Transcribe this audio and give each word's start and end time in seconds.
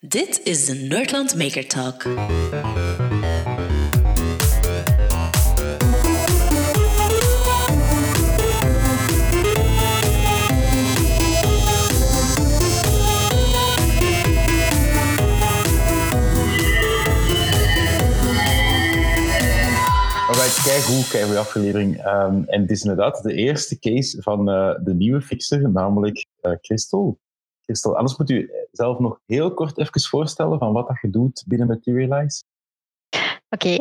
Dit 0.00 0.40
is 0.44 0.66
de 0.66 0.74
Nerdland 0.74 1.36
Maker 1.36 1.66
Talk. 1.66 2.02
Kijk 20.64 20.82
hoe, 20.82 21.08
kijk 21.08 21.24
hoe 21.24 21.38
aflevering. 21.38 22.06
Um, 22.06 22.44
en 22.44 22.60
het 22.60 22.70
is 22.70 22.82
inderdaad 22.82 23.22
de 23.22 23.34
eerste 23.34 23.78
case 23.78 24.22
van 24.22 24.50
uh, 24.50 24.74
de 24.84 24.94
nieuwe 24.94 25.20
fixer, 25.20 25.70
namelijk 25.70 26.26
uh. 26.42 26.52
Crystal, 27.66 27.96
anders 27.96 28.16
moet 28.18 28.30
u 28.30 28.50
zelf 28.72 28.98
nog 28.98 29.20
heel 29.26 29.54
kort 29.54 29.78
even 29.78 30.00
voorstellen 30.00 30.58
van 30.58 30.72
wat 30.72 30.88
dat 30.88 30.98
je 31.00 31.10
doet 31.10 31.44
binnen 31.46 31.66
Materialize. 31.66 32.42
Oké. 33.48 33.76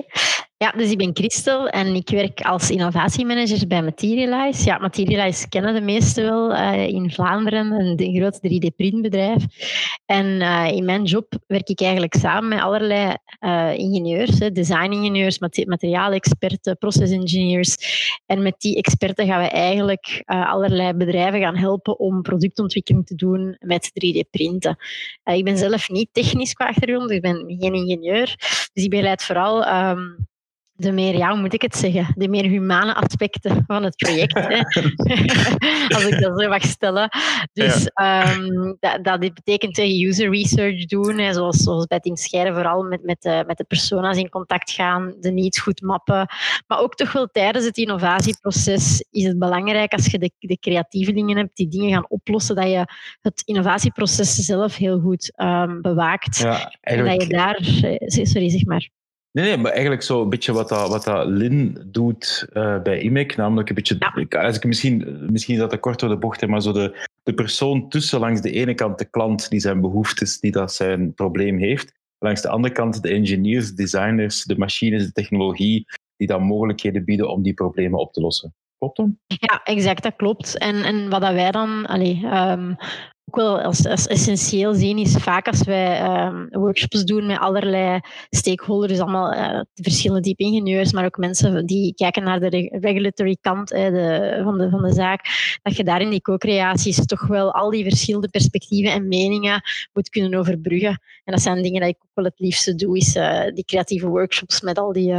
Ja, 0.58 0.72
dus 0.72 0.92
ik 0.92 0.98
ben 0.98 1.16
Christel 1.16 1.68
en 1.68 1.96
ik 1.96 2.10
werk 2.10 2.42
als 2.42 2.70
innovatiemanager 2.70 3.68
bij 3.68 3.82
Materialize. 3.82 4.66
Ja, 4.66 4.78
Materialize 4.78 5.50
kennen 5.50 5.74
de 5.74 5.82
meesten 5.82 6.24
wel 6.24 6.52
uh, 6.52 6.88
in 6.88 7.12
Vlaanderen, 7.12 7.72
een 7.72 8.16
groot 8.16 8.38
3D-printbedrijf. 8.38 9.44
En 10.06 10.26
uh, 10.26 10.68
in 10.72 10.86
mijn 10.86 11.04
job 11.04 11.34
werk 11.48 11.70
ik 11.70 11.82
eigenlijk 11.82 12.14
samen 12.14 12.50
met 12.50 12.60
allerlei 12.60 13.16
uh, 13.40 13.78
ingenieurs, 13.78 14.38
design-ingenieurs, 14.38 15.40
materiaalexperten, 15.66 16.78
process-engineers. 16.78 17.76
En 18.26 18.42
met 18.42 18.56
die 18.58 18.78
experten 18.78 19.28
gaan 19.28 19.42
we 19.42 19.50
eigenlijk 19.50 20.24
allerlei 20.26 20.94
bedrijven 20.94 21.40
gaan 21.40 21.58
helpen 21.58 22.00
om 22.00 22.22
productontwikkeling 22.22 23.06
te 23.06 23.16
doen 23.16 23.58
met 23.60 23.90
3D-printen. 23.90 24.78
ik 25.24 25.44
ben 25.44 25.58
zelf 25.58 25.90
niet 25.90 26.10
technisch 26.12 26.54
qua 26.54 26.68
achtergrond, 26.68 27.12
ik 27.12 27.22
ben 27.22 27.56
geen 27.60 27.74
ingenieur. 27.74 28.36
Dus 28.74 28.84
ik 28.84 28.90
begeleid 28.90 29.24
vooral 29.24 29.68
um, 29.90 30.28
de 30.78 30.92
meer, 30.92 31.18
ja, 31.18 31.30
hoe 31.30 31.40
moet 31.40 31.54
ik 31.54 31.62
het 31.62 31.76
zeggen, 31.76 32.14
de 32.16 32.28
meer 32.28 32.44
humane 32.44 32.94
aspecten 32.96 33.64
van 33.68 33.84
het 33.84 33.96
project. 33.96 34.34
hè. 34.34 34.58
Als 35.96 36.06
ik 36.06 36.22
dat 36.22 36.42
zo 36.42 36.50
mag 36.50 36.64
stellen. 36.64 37.10
Dus 37.54 37.90
ja. 37.94 38.34
um, 38.36 38.78
dat, 38.80 39.04
dat 39.04 39.20
betekent 39.20 39.78
user 39.78 40.30
research 40.30 40.86
doen, 40.86 41.18
hè, 41.18 41.34
zoals, 41.34 41.58
zoals 41.58 41.86
bij 41.86 42.00
Team 42.00 42.16
Scheiden, 42.16 42.54
vooral 42.54 42.84
met, 42.84 43.04
met, 43.04 43.22
de, 43.22 43.44
met 43.48 43.58
de 43.58 43.64
persona's 43.64 44.18
in 44.18 44.30
contact 44.30 44.72
gaan, 44.72 45.16
de 45.20 45.32
needs 45.32 45.60
goed 45.60 45.82
mappen. 45.82 46.28
Maar 46.68 46.80
ook 46.80 46.96
toch 46.96 47.12
wel 47.12 47.28
tijdens 47.32 47.66
het 47.66 47.78
innovatieproces 47.78 49.06
is 49.12 49.24
het 49.24 49.40
belangrijk 49.40 49.94
als 49.94 50.06
je 50.06 50.20
de, 50.20 50.32
de 50.40 50.58
creatieve 50.60 51.14
dingen 51.14 51.38
hebt, 51.38 51.56
die 51.56 51.68
dingen 51.68 51.92
gaan 51.92 52.10
oplossen, 52.10 52.56
dat 52.56 52.68
je 52.68 52.88
het 53.22 53.42
innovatieproces 53.46 54.36
zelf 54.36 54.76
heel 54.76 55.00
goed 55.00 55.34
um, 55.36 55.82
bewaakt. 55.82 56.38
Ja, 56.38 56.76
en 56.82 57.06
dat 57.06 57.22
je 57.22 57.28
daar... 57.28 57.58
Sorry, 58.06 58.50
zeg 58.50 58.66
maar. 58.66 58.90
Nee, 59.36 59.46
nee, 59.46 59.58
maar 59.58 59.72
eigenlijk 59.72 60.02
zo 60.02 60.22
een 60.22 60.30
beetje 60.30 60.54
wat 60.54 60.70
dat, 60.70 60.90
wat 60.90 61.04
dat 61.04 61.28
Lin 61.28 61.78
doet 61.86 62.48
uh, 62.54 62.82
bij 62.82 63.00
IMEC. 63.00 63.36
Namelijk 63.36 63.70
een 63.70 63.76
beetje, 63.76 63.96
ja. 64.30 64.42
als 64.42 64.56
ik 64.56 64.64
misschien, 64.64 65.26
misschien 65.30 65.54
is 65.54 65.60
dat 65.60 65.70
te 65.70 65.78
kort 65.78 66.00
door 66.00 66.10
de 66.10 66.18
bocht, 66.18 66.48
maar 66.48 66.62
zo 66.62 66.72
de, 66.72 67.08
de 67.24 67.34
persoon 67.34 67.90
tussen 67.90 68.20
langs 68.20 68.42
de 68.42 68.52
ene 68.52 68.74
kant 68.74 68.98
de 68.98 69.06
klant 69.06 69.50
die 69.50 69.60
zijn 69.60 69.82
behoeftes, 69.82 70.40
die 70.40 70.52
dat 70.52 70.74
zijn 70.74 71.14
probleem 71.14 71.58
heeft. 71.58 71.92
Langs 72.20 72.42
de 72.42 72.50
andere 72.50 72.74
kant 72.74 73.02
de 73.02 73.10
engineers, 73.10 73.68
de 73.70 73.76
designers, 73.76 74.44
de 74.44 74.58
machines, 74.58 75.06
de 75.06 75.12
technologie, 75.12 75.86
die 76.18 76.28
dan 76.28 76.44
mogelijkheden 76.44 77.06
bieden 77.06 77.30
om 77.30 77.44
die 77.44 77.54
problemen 77.54 78.00
op 78.00 78.14
te 78.14 78.22
lossen. 78.22 78.54
Klopt? 78.94 79.14
Ja, 79.28 79.62
exact, 79.64 80.04
dat 80.04 80.16
klopt. 80.16 80.58
En, 80.58 80.84
en 80.84 81.10
wat 81.10 81.22
dat 81.22 81.34
wij 81.34 81.52
dan 81.52 81.86
allee, 81.86 82.26
um, 82.26 82.78
ook 83.26 83.36
wel 83.36 83.62
als, 83.62 83.88
als, 83.88 84.08
essentieel 84.08 84.74
zien, 84.74 84.98
is 84.98 85.16
vaak 85.16 85.48
als 85.48 85.64
wij 85.64 86.26
um, 86.26 86.48
workshops 86.52 87.04
doen 87.04 87.26
met 87.26 87.40
allerlei 87.40 88.00
stakeholders, 88.30 89.00
allemaal 89.00 89.34
uh, 89.34 89.62
verschillende 89.74 90.22
type 90.22 90.44
ingenieurs, 90.44 90.92
maar 90.92 91.06
ook 91.06 91.18
mensen 91.18 91.66
die 91.66 91.94
kijken 91.94 92.24
naar 92.24 92.40
de 92.40 92.78
regulatory 92.82 93.38
kant 93.42 93.68
de, 93.68 94.40
van, 94.44 94.58
de, 94.58 94.70
van 94.70 94.82
de 94.82 94.94
zaak, 94.94 95.26
dat 95.62 95.76
je 95.76 95.84
daar 95.84 96.02
in 96.02 96.10
die 96.10 96.22
co-creaties 96.22 97.06
toch 97.06 97.28
wel 97.28 97.54
al 97.54 97.70
die 97.70 97.84
verschillende 97.84 98.30
perspectieven 98.30 98.94
en 98.94 99.08
meningen 99.08 99.62
moet 99.94 100.10
kunnen 100.10 100.40
overbruggen. 100.40 101.02
En 101.24 101.34
dat 101.34 101.42
zijn 101.42 101.62
dingen 101.62 101.82
die 101.82 101.90
ik 101.90 102.04
ook 102.04 102.12
wel 102.14 102.26
het 102.26 102.40
liefste 102.40 102.76
doe, 102.76 102.98
is 102.98 103.16
uh, 103.16 103.44
die 103.54 103.66
creatieve 103.66 104.08
workshops 104.08 104.62
met 104.62 104.78
al 104.78 104.94
die 104.94 105.14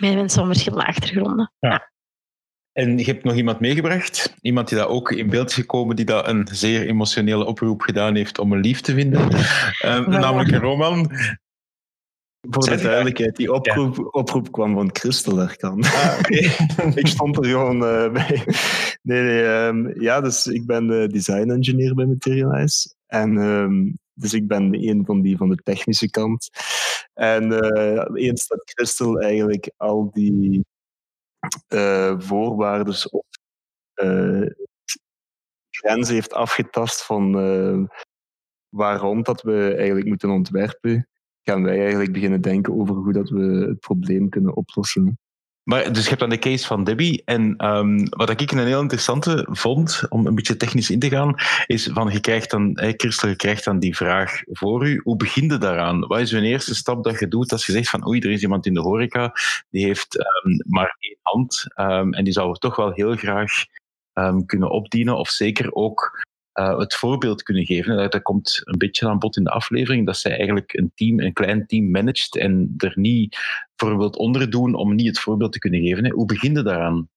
met 0.00 0.14
mensen 0.14 0.38
van 0.38 0.46
verschillende 0.46 0.86
achtergronden. 0.86 1.52
Ja. 1.58 1.92
En 2.74 2.98
je 2.98 3.04
hebt 3.04 3.24
nog 3.24 3.34
iemand 3.34 3.60
meegebracht, 3.60 4.34
iemand 4.40 4.68
die 4.68 4.78
daar 4.78 4.88
ook 4.88 5.12
in 5.12 5.30
beeld 5.30 5.48
is 5.48 5.54
gekomen, 5.54 5.96
die 5.96 6.04
daar 6.04 6.28
een 6.28 6.48
zeer 6.50 6.86
emotionele 6.86 7.44
oproep 7.44 7.80
gedaan 7.80 8.14
heeft 8.14 8.38
om 8.38 8.52
een 8.52 8.60
lief 8.60 8.80
te 8.80 8.94
vinden, 8.94 9.30
uh, 9.84 10.06
namelijk 10.06 10.50
een 10.50 10.60
Roman. 10.60 11.10
Voor 12.50 12.68
de 12.68 12.82
duidelijkheid, 12.82 13.36
die 13.36 13.52
oproep, 13.52 13.96
ja. 13.96 14.02
oproep 14.02 14.52
kwam 14.52 14.74
van 14.74 14.90
Christel 14.92 15.40
Erkan. 15.40 15.82
Ah, 15.82 16.18
okay. 16.18 16.56
ik 17.02 17.06
stond 17.06 17.36
er 17.36 17.44
gewoon 17.44 17.82
uh, 17.82 18.12
bij. 18.12 18.42
Nee, 19.02 19.22
nee. 19.22 19.42
Um, 19.42 20.00
ja, 20.00 20.20
dus 20.20 20.46
ik 20.46 20.66
ben 20.66 20.86
de 20.86 21.08
design 21.12 21.50
engineer 21.50 21.94
bij 21.94 22.06
Materialize. 22.06 22.94
En 23.06 23.36
um, 23.36 23.98
dus 24.14 24.32
ik 24.32 24.46
ben 24.46 24.88
een 24.88 25.04
van 25.04 25.20
die 25.20 25.36
van 25.36 25.48
de 25.48 25.56
technische 25.62 26.10
kant. 26.10 26.50
En 27.14 27.52
uh, 27.52 28.24
eens 28.26 28.46
dat 28.46 28.62
Christel 28.64 29.20
eigenlijk 29.20 29.70
al 29.76 30.10
die 30.12 30.64
uh, 31.68 32.20
voorwaarden 32.20 32.94
of 33.10 33.24
uh, 33.94 34.50
grenzen 35.70 36.14
heeft 36.14 36.32
afgetast 36.32 37.04
van 37.04 37.38
uh, 37.38 37.84
waarom 38.68 39.22
dat 39.22 39.42
we 39.42 39.74
eigenlijk 39.74 40.06
moeten 40.06 40.30
ontwerpen, 40.30 41.08
gaan 41.42 41.62
wij 41.62 41.80
eigenlijk 41.80 42.12
beginnen 42.12 42.40
denken 42.40 42.74
over 42.74 42.94
hoe 42.94 43.12
dat 43.12 43.28
we 43.28 43.66
het 43.68 43.80
probleem 43.80 44.28
kunnen 44.28 44.56
oplossen. 44.56 45.18
Maar, 45.64 45.92
dus 45.92 46.02
je 46.02 46.08
hebt 46.08 46.20
dan 46.20 46.28
de 46.28 46.38
case 46.38 46.66
van 46.66 46.84
Debbie. 46.84 47.22
En 47.24 47.66
um, 47.66 48.08
wat 48.08 48.40
ik 48.40 48.50
een 48.50 48.66
heel 48.66 48.80
interessante 48.80 49.46
vond, 49.50 50.02
om 50.08 50.26
een 50.26 50.34
beetje 50.34 50.56
technisch 50.56 50.90
in 50.90 50.98
te 50.98 51.08
gaan, 51.08 51.34
is 51.66 51.90
van 51.92 52.12
je 52.12 52.20
krijgt 52.20 52.50
dan, 52.50 52.70
hey, 52.74 52.94
Christel, 52.96 53.28
je 53.28 53.36
krijgt 53.36 53.64
dan 53.64 53.78
die 53.78 53.96
vraag 53.96 54.40
voor 54.44 54.86
u. 54.86 55.00
Hoe 55.04 55.16
begin 55.16 55.44
je 55.44 55.58
daaraan? 55.58 56.00
Wat 56.00 56.20
is 56.20 56.32
een 56.32 56.44
eerste 56.44 56.74
stap 56.74 57.04
dat 57.04 57.18
je 57.18 57.28
doet 57.28 57.52
als 57.52 57.66
je 57.66 57.72
zegt 57.72 57.90
van 57.90 58.08
oei, 58.08 58.20
er 58.20 58.30
is 58.30 58.42
iemand 58.42 58.66
in 58.66 58.74
de 58.74 58.80
horeca, 58.80 59.32
die 59.70 59.84
heeft 59.84 60.18
um, 60.18 60.62
maar 60.66 60.96
één 60.98 61.18
hand 61.22 61.64
um, 61.76 62.14
en 62.14 62.24
die 62.24 62.32
zou 62.32 62.58
toch 62.58 62.76
wel 62.76 62.92
heel 62.92 63.16
graag 63.16 63.52
kunnen 64.46 64.70
opdienen 64.70 65.16
of 65.16 65.28
zeker 65.28 65.72
ook 65.72 66.24
uh, 66.54 66.78
het 66.78 66.94
voorbeeld 66.94 67.42
kunnen 67.42 67.66
geven. 67.66 68.10
Dat 68.10 68.22
komt 68.22 68.60
een 68.64 68.78
beetje 68.78 69.08
aan 69.08 69.18
bod 69.18 69.36
in 69.36 69.44
de 69.44 69.50
aflevering, 69.50 70.06
dat 70.06 70.16
zij 70.16 70.36
eigenlijk 70.36 70.72
een 70.72 70.92
team, 70.94 71.20
een 71.20 71.32
klein 71.32 71.66
team 71.66 71.90
managt 71.90 72.36
en 72.36 72.74
er 72.76 72.92
niet 72.94 73.38
voor 73.76 73.98
wilt 73.98 74.16
onderdoen 74.16 74.74
om 74.74 74.94
niet 74.94 75.06
het 75.06 75.18
voorbeeld 75.18 75.52
te 75.52 75.58
kunnen 75.58 75.80
geven. 75.80 76.04
Hè. 76.04 76.10
Hoe 76.10 76.26
begin 76.26 76.54
je 76.54 76.62
daaraan? 76.62 77.08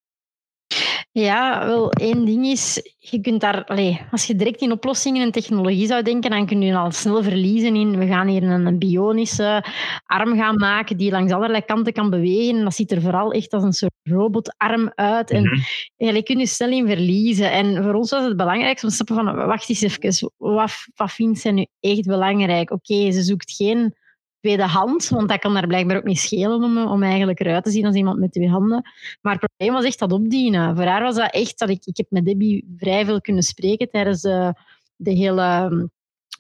Ja, 1.12 1.66
wel, 1.66 1.92
één 1.92 2.26
ding 2.26 2.46
is, 2.46 2.96
je 2.98 3.22
kunt 3.22 3.42
daar, 3.42 3.66
allez, 3.66 3.98
als 4.12 4.26
je 4.26 4.36
direct 4.36 4.62
in 4.62 4.72
oplossingen 4.72 5.22
en 5.22 5.32
technologie 5.32 5.88
zou 5.88 6.04
denken, 6.04 6.30
dan 6.30 6.46
kun 6.46 6.62
je 6.62 6.76
al 6.76 6.92
snel 6.92 7.24
verliezen 7.24 7.76
in, 7.76 7.98
we 7.98 8.08
gaan 8.08 8.28
hier 8.28 8.44
een, 8.44 8.78
bionische 8.78 9.64
arm 10.06 10.38
gaan 10.38 10.56
maken 10.56 10.98
die 10.98 11.12
langs 11.12 11.32
allerlei 11.32 11.62
kanten 11.62 11.94
kan 11.94 12.10
bewegen. 12.10 12.64
Dat 12.64 12.74
ziet 12.74 12.92
er 12.92 13.02
vooral 13.02 13.32
echt 13.32 13.54
als 13.54 13.64
een 13.64 13.74
soort 13.74 13.94
robotarm 14.04 14.92
uit. 14.96 15.32
En 15.32 15.44
mm-hmm. 15.44 16.16
je 16.16 16.24
kunt 16.24 16.40
je 16.40 16.46
snel 16.46 16.72
in 16.72 16.88
verliezen. 16.88 17.52
En 17.52 17.84
voor 17.84 17.94
ons 17.94 18.12
was 18.12 18.24
het 18.24 18.38
belangrijk 18.38 18.84
om 18.84 18.90
te 18.90 18.96
stappen 18.96 19.16
van, 19.16 19.36
wacht 19.36 19.70
eens 19.70 19.82
even, 19.82 20.32
wat, 20.38 20.72
wat 20.96 21.12
vindt 21.12 21.40
zij 21.40 21.52
nu 21.52 21.66
echt 21.80 22.06
belangrijk? 22.06 22.72
Oké, 22.72 22.94
okay, 22.94 23.12
ze 23.12 23.22
zoekt 23.22 23.52
geen 23.52 23.96
tweede 24.40 24.68
want 25.10 25.30
dat 25.30 25.40
kan 25.40 25.54
daar 25.54 25.68
blijkbaar 25.68 25.98
ook 25.98 26.04
niet 26.04 26.20
schelen 26.20 26.64
om, 26.64 26.78
om 26.78 27.04
eigenlijk 27.04 27.40
eruit 27.40 27.64
te 27.64 27.72
zien 27.72 27.86
als 27.86 27.96
iemand 27.96 28.20
met 28.20 28.32
twee 28.32 28.50
handen. 28.50 28.90
Maar 29.22 29.34
het 29.34 29.46
probleem 29.46 29.74
was 29.74 29.86
echt 29.86 30.00
dat 30.00 30.12
opdienen. 30.12 30.76
Voor 30.76 30.86
haar 30.86 31.02
was 31.02 31.16
dat 31.16 31.34
echt 31.34 31.60
dat 31.60 31.70
ik, 31.70 31.86
ik 31.86 31.98
heb 31.98 32.06
met 32.10 32.26
Debbie 32.26 32.76
vrij 32.78 33.06
veel 33.06 33.22
kunnen 33.22 33.44
spreken 33.44 33.90
tijdens 33.90 34.22
de, 34.22 34.54
de 34.96 35.12
hele 35.12 35.70
um, 35.72 35.92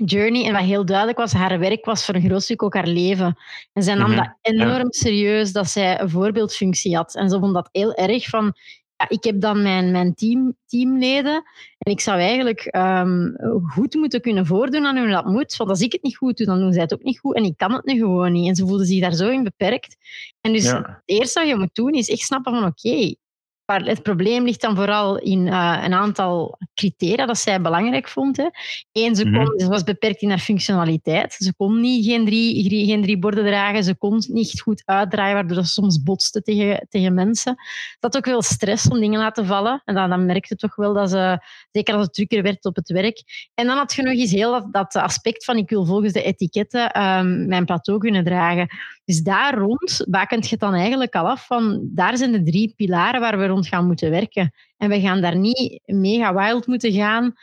journey. 0.05 0.45
En 0.45 0.53
wat 0.53 0.61
heel 0.61 0.85
duidelijk 0.85 1.17
was, 1.17 1.31
haar 1.31 1.59
werk 1.59 1.85
was 1.85 2.05
voor 2.05 2.15
een 2.15 2.21
groot 2.21 2.43
stuk 2.43 2.63
ook 2.63 2.73
haar 2.73 2.87
leven. 2.87 3.37
En 3.73 3.83
zij 3.83 3.95
nam 3.95 4.09
mm 4.09 4.17
-hmm. 4.17 4.23
dat 4.23 4.37
enorm 4.41 4.91
serieus 4.91 5.51
dat 5.51 5.69
zij 5.69 6.01
een 6.01 6.09
voorbeeldfunctie 6.09 6.95
had. 6.95 7.15
En 7.15 7.29
ze 7.29 7.39
vond 7.39 7.53
dat 7.53 7.69
heel 7.71 7.93
erg 7.93 8.25
van, 8.25 8.53
ja, 8.97 9.09
ik 9.09 9.23
heb 9.23 9.41
dan 9.41 9.61
mijn, 9.61 9.91
mijn 9.91 10.13
team, 10.15 10.55
teamleden 10.65 11.43
en 11.77 11.91
ik 11.91 11.99
zou 11.99 12.19
eigenlijk 12.19 12.75
um, 12.75 13.35
goed 13.67 13.95
moeten 13.95 14.21
kunnen 14.21 14.45
voordoen 14.45 14.85
aan 14.85 14.97
hoe 14.97 15.09
dat 15.09 15.25
moet. 15.25 15.55
Want 15.55 15.69
als 15.69 15.81
ik 15.81 15.91
het 15.91 16.03
niet 16.03 16.17
goed 16.17 16.37
doe, 16.37 16.45
dan 16.45 16.59
doen 16.59 16.73
zij 16.73 16.81
het 16.81 16.93
ook 16.93 17.03
niet 17.03 17.19
goed 17.19 17.35
en 17.35 17.43
ik 17.43 17.57
kan 17.57 17.73
het 17.73 17.85
nu 17.85 17.97
gewoon 17.97 18.31
niet. 18.31 18.47
En 18.47 18.55
ze 18.55 18.67
voelden 18.67 18.85
zich 18.85 19.01
daar 19.01 19.13
zo 19.13 19.29
in 19.29 19.43
beperkt. 19.43 19.95
En 20.41 20.53
dus 20.53 20.63
ja. 20.63 20.77
het 20.77 21.01
eerste 21.05 21.39
wat 21.39 21.49
je 21.49 21.55
moet 21.55 21.75
doen 21.75 21.91
is 21.91 22.09
echt 22.09 22.21
snappen 22.21 22.53
van 22.53 22.65
oké, 22.65 22.87
okay, 22.87 23.15
Maar 23.67 23.81
het 23.81 24.03
probleem 24.03 24.43
ligt 24.43 24.61
dan 24.61 24.75
vooral 24.75 25.17
in 25.17 25.47
uh, 25.47 25.81
een 25.83 25.93
aantal 25.93 26.57
criteria 26.73 27.25
dat 27.25 27.37
zij 27.37 27.61
belangrijk 27.61 28.07
vonden. 28.07 28.51
Eén, 28.91 29.15
ze, 29.15 29.23
kon, 29.23 29.59
ze 29.59 29.67
was 29.67 29.83
beperkt 29.83 30.21
in 30.21 30.29
haar 30.29 30.39
functionaliteit. 30.39 31.33
Ze 31.33 31.53
kon 31.55 31.81
niet 31.81 32.05
geen 32.05 32.25
drie, 32.25 32.85
geen 32.85 33.01
drie 33.01 33.19
borden 33.19 33.45
dragen. 33.45 33.83
Ze 33.83 33.95
kon 33.95 34.23
niet 34.27 34.61
goed 34.61 34.81
uitdraaien, 34.85 35.33
waardoor 35.33 35.63
ze 35.63 35.71
soms 35.71 36.03
botste 36.03 36.41
tegen, 36.41 36.87
tegen 36.89 37.13
mensen. 37.13 37.55
Dat 37.99 38.17
ook 38.17 38.25
wel 38.25 38.41
stress 38.41 38.89
om 38.89 38.99
dingen 38.99 39.19
laten 39.19 39.45
vallen. 39.45 39.81
En 39.85 39.95
dan, 39.95 40.09
dan 40.09 40.25
merkte 40.25 40.55
toch 40.55 40.75
wel 40.75 40.93
dat 40.93 41.09
ze, 41.09 41.45
zeker 41.71 41.93
als 41.93 42.03
het 42.03 42.13
drukker 42.13 42.43
werd 42.43 42.65
op 42.65 42.75
het 42.75 42.89
werk. 42.89 43.23
En 43.53 43.65
dan 43.65 43.77
had 43.77 43.93
je 43.93 44.01
nog 44.01 44.13
eens 44.13 44.31
heel 44.31 44.51
dat, 44.51 44.73
dat 44.73 44.95
aspect 44.95 45.45
van 45.45 45.57
ik 45.57 45.69
wil 45.69 45.85
volgens 45.85 46.13
de 46.13 46.23
etiketten 46.23 47.01
um, 47.01 47.47
mijn 47.47 47.65
plateau 47.65 47.99
kunnen 47.99 48.23
dragen. 48.23 48.67
Dus 49.07 49.21
daar 49.21 49.57
rond 49.57 50.05
bakent 50.07 50.43
je 50.43 50.49
het 50.49 50.59
dan 50.59 50.73
eigenlijk 50.73 51.15
al 51.15 51.27
af 51.27 51.45
van 51.45 51.79
daar 51.83 52.17
zijn 52.17 52.31
de 52.31 52.43
drie 52.43 52.73
pilaren 52.75 53.21
waar 53.21 53.37
we 53.37 53.45
rond 53.45 53.67
gaan 53.67 53.85
moeten 53.85 54.09
werken. 54.09 54.53
En 54.77 54.89
we 54.89 54.99
gaan 54.99 55.21
daar 55.21 55.35
niet 55.35 55.81
mega 55.85 56.33
wild 56.33 56.67
moeten 56.67 56.91
gaan 56.91 57.33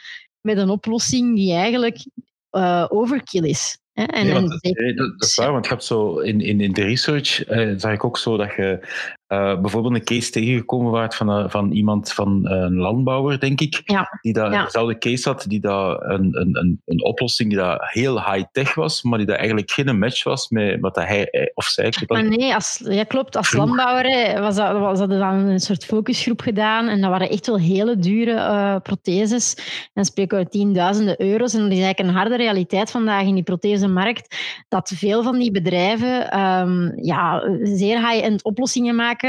met 0.41 0.57
een 0.57 0.69
oplossing 0.69 1.35
die 1.35 1.53
eigenlijk 1.53 2.07
uh, 2.51 2.87
overkill 2.89 3.45
is. 3.45 3.79
En, 3.93 4.25
nee, 4.25 4.33
want, 4.33 4.49
dat, 4.49 4.97
dat, 4.97 5.15
is 5.19 5.35
waar, 5.35 5.53
want 5.53 5.65
je 5.65 5.71
hebt 5.71 5.85
zo 5.85 6.19
in, 6.19 6.41
in, 6.41 6.61
in 6.61 6.73
de 6.73 6.85
research 6.85 7.45
eh, 7.45 7.73
zag 7.77 7.93
ik 7.93 8.05
ook 8.05 8.19
zo 8.19 8.37
dat 8.37 8.55
je 8.55 8.89
uh, 9.35 9.61
bijvoorbeeld 9.61 9.95
een 9.95 10.05
case 10.05 10.31
tegengekomen 10.31 10.93
waart 10.93 11.15
van, 11.15 11.39
uh, 11.39 11.49
van 11.49 11.73
iemand 11.73 12.13
van 12.13 12.41
uh, 12.45 12.51
een 12.51 12.77
landbouwer, 12.77 13.41
denk 13.41 13.61
ik, 13.61 13.83
ja. 13.85 14.19
die 14.21 14.33
daar 14.33 14.53
ja. 14.53 14.65
dezelfde 14.65 14.99
case 14.99 15.29
had, 15.29 15.45
die 15.49 15.61
daar 15.61 16.03
een, 16.03 16.41
een, 16.41 16.57
een, 16.57 16.81
een 16.85 17.05
oplossing 17.05 17.49
die 17.49 17.59
daar 17.59 17.91
heel 17.93 18.33
high-tech 18.33 18.75
was, 18.75 19.03
maar 19.03 19.19
die 19.19 19.27
daar 19.27 19.37
eigenlijk 19.37 19.71
geen 19.71 19.99
match 19.99 20.25
was 20.25 20.49
met 20.49 20.81
wat 20.81 20.97
hij 20.97 21.51
of 21.55 21.65
zij... 21.65 21.93
Maar 22.07 22.29
nee, 22.29 22.55
als, 22.55 22.83
ja, 22.85 23.05
klopt. 23.05 23.37
Als 23.37 23.53
landbouwer 23.53 24.41
was 24.41 24.57
dat, 24.57 24.79
was 24.79 24.99
dat 24.99 25.11
dan 25.11 25.35
een 25.35 25.61
soort 25.61 25.85
focusgroep 25.85 26.41
gedaan 26.41 26.89
en 26.89 27.01
dat 27.01 27.11
waren 27.11 27.31
echt 27.31 27.47
wel 27.47 27.59
hele 27.59 27.99
dure 27.99 28.81
protheses. 28.83 29.55
En 29.55 29.91
dan 29.95 30.05
spreken 30.05 30.39
we 30.39 30.49
tienduizenden 30.49 31.21
euro's 31.21 31.55
en 31.55 31.61
dat 31.61 31.71
is 31.71 31.83
eigenlijk 31.83 32.09
een 32.09 32.15
harde 32.15 32.37
realiteit 32.37 32.91
vandaag 32.91 33.23
in 33.23 33.35
die 33.35 33.43
prothesemarkt, 33.43 34.37
dat 34.69 34.93
veel 34.95 35.23
van 35.23 35.39
die 35.39 35.51
bedrijven 35.51 36.41
um, 36.41 36.93
ja, 37.03 37.43
zeer 37.63 38.09
high-end 38.09 38.45
oplossingen 38.45 38.95
maken 38.95 39.24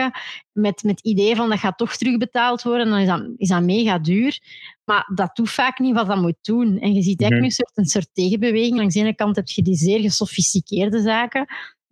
met, 0.51 0.83
met 0.83 0.83
het 0.83 0.99
idee 1.01 1.35
van 1.35 1.49
dat 1.49 1.59
gaat 1.59 1.77
toch 1.77 1.95
terugbetaald 1.95 2.63
worden, 2.63 2.89
dan 2.89 2.99
is 2.99 3.07
dat, 3.07 3.29
is 3.37 3.49
dat 3.49 3.63
mega 3.63 3.99
duur. 3.99 4.39
Maar 4.83 5.11
dat 5.13 5.35
doet 5.35 5.49
vaak 5.49 5.79
niet 5.79 5.95
wat 5.95 6.07
dat 6.07 6.21
moet 6.21 6.37
doen. 6.41 6.79
En 6.79 6.93
je 6.93 7.01
ziet 7.01 7.21
eigenlijk 7.21 7.51
een, 7.51 7.65
soort, 7.65 7.77
een 7.77 7.85
soort 7.85 8.09
tegenbeweging. 8.13 8.77
Langs 8.77 8.93
de 8.93 8.99
ene 8.99 9.15
kant 9.15 9.35
heb 9.35 9.47
je 9.47 9.61
die 9.61 9.75
zeer 9.75 9.99
gesofisticeerde 9.99 11.01
zaken, 11.01 11.45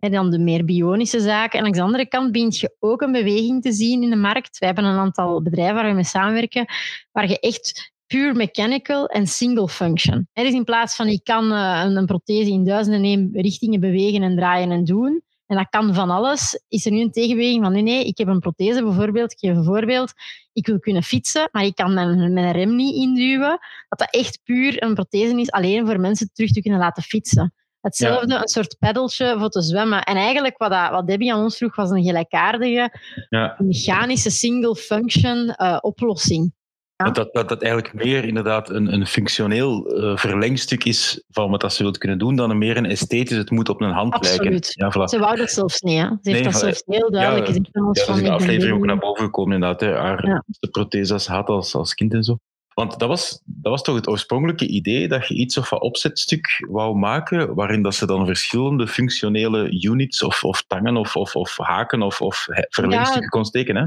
en 0.04 0.10
dan 0.10 0.30
de 0.30 0.38
meer 0.38 0.64
bionische 0.64 1.20
zaken. 1.20 1.58
En 1.58 1.62
langs 1.64 1.78
de 1.78 1.84
andere 1.84 2.08
kant 2.08 2.32
begint 2.32 2.58
je 2.58 2.76
ook 2.80 3.02
een 3.02 3.12
beweging 3.12 3.62
te 3.62 3.72
zien 3.72 4.02
in 4.02 4.10
de 4.10 4.16
markt. 4.16 4.58
Wij 4.58 4.68
hebben 4.68 4.86
een 4.86 4.98
aantal 4.98 5.42
bedrijven 5.42 5.74
waar 5.74 5.86
we 5.86 5.92
mee 5.92 6.04
samenwerken, 6.04 6.66
waar 7.12 7.28
je 7.28 7.40
echt 7.40 7.92
puur 8.06 8.36
mechanical 8.36 9.06
en 9.06 9.26
single 9.26 9.68
function. 9.68 10.28
Dus 10.32 10.52
in 10.52 10.64
plaats 10.64 10.96
van 10.96 11.08
ik 11.08 11.24
kan 11.24 11.50
een, 11.50 11.96
een 11.96 12.06
prothese 12.06 12.50
in 12.50 12.64
duizenden 12.64 13.30
richtingen 13.32 13.80
bewegen 13.80 14.22
en 14.22 14.36
draaien 14.36 14.70
en 14.70 14.84
doen, 14.84 15.22
en 15.46 15.56
dat 15.56 15.68
kan 15.68 15.94
van 15.94 16.10
alles. 16.10 16.62
Is 16.68 16.86
er 16.86 16.92
nu 16.92 17.00
een 17.00 17.12
tegenbeweging 17.12 17.62
van 17.64 17.72
nee, 17.72 17.82
nee, 17.82 18.04
ik 18.04 18.18
heb 18.18 18.28
een 18.28 18.40
prothese 18.40 18.82
bijvoorbeeld, 18.82 19.32
ik 19.32 19.38
geef 19.38 19.56
een 19.56 19.64
voorbeeld, 19.64 20.12
ik 20.52 20.66
wil 20.66 20.78
kunnen 20.78 21.02
fietsen, 21.02 21.48
maar 21.52 21.64
ik 21.64 21.74
kan 21.74 21.94
mijn, 21.94 22.32
mijn 22.32 22.52
rem 22.52 22.76
niet 22.76 22.94
induwen. 22.94 23.58
Dat 23.88 23.98
dat 23.98 24.14
echt 24.14 24.40
puur 24.44 24.82
een 24.82 24.94
prothese 24.94 25.40
is, 25.40 25.50
alleen 25.50 25.86
voor 25.86 26.00
mensen 26.00 26.30
terug 26.32 26.50
te 26.50 26.62
kunnen 26.62 26.80
laten 26.80 27.02
fietsen. 27.02 27.54
Hetzelfde, 27.80 28.32
ja. 28.32 28.40
een 28.40 28.48
soort 28.48 28.76
peddeltje 28.78 29.34
voor 29.38 29.48
te 29.48 29.62
zwemmen. 29.62 30.02
En 30.02 30.16
eigenlijk 30.16 30.58
wat, 30.58 30.70
dat, 30.70 30.90
wat 30.90 31.06
Debbie 31.06 31.32
aan 31.32 31.42
ons 31.42 31.56
vroeg, 31.56 31.76
was 31.76 31.90
een 31.90 32.04
gelijkaardige 32.04 32.98
ja. 33.28 33.54
mechanische 33.58 34.30
single-function 34.30 35.54
uh, 35.56 35.78
oplossing. 35.80 36.52
Ja. 36.96 37.10
Dat, 37.10 37.34
dat 37.34 37.48
dat 37.48 37.62
eigenlijk 37.62 37.94
meer 37.94 38.24
inderdaad 38.24 38.70
een, 38.70 38.92
een 38.92 39.06
functioneel 39.06 39.98
uh, 40.02 40.16
verlengstuk 40.16 40.84
is 40.84 41.24
van 41.30 41.50
wat 41.50 41.60
dat 41.60 41.72
ze 41.74 41.82
wilt 41.82 41.98
kunnen 41.98 42.18
doen, 42.18 42.36
dan 42.36 42.50
een 42.50 42.58
meer 42.58 42.76
een 42.76 42.86
esthetisch, 42.86 43.36
het 43.36 43.50
moet 43.50 43.68
op 43.68 43.80
een 43.80 43.90
hand 43.90 44.14
Absoluut. 44.14 44.42
lijken. 44.50 44.68
Ja, 44.68 44.92
voilà. 44.92 45.10
Ze 45.10 45.18
wou 45.18 45.36
dat 45.36 45.50
zelfs 45.50 45.80
niet. 45.80 45.98
Hè. 46.00 46.08
Ze 46.22 46.30
heeft 46.30 46.44
dat 46.44 46.54
zelfs 46.54 46.82
heel 46.86 47.10
duidelijk 47.10 47.46
gezegd. 47.46 47.68
Ja, 47.72 47.82
dat 47.82 47.96
is 47.96 48.16
in 48.16 48.24
de 48.24 48.30
aflevering 48.30 48.76
ook 48.76 48.84
naar 48.84 48.98
boven 48.98 49.24
gekomen, 49.24 49.54
inderdaad. 49.54 49.80
Hè. 49.80 49.96
Haar 49.96 50.26
Ja. 50.26 50.44
de 50.46 50.68
protheses 50.68 51.26
had 51.26 51.48
als, 51.48 51.74
als 51.74 51.94
kind 51.94 52.14
en 52.14 52.22
zo. 52.22 52.38
Want 52.74 52.98
dat 52.98 53.08
was, 53.08 53.40
dat 53.44 53.72
was 53.72 53.82
toch 53.82 53.94
het 53.94 54.08
oorspronkelijke 54.08 54.66
idee 54.66 55.08
dat 55.08 55.28
je 55.28 55.34
iets 55.34 55.58
of 55.58 55.70
wat 55.70 55.80
opzetstuk 55.80 56.64
wou 56.70 56.96
maken, 56.96 57.54
waarin 57.54 57.82
dat 57.82 57.94
ze 57.94 58.06
dan 58.06 58.26
verschillende 58.26 58.86
functionele 58.86 59.82
units 59.82 60.22
of, 60.22 60.44
of 60.44 60.64
tangen 60.66 60.96
of, 60.96 61.16
of, 61.16 61.36
of 61.36 61.56
haken 61.56 62.02
of, 62.02 62.20
of 62.20 62.46
verlengstukken 62.68 63.30
kon 63.30 63.44
steken. 63.44 63.76
Hè? 63.76 63.84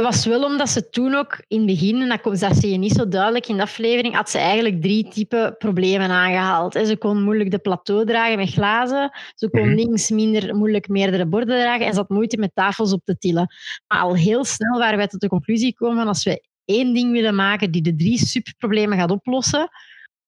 Het 0.00 0.08
was 0.08 0.26
wel 0.26 0.44
omdat 0.44 0.68
ze 0.68 0.90
toen 0.90 1.14
ook 1.14 1.44
in 1.48 1.56
het 1.56 1.66
begin, 1.66 2.00
en 2.00 2.08
dat, 2.08 2.38
dat 2.40 2.56
zie 2.56 2.70
je 2.70 2.76
niet 2.78 2.92
zo 2.92 3.08
duidelijk 3.08 3.46
in 3.46 3.56
de 3.56 3.62
aflevering, 3.62 4.14
had 4.14 4.30
ze 4.30 4.38
eigenlijk 4.38 4.82
drie 4.82 5.08
typen 5.08 5.56
problemen 5.58 6.10
aangehaald. 6.10 6.72
Ze 6.72 6.96
kon 6.98 7.22
moeilijk 7.22 7.50
de 7.50 7.58
plateau 7.58 8.06
dragen 8.06 8.36
met 8.38 8.50
glazen. 8.50 9.10
Ze 9.34 9.50
kon 9.50 9.66
Mhm. 9.66 9.74
links 9.74 10.10
minder 10.10 10.56
moeilijk 10.56 10.88
meerdere 10.88 11.26
borden 11.26 11.60
dragen. 11.60 11.86
En 11.86 11.92
ze 11.92 11.98
had 11.98 12.08
moeite 12.08 12.36
met 12.36 12.50
tafels 12.54 12.92
op 12.92 13.00
te 13.04 13.18
tillen. 13.18 13.54
Maar 13.86 14.00
al 14.00 14.16
heel 14.16 14.44
snel 14.44 14.78
waren 14.78 14.96
wij 14.96 15.06
tot 15.06 15.20
de 15.20 15.28
conclusie 15.28 15.70
gekomen 15.70 15.96
van 15.96 16.08
als 16.08 16.24
we 16.24 16.44
één 16.64 16.94
ding 16.94 17.12
willen 17.12 17.34
maken 17.34 17.70
die 17.70 17.82
de 17.82 17.96
drie 17.96 18.18
subproblemen 18.18 18.98
gaat 18.98 19.10
oplossen, 19.10 19.68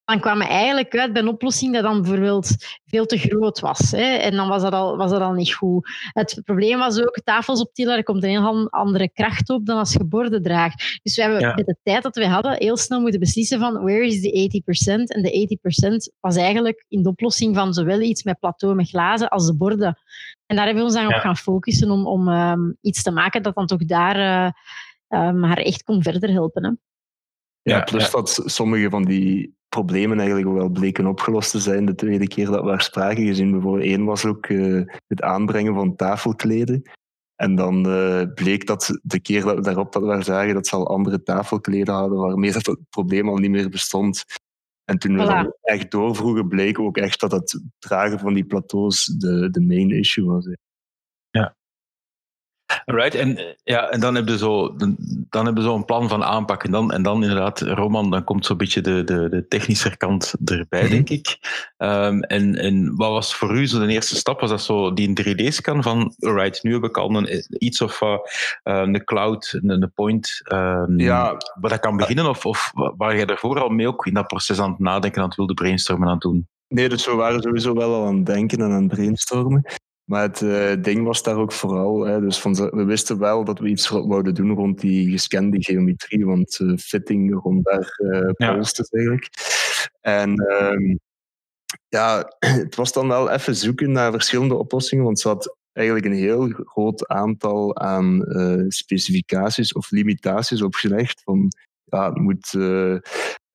dan 0.04 0.20
kwamen 0.20 0.46
we 0.46 0.52
eigenlijk 0.52 0.96
uit 0.96 1.12
bij 1.12 1.22
een 1.22 1.28
oplossing 1.28 1.72
dat 1.72 1.82
dan 1.82 2.00
bijvoorbeeld 2.02 2.56
veel 2.87 3.06
te 3.06 3.19
groot 3.19 3.60
was. 3.60 3.90
Hè? 3.90 4.02
En 4.16 4.37
dan 4.37 4.49
was 4.49 4.62
dat, 4.62 4.72
al, 4.72 4.96
was 4.96 5.10
dat 5.10 5.20
al 5.20 5.32
niet 5.32 5.54
goed. 5.54 5.88
Het 6.12 6.40
probleem 6.44 6.78
was 6.78 7.00
ook, 7.00 7.20
tafels 7.25 7.60
optillen, 7.60 7.96
er 7.96 8.02
komt 8.02 8.22
een 8.22 8.28
heel 8.31 8.70
andere 8.70 9.10
kracht 9.12 9.50
op 9.50 9.66
dan 9.66 9.78
als 9.78 9.93
je 9.93 10.04
borden 10.04 10.43
draagt. 10.43 11.00
Dus 11.02 11.16
we 11.16 11.22
hebben 11.22 11.40
Ja. 11.40 11.54
met 11.54 11.66
de 11.66 11.76
tijd 11.82 12.02
dat 12.02 12.16
we 12.16 12.26
hadden 12.26 12.56
heel 12.58 12.76
snel 12.76 13.00
moeten 13.00 13.20
beslissen 13.20 13.58
van 13.58 13.72
where 13.82 14.06
is 14.06 14.20
the 14.20 14.31
80%? 14.31 15.14
En 15.14 15.22
de 15.22 15.31
80% 15.31 16.12
was 16.20 16.37
eigenlijk 16.37 16.84
in 16.88 17.02
de 17.02 17.08
oplossing 17.08 17.55
van 17.56 17.72
zowel 17.75 18.00
iets 18.00 18.22
met 18.22 18.38
plateau 18.38 18.75
met 18.75 18.88
glazen 18.88 19.28
als 19.28 19.46
de 19.46 19.56
borden. 19.56 19.98
En 20.46 20.56
daar 20.56 20.64
hebben 20.66 20.82
we 20.84 20.88
ons 20.88 20.98
dan 20.98 21.08
Ja. 21.08 21.16
op 21.16 21.20
gaan 21.22 21.37
focussen 21.37 21.90
om, 21.90 22.06
om 22.06 22.28
ehm, 22.28 22.60
iets 22.81 23.02
te 23.02 23.10
maken 23.10 23.43
dat 23.43 23.55
dan 23.55 23.66
toch 23.66 23.84
daar 23.84 24.16
eh, 24.16 24.50
ehm, 25.08 25.43
haar 25.43 25.58
echt 25.58 25.82
kon 25.82 26.02
verder 26.02 26.31
helpen. 26.31 26.64
Hè? 26.64 26.70
Ja, 27.62 27.76
Ja, 27.76 27.82
plus 27.82 28.05
ja. 28.05 28.10
dat 28.10 28.43
sommige 28.44 28.90
van 28.90 29.05
die 29.05 29.60
problemen 29.74 30.19
eigenlijk 30.19 30.56
wel 30.56 30.69
bleken 30.69 31.06
opgelost 31.06 31.50
te 31.50 31.60
zijn 31.60 31.84
de 31.86 31.94
tweede 31.94 32.28
keer 32.28 32.46
dat 32.46 32.60
we 32.60 32.66
daar 32.66 32.82
spraken 32.82 33.26
gezien. 33.26 33.50
Bijvoorbeeld 33.50 33.84
één 33.84 34.04
was 34.04 34.24
ook 34.24 34.46
eh, 34.46 34.82
het 35.06 35.22
aanbrengen 35.22 35.74
van 35.74 35.96
tafelkleden. 35.96 36.82
En 37.36 37.54
dan 37.54 37.86
eh, 37.86 38.22
bleek 38.34 38.66
dat 38.66 39.00
de 39.02 39.20
keer 39.20 39.44
dat 39.44 39.54
we 39.54 39.60
daarop 39.60 39.92
dat 39.92 40.02
we 40.02 40.22
zagen 40.22 40.54
dat 40.54 40.66
ze 40.66 40.76
al 40.76 40.88
andere 40.88 41.22
tafelkleden 41.22 41.94
hadden, 41.94 42.19
waarmee 42.19 42.52
dat 42.52 42.66
het 42.66 42.78
probleem 42.90 43.28
al 43.28 43.36
niet 43.36 43.50
meer 43.50 43.69
bestond. 43.69 44.24
En 44.84 44.98
toen 44.98 45.16
we 45.16 45.22
Voilà. 45.22 45.26
dan 45.26 45.54
echt 45.62 45.90
doorvroegen, 45.90 46.48
bleek 46.48 46.78
ook 46.78 46.96
echt 46.96 47.20
dat 47.20 47.32
het 47.32 47.62
dragen 47.78 48.19
van 48.19 48.34
die 48.34 48.44
plateaus 48.44 49.04
de, 49.04 49.50
de 49.50 49.60
main 49.60 49.90
issue 49.90 50.24
was. 50.24 50.48
Right, 52.84 53.14
en, 53.14 53.56
ja, 53.64 53.88
en 53.90 54.00
dan 54.00 54.14
hebben 54.14 54.32
we 54.32 54.38
zo, 54.38 54.76
dan, 55.29 55.44
hebben 55.44 55.62
zo 55.62 55.75
een 55.75 55.84
plan 55.84 56.08
van 56.08 56.25
aanpak. 56.25 56.64
En 56.64 56.70
dan, 56.70 56.93
en 56.93 57.02
dan 57.02 57.23
inderdaad, 57.23 57.61
Roman, 57.61 58.11
dan 58.11 58.25
komt 58.25 58.46
zo'n 58.46 58.56
beetje 58.56 58.81
de, 58.81 59.05
de, 59.05 59.29
de 59.29 59.46
technische 59.49 59.96
kant 59.96 60.34
erbij, 60.44 60.82
Mhm. 60.82 60.90
denk 60.90 61.08
ik. 61.08 61.38
Ehm, 61.76 62.20
en, 62.20 62.56
en 62.56 62.96
wat 62.96 63.11
was 63.11 63.34
voor 63.34 63.56
u 63.56 63.67
zo 63.67 63.79
de 63.87 63.93
eerste 63.93 64.17
stap? 64.17 64.41
Was 64.41 64.51
dat 64.51 64.62
zo 64.62 64.93
die 64.93 65.12
3D-scan 65.12 65.82
van, 65.82 66.15
alright, 66.19 66.62
nu 66.62 66.72
heb 66.72 66.84
ik 66.84 66.96
al 66.96 67.17
een, 67.17 67.44
iets 67.65 67.81
of 67.81 68.01
eh, 68.03 68.17
een 68.62 69.05
cloud, 69.05 69.58
een, 69.62 69.70
een 69.70 69.93
point, 69.94 70.41
ehm, 70.44 70.98
Ja, 71.01 71.36
waar 71.60 71.70
dat 71.70 71.81
kan 71.81 71.96
beginnen? 71.96 72.27
Of, 72.29 72.46
of 72.46 72.72
waar 72.96 73.17
je 73.17 73.27
daarvoor 73.27 73.60
al 73.60 73.69
mee 73.69 73.86
ook 73.89 74.06
in 74.06 74.15
dat 74.15 74.27
proces 74.27 74.60
aan 74.60 74.70
het 74.70 74.79
nadenken, 74.79 75.22
aan 75.22 75.29
het 75.29 75.36
wilde 75.36 75.55
brainstormen 75.55 76.06
aan 76.06 76.12
het 76.15 76.22
doen? 76.22 76.48
Nee, 76.69 76.89
dus 76.89 77.06
we 77.06 77.15
waren 77.15 77.43
sowieso 77.43 77.74
wel 77.74 77.94
al 77.94 78.06
aan 78.06 78.17
het 78.17 78.27
denken 78.27 78.58
en 78.58 78.72
aan 78.72 78.82
het 78.82 78.93
brainstormen. 78.94 79.65
Maar 80.05 80.23
het 80.23 80.43
eh, 80.43 80.82
ding 80.82 81.05
was 81.05 81.23
daar 81.23 81.37
ook 81.37 81.53
vooral, 81.53 82.01
hè, 82.06 82.21
dus 82.21 82.41
van, 82.41 82.55
we 82.55 82.85
wisten 82.85 83.19
wel 83.19 83.44
dat 83.44 83.59
we 83.59 83.69
iets 83.69 83.89
wouden 83.89 84.35
doen 84.35 84.55
rond 84.55 84.81
die 84.81 85.11
gescande 85.11 85.63
geometrie, 85.63 86.27
want 86.27 86.59
eh, 86.61 86.77
fitting 86.77 87.43
rond 87.43 87.65
daar 87.65 87.94
Ja. 88.37 88.59
het 88.59 88.89
eigenlijk. 88.93 89.29
En 90.01 90.35
ehm, 90.35 90.97
ja, 91.89 92.32
het 92.63 92.75
was 92.75 92.93
dan 92.93 93.09
wel 93.09 93.31
even 93.31 93.56
zoeken 93.56 93.93
naar 93.93 94.11
verschillende 94.13 94.55
oplossingen, 94.55 95.05
want 95.05 95.21
ze 95.21 95.29
had 95.29 95.56
eigenlijk 95.73 96.06
een 96.06 96.13
heel 96.21 96.49
groot 96.49 97.09
aantal 97.09 97.77
aan 97.77 98.25
specificaties 98.69 99.73
of 99.73 99.91
limitaties 99.91 100.63
opgelegd. 100.63 101.23
Van, 101.23 101.49
ja, 101.85 102.09
het 102.09 102.19
moet 102.19 102.53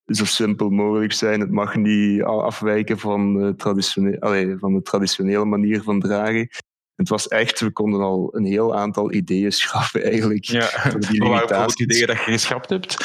zo 0.08 0.26
simpel 0.26 0.70
mogelijk 0.70 1.14
zijn. 1.14 1.40
Het 1.40 1.52
mag 1.52 1.76
niet 1.76 2.24
afwijken 2.24 3.00
van, 3.00 3.42
eh, 3.42 3.50
traditione- 3.50 4.20
allee, 4.20 4.58
van 4.58 4.74
de 4.74 4.82
traditionele 4.82 5.46
manier 5.46 5.82
van 5.82 6.00
dragen. 6.00 6.50
Het 6.96 7.10
was 7.10 7.28
echt, 7.28 7.60
we 7.60 7.72
konden 7.72 8.02
al 8.02 8.30
een 8.36 8.46
heel 8.46 8.76
aantal 8.76 9.14
ideeën 9.14 9.52
schaffen 9.52 10.04
eigenlijk. 10.04 10.46
Ja, 10.46 10.70
bijvoorbeeld 11.00 11.80
ideeën 11.82 12.08
dat 12.08 12.18
je 12.18 12.32
geschrapt 12.32 12.70
hebt? 12.70 12.98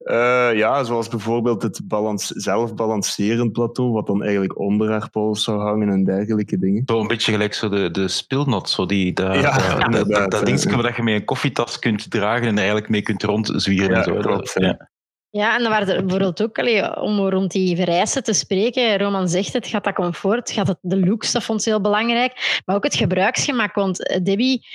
Uh, 0.00 0.50
ja, 0.54 0.84
zoals 0.84 1.08
bijvoorbeeld 1.08 1.62
het 1.62 1.80
balans, 1.84 2.26
zelfbalancerend 2.26 3.52
plateau, 3.52 3.92
wat 3.92 4.06
dan 4.06 4.22
eigenlijk 4.22 4.58
onder 4.58 4.90
haar 4.90 5.10
pols 5.10 5.44
zou 5.44 5.60
hangen 5.60 5.88
en 5.88 6.04
dergelijke 6.04 6.58
dingen. 6.58 6.82
Zo 6.86 7.00
een 7.00 7.06
beetje 7.06 7.32
gelijk 7.32 7.54
zo 7.54 7.68
de, 7.68 7.90
de 7.90 8.08
speelnot, 8.08 8.70
zo 8.70 8.86
die, 8.86 9.12
de, 9.12 9.22
ja, 9.22 9.78
dat, 9.88 10.08
dat, 10.08 10.30
dat 10.30 10.46
dingetje 10.46 10.82
waar 10.82 10.96
je 10.96 11.02
met 11.02 11.14
een 11.14 11.24
koffietas 11.24 11.78
kunt 11.78 12.10
dragen 12.10 12.46
en 12.46 12.56
eigenlijk 12.56 12.88
mee 12.88 13.02
kunt 13.02 13.22
rondzwieren. 13.22 13.90
Ja, 13.90 13.96
en 13.96 14.04
zo. 14.04 14.16
klopt. 14.16 14.52
Ja. 14.54 14.90
Ja, 15.30 15.56
en 15.56 15.62
dan 15.62 15.70
waren 15.70 15.88
er 15.88 16.00
bijvoorbeeld 16.00 16.42
ook, 16.42 16.58
allee, 16.58 17.00
om 17.00 17.18
rond 17.18 17.50
die 17.50 17.76
vereisten 17.76 18.22
te 18.22 18.32
spreken, 18.32 18.98
Roman 18.98 19.28
zegt 19.28 19.52
het 19.52 19.66
gaat 19.66 19.84
dat 19.84 19.94
comfort, 19.94 20.50
gaat 20.50 20.66
het 20.66 20.78
de 20.80 21.06
looks, 21.06 21.32
dat 21.32 21.44
vond 21.44 21.62
ze 21.62 21.68
heel 21.68 21.80
belangrijk, 21.80 22.62
maar 22.64 22.76
ook 22.76 22.84
het 22.84 22.96
gebruiksgemak. 22.96 23.74
Want 23.74 24.06
eh, 24.08 24.22
Debbie, 24.22 24.66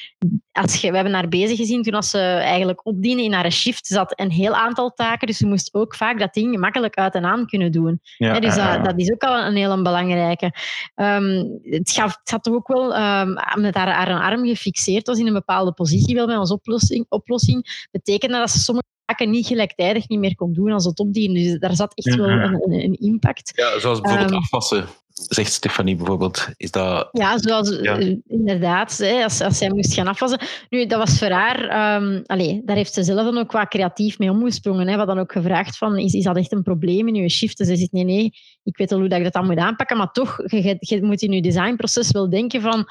als 0.51 0.75
je, 0.75 0.89
we 0.89 0.96
hebben 0.96 1.13
haar 1.13 1.27
bezig 1.27 1.58
gezien 1.58 1.84
toen 1.84 1.93
als 1.93 2.10
ze 2.10 2.20
eigenlijk 2.20 2.86
opdiende 2.86 3.24
in 3.24 3.34
haar 3.34 3.51
shift, 3.51 3.88
zat 3.88 4.20
een 4.20 4.31
heel 4.31 4.55
aantal 4.55 4.93
taken, 4.93 5.27
dus 5.27 5.38
ze 5.38 5.48
moest 5.48 5.74
ook 5.74 5.96
vaak 5.96 6.20
dat 6.20 6.34
ding 6.34 6.53
gemakkelijk 6.53 6.96
uit 6.96 7.13
en 7.13 7.25
aan 7.25 7.48
kunnen 7.48 7.72
doen. 7.72 8.00
Ja, 8.17 8.39
dus 8.39 8.55
dat, 8.55 8.63
ja. 8.63 8.77
dat 8.77 9.00
is 9.00 9.12
ook 9.12 9.24
al 9.24 9.46
een 9.46 9.55
hele 9.55 9.81
belangrijke. 9.81 10.53
Ehm, 10.96 11.46
het, 11.62 11.91
gaf, 11.91 12.17
het 12.20 12.31
had 12.31 12.50
ook 12.50 12.67
wel, 12.67 12.96
um, 12.96 13.34
met 13.55 13.75
haar, 13.75 13.88
haar 13.88 14.22
arm 14.22 14.46
gefixeerd 14.46 15.08
was 15.08 15.20
in 15.20 15.27
een 15.27 15.34
bepaalde 15.34 15.72
positie, 15.74 16.15
wel 16.15 16.25
bij 16.27 16.38
onze 16.38 16.53
oplossing, 16.53 17.05
oplossing 17.10 17.88
betekende 17.91 18.38
dat 18.38 18.50
ze 18.50 18.60
sommige 18.60 18.89
niet 19.20 19.48
gelijktijdig 19.48 20.08
niet 20.08 20.20
meer 20.20 20.36
kon 20.36 20.53
doen 20.53 20.72
als 20.72 20.86
het 20.86 21.00
opdiende. 21.00 21.39
Dus 21.39 21.60
daar 21.60 21.75
zat 21.75 21.91
echt 21.96 22.15
wel 22.18 22.30
een, 22.30 22.53
een, 22.53 22.74
een 22.84 22.98
impact. 23.00 23.51
Ja, 23.56 23.80
zoals 23.80 24.01
bijvoorbeeld 24.01 24.32
Um, 24.32 24.38
afwassen, 24.38 24.86
zegt 25.13 25.51
Stefanie 25.53 25.96
bijvoorbeeld. 25.96 26.48
Is 26.58 26.72
dat... 26.72 27.10
Ja, 27.12 27.38
zoals 27.38 27.80
Ja. 27.82 27.98
eh, 28.00 28.15
inderdaad, 28.27 28.98
hè, 28.98 29.24
als, 29.24 29.41
als 29.41 29.58
zij 29.58 29.70
moest 29.70 29.94
gaan 29.94 30.08
afwassen. 30.08 30.39
Nu, 30.70 30.86
dat 30.86 30.98
was 31.00 31.18
voor 31.20 31.30
haar, 31.30 31.68
ehm, 31.68 32.22
allee, 32.25 32.62
daar 32.65 32.75
heeft 32.75 32.94
ze 32.94 33.03
zelf 33.03 33.24
dan 33.24 33.38
ook 33.38 33.48
qua 33.48 33.65
creatief 33.65 34.20
mee 34.20 34.30
omgesprongen. 34.32 34.86
Hè. 34.88 34.91
We 34.91 34.98
hadden 34.98 35.18
ook 35.20 35.32
gevraagd 35.32 35.77
van, 35.77 35.98
is, 35.98 36.13
is 36.13 36.24
dat 36.24 36.38
echt 36.38 36.51
een 36.51 36.63
probleem 36.63 37.08
in 37.08 37.15
je 37.15 37.30
shift? 37.30 37.58
Ze 37.58 37.65
zegt, 37.75 37.91
nee, 37.91 38.03
nee, 38.03 38.34
ik 38.63 38.77
weet 38.77 38.91
al 38.91 39.00
hoe 39.00 39.08
dat 39.08 39.18
ik 39.18 39.24
dat 39.24 39.34
dan 39.34 39.46
moet 39.46 39.58
aanpakken, 39.58 39.98
maar 39.98 40.12
toch, 40.12 40.38
je, 40.46 40.63
je- 40.63 40.77
je 40.80 41.03
moet 41.03 41.22
in 41.22 41.32
je 41.32 41.41
designproces 41.41 42.12
wel 42.12 42.30
denken 42.30 42.62
van 42.62 42.86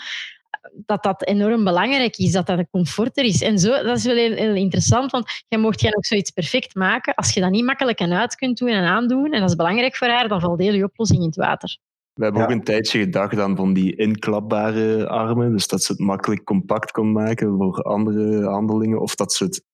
dat 0.87 1.02
dat 1.02 1.26
enorm 1.26 1.64
belangrijk 1.64 2.16
is, 2.16 2.33
dat 2.33 2.47
dat 2.47 2.59
een 2.59 2.69
comfort 2.71 3.19
er 3.19 3.25
is. 3.25 3.42
En 3.42 3.59
zo, 3.59 3.83
dat 3.83 3.97
is 3.97 4.04
wel 4.04 4.16
heel, 4.16 4.33
heel 4.33 4.54
interessant, 4.54 5.11
want 5.11 5.45
je 5.49 5.59
mocht 5.59 5.80
jij 5.80 5.95
ook 5.97 6.04
zoiets 6.04 6.30
perfect 6.30 6.75
maken. 6.75 7.14
Als 7.14 7.35
je 7.35 7.40
dat 7.40 7.50
niet 7.50 7.64
makkelijk 7.64 7.99
en 7.99 8.12
uit 8.12 8.35
kunt 8.35 8.59
doen 8.59 8.69
en 8.69 8.85
aandoen, 8.85 9.33
en 9.33 9.40
dat 9.40 9.49
is 9.50 9.57
belangrijk 9.57 9.97
voor 9.97 10.09
haar, 10.09 10.28
dan 10.28 10.40
valt 10.40 10.61
heel 10.61 10.75
je 10.75 10.85
oplossing 10.85 11.21
in 11.21 11.26
het 11.26 11.37
water. 11.37 11.78
We 12.14 12.25
hebben 12.25 12.42
Ja. 12.42 12.49
ook 12.49 12.54
een 12.54 12.64
tijdje 12.64 12.99
gedacht 12.99 13.38
aan 13.38 13.57
van 13.57 13.73
die 13.73 13.97
inklapbare 13.97 15.09
armen, 15.09 15.52
dus 15.52 15.66
dat 15.69 15.83
ze 15.83 15.92
het 15.92 16.00
makkelijk 16.00 16.45
compact 16.45 16.90
kon 16.90 17.12
maken 17.12 17.57
voor 17.57 17.83
andere 17.83 18.45
handelingen, 18.45 19.00
of 19.00 19.14
dat 19.14 19.33
ze 19.33 19.45
het 19.45 19.64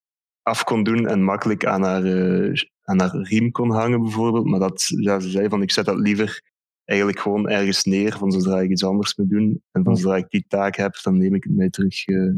af 0.42 0.64
kon 0.64 0.82
doen 0.82 1.06
en 1.06 1.22
makkelijk 1.22 1.66
aan 1.66 1.82
haar, 1.82 2.04
eh, 2.04 2.52
aan 2.82 3.00
haar 3.00 3.16
riem 3.16 3.50
kon 3.50 3.70
hangen 3.70 4.02
bijvoorbeeld. 4.02 4.46
Maar 4.46 4.60
dat, 4.60 4.84
ja, 5.00 5.20
ze 5.20 5.30
zei 5.30 5.48
van 5.48 5.62
ik 5.62 5.70
zet 5.70 5.84
dat 5.84 5.98
liever 5.98 6.42
eigenlijk 6.86 7.20
gewoon 7.20 7.48
ergens 7.48 7.84
neer 7.84 8.12
van 8.18 8.32
zodra 8.32 8.60
ik 8.60 8.70
iets 8.70 8.84
anders 8.84 9.16
moet 9.16 9.30
doen. 9.30 9.62
En 9.72 9.84
van 9.84 9.96
zodra 9.96 10.16
ik 10.16 10.30
die 10.30 10.44
taak 10.48 10.76
heb, 10.76 10.98
dan 11.02 11.16
neem 11.18 11.34
ik 11.34 11.44
het 11.44 11.52
mee 11.56 11.70
terug. 11.70 12.06
eh. 12.06 12.32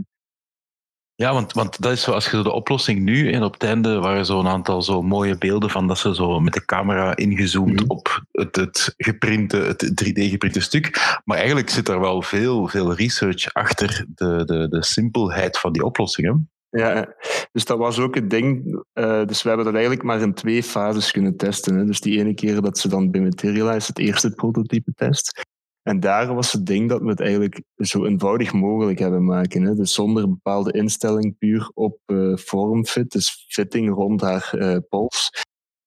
Ja, 1.15 1.33
want, 1.33 1.53
want 1.53 1.81
dat 1.81 1.93
is 1.93 2.03
zo, 2.03 2.13
als 2.13 2.31
je 2.31 2.43
de 2.43 2.53
oplossing 2.53 3.01
nu, 3.01 3.33
en 3.33 3.43
op 3.43 3.53
het 3.53 3.63
einde 3.63 3.99
waren 3.99 4.27
zo'n 4.27 4.47
aantal 4.49 4.83
zo 4.83 5.03
mooie 5.03 5.39
beelden 5.39 5.71
van 5.71 5.87
dat 5.87 5.99
ze 5.99 6.15
zo 6.15 6.41
met 6.41 6.53
de 6.53 6.65
camera 6.65 7.17
ingezoomd 7.17 7.81
Mhm. 7.81 7.85
op 7.91 8.25
het, 8.31 8.57
het 8.57 8.95
geprinte, 8.97 9.57
het 9.57 9.93
3D-geprinte 10.05 10.61
stuk. 10.61 11.19
Maar 11.25 11.37
eigenlijk 11.37 11.71
zit 11.71 11.89
er 11.89 12.01
wel 12.01 12.23
veel, 12.23 12.69
veel 12.69 12.95
research 12.95 13.53
achter 13.55 14.07
de, 14.15 14.43
de, 14.45 14.67
de 14.71 14.85
simpelheid 14.85 15.59
van 15.59 15.73
die 15.73 15.85
oplossingen. 15.85 16.51
Ja, 16.71 17.15
dus 17.53 17.65
dat 17.65 17.79
was 17.79 17.99
ook 17.99 18.15
het 18.15 18.31
ding. 18.31 18.83
Eh, 18.93 19.25
dus 19.27 19.43
we 19.43 19.49
hebben 19.49 19.67
dat 19.67 19.75
eigenlijk 19.75 20.05
maar 20.05 20.21
in 20.21 20.35
twee 20.35 20.63
fases 20.63 21.11
kunnen 21.11 21.37
testen. 21.37 21.77
Hè. 21.77 21.85
Dus 21.85 22.01
die 22.01 22.19
ene 22.19 22.35
keer 22.35 22.61
dat 22.61 22.79
ze 22.79 22.89
dan 22.89 23.11
bij 23.11 23.21
Materialize 23.21 23.87
het 23.87 23.99
eerste 23.99 24.31
prototype 24.31 24.93
test. 24.95 25.43
En 25.83 26.01
daar 26.01 26.35
was 26.35 26.53
het 26.53 26.67
ding 26.67 26.89
dat 26.89 27.01
we 27.01 27.09
het 27.09 27.21
eigenlijk 27.21 27.63
zo 27.77 28.05
eenvoudig 28.05 28.53
mogelijk 28.53 28.99
hebben 28.99 29.25
maken. 29.25 29.63
Hè. 29.63 29.75
Dus 29.75 29.95
zonder 29.95 30.29
bepaalde 30.29 30.73
instelling, 30.73 31.39
puur 31.39 31.71
op 31.75 31.99
eh 32.07 32.37
vormfit, 32.37 33.11
dus 33.11 33.47
fitting 33.49 33.95
rond 33.95 34.21
haar 34.21 34.55
eh, 34.55 34.77
pols. 34.89 35.31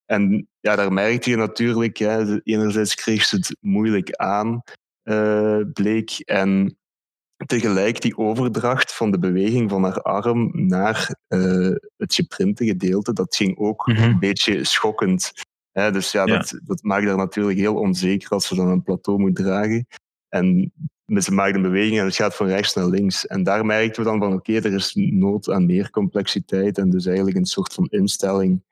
En 0.04 0.48
ja, 0.60 0.76
daar 0.76 0.92
merkte 0.92 1.30
je 1.30 1.36
natuurlijk, 1.36 1.96
de- 1.96 2.40
enerzijds 2.44 2.94
kreeg 2.94 3.24
ze 3.24 3.36
het 3.36 3.56
moeilijk 3.60 4.12
aan, 4.16 4.62
bleek. 5.72 6.10
En 6.24 6.76
tegelijk 7.46 8.00
die 8.00 8.16
overdracht 8.18 8.94
van 8.94 9.10
de 9.10 9.18
beweging 9.18 9.70
van 9.70 9.82
haar 9.84 10.02
arm 10.02 10.50
naar 10.52 11.16
eh, 11.28 11.70
het 11.96 12.14
geprinte 12.14 12.64
gedeelte, 12.64 13.12
dat 13.12 13.36
ging 13.36 13.58
ook 13.58 13.86
Mhm. 13.86 14.02
een 14.02 14.18
beetje 14.18 14.64
schokkend. 14.64 15.32
Hè, 15.72 15.90
dus 15.92 16.12
ja, 16.12 16.26
Ja. 16.26 16.36
Dat, 16.38 16.60
dat 16.64 16.82
maakt 16.82 17.06
haar 17.06 17.16
natuurlijk 17.16 17.58
heel 17.58 17.74
onzeker 17.74 18.28
als 18.30 18.46
ze 18.46 18.54
dan 18.54 18.68
een 18.68 18.82
plateau 18.82 19.18
moet 19.20 19.34
dragen. 19.36 19.86
En 20.28 20.72
ze 21.06 21.32
maakt 21.32 21.54
een 21.54 21.62
beweging 21.62 21.98
en 21.98 22.04
het 22.04 22.14
gaat 22.14 22.34
van 22.36 22.46
rechts 22.46 22.74
naar 22.74 22.86
links. 22.86 23.26
En 23.26 23.42
daar 23.42 23.66
merkten 23.66 24.02
we 24.02 24.08
dan 24.10 24.18
van, 24.18 24.32
oké, 24.32 24.52
er 24.52 24.72
is 24.72 24.92
nood 24.94 25.50
aan 25.50 25.66
meer 25.66 25.90
complexiteit 25.90 26.78
en 26.78 26.90
dus 26.90 27.06
eigenlijk 27.06 27.36
een 27.36 27.44
soort 27.44 27.74
van 27.74 27.86
instelling 27.90 28.62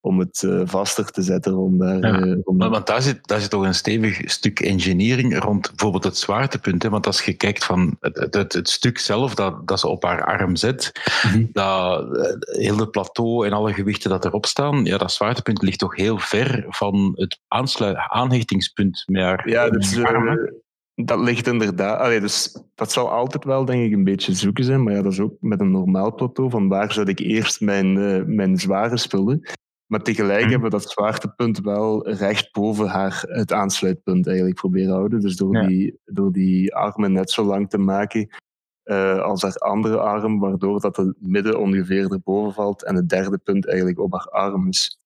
om 0.00 0.18
het 0.18 0.42
eh, 0.42 0.60
vaster 0.64 1.10
te 1.10 1.22
zetten 1.22 1.52
rond 1.52 1.78
daar. 1.80 1.98
Ja. 1.98 2.20
eh, 2.20 2.36
rond 2.44 2.58
Maar, 2.58 2.70
want 2.70 2.86
daar 2.86 3.02
zit, 3.02 3.26
daar 3.26 3.40
zit 3.40 3.50
toch 3.50 3.64
een 3.64 3.74
stevig 3.74 4.30
stuk 4.30 4.60
engineering 4.60 5.38
rond 5.38 5.68
bijvoorbeeld 5.68 6.04
het 6.04 6.16
zwaartepunt. 6.16 6.82
Hè? 6.82 6.88
Want 6.88 7.06
als 7.06 7.22
je 7.22 7.32
kijkt 7.32 7.64
van 7.64 7.96
het, 8.00 8.16
het, 8.16 8.34
het, 8.34 8.52
het 8.52 8.68
stuk 8.68 8.98
zelf 8.98 9.34
dat, 9.34 9.68
dat 9.68 9.80
ze 9.80 9.88
op 9.88 10.02
haar 10.02 10.24
arm 10.24 10.56
zet, 10.56 10.92
Mhm. 11.22 11.44
dat 11.52 12.16
eh, 12.16 12.60
heel 12.62 12.78
het 12.78 12.90
plateau 12.90 13.46
en 13.46 13.52
alle 13.52 13.72
gewichten 13.72 14.10
dat 14.10 14.24
erop 14.24 14.46
staan, 14.46 14.84
ja, 14.84 14.98
dat 14.98 15.12
zwaartepunt 15.12 15.62
ligt 15.62 15.78
toch 15.78 15.96
heel 15.96 16.18
ver 16.18 16.64
van 16.68 17.12
het 17.14 17.40
aansluit, 17.48 17.96
aanhechtingspunt 18.08 19.02
met 19.06 19.22
haar, 19.22 19.48
Ja, 19.48 19.70
dus, 19.70 19.98
dat 20.94 21.20
ligt 21.20 21.46
inderdaad. 21.46 22.00
Allee, 22.00 22.20
dus 22.20 22.62
dat 22.74 22.92
zal 22.92 23.10
altijd 23.10 23.44
wel, 23.44 23.64
denk 23.64 23.84
ik, 23.84 23.92
een 23.92 24.04
beetje 24.04 24.34
zoeken 24.34 24.64
zijn. 24.64 24.82
Maar 24.82 24.94
ja, 24.94 25.02
dat 25.02 25.12
is 25.12 25.20
ook 25.20 25.34
met 25.40 25.60
een 25.60 25.70
normaal 25.70 26.14
plateau. 26.14 26.50
Van 26.50 26.68
waar 26.68 26.92
zet 26.92 27.08
ik 27.08 27.18
eerst 27.18 27.60
mijn, 27.60 27.98
eh, 27.98 28.22
mijn 28.26 28.58
zware 28.58 28.96
spullen? 28.96 29.42
Maar 29.88 30.02
tegelijk 30.02 30.40
Mhm. 30.40 30.50
hebben 30.50 30.70
we 30.70 30.76
dat 30.76 30.90
zwaartepunt 30.90 31.60
wel 31.60 32.08
recht 32.08 32.52
boven 32.52 32.86
haar, 32.86 33.24
het 33.26 33.52
aansluitpunt 33.52 34.26
eigenlijk 34.26 34.56
proberen 34.56 34.92
houden. 34.94 35.20
Dus 35.20 35.36
door, 35.36 35.54
Ja. 35.56 35.66
die, 35.66 35.98
door 36.04 36.32
die 36.32 36.74
armen 36.74 37.12
net 37.12 37.30
zo 37.30 37.44
lang 37.44 37.70
te 37.70 37.78
maken 37.78 38.28
eh, 38.82 39.18
als 39.20 39.42
haar 39.42 39.52
andere 39.54 39.98
arm, 40.00 40.38
waardoor 40.38 40.80
dat 40.80 40.96
het 40.96 41.14
midden 41.18 41.58
ongeveer 41.60 42.12
erboven 42.12 42.52
valt 42.54 42.84
en 42.84 42.94
het 42.94 43.08
derde 43.08 43.38
punt 43.38 43.66
eigenlijk 43.66 43.98
op 43.98 44.12
haar 44.12 44.28
arm 44.30 44.68
is. 44.68 45.00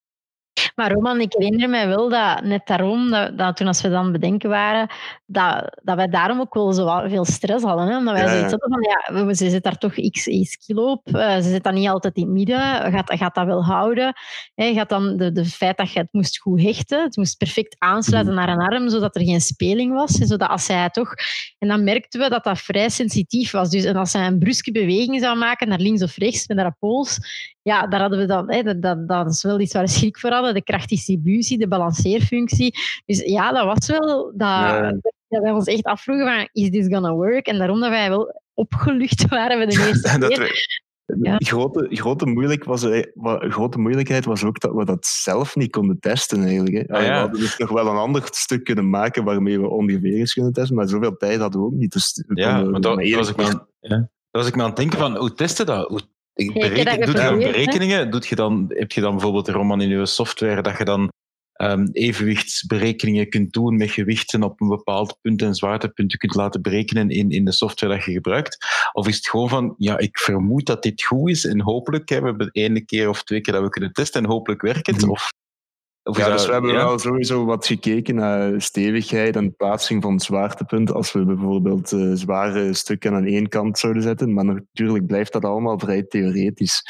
Maar 0.75 0.93
Roman, 0.93 1.21
ik 1.21 1.33
herinner 1.39 1.69
mij 1.69 1.89
wel 1.89 2.09
dat 2.09 2.43
net 2.43 2.67
daarom, 2.67 3.11
dat, 3.11 3.39
dat 3.39 3.57
toen 3.57 3.67
als 3.67 3.83
we 3.83 3.89
dan 3.89 4.13
bedenken 4.13 4.49
waren, 4.49 4.89
dat, 5.27 5.81
dat 5.83 5.97
wij 5.97 6.09
daarom 6.09 6.41
ook 6.41 6.55
wel 6.55 6.73
zo 6.73 7.03
veel 7.09 7.25
stress 7.25 7.65
hadden. 7.65 7.87
Hè? 7.87 7.97
Omdat 7.97 8.15
wij 8.15 8.23
Ja, 8.25 8.31
zoiets 8.31 8.51
hadden 8.51 8.71
van, 8.71 9.27
ja, 9.27 9.35
ze 9.35 9.51
zit 9.51 9.63
daar 9.63 9.79
toch 9.79 9.95
x, 9.95 10.25
x 10.25 10.57
kilo 10.67 10.91
op. 10.91 11.15
eh, 11.15 11.35
ze 11.35 11.43
zit 11.49 11.63
dat 11.63 11.73
niet 11.75 11.89
altijd 11.89 12.17
in 12.17 12.23
het 12.23 12.33
midden. 12.33 12.59
Gaat, 12.93 13.13
gaat 13.15 13.35
dat 13.35 13.47
wel 13.47 13.65
houden? 13.65 14.13
Hè? 14.55 14.73
Gaat 14.75 14.89
dan 14.89 15.17
de, 15.17 15.33
de 15.33 15.45
feit 15.45 15.77
dat 15.77 15.93
je 15.93 15.99
het 15.99 16.09
moest 16.13 16.39
goed 16.39 16.63
hechten, 16.63 17.03
het 17.03 17.17
moest 17.17 17.37
perfect 17.39 17.77
aansluiten 17.79 18.35
naar 18.35 18.49
een 18.49 18.61
arm, 18.73 18.89
zodat 18.89 19.17
er 19.17 19.23
geen 19.25 19.41
speling 19.41 19.93
was. 19.93 20.21
en 20.21 20.27
Zodat 20.27 20.49
als 20.49 20.65
zij 20.65 20.89
toch... 20.91 21.15
En 21.59 21.69
dan 21.69 21.85
merkten 21.85 22.21
we 22.21 22.29
dat 22.29 22.45
dat 22.45 22.59
vrij 22.59 22.89
sensitief 22.89 23.51
was. 23.51 23.71
Dus 23.71 23.85
en 23.85 23.97
als 23.97 24.11
zij 24.11 24.27
een 24.27 24.39
bruske 24.39 24.73
beweging 24.73 25.21
zou 25.21 25.39
maken 25.39 25.69
naar 25.69 25.79
links 25.79 26.03
of 26.03 26.17
rechts 26.17 26.47
met 26.47 26.59
haar 26.59 26.77
pols, 26.79 27.19
ja, 27.63 27.87
daar 27.87 28.01
hadden 28.01 28.19
we 28.19 28.27
dan, 28.27 28.53
hè, 28.53 28.63
dat, 28.63 28.83
dat, 28.83 29.09
dat 29.09 29.31
is 29.31 29.43
wel 29.43 29.61
iets 29.61 29.73
waar 29.73 29.83
we 29.83 29.89
schrik 29.89 30.19
voor 30.19 30.31
hadden. 30.31 30.55
De 30.55 30.63
krachtdistributie, 30.63 31.59
de 31.59 31.69
balanceerfunctie. 31.69 32.75
Dus 33.07 33.19
ja, 33.21 33.53
dat 33.53 33.65
was 33.65 33.87
wel 33.99 34.25
dat, 34.25 34.49
Ja. 34.49 34.91
dat 35.29 35.43
wij 35.43 35.53
ons 35.53 35.67
echt 35.67 35.85
afvroegen 35.85 36.27
van, 36.27 36.49
is 36.53 36.71
this 36.71 36.87
gonna 36.87 37.13
work? 37.13 37.47
En 37.47 37.59
daarom 37.59 37.81
dat 37.81 37.89
wij 37.91 38.09
wel 38.09 38.41
opgelucht 38.55 39.29
waren 39.29 39.59
we 39.59 39.67
de 39.67 39.87
eerste 39.87 40.09
En 40.09 40.21
dat 40.21 40.33
keer. 40.39 40.81
Ja. 41.21 41.37
Grote, 41.39 41.87
grote, 41.91 42.27
moeilijk 42.27 42.65
was, 42.65 42.83
eh, 42.83 43.03
grote 43.51 43.79
moeilijkheid 43.79 44.25
was 44.25 44.45
ook 44.45 44.61
dat 44.61 44.73
we 44.75 44.85
dat 44.85 45.07
zelf 45.07 45.57
niet 45.57 45.71
konden 45.71 45.99
testen 46.01 46.43
eigenlijk. 46.45 46.75
Hè. 46.89 46.95
Ah, 46.97 47.03
ja. 47.03 47.09
We 47.09 47.19
hadden 47.19 47.41
dus 47.41 47.57
nog 47.57 47.71
wel 47.71 47.87
een 47.87 47.97
ander 47.97 48.23
stuk 48.31 48.65
kunnen 48.65 48.91
maken 48.91 49.25
waarmee 49.25 49.61
we 49.61 49.69
ongeveer 49.69 50.13
eens 50.15 50.33
kunnen 50.33 50.53
testen, 50.53 50.77
maar 50.77 50.89
zoveel 50.89 51.17
tijd 51.17 51.41
hadden 51.41 51.61
we 51.61 51.67
ook 51.67 51.73
niet. 51.73 51.93
Dus 51.93 52.25
we 52.27 52.41
Ja, 52.41 52.53
konden 52.55 52.71
maar 52.71 52.81
dat, 52.81 53.11
was 53.15 53.29
ik 53.29 53.37
me 53.37 53.43
aan, 53.45 53.67
ja. 53.81 53.97
dat 53.99 54.09
was 54.31 54.47
ik 54.47 54.55
me 54.57 54.63
aan 54.63 54.69
het 54.69 54.77
denken 54.77 54.99
van, 54.99 55.17
hoe 55.17 55.35
testen 55.35 55.67
dat? 55.67 55.89
Hoe, 55.89 56.01
je 56.35 56.53
bereken- 56.53 56.85
dat 56.85 57.07
doet 57.07 57.17
je 57.17 57.21
hè? 57.23 57.37
berekeningen? 57.37 58.11
Doet 58.11 58.27
je 58.27 58.35
dan, 58.35 58.65
heb 58.69 58.93
je 58.93 59.01
dan 59.01 59.13
bijvoorbeeld 59.13 59.49
Roman 59.49 59.81
in 59.81 59.89
je 59.89 60.07
software 60.07 60.63
dat 60.63 60.79
je 60.79 60.85
dan 60.85 61.09
ehm, 61.53 61.87
evenwichtsberekeningen 61.93 63.29
kunt 63.29 63.53
doen 63.53 63.77
met 63.77 63.91
gewichten 63.91 64.43
op 64.43 64.61
een 64.61 64.69
bepaald 64.69 65.19
punt 65.21 65.43
en 65.43 65.55
zwaartepunten 65.55 66.19
kunt 66.19 66.35
laten 66.35 66.63
berekenen 66.63 67.11
in, 67.11 67.31
in 67.31 67.45
de 67.45 67.53
software 67.53 67.95
dat 67.95 68.05
je 68.05 68.13
gebruikt? 68.13 68.59
Of 68.93 69.09
is 69.09 69.17
het 69.17 69.29
gewoon 69.29 69.49
van, 69.49 69.75
ja, 69.79 69.99
ik 69.99 70.19
vermoed 70.19 70.67
dat 70.67 70.83
dit 70.83 71.03
goed 71.03 71.31
is 71.31 71.45
en 71.45 71.61
hopelijk 71.61 72.09
hebben 72.09 72.37
we 72.37 72.45
de 72.45 72.61
ene 72.61 72.85
keer 72.85 73.09
of 73.09 73.23
twee 73.23 73.41
keer 73.41 73.55
dat 73.55 73.63
we 73.63 73.69
kunnen 73.69 73.93
testen 73.93 74.23
en 74.23 74.29
hopelijk 74.29 74.63
werkt 74.63 74.87
het? 74.87 75.01
Mhm. 75.01 75.11
Of, 75.11 75.31
of 76.03 76.17
Ja, 76.17 76.29
dat- 76.29 76.37
dus 76.37 76.47
we 76.47 76.53
hebben 76.53 76.73
ja? 76.73 76.85
wel 76.85 76.99
sowieso 76.99 77.45
wat 77.45 77.67
gekeken 77.67 78.15
naar 78.15 78.61
stevigheid 78.63 79.37
en 79.37 79.57
plaatsing 79.57 80.03
van 80.03 80.13
het 80.13 80.23
zwaartepunt. 80.23 80.93
Als 80.93 81.13
we 81.13 81.25
bijvoorbeeld 81.25 81.93
eh, 81.93 82.11
zware 82.13 82.73
stukken 82.75 83.15
aan 83.15 83.25
één 83.25 83.49
kant 83.49 83.79
zouden 83.79 84.03
zetten. 84.03 84.33
Maar 84.35 84.45
natuurlijk 84.45 85.07
blijft 85.07 85.33
dat 85.33 85.45
allemaal 85.45 85.79
vrij 85.79 86.03
theoretisch. 86.03 86.83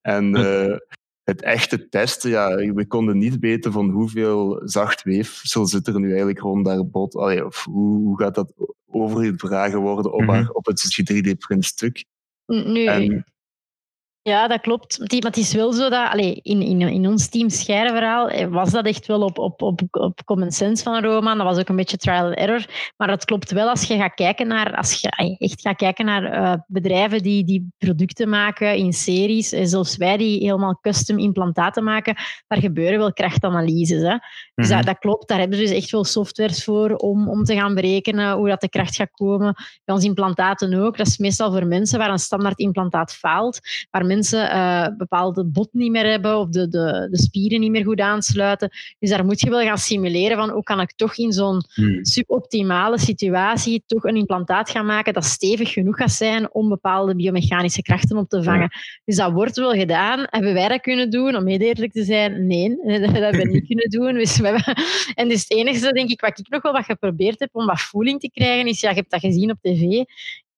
En 0.00 0.24
Hm. 0.36 0.36
eh, 0.36 0.76
het 1.22 1.42
echte 1.42 1.88
testen, 1.88 2.30
ja, 2.30 2.56
we 2.56 2.86
konden 2.86 3.18
niet 3.18 3.38
weten 3.38 3.72
van 3.72 3.90
hoeveel 3.90 4.60
zacht 4.64 5.02
weefsel 5.02 5.66
zit 5.66 5.86
er 5.86 6.00
nu 6.00 6.08
eigenlijk 6.08 6.38
rond 6.40 6.64
daar 6.64 6.86
bot. 6.86 7.16
Allee, 7.16 7.46
of 7.46 7.64
hoe, 7.64 7.96
hoe 7.96 8.18
gaat 8.20 8.34
dat 8.34 8.52
overgedragen 8.90 9.80
worden 9.80 10.12
op, 10.12 10.20
mm 10.20 10.28
-hmm. 10.28 10.50
op 10.52 10.66
het 10.66 11.02
3D-print 11.02 11.64
stuk. 11.64 12.04
Nu, 12.46 12.84
en, 12.84 13.24
ja, 14.22 14.48
dat 14.48 14.60
klopt. 14.60 14.98
Maar 14.98 15.08
het 15.20 15.36
is 15.36 15.52
wel 15.52 15.72
zo 15.72 15.88
dat 15.88 16.08
allez, 16.10 16.38
in, 16.42 16.62
in, 16.62 16.80
in 16.80 17.06
ons 17.06 17.28
team 17.28 17.50
Scheirenverhaal 17.50 18.28
eh, 18.28 18.46
was 18.48 18.70
dat 18.70 18.86
echt 18.86 19.06
wel 19.06 19.22
op, 19.22 19.38
op, 19.38 19.62
op, 19.62 19.80
op 19.90 20.24
common 20.24 20.50
sense 20.50 20.82
van 20.82 21.04
Roman. 21.04 21.36
Dat 21.38 21.46
was 21.46 21.58
ook 21.58 21.68
een 21.68 21.76
beetje 21.76 21.96
trial 21.96 22.24
and 22.24 22.34
error. 22.34 22.64
Maar 22.96 23.08
dat 23.08 23.24
klopt 23.24 23.50
wel 23.50 23.68
als 23.68 23.84
je 23.84 23.96
gaat 23.96 24.14
kijken 24.14 24.46
naar, 24.46 24.76
als 24.76 25.00
je 25.00 25.36
echt 25.38 25.60
gaat 25.60 25.76
kijken 25.76 26.04
naar 26.04 26.22
uh, 26.22 26.54
bedrijven 26.66 27.22
die, 27.22 27.44
die 27.44 27.68
producten 27.78 28.28
maken 28.28 28.76
in 28.76 28.92
series, 28.92 29.52
en 29.52 29.68
zelfs 29.68 29.96
wij 29.96 30.16
die 30.16 30.38
helemaal 30.38 30.78
custom 30.80 31.18
implantaten 31.18 31.84
maken, 31.84 32.16
daar 32.46 32.60
gebeuren 32.60 32.98
wel 32.98 33.12
krachtanalyses. 33.12 34.02
Hè. 34.02 34.16
Dus 34.18 34.20
mm 34.54 34.64
-hmm. 34.64 34.76
dat, 34.76 34.86
dat, 34.86 34.98
klopt, 34.98 35.28
daar 35.28 35.38
hebben 35.38 35.58
ze 35.58 35.64
dus 35.64 35.72
echt 35.72 35.90
wel 35.90 36.04
softwares 36.04 36.64
voor 36.64 36.94
om, 36.94 37.28
om 37.28 37.44
te 37.44 37.54
gaan 37.54 37.74
berekenen 37.74 38.36
hoe 38.36 38.48
dat 38.48 38.60
de 38.60 38.68
kracht 38.68 38.96
gaat 38.96 39.10
komen. 39.10 39.54
Bij 39.84 39.94
onze 39.94 40.06
implantaten 40.06 40.74
ook. 40.74 40.96
Dat 40.96 41.06
is 41.06 41.18
meestal 41.18 41.52
voor 41.52 41.66
mensen 41.66 41.98
waar 41.98 42.10
een 42.10 42.18
standaard 42.18 42.58
implantaat 42.58 43.14
faalt, 43.14 43.60
waar 43.90 44.06
mensen 44.14 44.42
uh, 44.42 44.86
bepaalde 44.96 45.44
bot 45.44 45.68
niet 45.72 45.90
meer 45.90 46.06
hebben 46.06 46.38
of 46.38 46.48
de, 46.48 46.68
de, 46.68 47.08
de 47.10 47.18
spieren 47.18 47.60
niet 47.60 47.70
meer 47.70 47.84
goed 47.84 48.00
aansluiten. 48.00 48.70
Dus 48.98 49.10
daar 49.10 49.24
moet 49.24 49.40
je 49.40 49.50
wel 49.50 49.62
gaan 49.62 49.78
simuleren 49.78 50.36
van 50.36 50.50
hoe 50.50 50.62
kan 50.62 50.80
ik 50.80 50.92
toch 50.92 51.16
in 51.16 51.32
zo'n 51.32 51.62
hmm. 51.74 52.04
suboptimale 52.04 52.98
situatie 52.98 53.82
toch 53.86 54.04
een 54.04 54.16
implantaat 54.16 54.70
gaan 54.70 54.86
maken 54.86 55.12
dat 55.12 55.24
stevig 55.24 55.72
genoeg 55.72 55.96
gaat 55.96 56.12
zijn 56.12 56.54
om 56.54 56.68
bepaalde 56.68 57.16
biomechanische 57.16 57.82
krachten 57.82 58.16
op 58.16 58.28
te 58.28 58.42
vangen. 58.42 58.70
Dus 59.04 59.16
dat 59.16 59.32
wordt 59.32 59.56
wel 59.56 59.72
gedaan. 59.72 60.26
Hebben 60.30 60.54
wij 60.54 60.68
dat 60.68 60.80
kunnen 60.80 61.10
doen? 61.10 61.36
Om 61.36 61.46
heel 61.46 61.58
eerlijk 61.58 61.92
te 61.92 62.04
zijn, 62.04 62.46
nee, 62.46 62.68
dat 63.00 63.12
hebben 63.12 63.40
we 63.40 63.48
niet 63.48 63.66
kunnen 63.66 63.90
doen. 63.90 64.14
Dus 64.14 64.38
we 64.38 64.46
hebben... 64.46 64.76
En 65.14 65.28
dus 65.28 65.40
het 65.40 65.50
enige, 65.50 65.92
denk 65.92 66.10
ik, 66.10 66.20
wat 66.20 66.38
ik 66.38 66.48
nog 66.48 66.62
wel 66.62 66.72
wat 66.72 66.84
geprobeerd 66.84 67.40
heb 67.40 67.48
om 67.52 67.66
wat 67.66 67.80
voeling 67.80 68.20
te 68.20 68.30
krijgen, 68.30 68.66
is, 68.66 68.80
ja, 68.80 68.88
je 68.88 68.94
hebt 68.94 69.10
dat 69.10 69.20
gezien 69.20 69.50
op 69.50 69.58
tv, 69.60 70.04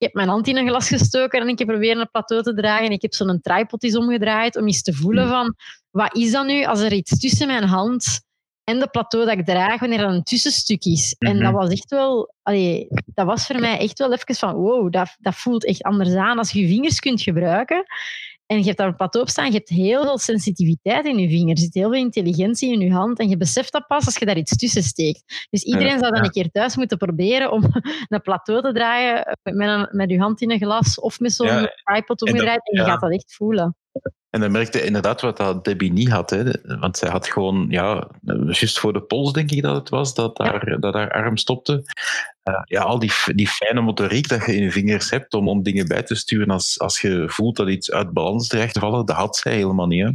heb 0.04 0.14
mijn 0.14 0.28
hand 0.28 0.48
in 0.48 0.56
een 0.56 0.68
glas 0.68 0.88
gestoken 0.88 1.40
en 1.40 1.48
ik 1.48 1.58
heb 1.58 1.68
proberen 1.68 2.00
een 2.00 2.10
plateau 2.10 2.42
te 2.42 2.54
dragen. 2.54 2.86
En 2.86 2.92
ik 2.92 3.02
heb 3.02 3.14
zo'n 3.14 3.40
tripod 3.40 3.82
eens 3.82 3.96
omgedraaid 3.96 4.56
om 4.56 4.66
eens 4.66 4.82
te 4.82 4.92
voelen 4.92 5.22
hmm. 5.22 5.32
van, 5.32 5.54
wat 5.90 6.16
is 6.16 6.30
dat 6.30 6.46
nu 6.46 6.64
als 6.64 6.80
er 6.80 6.92
iets 6.92 7.18
tussen 7.18 7.46
mijn 7.46 7.64
hand 7.64 8.22
en 8.64 8.78
de 8.78 8.88
plateau 8.88 9.26
dat 9.26 9.38
ik 9.38 9.44
draag, 9.44 9.80
wanneer 9.80 10.00
er 10.00 10.08
een 10.08 10.22
tussenstuk 10.22 10.84
is. 10.84 11.16
En 11.18 11.38
dat 11.38 11.52
mhm. 11.52 11.60
was 11.60 11.70
echt 11.70 11.90
wel, 11.90 12.34
allee, 12.42 12.86
dat 13.14 13.26
was 13.26 13.46
voor 13.46 13.60
mij 13.60 13.78
echt 13.78 13.98
wel 13.98 14.12
even 14.12 14.34
van, 14.34 14.54
wow, 14.54 14.92
dat, 14.92 15.16
dat 15.18 15.34
voelt 15.34 15.64
echt 15.64 15.82
anders 15.82 16.14
aan. 16.14 16.38
Als 16.38 16.50
je 16.50 16.60
je 16.60 16.68
vingers 16.68 17.00
kunt 17.00 17.22
gebruiken 17.22 17.84
en 18.54 18.60
je 18.60 18.66
hebt 18.66 18.78
daar 18.78 18.88
een 18.88 18.96
plateau 18.96 19.26
op 19.26 19.30
staan, 19.30 19.46
je 19.46 19.52
hebt 19.52 19.68
heel 19.68 20.02
veel 20.02 20.18
sensitiviteit 20.18 21.06
in 21.06 21.18
je 21.18 21.28
vingers, 21.28 21.60
er 21.60 21.66
zit 21.66 21.74
heel 21.74 21.90
veel 21.90 22.00
intelligentie 22.00 22.72
in 22.72 22.80
je 22.80 22.92
hand 22.92 23.18
en 23.18 23.28
je 23.28 23.36
beseft 23.36 23.72
dat 23.72 23.86
pas 23.86 24.06
als 24.06 24.16
je 24.16 24.26
daar 24.26 24.36
iets 24.36 24.56
tussen 24.56 24.82
steekt. 24.82 25.46
Dus 25.50 25.62
iedereen 25.62 25.98
zou 25.98 26.12
dan 26.12 26.24
een 26.24 26.30
keer 26.30 26.50
thuis 26.50 26.76
moeten 26.76 26.98
proberen 26.98 27.52
om 27.52 27.62
een 28.08 28.20
plateau 28.22 28.62
te 28.62 28.72
draaien 28.72 29.38
met, 29.42 29.68
een, 29.68 29.88
met 29.90 30.10
je 30.10 30.18
hand 30.18 30.40
in 30.40 30.50
een 30.50 30.58
glas 30.58 31.00
of 31.00 31.20
met 31.20 31.32
zo'n 31.32 31.68
tripod 31.84 32.22
omgedraaid 32.22 32.70
en, 32.70 32.80
je 32.80 32.86
gaat 32.86 33.00
dat 33.00 33.12
echt 33.12 33.34
voelen. 33.34 33.76
En 34.34 34.40
dan 34.40 34.52
merkte 34.52 34.84
inderdaad 34.84 35.20
wat 35.20 35.36
dat 35.36 35.64
Debbie 35.64 35.92
niet 35.92 36.08
had. 36.08 36.30
Hè. 36.30 36.44
Want 36.78 36.96
zij 36.96 37.10
had 37.10 37.26
gewoon, 37.26 37.66
ja, 37.68 38.08
juist 38.46 38.78
voor 38.78 38.92
de 38.92 39.02
pols 39.02 39.32
denk 39.32 39.50
ik 39.50 39.62
dat 39.62 39.76
het 39.76 39.88
was, 39.88 40.14
dat 40.14 40.38
haar, 40.38 40.76
dat 40.80 40.94
haar 40.94 41.12
arm 41.12 41.36
stopte. 41.36 41.72
Uh, 42.48 42.62
ja, 42.64 42.82
al 42.82 42.98
die, 42.98 43.12
die 43.34 43.48
fijne 43.48 43.80
motoriek 43.80 44.28
dat 44.28 44.46
je 44.46 44.56
in 44.56 44.62
je 44.62 44.70
vingers 44.70 45.10
hebt 45.10 45.34
om, 45.34 45.48
om 45.48 45.62
dingen 45.62 45.88
bij 45.88 46.02
te 46.02 46.14
sturen 46.14 46.50
als, 46.50 46.80
als 46.80 47.00
je 47.00 47.24
voelt 47.26 47.56
dat 47.56 47.68
iets 47.68 47.90
uit 47.90 48.12
balans 48.12 48.48
dreigt 48.48 48.74
te 48.74 48.80
vallen, 48.80 49.06
dat 49.06 49.16
had 49.16 49.36
zij 49.36 49.54
helemaal 49.54 49.86
niet. 49.86 50.04
Hè. 50.04 50.10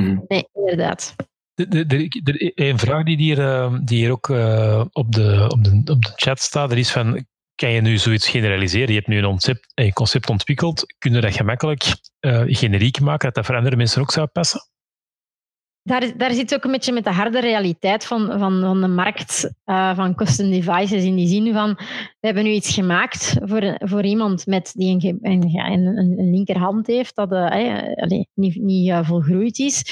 Mm. 0.00 0.24
Nee, 0.28 0.48
inderdaad. 0.52 1.14
De, 1.54 1.68
de, 1.68 1.86
de, 2.22 2.52
een 2.54 2.78
vraag 2.78 3.04
die 3.04 3.16
hier, 3.16 3.38
uh, 3.38 3.78
die 3.84 3.98
hier 3.98 4.10
ook 4.10 4.28
uh, 4.28 4.84
op, 4.92 5.12
de, 5.12 5.44
op, 5.48 5.64
de, 5.64 5.92
op 5.92 6.02
de 6.02 6.12
chat 6.14 6.40
staat, 6.40 6.70
er 6.70 6.78
is 6.78 6.92
van, 6.92 7.26
kan 7.62 7.70
je 7.70 7.80
nu 7.80 7.98
zoiets 7.98 8.28
generaliseren? 8.28 8.88
Je 8.88 8.94
hebt 8.94 9.06
nu 9.06 9.16
een 9.18 9.24
concept, 9.24 9.72
een 9.74 9.92
concept 9.92 10.30
ontwikkeld. 10.30 10.94
Kun 10.98 11.12
je 11.12 11.20
dat 11.20 11.36
gemakkelijk 11.36 11.84
uh, 12.20 12.42
generiek 12.46 13.00
maken, 13.00 13.26
dat 13.26 13.34
dat 13.34 13.46
voor 13.46 13.56
andere 13.56 13.76
mensen 13.76 14.00
ook 14.00 14.10
zou 14.10 14.26
passen? 14.26 14.60
Daar, 15.82 16.16
daar 16.16 16.32
zit 16.32 16.54
ook 16.54 16.64
een 16.64 16.70
beetje 16.70 16.92
met 16.92 17.04
de 17.04 17.10
harde 17.10 17.40
realiteit 17.40 18.04
van, 18.04 18.38
van, 18.38 18.60
van 18.60 18.80
de 18.80 18.88
markt 18.88 19.50
uh, 19.64 19.96
van 19.96 20.14
custom 20.14 20.50
devices. 20.50 21.04
In 21.04 21.16
die 21.16 21.28
zin 21.28 21.52
van, 21.52 21.74
we 22.20 22.26
hebben 22.26 22.44
nu 22.44 22.50
iets 22.50 22.74
gemaakt 22.74 23.36
voor, 23.40 23.76
voor 23.78 24.04
iemand 24.04 24.46
met 24.46 24.72
die 24.74 25.18
een, 25.20 25.20
een, 25.22 26.30
linkerhand 26.30 26.86
heeft, 26.86 27.14
dat 27.16 27.32
allez, 27.32 28.24
niet, 28.34 28.56
niet 28.56 28.94
volgroeid 29.02 29.58
is. 29.58 29.84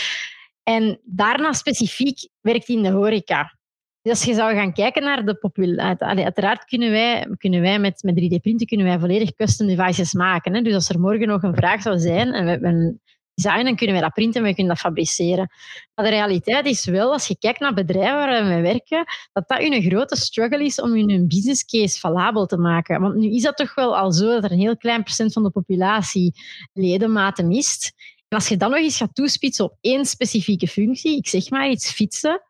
En 0.62 1.00
daarna 1.04 1.52
specifiek 1.52 2.28
werkt 2.40 2.68
in 2.68 2.82
de 2.82 2.90
horeca. 2.90 3.58
Dus 4.02 4.12
als 4.12 4.24
je 4.24 4.34
zou 4.34 4.54
gaan 4.54 4.72
kijken 4.72 5.02
naar 5.02 5.24
de 5.24 5.34
populatie, 5.34 6.06
uiteraard 6.06 6.64
kunnen 6.64 6.90
wij, 6.90 7.26
kunnen 7.38 7.60
wij 7.60 7.78
met, 7.78 8.02
met 8.02 8.14
3D-printen 8.14 8.66
kunnen 8.66 8.86
wij 8.86 8.98
volledig 8.98 9.34
custom 9.34 9.66
devices 9.66 10.12
maken. 10.12 10.54
Hè? 10.54 10.62
Dus 10.62 10.74
als 10.74 10.88
er 10.88 11.00
morgen 11.00 11.26
nog 11.26 11.42
een 11.42 11.54
vraag 11.54 11.82
zou 11.82 11.98
zijn 11.98 12.32
en 12.32 12.44
we 12.44 12.50
hebben 12.50 12.74
een 12.74 13.00
design, 13.34 13.64
dan 13.64 13.76
kunnen 13.76 13.94
wij 13.94 14.04
dat 14.04 14.14
printen 14.14 14.40
en 14.40 14.46
we 14.46 14.54
kunnen 14.54 14.72
dat 14.72 14.82
fabriceren. 14.82 15.50
Maar 15.94 16.04
de 16.04 16.10
realiteit 16.10 16.66
is 16.66 16.84
wel, 16.84 17.12
als 17.12 17.26
je 17.26 17.38
kijkt 17.38 17.60
naar 17.60 17.74
bedrijven 17.74 18.14
waar 18.14 18.56
we 18.56 18.60
werken, 18.60 19.04
dat 19.32 19.48
dat 19.48 19.60
een 19.60 19.82
grote 19.82 20.16
struggle 20.16 20.64
is 20.64 20.80
om 20.80 20.92
hun 20.92 21.28
business 21.28 21.64
case 21.64 22.00
valabel 22.00 22.46
te 22.46 22.56
maken. 22.56 23.00
Want 23.00 23.14
nu 23.14 23.34
is 23.34 23.42
dat 23.42 23.56
toch 23.56 23.74
wel 23.74 23.96
al 23.96 24.12
zo 24.12 24.26
dat 24.26 24.44
er 24.44 24.52
een 24.52 24.58
heel 24.58 24.76
klein 24.76 25.02
procent 25.02 25.32
van 25.32 25.42
de 25.42 25.50
populatie 25.50 26.34
ledematen 26.72 27.48
mist. 27.48 27.92
En 28.28 28.36
als 28.38 28.48
je 28.48 28.56
dan 28.56 28.70
nog 28.70 28.78
eens 28.78 28.96
gaat 28.96 29.14
toespitsen 29.14 29.64
op 29.64 29.76
één 29.80 30.04
specifieke 30.04 30.66
functie, 30.66 31.16
ik 31.16 31.28
zeg 31.28 31.50
maar 31.50 31.70
iets 31.70 31.90
fietsen, 31.90 32.42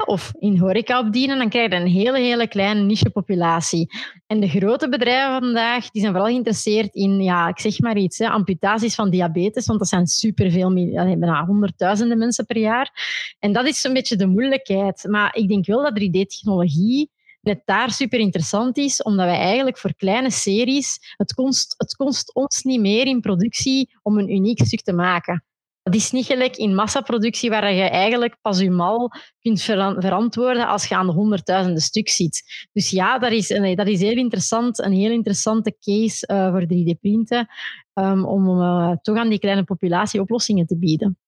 of 0.00 0.32
in 0.38 0.58
horeca 0.58 0.98
opdienen, 0.98 1.38
dan 1.38 1.48
krijg 1.48 1.70
je 1.70 1.76
een 1.76 1.86
hele, 1.86 2.18
hele 2.18 2.48
kleine 2.48 2.80
nichepopulatie. 2.80 3.90
En 4.26 4.40
de 4.40 4.48
grote 4.48 4.88
bedrijven 4.88 5.40
vandaag 5.40 5.90
die 5.90 6.00
zijn 6.00 6.12
vooral 6.12 6.30
geïnteresseerd 6.30 6.94
in, 6.94 7.22
ja, 7.22 7.48
ik 7.48 7.60
zeg 7.60 7.80
maar 7.80 7.96
iets, 7.96 8.18
hè, 8.18 8.28
amputaties 8.28 8.94
van 8.94 9.10
diabetes, 9.10 9.66
want 9.66 9.78
dat 9.78 9.88
zijn 9.88 10.06
superveel, 10.06 10.74
bijna 10.74 11.44
honderdduizenden 11.44 12.18
mensen 12.18 12.46
per 12.46 12.58
jaar. 12.58 12.90
En 13.38 13.52
dat 13.52 13.66
is 13.66 13.84
een 13.84 13.92
beetje 13.92 14.16
de 14.16 14.26
moeilijkheid. 14.26 15.04
Maar 15.08 15.36
ik 15.36 15.48
denk 15.48 15.66
wel 15.66 15.82
dat 15.82 16.00
3D-technologie 16.00 17.10
net 17.40 17.62
daar 17.64 17.90
super 17.90 18.18
interessant 18.18 18.76
is, 18.76 19.02
omdat 19.02 19.26
wij 19.26 19.38
eigenlijk 19.38 19.78
voor 19.78 19.94
kleine 19.94 20.30
series, 20.30 21.14
het 21.16 21.34
kost, 21.34 21.74
het 21.76 21.96
kost 21.96 22.34
ons 22.34 22.62
niet 22.62 22.80
meer 22.80 23.06
in 23.06 23.20
productie 23.20 23.90
om 24.02 24.18
een 24.18 24.32
uniek 24.32 24.64
stuk 24.64 24.80
te 24.80 24.92
maken. 24.92 25.44
Dat 25.82 25.94
is 25.94 26.10
niet 26.10 26.26
gelijk 26.26 26.56
in 26.56 26.74
massaproductie 26.74 27.50
waar 27.50 27.72
je 27.72 27.82
eigenlijk 27.82 28.36
pas 28.40 28.58
je 28.58 28.70
mal 28.70 29.12
kunt 29.40 29.62
verantwoorden 29.62 30.66
als 30.66 30.86
je 30.86 30.96
aan 30.96 31.06
de 31.06 31.12
honderdduizenden 31.12 31.82
stuk 31.82 32.08
ziet. 32.08 32.68
Dus 32.72 32.90
ja, 32.90 33.18
dat 33.18 33.32
is, 33.32 33.48
dat 33.48 33.86
is 33.86 34.00
heel 34.00 34.16
interessant, 34.16 34.78
een 34.78 34.92
heel 34.92 35.10
interessante 35.10 35.76
case 35.80 36.28
uh, 36.32 36.50
voor 36.50 36.62
3D-printen 36.62 37.48
um, 37.94 38.24
om 38.24 38.60
uh, 38.60 38.92
toch 39.02 39.16
aan 39.16 39.28
die 39.28 39.38
kleine 39.38 39.64
populatie 39.64 40.20
oplossingen 40.20 40.66
te 40.66 40.78
bieden. 40.78 41.18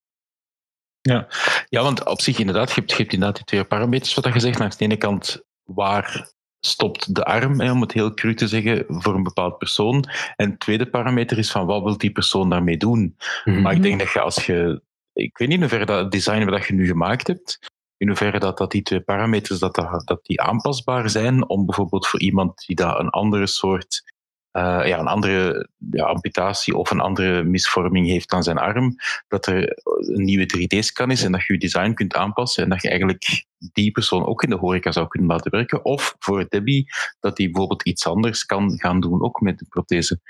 Ja. 1.01 1.27
ja, 1.69 1.83
want 1.83 2.07
op 2.07 2.21
zich 2.21 2.39
inderdaad, 2.39 2.69
je 2.69 2.75
hebt, 2.75 2.91
je 2.91 2.97
hebt 2.97 3.13
inderdaad 3.13 3.37
die 3.37 3.45
twee 3.45 3.65
parameters 3.65 4.15
wat 4.15 4.33
je 4.33 4.41
zegt. 4.41 4.61
Aan 4.61 4.69
de 4.69 4.85
ene 4.85 4.97
kant, 4.97 5.43
waar 5.63 6.34
stopt 6.67 7.15
de 7.15 7.25
arm, 7.25 7.61
om 7.61 7.81
het 7.81 7.93
heel 7.93 8.15
cru 8.15 8.35
te 8.35 8.49
zeggen, 8.49 8.85
voor 8.89 9.15
een 9.15 9.23
bepaald 9.23 9.59
persoon. 9.59 10.05
En 10.37 10.51
het 10.51 10.61
tweede 10.61 10.87
parameter 10.87 11.39
is 11.39 11.51
van 11.51 11.67
wat 11.67 11.83
wil 11.83 11.99
die 11.99 12.13
persoon 12.13 12.51
daarmee 12.51 12.77
doen. 12.77 13.01
Mm 13.01 13.15
-hmm. 13.55 13.63
Maar 13.63 13.73
ik 13.73 13.83
denk 13.83 13.99
dat 13.99 14.13
je 14.13 14.21
als 14.21 14.47
je... 14.47 14.83
Ik 15.13 15.39
weet 15.39 15.49
niet 15.49 15.57
in 15.57 15.63
hoeverre 15.63 15.87
dat 15.87 16.13
design 16.13 16.45
wat 16.45 16.67
je 16.67 16.75
nu 16.75 16.87
gemaakt 16.87 17.27
hebt, 17.27 17.59
in 17.97 18.07
hoeverre 18.09 18.39
dat, 18.39 18.59
dat 18.59 18.71
die 18.71 18.83
twee 18.83 19.01
parameters 19.01 19.59
dat, 19.59 19.75
dat, 20.05 20.19
die 20.23 20.41
aanpasbaar 20.41 21.11
zijn 21.11 21.49
om 21.49 21.67
bijvoorbeeld 21.67 22.07
voor 22.07 22.21
iemand 22.21 22.67
die 22.67 22.77
daar 22.77 22.99
een 22.99 23.11
andere 23.11 23.47
soort 23.47 24.14
uh, 24.57 24.87
ja, 24.87 24.99
een 24.99 25.07
andere 25.07 25.69
ja, 25.91 26.05
amputatie 26.05 26.77
of 26.77 26.91
een 26.91 27.01
andere 27.01 27.45
misvorming 27.45 28.07
heeft 28.07 28.33
aan 28.33 28.43
zijn 28.43 28.59
arm, 28.59 28.95
dat 29.29 29.47
er 29.47 29.79
een 29.85 30.25
nieuwe 30.25 30.47
3D-scan 30.57 31.11
is 31.11 31.23
en 31.23 31.33
dat 31.33 31.47
je 31.47 31.53
je 31.53 31.59
design 31.59 31.93
kunt 31.93 32.15
aanpassen 32.15 32.63
en 32.63 32.69
dat 32.69 32.83
je 32.83 32.89
eigenlijk 32.89 33.47
die 33.73 33.91
persoon 33.91 34.27
ook 34.27 34.43
in 34.43 34.51
de 34.51 34.57
horeca 34.57 34.93
zou 34.93 35.09
kunnen 35.09 35.29
laten 35.29 35.51
werken. 35.51 35.85
Of 35.85 36.17
voor 36.19 36.47
Debbie, 36.49 36.87
dat 37.21 37.37
die 37.37 37.51
bijvoorbeeld 37.51 37.83
iets 37.83 38.07
anders 38.07 38.45
kan 38.45 38.79
gaan 38.79 39.01
doen, 39.01 39.23
ook 39.23 39.41
met 39.41 39.59
de 39.59 39.67
prothese. 39.69 40.21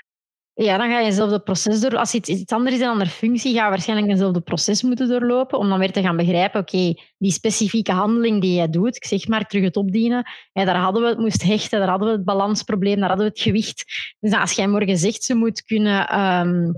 Ja, 0.57 0.77
dan 0.77 0.89
ga 0.89 0.99
je 0.99 1.05
hetzelfde 1.05 1.39
proces 1.39 1.79
door. 1.79 1.97
Als 1.97 2.13
iets, 2.13 2.29
iets 2.29 2.53
anders 2.53 2.75
is 2.75 2.81
een 2.81 2.87
andere 2.87 3.09
functie, 3.09 3.53
ga 3.53 3.63
je 3.63 3.69
waarschijnlijk 3.69 4.11
eenzelfde 4.11 4.41
proces 4.41 4.81
moeten 4.83 5.07
doorlopen 5.07 5.59
om 5.59 5.69
dan 5.69 5.79
weer 5.79 5.91
te 5.91 6.01
gaan 6.01 6.17
begrijpen, 6.17 6.59
oké, 6.59 6.93
die 7.17 7.31
specifieke 7.31 7.91
handeling 7.91 8.41
die 8.41 8.53
jij 8.53 8.69
doet, 8.69 8.95
ik 8.95 9.05
zeg 9.05 9.27
maar 9.27 9.47
terug 9.47 9.63
het 9.63 9.77
opdienen, 9.77 10.23
ja, 10.53 10.65
daar 10.65 10.75
hadden 10.75 11.01
we 11.01 11.07
het 11.07 11.17
moest 11.17 11.43
hechten, 11.43 11.79
daar 11.79 11.89
hadden 11.89 12.07
we 12.07 12.13
het 12.13 12.25
balansprobleem, 12.25 12.99
daar 12.99 13.07
hadden 13.07 13.25
we 13.25 13.31
het 13.31 13.41
gewicht. 13.41 13.83
Dus 14.19 14.33
als 14.33 14.51
jij 14.51 14.67
morgen 14.67 14.97
zegt, 14.97 15.23
ze 15.23 15.35
moet 15.35 15.63
kunnen 15.63 16.19
um, 16.19 16.75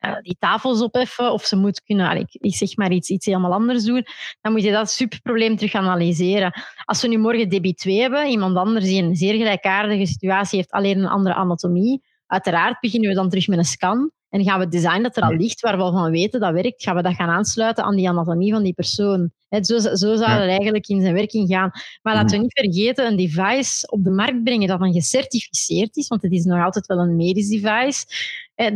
uh, 0.00 0.16
die 0.20 0.36
tafels 0.38 0.80
opheffen 0.80 1.32
of 1.32 1.44
ze 1.44 1.56
moet 1.56 1.82
kunnen, 1.82 2.26
ik, 2.40 2.54
zeg 2.54 2.76
maar 2.76 2.92
iets, 2.92 3.08
iets 3.08 3.26
helemaal 3.26 3.52
anders 3.52 3.84
doen, 3.84 4.06
dan 4.40 4.52
moet 4.52 4.62
je 4.62 4.72
dat 4.72 4.90
superprobleem 4.90 5.56
terug 5.56 5.74
analyseren. 5.74 6.62
Als 6.84 7.02
we 7.02 7.08
nu 7.08 7.18
morgen 7.18 7.48
DB2 7.48 7.92
hebben, 7.92 8.28
iemand 8.28 8.56
anders 8.56 8.84
die 8.84 9.02
een 9.02 9.16
zeer 9.16 9.34
gelijkaardige 9.34 10.06
situatie 10.06 10.58
heeft, 10.58 10.70
alleen 10.70 10.98
een 10.98 11.08
andere 11.08 11.34
anatomie, 11.34 12.02
Uiteraard 12.26 12.80
beginnen 12.80 13.08
we 13.08 13.14
dan 13.14 13.28
terug 13.28 13.48
met 13.48 13.58
een 13.58 13.64
scan. 13.64 14.10
En 14.28 14.44
gaan 14.44 14.58
we 14.58 14.64
het 14.64 14.72
design 14.72 15.02
dat 15.02 15.16
er 15.16 15.22
al 15.22 15.34
ligt, 15.34 15.60
waar 15.60 15.76
we 15.76 15.82
al 15.82 15.92
van 15.92 16.10
weten 16.10 16.40
dat 16.40 16.52
werkt, 16.52 16.82
gaan 16.82 16.96
we 16.96 17.02
dat 17.02 17.14
gaan 17.14 17.28
aansluiten 17.28 17.84
aan 17.84 17.96
die 17.96 18.08
anatomie 18.08 18.52
van 18.52 18.62
die 18.62 18.74
persoon. 18.74 19.30
zo, 19.60 19.78
zo 19.78 19.94
zou 19.96 20.30
het 20.30 20.48
eigenlijk 20.48 20.86
in 20.88 21.00
zijn 21.00 21.14
werking 21.14 21.48
gaan. 21.48 21.70
Maar 22.02 22.14
laten 22.14 22.36
we 22.36 22.42
niet 22.42 22.58
vergeten, 22.58 23.06
een 23.06 23.16
device 23.16 23.90
op 23.90 24.04
de 24.04 24.10
markt 24.10 24.44
brengen 24.44 24.68
dat 24.68 24.78
dan 24.78 24.92
gecertificeerd 24.92 25.96
is, 25.96 26.08
want 26.08 26.22
het 26.22 26.32
is 26.32 26.44
nog 26.44 26.64
altijd 26.64 26.86
wel 26.86 26.98
een 26.98 27.16
medisch 27.16 27.48
device, 27.48 28.06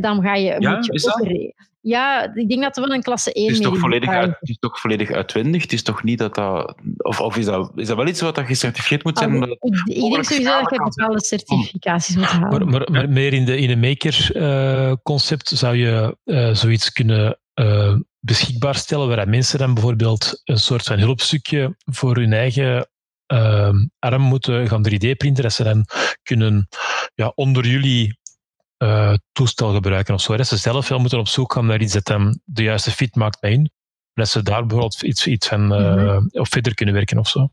dan 0.00 0.22
ga 0.22 0.34
je, 0.34 0.56
ja, 0.58 0.74
moet 0.74 0.86
je 0.86 1.52
ja, 1.80 2.34
ik 2.34 2.48
denk 2.48 2.62
dat 2.62 2.76
het 2.76 2.84
wel 2.84 2.94
een 2.94 3.02
klasse 3.02 3.32
1 3.32 3.46
het 3.46 3.54
is. 3.54 3.62
Toch 3.62 3.78
volledig 3.78 4.08
uit, 4.08 4.36
het 4.40 4.48
is 4.48 4.58
toch 4.58 4.80
volledig 4.80 5.10
uitwendig? 5.10 5.62
Het 5.62 5.72
is 5.72 5.82
toch 5.82 6.02
niet 6.02 6.18
dat 6.18 6.34
dat... 6.34 6.74
Of, 6.96 7.20
of 7.20 7.36
is, 7.36 7.44
dat, 7.44 7.72
is 7.76 7.86
dat 7.86 7.96
wel 7.96 8.06
iets 8.06 8.20
wat 8.20 8.34
dat 8.34 8.46
gecertificeerd 8.46 9.04
moet 9.04 9.18
zijn? 9.18 9.42
Ah, 9.42 9.50
ik, 9.50 9.56
ik 9.84 10.12
denk 10.12 10.24
sowieso 10.24 10.60
dat 10.60 10.70
je 10.70 10.90
bepaalde 10.94 11.24
certificaties 11.24 12.16
moet 12.16 12.24
halen. 12.24 12.68
Maar, 12.68 12.90
maar, 12.90 13.08
meer 13.08 13.32
in 13.32 13.44
de, 13.44 13.58
in 13.58 13.70
een 13.70 13.80
maker-concept 13.80 15.50
uh, 15.50 15.58
zou 15.58 15.76
je 15.76 16.16
uh, 16.24 16.54
zoiets 16.54 16.92
kunnen 16.92 17.40
uh, 17.54 17.94
beschikbaar 18.20 18.74
stellen 18.74 19.08
waar 19.08 19.28
mensen 19.28 19.58
dan 19.58 19.74
bijvoorbeeld 19.74 20.40
een 20.44 20.58
soort 20.58 20.82
van 20.82 20.98
hulpstukje 20.98 21.76
voor 21.84 22.16
hun 22.16 22.32
eigen 22.32 22.88
arm 23.98 24.22
moeten 24.22 24.68
gaan 24.68 24.86
3D-printen, 24.88 25.42
dat 25.42 25.52
ze 25.52 25.62
dan 25.62 25.86
kunnen 26.22 26.68
ja, 27.14 27.32
onder 27.34 27.66
jullie 27.66 28.18
uh, 28.82 29.14
toestel 29.32 29.72
gebruiken 29.72 30.14
of 30.14 30.20
zo. 30.20 30.36
Dat 30.36 30.46
ze 30.46 30.56
zelf 30.56 30.88
wel 30.88 30.98
moeten 30.98 31.18
op 31.18 31.28
zoek 31.28 31.52
gaan 31.52 31.66
naar 31.66 31.80
iets 31.80 31.92
dat 31.92 32.08
hem 32.08 32.40
de 32.44 32.62
juiste 32.62 32.90
fit 32.90 33.14
maakt 33.14 33.40
bij 33.40 33.50
hun. 33.50 33.70
Dat 34.14 34.28
ze 34.28 34.42
daar 34.42 34.60
bijvoorbeeld 34.60 35.02
iets, 35.02 35.26
iets 35.26 35.48
van 35.48 35.72
uh, 35.72 35.94
mm 35.94 35.98
-hmm. 35.98 36.28
of 36.32 36.48
verder 36.48 36.74
kunnen 36.74 36.94
werken 36.94 37.18
of 37.18 37.28
zo. 37.28 37.48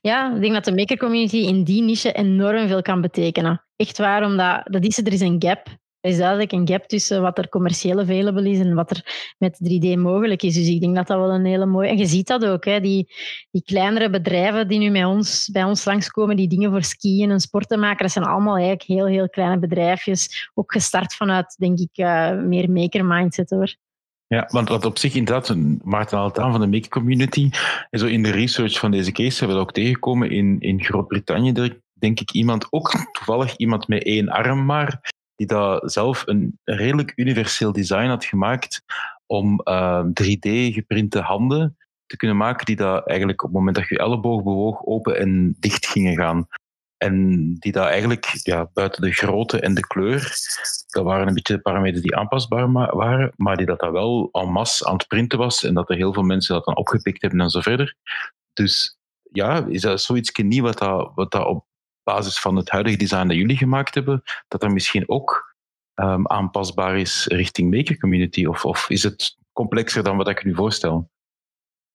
Ja, 0.00 0.34
ik 0.34 0.40
denk 0.40 0.52
dat 0.52 0.64
de 0.64 0.74
maker 0.74 0.96
community 0.96 1.36
in 1.36 1.64
die 1.64 1.82
niche 1.82 2.12
enorm 2.12 2.68
veel 2.68 2.82
kan 2.82 3.00
betekenen. 3.00 3.64
Echt 3.76 3.98
waar, 3.98 4.24
omdat 4.24 4.62
dat 4.64 4.84
is, 4.84 4.98
er 4.98 5.12
is 5.12 5.20
een 5.20 5.42
gap. 5.42 5.66
Er 6.04 6.10
is 6.10 6.16
duidelijk 6.16 6.52
een 6.52 6.68
gap 6.68 6.84
tussen 6.84 7.22
wat 7.22 7.38
er 7.38 7.48
commercieel 7.48 8.00
available 8.00 8.50
is 8.50 8.58
en 8.58 8.74
wat 8.74 8.90
er 8.90 9.34
met 9.38 9.58
3D 9.64 9.98
mogelijk 9.98 10.42
is. 10.42 10.54
Dus 10.54 10.68
ik 10.68 10.80
denk 10.80 10.96
dat 10.96 11.06
dat 11.06 11.18
wel 11.18 11.30
een 11.30 11.44
hele 11.44 11.66
mooie... 11.66 11.88
En 11.88 11.98
je 11.98 12.06
ziet 12.06 12.26
dat 12.26 12.44
ook, 12.44 12.64
hè, 12.64 12.80
die, 12.80 13.12
die 13.50 13.62
kleinere 13.62 14.10
bedrijven 14.10 14.68
die 14.68 14.78
nu 14.78 14.90
met 14.90 15.04
ons, 15.04 15.48
bij 15.52 15.64
ons 15.64 15.84
langskomen, 15.84 16.36
die 16.36 16.48
dingen 16.48 16.70
voor 16.70 16.82
skiën 16.82 17.30
en 17.30 17.40
sporten 17.40 17.80
maken, 17.80 18.02
dat 18.02 18.12
zijn 18.12 18.24
allemaal 18.24 18.54
eigenlijk 18.54 18.82
heel, 18.82 19.06
heel 19.06 19.28
kleine 19.28 19.58
bedrijfjes. 19.58 20.50
Ook 20.54 20.72
gestart 20.72 21.14
vanuit, 21.14 21.56
denk 21.58 21.78
ik, 21.78 21.98
uh, 21.98 22.32
meer 22.32 22.70
maker-mindset, 22.70 23.50
hoor. 23.50 23.74
Ja, 24.26 24.48
want 24.52 24.68
wat 24.68 24.84
op 24.84 24.98
zich 24.98 25.14
inderdaad, 25.14 25.54
Maarten 25.82 26.18
haalt 26.18 26.36
van 26.36 26.60
de 26.60 26.66
maker 26.66 26.88
community. 26.88 27.50
En 27.90 27.98
zo 27.98 28.06
in 28.06 28.22
de 28.22 28.30
research 28.30 28.78
van 28.78 28.90
deze 28.90 29.12
case 29.12 29.38
hebben 29.38 29.56
we 29.56 29.62
ook 29.62 29.72
tegengekomen 29.72 30.30
in, 30.30 30.60
in 30.60 30.84
Groot-Brittannië, 30.84 31.80
denk 31.92 32.20
ik 32.20 32.32
iemand, 32.32 32.66
ook 32.70 32.90
toevallig 33.12 33.56
iemand 33.56 33.88
met 33.88 34.04
één 34.04 34.28
arm 34.28 34.64
maar, 34.64 35.12
die 35.36 35.46
dat 35.46 35.92
zelf 35.92 36.22
een 36.26 36.58
redelijk 36.64 37.12
universeel 37.16 37.72
design 37.72 38.06
had 38.06 38.24
gemaakt 38.24 38.82
om 39.26 39.60
uh, 39.64 40.04
3D-geprinte 40.04 41.20
handen 41.20 41.76
te 42.06 42.16
kunnen 42.16 42.36
maken, 42.36 42.66
die 42.66 42.76
dat 42.76 43.06
eigenlijk 43.06 43.42
op 43.42 43.48
het 43.48 43.58
moment 43.58 43.76
dat 43.76 43.88
je 43.88 43.98
elleboog 43.98 44.42
bewoog 44.42 44.84
open 44.84 45.18
en 45.18 45.56
dicht 45.58 45.86
gingen 45.86 46.16
gaan. 46.16 46.46
En 46.96 47.54
die 47.54 47.72
dat 47.72 47.86
eigenlijk 47.86 48.30
ja, 48.42 48.70
buiten 48.72 49.02
de 49.02 49.12
grootte 49.12 49.60
en 49.60 49.74
de 49.74 49.86
kleur, 49.86 50.32
dat 50.88 51.04
waren 51.04 51.28
een 51.28 51.34
beetje 51.34 51.54
de 51.54 51.60
parameters 51.60 52.02
die 52.02 52.16
aanpasbaar 52.16 52.72
waren, 52.72 53.32
maar 53.36 53.56
die 53.56 53.66
dat, 53.66 53.90
wel 53.90 54.28
en 54.32 54.48
masse 54.48 54.86
aan 54.86 54.96
het 54.96 55.06
printen 55.06 55.38
was 55.38 55.64
en 55.64 55.74
dat 55.74 55.90
er 55.90 55.96
heel 55.96 56.12
veel 56.12 56.22
mensen 56.22 56.54
dat 56.54 56.64
dan 56.64 56.76
opgepikt 56.76 57.22
hebben 57.22 57.40
en 57.40 57.50
zo 57.50 57.60
verder. 57.60 57.96
Dus 58.52 58.98
ja, 59.32 59.66
is 59.66 59.80
dat 59.80 60.00
zoiets 60.00 60.30
niet 60.32 60.60
wat 60.60 60.78
dat, 60.78 61.12
wat 61.14 61.30
dat 61.30 61.46
op 61.46 61.64
basis 62.04 62.40
van 62.40 62.56
het 62.56 62.70
huidige 62.70 62.96
design 62.96 63.26
dat 63.26 63.36
jullie 63.36 63.56
gemaakt 63.56 63.94
hebben, 63.94 64.22
dat 64.48 64.60
dat 64.60 64.70
misschien 64.70 65.08
ook 65.08 65.54
um, 65.94 66.26
aanpasbaar 66.26 66.98
is 66.98 67.26
richting 67.26 67.70
maker 67.70 67.98
community? 67.98 68.44
Of, 68.44 68.64
of 68.64 68.90
is 68.90 69.02
het 69.02 69.36
complexer 69.52 70.02
dan 70.02 70.16
wat 70.16 70.28
ik 70.28 70.44
nu 70.44 70.54
voorstel? 70.54 71.10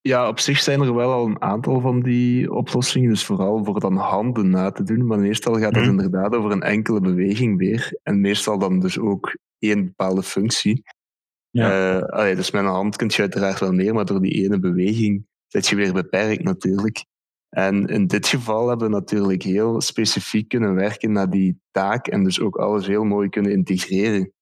Ja, 0.01 0.27
op 0.27 0.39
zich 0.39 0.59
zijn 0.59 0.81
er 0.81 0.95
wel 0.95 1.11
al 1.11 1.25
een 1.25 1.41
aantal 1.41 1.81
van 1.81 2.01
die 2.01 2.53
oplossingen, 2.53 3.09
dus 3.09 3.25
vooral 3.25 3.63
voor 3.63 3.79
dan 3.79 3.95
handen 3.95 4.49
na 4.49 4.71
te 4.71 4.83
doen. 4.83 5.05
Maar 5.05 5.19
meestal 5.19 5.59
gaat 5.59 5.75
het 5.75 5.83
mm. 5.83 5.89
inderdaad 5.89 6.35
over 6.35 6.51
een 6.51 6.61
enkele 6.61 7.01
beweging 7.01 7.57
weer. 7.57 7.99
En 8.03 8.21
meestal 8.21 8.59
dan 8.59 8.79
dus 8.79 8.99
ook 8.99 9.37
één 9.59 9.85
bepaalde 9.85 10.23
functie. 10.23 10.83
Ja. 11.49 11.95
Uh, 11.95 12.03
allee, 12.03 12.35
dus 12.35 12.51
met 12.51 12.63
een 12.63 12.69
hand 12.69 12.95
kun 12.95 13.07
je 13.11 13.21
uiteraard 13.21 13.59
wel 13.59 13.71
meer, 13.71 13.93
maar 13.93 14.05
door 14.05 14.21
die 14.21 14.43
ene 14.43 14.59
beweging 14.59 15.25
zit 15.47 15.67
je 15.67 15.75
weer 15.75 15.93
beperkt 15.93 16.43
natuurlijk. 16.43 17.05
En 17.49 17.85
in 17.85 18.07
dit 18.07 18.27
geval 18.27 18.67
hebben 18.67 18.89
we 18.89 18.93
natuurlijk 18.93 19.43
heel 19.43 19.81
specifiek 19.81 20.47
kunnen 20.47 20.75
werken 20.75 21.11
naar 21.11 21.29
die 21.29 21.59
taak 21.71 22.07
en 22.07 22.23
dus 22.23 22.39
ook 22.39 22.55
alles 22.55 22.87
heel 22.87 23.03
mooi 23.03 23.29
kunnen 23.29 23.51
integreren. 23.51 24.33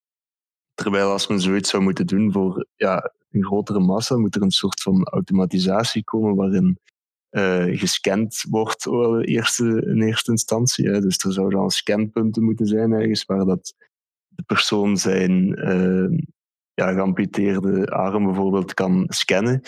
Terwijl 0.73 1.11
als 1.11 1.27
men 1.27 1.39
zoiets 1.39 1.69
zou 1.69 1.83
moeten 1.83 2.07
doen 2.07 2.31
voor 2.31 2.67
ja, 2.75 3.13
een 3.31 3.45
grotere 3.45 3.79
massa, 3.79 4.17
moet 4.17 4.35
er 4.35 4.41
een 4.41 4.51
soort 4.51 4.81
van 4.81 5.03
automatisatie 5.03 6.03
komen 6.03 6.35
waarin 6.35 6.79
uh, 7.31 7.79
gescand 7.79 8.45
wordt 8.49 8.85
in 8.85 9.19
eerste, 9.19 9.83
in 9.85 10.01
eerste 10.01 10.31
instantie. 10.31 10.99
Dus 10.99 11.17
er 11.17 11.33
zouden 11.33 11.59
al 11.59 11.69
scanpunten 11.69 12.43
moeten 12.43 12.65
zijn 12.65 12.91
ergens 12.91 13.25
waar 13.25 13.45
dat 13.45 13.73
de 14.27 14.43
persoon 14.43 14.97
zijn 14.97 15.59
uh, 15.59 16.19
ja, 16.73 16.91
geamputeerde 16.91 17.87
arm 17.87 18.23
bijvoorbeeld 18.25 18.73
kan 18.73 19.05
scannen. 19.07 19.61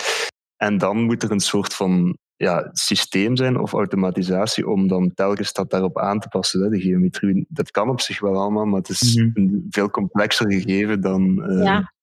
En 0.56 0.78
dan 0.78 1.04
moet 1.04 1.24
er 1.24 1.32
een 1.32 1.40
soort 1.40 1.74
van 1.74 2.18
ja, 2.40 2.70
systeem 2.72 3.36
zijn 3.36 3.60
of 3.60 3.74
automatisatie 3.74 4.68
om 4.68 4.88
dan 4.88 5.14
telkens 5.14 5.54
dat 5.54 5.70
daarop 5.70 5.98
aan 5.98 6.20
te 6.20 6.28
passen. 6.28 6.62
Hè, 6.62 6.70
de 6.70 6.80
geometrie. 6.82 7.46
Dat 7.50 7.72
kan 7.72 7.90
op 7.90 8.02
zich 8.02 8.20
wel 8.20 8.36
allemaal, 8.36 8.66
maar 8.66 8.80
het 8.80 8.90
is 8.90 9.16
mm 9.16 9.32
een 9.34 9.66
veel 9.70 9.90
complexer 9.90 10.52
gegeven 10.52 11.02
dan. 11.02 11.52
Uh... 11.52 11.64
Ja. 11.64 11.94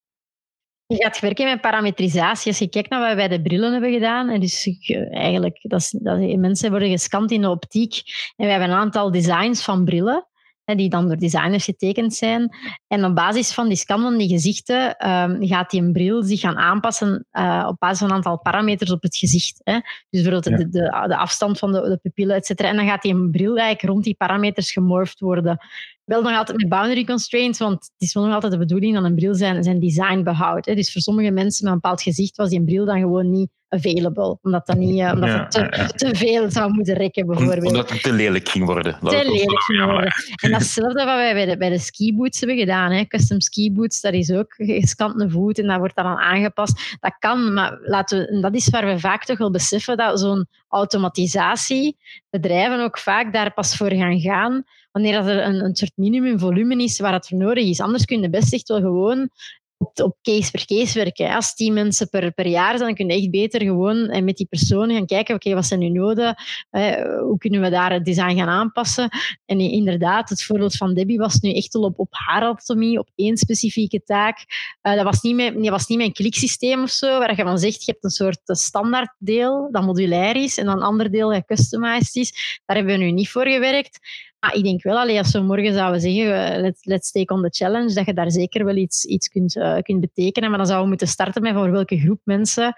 Je 0.86 0.96
gaat 0.96 1.20
werken 1.20 1.46
met 1.46 1.60
parametrisatie. 1.60 2.50
Als 2.50 2.58
je 2.58 2.68
kijkt 2.68 2.90
naar 2.90 3.00
wat 3.00 3.08
we 3.08 3.16
bij 3.16 3.28
de 3.28 3.42
brillen 3.42 3.72
hebben 3.72 3.92
gedaan, 3.92 4.28
en 4.28 4.40
dus 4.40 4.68
eigenlijk, 5.10 5.58
dat 5.62 5.80
is, 5.80 5.90
dat, 5.90 6.36
mensen 6.36 6.70
worden 6.70 6.90
gescand 6.90 7.30
in 7.30 7.40
de 7.40 7.50
optiek. 7.50 8.02
En 8.36 8.44
we 8.44 8.50
hebben 8.50 8.70
een 8.70 8.76
aantal 8.76 9.10
designs 9.10 9.64
van 9.64 9.84
brillen 9.84 10.26
die 10.74 10.88
dan 10.88 11.06
door 11.06 11.16
designers 11.16 11.64
getekend 11.64 12.14
zijn. 12.14 12.56
En 12.86 13.04
op 13.04 13.14
basis 13.14 13.52
van 13.52 13.68
die 13.68 13.76
scan 13.76 14.00
van 14.00 14.16
die 14.16 14.28
gezichten 14.28 15.10
um, 15.10 15.46
gaat 15.46 15.70
die 15.70 15.82
een 15.82 15.92
bril 15.92 16.22
zich 16.22 16.40
gaan 16.40 16.56
aanpassen 16.56 17.26
uh, 17.32 17.66
op 17.68 17.76
basis 17.78 17.98
van 17.98 18.08
een 18.08 18.14
aantal 18.14 18.38
parameters 18.38 18.90
op 18.90 19.02
het 19.02 19.16
gezicht. 19.16 19.60
Hè. 19.64 19.72
Dus 20.10 20.22
bijvoorbeeld 20.22 20.44
de, 20.44 20.68
de, 20.68 21.06
de, 21.08 21.16
afstand 21.16 21.58
van 21.58 21.72
de, 21.72 21.80
de 21.80 21.98
pupillen, 22.02 22.36
et 22.36 22.46
cetera. 22.46 22.68
En 22.68 22.76
dan 22.76 22.86
gaat 22.86 23.02
die 23.02 23.14
een 23.14 23.30
bril 23.30 23.56
eigenlijk 23.56 23.92
rond 23.92 24.04
die 24.04 24.14
parameters 24.14 24.72
gemorfd 24.72 25.20
worden. 25.20 25.58
Wel 26.06 26.22
nog 26.22 26.36
altijd 26.36 26.58
met 26.58 26.68
boundary 26.68 27.04
constraints, 27.04 27.58
want 27.58 27.74
het 27.74 27.92
is 28.08 28.14
wel 28.14 28.24
nog 28.24 28.34
altijd 28.34 28.52
de 28.52 28.58
bedoeling 28.58 28.94
dat 28.94 29.04
een 29.04 29.14
bril 29.14 29.34
zijn, 29.34 29.62
zijn 29.64 29.80
design 29.80 30.22
behoudt. 30.22 30.66
Hè. 30.66 30.74
Dus 30.74 30.92
voor 30.92 31.02
sommige 31.02 31.30
mensen 31.30 31.64
met 31.64 31.72
een 31.72 31.80
bepaald 31.80 32.02
gezicht 32.02 32.36
was 32.36 32.50
die 32.50 32.64
bril 32.64 32.84
dan 32.84 33.00
gewoon 33.00 33.30
niet 33.30 33.50
available. 33.68 34.38
Omdat, 34.42 34.66
dat 34.66 34.76
niet, 34.76 35.00
uh, 35.00 35.10
omdat 35.12 35.28
ja, 35.28 35.38
het 35.38 35.50
te, 35.50 35.60
ja. 35.60 35.86
te, 35.86 36.14
veel 36.14 36.50
zou 36.50 36.72
moeten 36.72 36.94
rekken, 36.94 37.26
bijvoorbeeld. 37.26 37.66
Omdat 37.66 37.90
het 37.90 38.02
te 38.02 38.12
lelijk 38.12 38.48
ging 38.48 38.64
worden. 38.64 38.98
Te 39.02 39.24
lelijk 39.24 39.62
ging 39.62 39.84
worden. 39.84 40.12
En 40.42 40.50
datzelfde 40.50 41.04
wat 41.04 41.14
wij 41.14 41.34
bij 41.34 41.46
de, 41.46 41.56
bij 41.56 41.68
de 41.68 41.78
skiboots 41.78 42.40
hebben 42.40 42.58
gedaan. 42.58 42.90
Hè. 42.90 43.04
Custom 43.04 43.40
skiboots, 43.40 44.00
dat 44.00 44.12
is 44.12 44.32
ook 44.32 44.54
gescante 44.56 45.30
voet 45.30 45.58
en 45.58 45.66
dat 45.66 45.78
wordt 45.78 45.96
dan 45.96 46.06
aangepast. 46.06 46.96
Dat 47.00 47.16
kan, 47.18 47.52
maar 47.52 47.78
laten 47.82 48.18
we, 48.18 48.40
dat 48.40 48.54
is 48.54 48.68
waar 48.68 48.86
we 48.86 48.98
vaak 48.98 49.24
toch 49.24 49.38
wel 49.38 49.50
beseffen 49.50 49.96
dat 49.96 50.20
zo'n 50.20 50.46
automatisatie 50.68 51.96
bedrijven 52.30 52.80
ook 52.80 52.98
vaak 52.98 53.32
daar 53.32 53.52
pas 53.52 53.76
voor 53.76 53.92
gaan 53.92 54.20
gaan 54.20 54.64
wanneer 54.96 55.14
er 55.14 55.46
een, 55.46 55.64
een 55.64 55.76
soort 55.76 55.92
minimumvolume 55.94 56.82
is 56.82 57.00
waar 57.00 57.12
het 57.12 57.28
voor 57.28 57.38
nodig 57.38 57.64
is. 57.64 57.80
Anders 57.80 58.04
kun 58.04 58.20
je 58.20 58.30
best 58.30 58.52
echt 58.52 58.68
wel 58.68 58.80
gewoon 58.80 59.30
op, 59.78 60.16
case 60.22 60.50
per 60.50 60.64
case 60.64 60.98
werken. 60.98 61.34
Als 61.34 61.54
tien 61.54 61.72
mensen 61.72 62.08
per, 62.08 62.32
per 62.32 62.46
jaar 62.46 62.76
zijn, 62.76 62.86
dan 62.86 62.94
kun 62.94 63.08
je 63.08 63.22
echt 63.22 63.30
beter 63.30 63.60
gewoon 63.60 64.08
en 64.08 64.24
met 64.24 64.36
die 64.36 64.46
personen 64.46 64.96
gaan 64.96 65.06
kijken, 65.06 65.34
oké, 65.34 65.54
wat 65.54 65.66
zijn 65.66 65.80
nu 65.80 65.88
noden? 65.88 66.34
Eh, 66.70 67.20
hoe 67.20 67.38
kunnen 67.38 67.60
we 67.60 67.70
daar 67.70 67.92
het 67.92 68.04
design 68.04 68.36
gaan 68.36 68.48
aanpassen? 68.48 69.08
En 69.44 69.60
inderdaad, 69.60 70.28
het 70.28 70.44
voorbeeld 70.44 70.76
van 70.76 70.94
Debbie 70.94 71.18
was 71.18 71.38
nu 71.40 71.52
echt 71.52 71.72
wel 71.72 71.82
op, 71.82 71.98
op 71.98 72.08
haar 72.10 72.42
anatomie, 72.42 72.98
op 72.98 73.08
één 73.14 73.36
specifieke 73.36 74.02
taak. 74.04 74.38
Uh, 74.82 74.94
dat, 74.94 75.04
was 75.04 75.20
niet 75.20 75.34
met, 75.34 75.54
dat 75.54 75.68
was 75.68 75.86
niet 75.86 76.00
een 76.00 76.12
kliksysteem 76.12 76.82
of 76.82 76.90
zo, 76.90 77.18
waar 77.18 77.36
je 77.36 77.42
van 77.42 77.58
zegt, 77.58 77.84
je 77.84 77.92
hebt 77.92 78.04
een 78.04 78.10
soort 78.10 78.40
standaard 78.44 79.14
deel 79.18 79.68
dat 79.70 79.84
modulair 79.84 80.36
is 80.36 80.58
en 80.58 80.64
dan 80.64 80.76
een 80.76 80.82
ander 80.82 81.10
deel 81.10 81.30
dat 81.30 81.44
customized 81.44 82.16
is. 82.16 82.60
Daar 82.66 82.76
hebben 82.76 82.98
we 82.98 83.04
nu 83.04 83.10
niet 83.10 83.30
voor 83.30 83.46
gewerkt. 83.46 83.98
Maar 84.46 84.54
ik 84.54 84.64
denk 84.64 84.82
wel, 84.82 84.98
allee, 84.98 85.18
als 85.18 85.32
we 85.32 85.40
morgen 85.40 85.72
zouden 85.72 86.00
zeggen, 86.00 86.52
eh, 86.52 86.60
let's, 86.60 86.84
let's 86.84 87.10
take 87.10 87.34
on 87.34 87.42
the 87.42 87.48
challenge, 87.50 87.94
dat 87.94 88.06
je 88.06 88.14
daar 88.14 88.30
zeker 88.30 88.64
wel 88.64 88.76
iets, 88.76 89.04
iets 89.04 89.28
kunt, 89.28 89.56
uh, 89.56 89.78
kunt 89.78 90.00
betekenen. 90.00 90.48
Maar 90.48 90.58
dan 90.58 90.66
zouden 90.66 90.84
we 90.84 90.88
moeten 90.96 91.14
starten 91.14 91.42
met 91.42 91.54
voor 91.54 91.70
welke 91.70 91.98
groep 91.98 92.20
mensen 92.24 92.74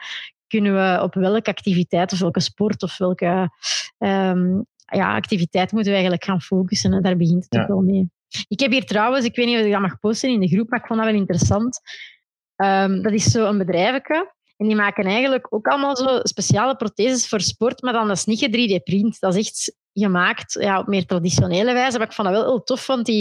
kunnen 0.46 0.74
we 0.74 1.02
op 1.02 1.14
welke 1.14 1.50
activiteit 1.50 2.12
of 2.12 2.18
welke 2.18 2.40
sport 2.40 2.82
of 2.82 2.98
welke 2.98 3.50
um, 3.98 4.66
ja, 4.86 5.14
activiteit 5.14 5.72
moeten 5.72 5.90
we 5.92 5.98
eigenlijk 5.98 6.24
gaan 6.24 6.40
focussen. 6.40 6.92
En 6.92 7.02
daar 7.02 7.16
begint 7.16 7.44
het 7.44 7.54
ja. 7.54 7.62
ook 7.62 7.68
wel 7.68 7.80
mee. 7.80 8.10
Ik 8.48 8.60
heb 8.60 8.70
hier 8.70 8.84
trouwens, 8.84 9.24
ik 9.24 9.36
weet 9.36 9.46
niet 9.46 9.58
of 9.58 9.64
ik 9.64 9.72
dat 9.72 9.80
mag 9.80 9.98
posten 9.98 10.30
in 10.30 10.40
de 10.40 10.48
groep, 10.48 10.68
maar 10.70 10.80
ik 10.80 10.86
vond 10.86 10.98
dat 10.98 11.08
wel 11.08 11.18
interessant. 11.18 11.80
Um, 12.56 13.02
dat 13.02 13.12
is 13.12 13.24
zo 13.24 13.46
een 13.46 13.58
bedrijfje. 13.58 14.32
En 14.58 14.66
die 14.66 14.76
maken 14.76 15.04
eigenlijk 15.04 15.46
ook 15.50 15.66
allemaal 15.66 15.96
zo 15.96 16.18
speciale 16.22 16.76
protheses 16.76 17.28
voor 17.28 17.40
sport, 17.40 17.82
maar 17.82 17.92
dan 17.92 18.08
dat 18.08 18.16
is 18.16 18.24
niet 18.24 18.46
3D-print. 18.46 19.20
Dat 19.20 19.34
is 19.34 19.46
echt 19.46 19.76
gemaakt 19.92 20.52
ja, 20.52 20.78
op 20.78 20.86
meer 20.86 21.06
traditionele 21.06 21.72
wijze. 21.72 21.98
Maar 21.98 22.06
ik 22.06 22.12
vond 22.12 22.28
dat 22.28 22.36
wel 22.36 22.46
heel 22.46 22.62
tof, 22.62 22.86
want 22.86 23.06
die 23.06 23.20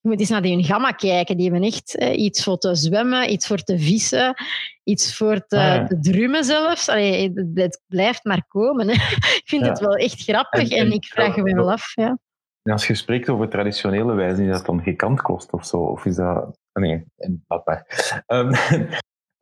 je 0.00 0.10
moet 0.10 0.20
eens 0.20 0.28
naar 0.28 0.42
die 0.42 0.64
gamma 0.64 0.90
kijken. 0.90 1.36
Die 1.36 1.50
hebben 1.50 1.68
echt 1.68 1.96
eh, 1.96 2.18
iets 2.22 2.44
voor 2.44 2.58
te 2.58 2.74
zwemmen, 2.74 3.32
iets 3.32 3.46
voor 3.46 3.62
te 3.62 3.78
vissen, 3.78 4.34
iets 4.82 5.16
voor 5.16 5.46
te, 5.46 5.56
Ah, 5.56 5.62
ja. 5.74 5.86
te 5.86 5.98
drummen 6.00 6.44
zelfs. 6.44 6.88
Allee, 6.88 7.32
het, 7.34 7.48
het 7.54 7.82
blijft 7.86 8.24
maar 8.24 8.44
komen. 8.48 8.88
Hè. 8.88 8.92
Ik 9.42 9.42
vind 9.44 9.62
Ja. 9.62 9.68
het 9.68 9.78
wel 9.80 9.94
echt 9.94 10.22
grappig 10.22 10.60
En- 10.70 10.76
en, 10.78 10.86
en- 10.86 10.92
ik 10.92 11.04
vraag 11.04 11.36
me 11.36 11.54
wel 11.54 11.72
af. 11.72 11.92
Ja. 11.94 12.18
En 12.62 12.72
als 12.72 12.86
je 12.86 12.94
spreekt 12.94 13.28
over 13.28 13.48
traditionele 13.48 14.14
wijze, 14.14 14.42
is 14.44 14.50
dat 14.50 14.66
dan 14.66 14.82
gekantkost 14.82 15.52
of 15.52 15.66
zo? 15.66 15.76
Of 15.76 16.04
is 16.04 16.16
dat... 16.16 16.58
Nee, 16.72 17.04
en 17.16 17.44
laat 17.48 17.66
maar. 17.66 17.86
Ehm, 18.26 18.52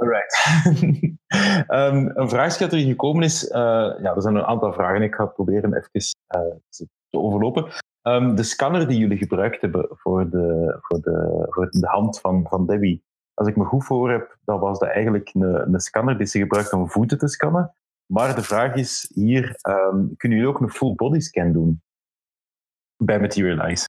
alright. 0.03 0.35
Ehm, 1.67 2.11
een 2.15 2.29
vraag 2.29 2.57
dat 2.57 2.73
er 2.73 2.79
gekomen 2.79 3.23
is... 3.23 3.49
eh, 3.49 3.61
ja, 4.01 4.15
er 4.15 4.23
zijn 4.23 4.35
een 4.35 4.45
aantal 4.45 4.73
vragen. 4.73 5.03
Ik 5.03 5.15
ga 5.15 5.27
proberen 5.27 5.75
even 5.75 6.15
eh, 6.27 6.41
te 7.09 7.19
overlopen. 7.19 7.67
Ehm, 8.03 8.35
de 8.35 8.43
scanner 8.43 8.89
die 8.89 8.99
jullie 8.99 9.19
gebruikt 9.19 9.61
hebben 9.61 9.87
voor 9.91 10.31
de, 10.31 10.77
voor 10.81 11.01
de, 11.01 11.47
voor 11.49 11.71
de 11.71 11.87
hand 11.87 12.21
van, 12.21 12.47
van 12.49 12.67
Debbie, 12.67 13.03
als 13.35 13.49
ik 13.49 13.57
me 13.57 13.65
goed 13.65 13.85
voor 13.85 14.11
heb, 14.11 14.39
dan 14.45 14.61
was 14.61 14.79
dat 14.79 14.89
eigenlijk 14.89 15.31
een, 15.35 15.75
een 15.75 15.81
scanner 15.81 16.19
die 16.19 16.27
ze 16.27 16.39
gebruikt 16.39 16.73
om 16.73 16.91
voeten 16.91 17.19
te 17.19 17.29
scannen. 17.29 17.75
Maar 18.13 18.35
de 18.35 18.43
vraag 18.43 18.75
is 18.75 19.11
hier, 19.15 19.55
ehm, 19.61 20.07
kunnen 20.17 20.39
jullie 20.39 20.55
ook 20.55 20.61
een 20.61 20.71
full 20.71 20.95
body 20.95 21.21
scan 21.21 21.53
doen? 21.53 21.83
Bij 22.97 23.21
Materialize. 23.21 23.87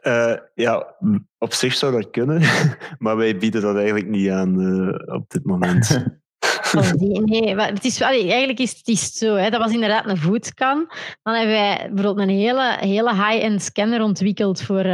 Eh, 0.00 0.34
ja, 0.54 0.94
op 1.38 1.52
zich 1.52 1.74
zou 1.74 1.92
dat 1.92 2.10
kunnen, 2.10 2.42
maar 2.98 3.16
wij 3.16 3.36
bieden 3.36 3.62
dat 3.62 3.76
eigenlijk 3.76 4.08
niet 4.08 4.30
aan 4.30 4.60
eh, 4.60 5.14
op 5.14 5.24
dit 5.28 5.44
moment. 5.44 5.88
Die- 6.96 7.20
nee, 7.20 7.54
maar 7.54 7.68
het 7.68 7.84
is, 7.84 8.02
allee, 8.02 8.28
eigenlijk 8.28 8.58
is 8.58 8.70
het 8.76 8.88
is 8.88 9.12
zo. 9.12 9.34
Hè. 9.34 9.50
Dat 9.50 9.60
was 9.60 9.72
inderdaad 9.72 10.06
een 10.08 10.16
voetscan. 10.16 10.86
Dan 11.22 11.34
hebben 11.34 11.54
wij 11.54 11.90
bijvoorbeeld 11.92 12.28
een 12.28 12.34
hele, 12.34 12.76
hele 12.80 13.14
high-end 13.14 13.62
scanner 13.62 14.02
ontwikkeld 14.02 14.62
voor 14.62 14.78
eh, 14.78 14.84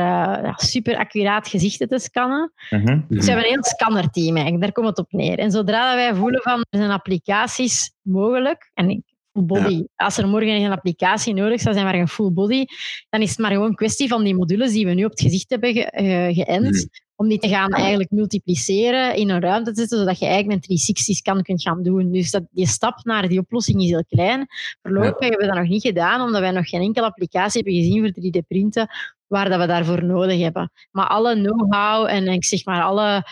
ja, 0.43 0.53
super 0.57 0.97
accuraat 0.97 1.49
gezichten 1.49 1.89
te 1.89 1.99
scannen. 1.99 2.53
Mhm. 2.71 3.01
Dus 3.09 3.25
we 3.25 3.31
hebben 3.31 3.45
een 3.45 3.53
heel 3.53 3.65
scannerteam 3.65 4.35
eigenlijk, 4.35 4.63
daar 4.63 4.73
komt 4.73 4.87
het 4.87 4.99
op 4.99 5.13
neer. 5.13 5.39
En 5.39 5.51
zodra 5.51 5.87
dat 5.87 5.95
wij 5.95 6.15
voelen 6.15 6.43
van 6.43 6.65
er 6.71 6.79
zijn 6.79 6.91
applicaties 6.91 7.93
mogelijk, 8.03 8.71
en 8.75 8.91
ik- 8.91 9.17
full 9.47 9.63
body, 9.63 9.85
als 9.97 10.19
er 10.19 10.29
morgen 10.29 10.49
een 10.63 10.73
applicatie 10.73 11.35
nodig 11.35 11.61
zou 11.61 11.75
zijn 11.75 11.87
waar 11.87 11.95
een 11.95 12.09
full 12.09 12.33
body, 12.33 12.65
dan 13.09 13.21
is 13.21 13.31
het 13.31 13.39
maar 13.39 13.51
gewoon 13.51 13.67
een 13.69 13.75
kwestie 13.75 14.09
van 14.09 14.25
die 14.25 14.35
modules 14.35 14.73
die 14.73 14.87
we 14.87 14.95
nu 14.95 15.05
op 15.05 15.11
het 15.11 15.21
gezicht 15.21 15.51
hebben 15.51 15.73
ge- 15.73 15.85
eh, 15.91 16.35
geënt, 16.35 16.89
om 17.15 17.29
die 17.29 17.39
te 17.39 17.49
gaan 17.49 17.71
eigenlijk 17.73 18.11
multipliceren 18.11 19.15
in 19.15 19.31
een 19.31 19.41
ruimte 19.41 19.73
te 19.73 19.81
zetten, 19.81 19.99
zodat 19.99 20.19
je 20.19 20.27
eigenlijk 20.27 20.55
een 20.55 20.77
360-scan 20.77 21.43
kunt 21.43 21.63
gaan 21.63 21.83
doen. 21.83 22.13
Dus 22.13 22.31
dat, 22.31 22.43
die 22.51 22.67
stap 22.67 23.05
naar 23.05 23.29
die 23.29 23.39
oplossing 23.39 23.83
is 23.83 23.89
heel 23.89 24.05
klein. 24.09 24.47
Voorlopig 24.83 25.19
hebben 25.19 25.39
we 25.41 25.47
dat 25.47 25.57
nog 25.57 25.69
niet 25.69 25.83
gedaan, 25.83 26.21
omdat 26.21 26.41
wij 26.41 26.51
nog 26.51 26.69
geen 26.69 26.81
enkele 26.83 27.07
applicatie 27.07 27.63
hebben 27.63 27.83
gezien 27.83 28.01
voor 28.01 28.23
3D-printen 28.43 28.89
waar 29.27 29.49
dat 29.49 29.61
we 29.61 29.67
daarvoor 29.67 30.05
nodig 30.05 30.41
hebben. 30.41 30.71
Maar 30.91 31.07
alle 31.07 31.35
know-how 31.35 32.07
en 32.07 32.27
ik 32.27 32.45
zeg 32.45 32.65
maar 32.65 32.83
alle, 32.83 33.25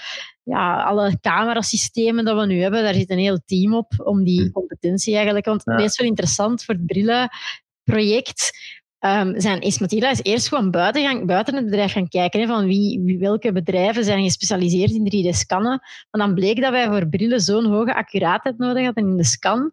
ja, 0.46 0.82
alle 0.82 1.20
camerasystemen 1.20 2.24
dat 2.24 2.38
we 2.38 2.46
nu 2.46 2.60
hebben, 2.60 2.82
daar 2.82 2.94
zit 2.94 3.10
een 3.10 3.18
heel 3.18 3.40
team 3.44 3.74
op 3.74 3.92
om 3.96 4.24
die 4.24 4.50
competentie 4.50 5.14
eigenlijk. 5.14 5.46
Want 5.46 5.64
het 5.64 5.80
is 5.80 5.98
wel 5.98 6.08
interessant 6.08 6.64
voor 6.64 6.74
het 6.74 6.86
brillenproject. 6.86 8.58
ehm 8.98 9.40
zijn, 9.40 9.60
is 9.60 9.78
Matilda 9.78 10.10
is 10.10 10.22
eerst 10.22 10.48
gewoon 10.48 10.70
buiten, 10.70 11.02
gaan, 11.02 11.26
buiten 11.26 11.54
het 11.54 11.64
bedrijf 11.64 11.92
gaan 11.92 12.08
kijken 12.08 12.40
hè, 12.40 12.46
van 12.46 12.66
wie, 12.66 13.00
wie, 13.00 13.18
welke 13.18 13.52
bedrijven 13.52 14.04
zijn 14.04 14.22
gespecialiseerd 14.22 14.90
in 14.90 15.04
3D-scannen. 15.04 15.80
Maar 16.10 16.26
dan 16.26 16.34
bleek 16.34 16.60
dat 16.60 16.70
wij 16.70 16.86
voor 16.86 17.08
brillen 17.08 17.40
zo'n 17.40 17.64
hoge 17.64 17.94
accuraatheid 17.94 18.58
nodig 18.58 18.84
hadden 18.84 19.08
in 19.08 19.16
de 19.16 19.24
scan, 19.24 19.72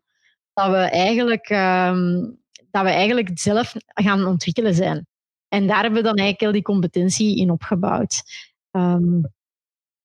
dat 0.53 0.69
we 0.69 0.77
eigenlijk, 0.77 1.49
ehm, 1.49 2.29
dat 2.71 2.83
we 2.83 2.89
eigenlijk 2.89 3.29
zelf 3.33 3.73
gaan 3.87 4.25
ontwikkelen 4.25 4.73
zijn. 4.73 5.07
En 5.47 5.67
daar 5.67 5.81
hebben 5.81 6.01
we 6.01 6.07
dan 6.07 6.17
eigenlijk 6.17 6.39
heel 6.39 6.51
die 6.51 6.61
competentie 6.61 7.37
in 7.37 7.51
opgebouwd. 7.51 8.23
Ehm, 8.71 9.21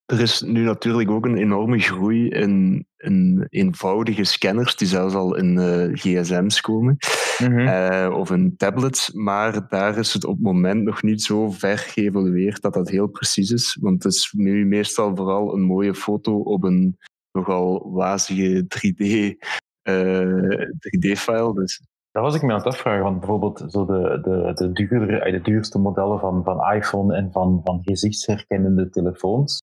Er 0.09 0.21
is 0.21 0.41
nu 0.41 0.63
natuurlijk 0.63 1.11
ook 1.11 1.25
een 1.25 1.37
enorme 1.37 1.79
groei 1.79 2.29
in, 2.29 2.85
in 2.97 3.47
eenvoudige 3.49 4.23
scanners 4.23 4.75
die 4.75 4.87
zelfs 4.87 5.13
al 5.13 5.35
in 5.35 5.57
eh, 5.57 5.93
gsm's 5.93 6.61
komen 6.61 6.97
Mhm. 7.39 7.59
eh, 7.59 8.17
of 8.17 8.31
in 8.31 8.57
tablets, 8.57 9.11
maar 9.11 9.67
daar 9.67 9.97
is 9.97 10.13
het 10.13 10.25
op 10.25 10.35
het 10.35 10.43
moment 10.43 10.83
nog 10.83 11.03
niet 11.03 11.23
zo 11.23 11.51
ver 11.51 11.77
geëvolueerd 11.77 12.61
dat 12.61 12.73
dat 12.73 12.89
heel 12.89 13.07
precies 13.07 13.51
is. 13.51 13.77
Want 13.81 14.03
het 14.03 14.13
is 14.13 14.33
nu 14.37 14.65
meestal 14.65 15.15
vooral 15.15 15.53
een 15.53 15.61
mooie 15.61 15.95
foto 15.95 16.37
op 16.39 16.63
een 16.63 16.97
nogal 17.31 17.91
wazige 17.91 18.65
3D, 18.67 19.35
eh, 19.81 20.67
3D-file. 20.79 21.53
Dus 21.53 21.81
Daar 22.11 22.23
was 22.23 22.35
ik 22.35 22.41
me 22.41 22.51
aan 22.51 22.57
het 22.57 22.67
afvragen, 22.67 23.03
want 23.03 23.19
bijvoorbeeld 23.19 23.65
zo 23.67 23.85
de, 23.85 24.19
de, 24.21 24.51
de, 24.53 24.71
duurdere, 24.71 25.31
de 25.31 25.41
duurste 25.41 25.79
modellen 25.79 26.19
van, 26.19 26.43
van 26.43 26.73
iPhone 26.73 27.15
en 27.15 27.31
van, 27.31 27.61
van 27.63 27.79
gezichtsherkennende 27.83 28.89
telefoons, 28.89 29.61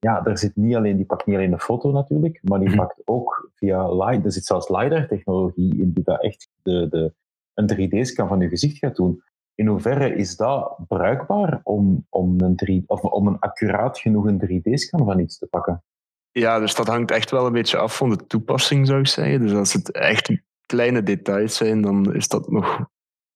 ja, 0.00 0.20
daar 0.20 0.38
zit 0.38 0.56
niet 0.56 0.74
alleen, 0.74 0.96
die 0.96 1.06
pakt 1.06 1.26
niet 1.26 1.36
alleen 1.36 1.52
een 1.52 1.60
foto 1.60 1.90
natuurlijk, 1.90 2.40
maar 2.42 2.58
die 2.58 2.68
Mhm. 2.68 2.76
pakt 2.76 3.02
ook 3.04 3.50
via 3.54 3.88
LiDAR, 3.88 4.24
er 4.24 4.32
zit 4.32 4.44
zelfs 4.44 4.68
LiDAR-technologie 4.68 5.80
in 5.80 5.92
die 5.92 6.04
dat 6.04 6.22
echt 6.22 6.48
de, 6.62 6.88
de, 6.90 7.12
een 7.54 7.66
3D-scan 7.66 8.28
van 8.28 8.40
je 8.40 8.48
gezicht 8.48 8.78
gaat 8.78 8.96
doen. 8.96 9.22
In 9.54 9.66
hoeverre 9.66 10.14
is 10.14 10.36
dat 10.36 10.76
bruikbaar 10.88 11.60
om, 11.62 12.06
om, 12.08 12.40
een, 12.40 12.56
3, 12.56 12.84
of 12.86 13.00
om 13.00 13.26
een 13.26 13.38
accuraat 13.38 13.98
genoeg 13.98 14.24
een 14.26 14.40
3D-scan 14.44 15.04
van 15.04 15.18
iets 15.18 15.38
te 15.38 15.46
pakken? 15.46 15.82
Ja, 16.30 16.58
dus 16.58 16.74
dat 16.74 16.86
hangt 16.86 17.10
echt 17.10 17.30
wel 17.30 17.46
een 17.46 17.52
beetje 17.52 17.76
af 17.78 17.96
van 17.96 18.10
de 18.10 18.26
toepassing, 18.26 18.86
zou 18.86 19.00
ik 19.00 19.06
zeggen. 19.06 19.40
Dus 19.40 19.52
als 19.52 19.72
het 19.72 19.90
echt 19.90 20.32
kleine 20.66 21.02
details 21.02 21.56
zijn, 21.56 21.80
dan 21.80 22.14
is 22.14 22.28
dat 22.28 22.50
nog 22.50 22.88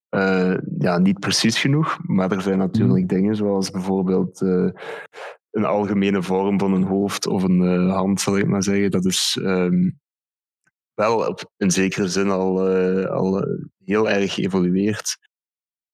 eh, 0.09 0.55
ja, 0.79 0.99
niet 0.99 1.19
precies 1.21 1.61
genoeg. 1.61 1.99
Maar 2.03 2.33
er 2.33 2.43
zijn 2.43 2.59
natuurlijk 2.59 3.09
dingen 3.09 3.37
zoals 3.37 3.71
bijvoorbeeld 3.71 4.41
eh, 4.41 4.69
een 5.55 5.65
algemene 5.65 6.23
vorm 6.23 6.59
van 6.59 6.73
een 6.73 6.83
hoofd 6.83 7.27
of 7.27 7.43
een 7.43 7.63
eh, 7.63 7.95
hand, 7.95 8.21
zal 8.21 8.39
ik 8.39 8.47
maar 8.47 8.63
zeggen. 8.63 8.91
Dat 8.91 9.05
is 9.05 9.39
ehm, 9.43 9.91
wel 10.95 11.29
op, 11.29 11.51
in 11.57 11.71
zekere 11.71 12.09
zin 12.09 12.31
al, 12.31 12.69
eh, 12.69 13.11
al 13.11 13.43
eh, 13.43 13.65
heel 13.85 14.11
erg 14.11 14.35
geëvolueerd. 14.35 15.17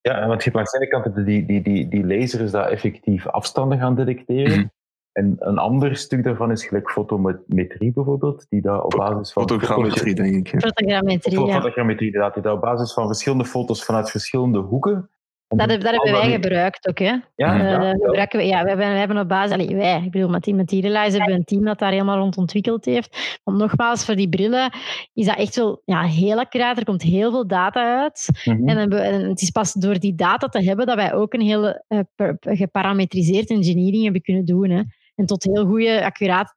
Ja, 0.00 0.26
want 0.26 0.44
je 0.44 0.50
hebt 0.50 0.54
langs 0.54 0.70
de 0.70 0.78
ene 0.78 0.88
kant 0.88 1.26
die, 1.26 1.46
die, 1.46 1.62
die, 1.62 1.88
die 1.88 2.06
lasers 2.06 2.50
dat 2.50 2.70
effectief 2.70 3.26
afstanden 3.26 3.78
gaan 3.78 3.94
detecteren. 3.94 4.58
Mhm. 4.58 4.68
En 5.12 5.36
een 5.38 5.58
ander 5.58 5.96
stuk 5.96 6.24
daarvan 6.24 6.50
is 6.50 6.66
gelijk 6.66 6.90
fotometrie 6.90 7.92
bijvoorbeeld, 7.92 8.46
die 8.48 8.60
daar 8.60 8.82
op 8.82 8.90
basis 8.96 9.32
van... 9.32 9.42
Fotogrammetrie, 9.42 10.14
denk 10.14 10.48
ik. 10.48 10.60
fotogrammetrie, 10.60 11.46
ja. 11.46 11.54
Fotogrammetrie, 11.54 12.06
inderdaad, 12.06 12.34
die 12.34 12.42
daar 12.42 12.52
op 12.52 12.60
basis 12.60 12.92
van 12.92 13.06
verschillende 13.06 13.44
foto's 13.44 13.84
vanuit 13.84 14.10
verschillende 14.10 14.58
hoeken... 14.58 15.10
En 15.50 15.56
Dat, 15.56 15.70
hebben 15.70 16.12
wij 16.12 16.30
gebruikt 16.30 16.88
ook. 16.88 16.98
Hè. 16.98 17.04
Ja, 17.36 17.58
Eh, 17.58 17.70
ja. 17.70 17.90
gebruiken 17.90 18.38
we, 18.38 18.44
ja, 18.46 18.62
we, 18.62 18.68
hebben, 18.68 18.92
we 18.92 18.98
hebben 18.98 19.18
op 19.18 19.28
basis... 19.28 19.52
Allee, 19.52 19.76
wij, 19.76 20.02
ik 20.04 20.10
bedoel, 20.10 20.28
met 20.28 20.42
die 20.44 20.54
Materialize 20.54 21.16
hebben 21.16 21.26
we 21.34 21.38
een 21.38 21.44
team 21.44 21.64
dat 21.64 21.78
daar 21.78 21.90
helemaal 21.92 22.18
rond 22.18 22.36
ontwikkeld 22.36 22.84
heeft. 22.84 23.40
Want 23.44 23.58
nogmaals, 23.58 24.04
voor 24.04 24.14
die 24.16 24.28
brillen 24.28 24.72
is 25.14 25.26
dat 25.26 25.36
echt 25.36 25.56
wel 25.56 25.82
ja, 25.84 26.02
heel 26.02 26.38
accuraat. 26.38 26.76
Er 26.78 26.84
komt 26.84 27.02
heel 27.02 27.30
veel 27.30 27.46
data 27.46 28.00
uit. 28.00 28.28
Mhm. 28.44 28.68
En, 28.68 28.88
dan- 28.90 28.98
en 28.98 29.28
het 29.28 29.40
is 29.42 29.50
pas 29.50 29.72
door 29.72 29.98
die 29.98 30.14
data 30.14 30.46
te 30.48 30.62
hebben 30.64 30.86
dat 30.86 30.96
wij 30.96 31.14
ook 31.14 31.34
een 31.34 31.40
hele 31.40 31.84
eh, 31.88 31.98
per- 32.14 32.36
geparametriseerd 32.40 33.50
engineering 33.50 34.02
hebben 34.02 34.22
kunnen 34.22 34.44
doen. 34.44 34.70
Hè. 34.70 34.82
En 35.14 35.26
tot 35.26 35.44
heel 35.44 35.66
goede, 35.66 36.04
accurate 36.04 36.52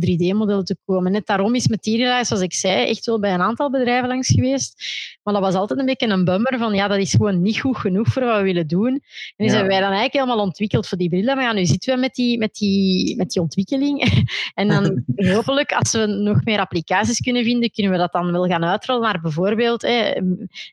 3D-modellen 0.00 0.64
te 0.64 0.76
komen. 0.84 1.12
Net 1.12 1.26
daarom 1.26 1.54
is 1.54 1.68
Materialize, 1.68 2.24
zoals 2.24 2.42
ik 2.42 2.54
zei, 2.54 2.88
echt 2.88 3.06
wel 3.06 3.20
bij 3.20 3.34
een 3.34 3.40
aantal 3.40 3.70
bedrijven 3.70 4.08
langs 4.08 4.28
geweest. 4.28 4.84
Maar 5.24 5.34
dat 5.34 5.42
was 5.42 5.54
altijd 5.54 5.78
een 5.78 5.86
beetje 5.86 6.08
een 6.08 6.24
bummer 6.24 6.58
van 6.58 6.74
ja, 6.74 6.88
dat 6.88 6.98
is 6.98 7.10
gewoon 7.10 7.42
niet 7.42 7.60
goed 7.60 7.76
genoeg 7.76 8.08
voor 8.08 8.24
wat 8.24 8.36
we 8.36 8.42
willen 8.42 8.66
doen. 8.66 9.02
En 9.36 9.46
Ja. 9.46 9.50
hebben 9.52 9.68
wij 9.70 9.80
dan 9.80 9.90
eigenlijk 9.92 10.12
helemaal 10.12 10.44
ontwikkeld 10.44 10.88
voor 10.88 10.98
die 10.98 11.08
brillen. 11.08 11.36
Maar 11.36 11.44
ja, 11.44 11.52
nu 11.52 11.64
zitten 11.66 11.94
we 11.94 12.00
met 12.00 12.14
die, 12.14 12.38
met 12.38 12.54
die, 12.54 13.16
met 13.16 13.30
die 13.30 13.42
ontwikkeling. 13.42 14.24
en 14.54 14.68
dan 14.68 15.04
hopelijk, 15.34 15.72
als 15.72 15.92
we 15.92 16.06
nog 16.06 16.44
meer 16.44 16.58
applicaties 16.58 17.20
kunnen 17.20 17.44
vinden, 17.44 17.70
kunnen 17.70 17.92
we 17.92 17.98
dat 17.98 18.12
dan 18.12 18.32
wel 18.32 18.46
gaan 18.46 18.64
uitrollen 18.64 19.02
naar 19.02 19.20
bijvoorbeeld 19.20 19.82
hè, 19.82 20.12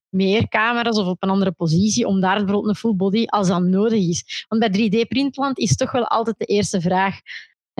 meer 0.10 0.48
camera's 0.48 0.98
of 0.98 1.08
op 1.08 1.24
een 1.24 1.30
andere 1.30 1.52
positie, 1.52 2.08
om 2.08 2.20
daar 2.20 2.36
bijvoorbeeld 2.38 2.68
een 2.68 2.76
full 2.76 2.96
body 2.96 3.26
als 3.26 3.48
dat 3.48 3.62
nodig 3.62 4.00
is. 4.08 4.46
Want 4.48 4.72
bij 4.72 4.90
3D-printland 4.90 5.58
is 5.58 5.76
toch 5.76 5.92
wel 5.92 6.08
altijd 6.08 6.38
de 6.38 6.46
eerste 6.46 6.82
vraag. 6.82 7.20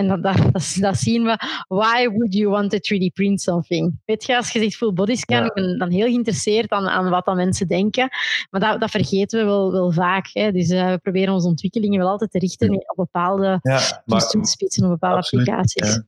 En 0.02 0.08
dat, 0.08 0.22
dat, 0.22 0.52
dat, 0.52 0.76
dat 0.80 0.96
zien 0.96 1.24
we. 1.24 1.36
Why 1.68 2.08
would 2.08 2.34
you 2.34 2.48
want 2.50 2.70
to 2.70 2.78
3D 2.78 3.12
print 3.12 3.40
something? 3.40 4.00
Weet 4.04 4.24
je, 4.24 4.36
als 4.36 4.50
je 4.52 4.58
zegt 4.58 4.76
full 4.76 4.92
body 4.92 5.14
scan, 5.14 5.36
Ja. 5.38 5.44
ik 5.44 5.52
ben 5.54 5.78
dan 5.78 5.90
heel 5.90 6.06
geïnteresseerd 6.06 6.70
aan, 6.70 6.88
aan 6.88 7.10
wat 7.10 7.24
dan 7.24 7.36
mensen 7.36 7.68
denken. 7.68 8.08
Maar 8.50 8.60
dat, 8.60 8.80
dat 8.80 8.90
vergeten 8.90 9.38
we 9.38 9.44
wel, 9.44 9.72
wel 9.72 9.92
vaak. 9.92 10.28
Hè. 10.32 10.52
Dus 10.52 10.68
eh, 10.70 10.90
we 10.90 10.98
proberen 10.98 11.34
onze 11.34 11.48
ontwikkelingen 11.48 11.98
wel 11.98 12.08
altijd 12.08 12.30
te 12.30 12.38
richten 12.38 12.70
op 12.74 12.96
bepaalde 12.96 13.58
Ja, 13.62 14.02
maar, 14.04 14.28
toetspitsen, 14.28 14.84
op 14.84 14.90
bepaalde 14.90 15.16
Absoluut, 15.16 15.48
applicaties. 15.48 15.94
ja. 15.94 16.04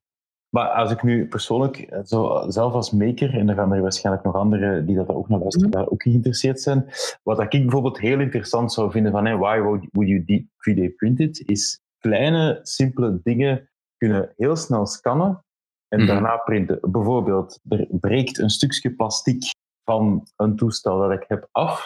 maar 0.49 0.69
als 0.69 0.91
ik 0.91 1.03
nu 1.03 1.27
persoonlijk, 1.27 1.77
eh, 1.79 2.01
zo, 2.05 2.45
zelf 2.49 2.73
als 2.73 2.91
maker, 2.91 3.35
en 3.39 3.47
dan 3.47 3.55
gaan 3.55 3.73
er 3.73 3.83
waarschijnlijk 3.83 4.25
nog 4.25 4.35
anderen 4.35 4.87
die 4.87 4.97
dat 4.97 5.09
er 5.09 5.17
ook 5.17 5.29
naar 5.29 5.39
luisteren, 5.39 5.69
Mhm. 5.69 5.79
daar 5.79 5.89
ook 5.89 6.03
geïnteresseerd 6.03 6.61
zijn, 6.61 6.87
wat 7.23 7.41
ik 7.41 7.51
bijvoorbeeld 7.51 7.99
heel 8.01 8.21
interessant 8.21 8.73
zou 8.73 8.91
vinden 8.91 9.13
van 9.13 9.25
hey, 9.25 9.37
why 9.37 9.59
would 9.61 9.85
would 9.93 10.09
you 10.09 10.47
3D 10.57 10.97
print 10.97 11.21
it, 11.21 11.43
is 11.47 11.81
kleine, 11.99 12.59
simpele 12.63 13.21
dingen 13.23 13.69
kunnen 14.05 14.33
heel 14.37 14.57
snel 14.57 14.87
scannen 14.87 15.45
en 15.89 15.99
Mhm. 15.99 16.09
daarna 16.09 16.37
printen. 16.37 16.79
Bijvoorbeeld, 16.91 17.61
er 17.69 17.87
breekt 17.91 18.39
een 18.39 18.51
stukje 18.51 18.95
plastic 18.95 19.43
van 19.85 20.27
een 20.37 20.57
toestel 20.57 20.99
dat 20.99 21.11
ik 21.11 21.25
heb 21.29 21.49
af. 21.53 21.85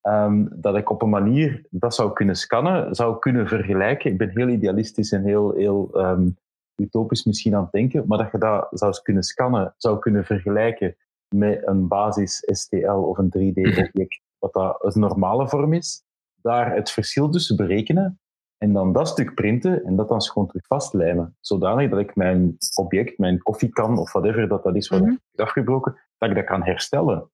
ehm, 0.00 0.46
dat 0.50 0.76
ik 0.76 0.90
op 0.90 1.02
een 1.02 1.08
manier 1.08 1.66
dat 1.70 1.94
zou 1.94 2.12
kunnen 2.12 2.36
scannen, 2.36 2.94
zou 2.94 3.18
kunnen 3.18 3.46
vergelijken. 3.48 4.10
Ik 4.10 4.18
ben 4.18 4.28
heel 4.34 4.48
idealistisch 4.48 5.12
en 5.12 5.22
heel, 5.24 5.52
heel 5.52 5.90
ehm, 5.92 6.28
utopisch 6.76 7.24
misschien 7.24 7.54
aan 7.54 7.62
het 7.62 7.72
denken, 7.72 8.04
maar 8.06 8.18
dat 8.18 8.30
je 8.32 8.38
dat 8.38 8.66
zou 8.70 8.94
kunnen 9.02 9.22
scannen, 9.22 9.74
zou 9.76 9.98
kunnen 9.98 10.24
vergelijken 10.24 10.96
met 11.34 11.66
een 11.66 11.88
basis 11.88 12.42
STL 12.46 12.90
of 12.90 13.18
een 13.18 13.30
3D-object, 13.30 14.20
wat 14.38 14.52
dat 14.52 14.94
een 14.94 15.00
normale 15.00 15.48
vorm 15.48 15.72
is, 15.72 16.02
daar 16.42 16.74
het 16.74 16.90
verschil 16.90 17.28
tussen 17.30 17.56
berekenen 17.56 18.20
en 18.58 18.72
dan 18.72 18.92
dat 18.92 19.08
stuk 19.08 19.34
printen 19.34 19.84
en 19.84 19.96
dat 19.96 20.08
dan 20.08 20.22
gewoon 20.22 20.48
terug 20.48 20.66
vastlijmen. 20.66 21.36
Zodanig 21.40 21.90
dat 21.90 21.98
ik 21.98 22.16
mijn 22.16 22.56
object, 22.74 23.18
mijn 23.18 23.38
koffiekan 23.38 23.98
of 23.98 24.12
whatever 24.12 24.48
dat, 24.48 24.62
dat 24.62 24.76
is 24.76 24.88
wat 24.88 25.00
mm 25.00 25.20
is 25.32 25.44
afgebroken, 25.44 25.98
dat 26.18 26.28
ik 26.28 26.34
dat 26.34 26.44
kan 26.44 26.62
herstellen. 26.62 27.30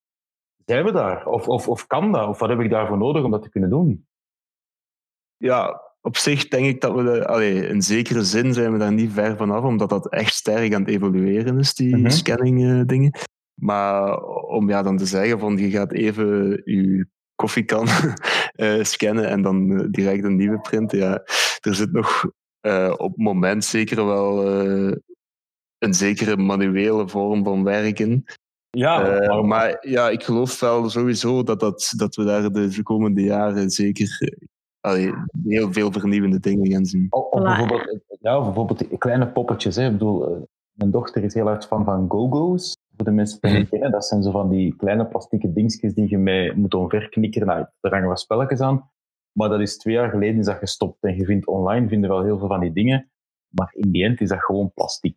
Zijn 0.64 0.84
we 0.84 0.92
daar? 0.92 1.26
Of, 1.26 1.48
of, 1.48 1.68
of 1.68 1.86
kan 1.86 2.12
dat? 2.12 2.28
Of 2.28 2.38
wat 2.38 2.48
heb 2.48 2.60
ik 2.60 2.70
daarvoor 2.70 2.98
nodig 2.98 3.24
om 3.24 3.30
dat 3.30 3.42
te 3.42 3.50
kunnen 3.50 3.70
doen? 3.70 4.06
Ja, 5.36 5.82
op 6.00 6.16
zich 6.16 6.48
denk 6.48 6.66
ik 6.66 6.80
dat 6.80 6.94
we, 6.94 7.02
de, 7.02 7.26
allee, 7.26 7.66
in 7.66 7.82
zekere 7.82 8.24
zin 8.24 8.52
zijn 8.52 8.72
we 8.72 8.78
daar 8.78 8.92
niet 8.92 9.12
ver 9.12 9.36
vanaf, 9.36 9.64
omdat 9.64 9.88
dat 9.88 10.08
echt 10.08 10.34
sterk 10.34 10.74
aan 10.74 10.80
het 10.80 10.90
evolueren 10.90 11.58
is, 11.58 11.74
die 11.74 11.96
mm 11.96 12.10
scanning 12.10 12.60
uh, 12.60 12.82
dingen. 12.86 13.12
Maar 13.54 14.22
om 14.26 14.68
ja, 14.68 14.82
dan 14.82 14.96
te 14.96 15.06
zeggen 15.06 15.38
van 15.38 15.56
je 15.56 15.70
gaat 15.70 15.92
even 15.92 16.60
je 16.64 17.06
koffiekan 17.34 17.86
scannen 18.82 19.28
en 19.28 19.42
dan 19.42 19.78
eh, 19.78 19.86
direct 19.90 20.24
een 20.24 20.36
nieuwe 20.36 20.60
printen. 20.60 20.98
Ja, 20.98 21.22
er 21.60 21.74
zit 21.74 21.92
nog 21.92 22.30
uh, 22.66 22.94
op 22.96 23.10
het 23.10 23.22
moment 23.22 23.64
zeker 23.64 24.06
wel 24.06 24.46
een 25.78 25.94
zekere 25.94 26.36
manuele 26.36 27.08
vorm 27.08 27.44
van 27.44 27.64
werken. 27.64 28.24
Ja, 28.70 29.00
maar, 29.00 29.44
maar, 29.44 29.88
ja, 29.88 30.10
ik 30.10 30.22
geloof 30.22 30.60
wel 30.60 30.90
sowieso 30.90 31.42
dat, 31.42 31.60
dat, 31.60 31.92
dat 31.96 32.14
we 32.14 32.24
daar 32.24 32.52
de 32.52 32.82
komende 32.82 33.22
jaren 33.22 33.70
zeker 33.70 34.38
allee, 34.80 35.14
heel 35.44 35.72
veel 35.72 35.92
vernieuwende 35.92 36.40
dingen 36.40 36.70
gaan 36.70 36.84
zien. 36.84 37.06
Of, 37.10 37.42
bijvoorbeeld, 37.42 37.98
ja, 38.20 38.40
bijvoorbeeld 38.40 38.98
kleine 38.98 39.28
poppetjes. 39.28 39.76
Hè. 39.76 39.86
Ik 39.86 39.92
bedoel, 39.92 40.48
mijn 40.72 40.90
dochter 40.90 41.24
is 41.24 41.34
heel 41.34 41.48
erg 41.48 41.66
fan 41.66 41.84
van 41.84 42.04
go-go's. 42.08 42.76
Voor 42.96 43.04
de 43.04 43.10
mensen 43.10 43.38
die 43.40 43.50
het 43.50 43.60
niet 43.60 43.68
kennen, 43.68 43.90
dat 43.90 44.06
zijn 44.06 44.22
zo 44.22 44.30
van 44.30 44.48
die 44.48 44.76
kleine 44.76 45.06
plastieke 45.06 45.52
dingetjes 45.52 45.94
die 45.94 46.10
je 46.10 46.18
mee 46.18 46.54
moet 46.54 46.74
omverknikkeren. 46.74 47.46
Nou, 47.46 47.66
er 47.80 47.90
hangen 47.90 48.08
wat 48.08 48.20
spelletjes 48.20 48.60
aan. 48.60 48.90
Maar 49.32 49.48
dat 49.48 49.60
is 49.60 49.76
twee 49.76 49.94
jaar 49.94 50.10
geleden 50.10 50.38
is 50.38 50.46
dat 50.46 50.58
gestopt. 50.58 51.02
En 51.02 51.16
je 51.16 51.24
vindt 51.24 51.46
online 51.46 51.88
vinden 51.88 52.10
wel 52.10 52.22
heel 52.22 52.38
veel 52.38 52.48
van 52.48 52.60
die 52.60 52.72
dingen. 52.72 53.10
Maar 53.48 53.74
in 53.74 53.90
die 53.90 54.04
end 54.04 54.20
is 54.20 54.28
dat 54.28 54.44
gewoon 54.44 54.72
plastic. 54.74 55.16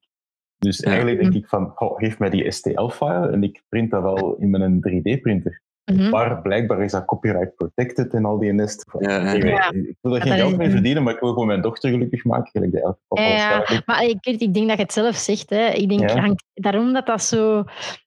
Dus 0.57 0.79
eigenlijk 0.79 1.21
denk 1.21 1.33
ik 1.33 1.47
van, 1.47 1.79
oh, 1.79 1.97
geef 1.97 2.19
mij 2.19 2.29
die 2.29 2.51
STL-file 2.51 3.29
en 3.29 3.43
ik 3.43 3.63
print 3.69 3.91
dat 3.91 4.01
wel 4.01 4.35
in 4.35 4.49
mijn 4.49 4.77
3D-printer. 4.77 5.61
Mhm. 5.93 6.09
Maar 6.09 6.41
blijkbaar 6.41 6.83
is 6.83 6.91
dat 6.91 7.05
copyright 7.05 7.55
protected 7.55 8.13
en 8.13 8.25
al 8.25 8.39
die 8.39 8.53
nest. 8.53 8.85
Ja, 8.99 9.33
ja. 9.33 9.71
Ik 9.71 9.95
wil 10.01 10.15
er 10.15 10.21
geen 10.21 10.33
geld 10.33 10.57
mee 10.57 10.69
verdienen, 10.69 11.03
maar 11.03 11.13
ik 11.13 11.19
wil 11.19 11.31
gewoon 11.31 11.47
mijn 11.47 11.61
dochter 11.61 11.89
gelukkig 11.89 12.23
maken. 12.23 12.51
Gelijk 12.51 12.71
de 12.71 12.81
elke 12.81 13.21
ja, 13.21 13.81
Maar 13.85 14.03
ik, 14.03 14.25
ik 14.25 14.53
denk 14.53 14.67
dat 14.67 14.77
je 14.77 14.83
het 14.83 14.93
zelf 14.93 15.15
zegt. 15.15 15.49
Hè. 15.49 15.67
Ik 15.67 15.89
denk 15.89 16.11
hangt, 16.11 16.43
daarom 16.53 16.93
dat 16.93 17.05
dat 17.05 17.23
zo, 17.23 17.63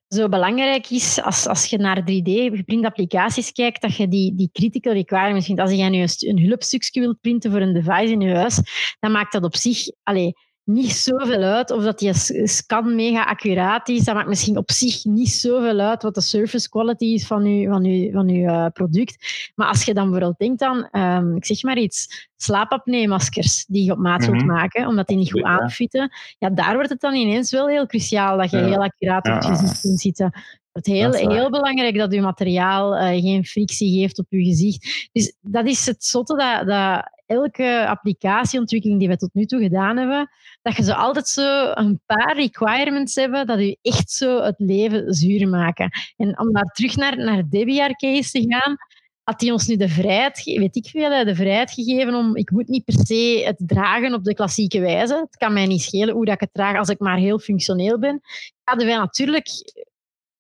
zo 0.08 0.28
belangrijk 0.28 0.90
is 0.90 1.22
als, 1.22 1.46
als 1.46 1.66
je 1.66 1.78
naar 1.78 2.00
3D-geprinte 2.00 2.86
applicaties 2.86 3.52
kijkt, 3.52 3.82
dat 3.82 3.96
je 3.96 4.08
die, 4.08 4.34
die 4.34 4.50
critical 4.52 4.92
requirements 4.92 5.46
vindt. 5.46 5.60
Als 5.60 5.72
jij 5.72 5.88
nu 5.88 6.00
een, 6.00 6.08
een 6.18 6.46
hulpstukje 6.46 7.00
wilt 7.00 7.20
printen 7.20 7.50
voor 7.50 7.60
een 7.60 7.74
device 7.74 8.12
in 8.12 8.20
je 8.20 8.34
huis, 8.34 8.60
dan 9.00 9.12
maakt 9.12 9.32
dat 9.32 9.44
op 9.44 9.56
zich... 9.56 9.78
Allez, 10.02 10.32
niet 10.72 10.92
zoveel 10.92 11.42
uit 11.42 11.70
of 11.70 11.82
dat 11.82 11.98
die 11.98 12.14
scan 12.48 12.94
mega 12.94 13.24
accuraat 13.24 13.88
is. 13.88 14.04
Dat 14.04 14.14
maakt 14.14 14.28
misschien 14.28 14.56
op 14.56 14.70
zich 14.70 15.04
niet 15.04 15.30
zoveel 15.30 15.78
uit 15.78 16.02
wat 16.02 16.14
de 16.14 16.20
surface 16.20 16.68
quality 16.68 17.04
is 17.04 17.26
van 17.26 17.44
je, 17.44 17.68
van 17.68 17.84
uw, 17.84 18.12
van 18.12 18.28
uw 18.28 18.48
uh, 18.48 18.66
product. 18.72 19.52
Maar 19.54 19.68
als 19.68 19.84
je 19.84 19.94
dan 19.94 20.04
bijvoorbeeld 20.10 20.38
denkt 20.38 20.62
aan, 20.62 20.88
um, 20.92 21.36
ik 21.36 21.44
zeg 21.44 21.62
maar 21.62 21.78
iets, 21.78 22.28
slaapapnee-maskers 22.42 23.64
die 23.66 23.84
je 23.84 23.92
op 23.92 23.98
maat 23.98 24.20
wilt 24.20 24.32
mm 24.32 24.38
-hmm. 24.38 24.48
maken, 24.48 24.86
omdat 24.86 25.06
die 25.06 25.16
niet 25.16 25.30
goed 25.30 25.42
aanfitten, 25.42 26.10
ja, 26.38 26.50
daar 26.50 26.74
wordt 26.74 26.90
het 26.90 27.00
dan 27.00 27.14
ineens 27.14 27.50
wel 27.50 27.68
heel 27.68 27.86
cruciaal 27.86 28.36
dat 28.36 28.50
je 28.50 28.56
ja. 28.56 28.66
heel 28.66 28.82
accuraat 28.82 29.28
op 29.28 29.42
je 29.42 29.48
gezicht 29.48 29.80
kunt 29.80 30.00
zitten. 30.00 30.32
Het 30.72 30.86
is 30.86 30.92
heel, 30.92 31.12
heel 31.12 31.50
belangrijk 31.50 31.96
dat 31.96 32.12
je 32.12 32.20
materiaal 32.20 32.96
uh, 32.96 33.20
geen 33.22 33.44
frictie 33.44 34.00
geeft 34.00 34.18
op 34.18 34.26
je 34.28 34.44
gezicht. 34.44 35.08
Dus 35.12 35.36
dat 35.40 35.66
is 35.66 35.86
het 35.86 36.04
zotte 36.04 36.36
dat, 36.36 36.66
dat 36.66 37.10
elke 37.26 37.86
applicatieontwikkeling 37.88 38.98
die 38.98 39.08
we 39.08 39.16
tot 39.16 39.30
nu 39.32 39.44
toe 39.44 39.62
gedaan 39.62 39.96
hebben, 39.96 40.30
dat 40.62 40.76
je 40.76 40.82
zo 40.82 40.92
altijd 40.92 41.28
zo 41.28 41.70
een 41.74 42.00
paar 42.06 42.36
requirements 42.36 43.14
hebben 43.14 43.46
dat 43.46 43.58
je 43.58 43.78
echt 43.82 44.10
zo 44.10 44.42
het 44.42 44.58
leven 44.58 45.14
zuur 45.14 45.48
maken. 45.48 45.90
En 46.16 46.38
om 46.38 46.52
daar 46.52 46.64
terug 46.72 46.96
naar, 46.96 47.16
naar 47.16 47.48
Debbie 47.48 47.96
case 47.96 48.30
te 48.30 48.44
gaan, 48.48 48.76
had 49.22 49.40
hij 49.40 49.50
ons 49.50 49.66
nu 49.66 49.76
de 49.76 49.88
vrijheid, 49.88 50.44
weet 50.44 50.76
ik 50.76 50.86
veel, 50.86 51.24
de 51.24 51.34
vrijheid 51.34 51.70
gegeven 51.70 52.14
om, 52.14 52.36
ik 52.36 52.50
moet 52.50 52.68
niet 52.68 52.84
per 52.84 53.06
se 53.06 53.42
het 53.44 53.56
dragen 53.66 54.14
op 54.14 54.24
de 54.24 54.34
klassieke 54.34 54.80
wijze. 54.80 55.14
Het 55.14 55.36
kan 55.36 55.52
mij 55.52 55.66
niet 55.66 55.82
schelen 55.82 56.14
hoe 56.14 56.24
dat 56.24 56.34
ik 56.34 56.40
het 56.40 56.52
draag 56.52 56.78
als 56.78 56.88
ik 56.88 56.98
maar 56.98 57.18
heel 57.18 57.38
functioneel 57.38 57.98
ben. 57.98 58.20
Hadden 58.64 58.86
wij 58.86 58.96
natuurlijk 58.96 59.48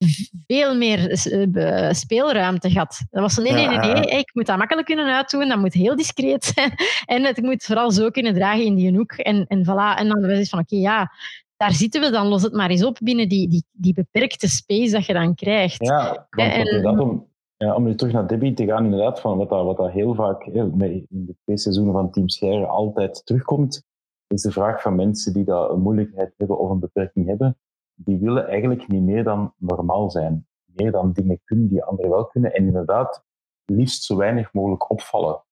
veel 0.46 0.76
meer 0.76 1.10
eh, 1.10 1.92
speelruimte 1.92 2.70
gehad. 2.70 3.00
Dat 3.10 3.22
was 3.22 3.36
nee, 3.36 3.52
nee, 3.52 3.68
nee, 3.68 3.92
nee, 3.92 4.18
ik 4.18 4.30
moet 4.34 4.46
dat 4.46 4.58
makkelijk 4.58 4.86
kunnen 4.86 5.14
uitdoen, 5.14 5.48
dat 5.48 5.58
moet 5.58 5.72
heel 5.72 5.96
discreet 5.96 6.44
zijn 6.44 6.72
en 7.16 7.24
het 7.24 7.42
moet 7.42 7.64
vooral 7.64 7.90
zo 7.90 8.10
kunnen 8.10 8.34
dragen 8.34 8.64
in 8.64 8.74
die 8.74 8.96
hoek. 8.96 9.12
En, 9.12 9.46
en 9.46 9.64
voilà, 9.64 9.98
en 9.98 10.08
dan 10.08 10.20
was 10.20 10.38
het 10.38 10.48
van 10.48 10.58
oké, 10.58 10.76
ja, 10.76 11.12
daar 11.56 11.72
zitten 11.72 12.00
we 12.00 12.10
dan, 12.10 12.26
los 12.26 12.42
het 12.42 12.52
maar 12.52 12.70
eens 12.70 12.84
op 12.84 12.98
binnen 13.02 13.28
die, 13.28 13.48
die, 13.48 13.64
die 13.72 13.94
beperkte 13.94 14.48
space 14.48 14.92
dat 14.92 15.06
je 15.06 15.12
dan 15.12 15.34
krijgt. 15.34 15.84
Ja, 15.84 16.26
en, 16.30 16.82
dat 16.82 16.98
om, 16.98 17.26
ja, 17.56 17.74
om 17.74 17.84
nu 17.84 17.94
terug 17.94 18.12
naar 18.12 18.26
Debbie 18.26 18.54
te 18.54 18.66
gaan, 18.66 18.84
inderdaad, 18.84 19.20
van 19.20 19.38
wat 19.38 19.48
dat, 19.48 19.64
wat 19.64 19.76
dat 19.76 19.90
heel 19.90 20.14
vaak 20.14 20.44
in 20.44 21.08
de 21.08 21.36
twee 21.44 21.58
seizoenen 21.58 21.92
van 21.92 22.10
Team 22.10 22.28
Scheire 22.28 22.66
altijd 22.66 23.26
terugkomt, 23.26 23.82
is 24.26 24.42
de 24.42 24.50
vraag 24.50 24.82
van 24.82 24.94
mensen 24.94 25.32
die 25.32 25.44
dat 25.44 25.70
een 25.70 25.80
moeilijkheid 25.80 26.34
hebben 26.36 26.58
of 26.58 26.70
een 26.70 26.78
beperking 26.78 27.26
hebben 27.26 27.56
die 28.04 28.18
willen 28.18 28.48
eigenlijk 28.48 28.88
niet 28.88 29.02
meer 29.02 29.24
dan 29.24 29.54
normaal 29.56 30.10
zijn. 30.10 30.46
Meer 30.64 30.92
dan 30.92 31.12
dingen 31.12 31.40
kunnen 31.44 31.68
die 31.68 31.82
anderen 31.82 32.10
wel 32.10 32.26
kunnen. 32.26 32.54
En 32.54 32.66
inderdaad, 32.66 33.24
liefst 33.64 34.02
zo 34.02 34.16
weinig 34.16 34.52
mogelijk 34.52 34.90
opvallen. 34.90 35.44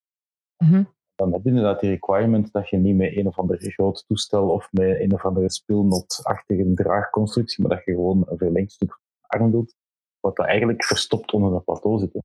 Mhm. 0.56 0.84
Dan 1.14 1.32
heb 1.32 1.42
je 1.42 1.48
inderdaad 1.48 1.80
die 1.80 1.90
requirement 1.90 2.52
dat 2.52 2.68
je 2.68 2.76
niet 2.76 2.96
met 2.96 3.16
een 3.16 3.26
of 3.26 3.38
ander 3.38 3.56
groot 3.60 4.04
toestel 4.06 4.50
of 4.50 4.72
met 4.72 5.00
een 5.00 5.12
of 5.12 5.24
andere 5.24 5.50
spilnotachtige 5.50 6.74
draagconstructie, 6.74 7.66
maar 7.66 7.76
dat 7.76 7.84
je 7.84 7.92
gewoon 7.92 8.24
een 8.26 8.38
verlengstuk 8.38 9.00
arm 9.26 9.50
doet, 9.50 9.76
wat 10.20 10.36
dat 10.36 10.46
eigenlijk 10.46 10.84
verstopt 10.84 11.32
onder 11.32 11.50
dat 11.50 11.64
plateau 11.64 11.98
zit. 11.98 12.22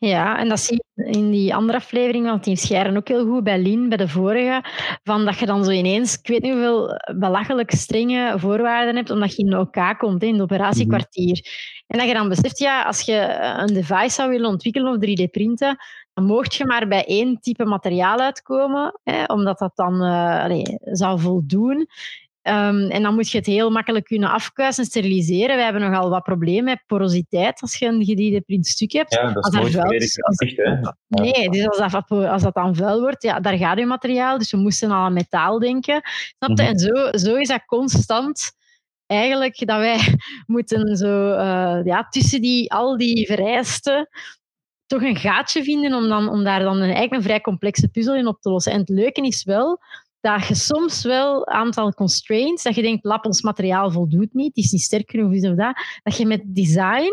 Ja, 0.00 0.38
en 0.38 0.48
dat 0.48 0.60
zie 0.60 0.84
je 0.94 1.04
in 1.04 1.30
die 1.30 1.54
andere 1.54 1.78
aflevering 1.78 2.26
van 2.26 2.40
Team 2.40 2.56
Scheren 2.56 2.96
ook 2.96 3.08
heel 3.08 3.26
goed 3.26 3.44
bij 3.44 3.58
Lien, 3.58 3.88
bij 3.88 3.96
de 3.96 4.08
vorige. 4.08 4.64
Van 5.02 5.24
dat 5.24 5.38
je 5.38 5.46
dan 5.46 5.64
zo 5.64 5.70
ineens, 5.70 6.18
ik 6.18 6.26
weet 6.26 6.42
niet 6.42 6.52
hoeveel 6.52 7.00
belachelijk 7.18 7.70
strenge 7.70 8.38
voorwaarden 8.38 8.96
hebt, 8.96 9.10
omdat 9.10 9.36
je 9.36 9.42
in 9.42 9.58
OK 9.58 9.98
komt, 9.98 10.22
in 10.22 10.32
het 10.32 10.42
operatiekwartier. 10.42 11.46
En 11.86 11.98
dat 11.98 12.08
je 12.08 12.14
dan 12.14 12.28
beseft, 12.28 12.58
ja, 12.58 12.82
als 12.82 13.00
je 13.00 13.38
een 13.58 13.74
device 13.74 14.10
zou 14.10 14.30
willen 14.30 14.50
ontwikkelen 14.50 14.92
of 14.92 14.98
3D-printen, 14.98 15.76
dan 16.14 16.24
mocht 16.24 16.54
je 16.54 16.64
maar 16.64 16.88
bij 16.88 17.04
één 17.04 17.40
type 17.40 17.64
materiaal 17.64 18.18
uitkomen, 18.18 19.00
hè, 19.04 19.24
omdat 19.24 19.58
dat 19.58 19.72
dan 19.74 19.94
uh, 19.94 20.42
allez, 20.44 20.76
zou 20.80 21.20
voldoen. 21.20 21.86
Um, 22.42 22.90
en 22.90 23.02
dan 23.02 23.14
moet 23.14 23.30
je 23.30 23.38
het 23.38 23.46
heel 23.46 23.70
makkelijk 23.70 24.04
kunnen 24.04 24.30
afkuisen 24.30 24.84
en 24.84 24.90
steriliseren. 24.90 25.56
We 25.56 25.62
hebben 25.62 25.82
nogal 25.82 26.10
wat 26.10 26.22
problemen 26.22 26.64
met 26.64 26.82
porositeit 26.86 27.60
als 27.60 27.78
je 27.78 27.86
een 27.86 28.04
gediende 28.04 28.40
printstuk 28.40 28.92
hebt. 28.92 29.14
Ja, 29.14 29.32
dat 29.32 29.46
is 29.46 29.60
als 29.60 29.72
nooit 29.72 30.20
als, 30.20 30.54
Nee, 31.06 31.48
dus 31.48 31.68
als 31.68 31.92
dat, 31.92 32.10
als 32.10 32.42
dat 32.42 32.54
dan 32.54 32.74
vuil 32.74 33.00
wordt, 33.00 33.22
ja, 33.22 33.40
daar 33.40 33.56
gaat 33.56 33.78
je 33.78 33.86
materiaal. 33.86 34.38
Dus 34.38 34.50
we 34.50 34.56
moesten 34.56 34.90
al 34.90 35.04
aan 35.04 35.12
metaal 35.12 35.58
denken. 35.58 36.00
Snap 36.38 36.58
je? 36.58 36.64
Mm 36.64 36.68
-hmm. 36.68 36.68
En 36.68 36.78
zo, 36.78 37.18
zo 37.28 37.36
is 37.36 37.48
dat 37.48 37.64
constant 37.64 38.52
eigenlijk 39.06 39.66
dat 39.66 39.78
wij 39.78 39.98
moeten 40.46 40.96
zo, 40.96 41.32
uh, 41.32 41.80
ja, 41.84 42.06
tussen 42.08 42.40
die, 42.40 42.72
al 42.72 42.96
die 42.96 43.26
vereisten 43.26 44.08
toch 44.86 45.02
een 45.02 45.16
gaatje 45.16 45.62
vinden 45.62 45.94
om, 45.94 46.08
dan, 46.08 46.28
om 46.28 46.44
daar 46.44 46.60
dan 46.60 46.76
een, 46.76 46.82
eigenlijk 46.82 47.12
een 47.12 47.22
vrij 47.22 47.40
complexe 47.40 47.88
puzzel 47.88 48.14
in 48.14 48.26
op 48.26 48.40
te 48.40 48.50
lossen. 48.50 48.72
En 48.72 48.78
het 48.78 48.88
leuke 48.88 49.20
is 49.20 49.44
wel 49.44 49.80
dat 50.36 50.46
je 50.46 50.54
soms 50.54 51.02
wel 51.02 51.36
een 51.36 51.54
aantal 51.54 51.92
constraints, 51.92 52.62
dat 52.62 52.74
je 52.74 52.82
denkt, 52.82 53.04
lap, 53.04 53.24
ons 53.24 53.42
materiaal 53.42 53.90
voldoet 53.90 54.34
niet, 54.34 54.56
het 54.56 54.64
is 54.64 54.70
niet 54.70 54.82
sterk 54.82 55.10
genoeg 55.10 55.50
of 55.50 55.56
dat, 55.56 55.76
dat 56.02 56.16
je 56.16 56.26
met 56.26 56.42
design 56.44 57.12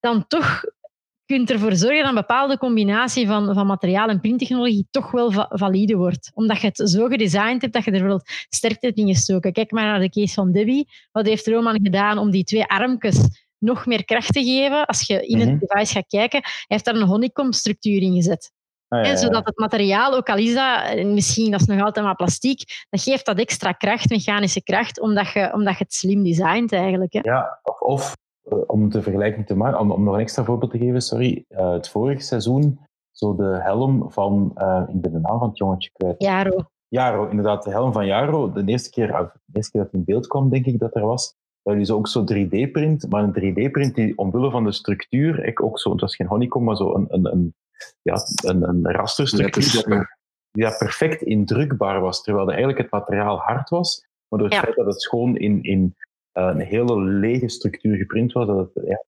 dan 0.00 0.26
toch 0.26 0.64
kunt 1.26 1.50
ervoor 1.50 1.74
zorgen 1.74 1.98
dat 1.98 2.08
een 2.08 2.14
bepaalde 2.14 2.58
combinatie 2.58 3.26
van, 3.26 3.54
van 3.54 3.66
materiaal 3.66 4.08
en 4.08 4.20
printtechnologie 4.20 4.86
toch 4.90 5.10
wel 5.10 5.30
va 5.30 5.46
valide 5.50 5.96
wordt. 5.96 6.30
Omdat 6.34 6.60
je 6.60 6.66
het 6.66 6.90
zo 6.90 7.06
gedesigned 7.06 7.60
hebt 7.62 7.72
dat 7.72 7.84
je 7.84 7.90
er 7.90 8.06
wel 8.06 8.20
sterkte 8.48 8.86
hebt 8.86 8.98
ingestoken. 8.98 9.52
Kijk 9.52 9.70
maar 9.70 9.84
naar 9.84 10.00
de 10.00 10.10
case 10.10 10.34
van 10.34 10.52
Debbie. 10.52 10.88
Wat 11.12 11.26
heeft 11.26 11.46
Roman 11.46 11.80
gedaan 11.82 12.18
om 12.18 12.30
die 12.30 12.44
twee 12.44 12.64
armjes 12.64 13.18
nog 13.58 13.86
meer 13.86 14.04
kracht 14.04 14.32
te 14.32 14.44
geven? 14.44 14.86
Als 14.86 15.06
je 15.06 15.26
in 15.26 15.38
het 15.38 15.48
mhm. 15.48 15.58
device 15.58 15.92
gaat 15.92 16.06
kijken, 16.06 16.40
hij 16.42 16.64
heeft 16.66 16.84
daar 16.84 16.94
een 16.94 17.06
honeycomb 17.06 17.54
structuur 17.54 18.02
in 18.02 18.14
gezet. 18.14 18.52
Ah, 18.90 19.04
ja, 19.04 19.16
zodat 19.16 19.46
het 19.46 19.58
materiaal, 19.58 20.14
ook 20.14 20.28
al 20.28 20.36
is 20.36 20.54
dat, 20.54 21.04
misschien 21.04 21.50
dat 21.50 21.60
is 21.60 21.66
nog 21.66 21.82
altijd 21.82 22.04
maar 22.04 22.14
plastiek, 22.14 22.86
dat 22.88 23.02
geeft 23.02 23.26
dat 23.26 23.38
extra 23.38 23.72
kracht, 23.72 24.10
mechanische 24.10 24.62
kracht, 24.62 25.00
omdat 25.00 25.32
je, 25.32 25.52
omdat 25.52 25.78
je 25.78 25.84
het 25.84 25.94
slim 25.94 26.22
designt 26.22 26.72
eigenlijk. 26.72 27.12
Hè. 27.12 27.20
Ja, 27.22 27.60
of, 27.62 27.80
of 27.80 28.16
om 28.66 28.90
de 28.90 29.02
vergelijking 29.02 29.46
te 29.46 29.54
maken, 29.54 29.80
om, 29.80 29.90
om 29.90 30.04
nog 30.04 30.14
een 30.14 30.20
extra 30.20 30.44
voorbeeld 30.44 30.70
te 30.70 30.78
geven, 30.78 31.02
sorry, 31.02 31.44
uh, 31.48 31.72
het 31.72 31.88
vorige 31.88 32.20
seizoen, 32.20 32.80
zo 33.10 33.34
de 33.34 33.58
helm 33.62 34.10
van, 34.10 34.52
uh, 34.56 34.82
ik 34.88 35.00
ben 35.00 35.12
de 35.12 35.18
naam 35.18 35.38
van 35.38 35.48
het 35.48 35.58
jongetje 35.58 35.90
kwijt. 35.92 36.22
Jaro. 36.22 36.64
Jaro, 36.88 37.28
inderdaad, 37.28 37.64
de 37.64 37.70
helm 37.70 37.92
van 37.92 38.06
Jaro. 38.06 38.52
De 38.52 38.64
eerste 38.64 38.90
keer, 38.90 39.06
de 39.44 39.56
eerste 39.56 39.70
keer 39.72 39.82
dat 39.82 39.92
in 39.92 40.04
beeld 40.04 40.26
kwam, 40.26 40.50
denk 40.50 40.66
ik 40.66 40.78
dat 40.78 40.94
er 40.94 41.06
was, 41.06 41.34
dat 41.62 41.76
is 41.76 41.90
ook 41.90 42.08
zo 42.08 42.24
3D-print, 42.32 43.08
maar 43.08 43.22
een 43.22 43.52
3D-print 43.52 43.94
die 43.94 44.18
omwille 44.18 44.50
van 44.50 44.64
de 44.64 44.72
structuur, 44.72 45.44
ik 45.44 45.62
ook 45.62 45.78
zo, 45.78 45.90
het 45.90 46.00
was 46.00 46.16
geen 46.16 46.26
honeycomb, 46.26 46.64
maar 46.66 46.76
zo 46.76 46.94
een, 46.94 47.06
een, 47.08 47.32
een, 47.32 47.54
ja, 48.02 48.14
een, 48.44 48.68
een 48.68 48.90
rasterstructuur, 48.90 49.84
die 50.50 50.64
ja, 50.64 50.76
perfect 50.78 51.22
indrukbaar 51.22 52.00
was, 52.00 52.22
terwijl 52.22 52.48
eigenlijk 52.48 52.78
het 52.78 52.90
materiaal 52.90 53.38
hard 53.38 53.68
was, 53.68 54.06
maar 54.28 54.38
door 54.38 54.48
het 54.48 54.58
feit 54.58 54.76
dat 54.76 54.86
het 54.86 55.06
gewoon 55.06 55.36
in, 55.36 55.62
in 55.62 55.96
uh, 56.34 56.44
een 56.44 56.60
hele 56.60 57.00
lege 57.02 57.48
structuur 57.48 57.96
geprint 57.96 58.32
was, 58.32 58.46
dat 58.46 58.70
het 58.74 58.86
ja, 58.86 59.04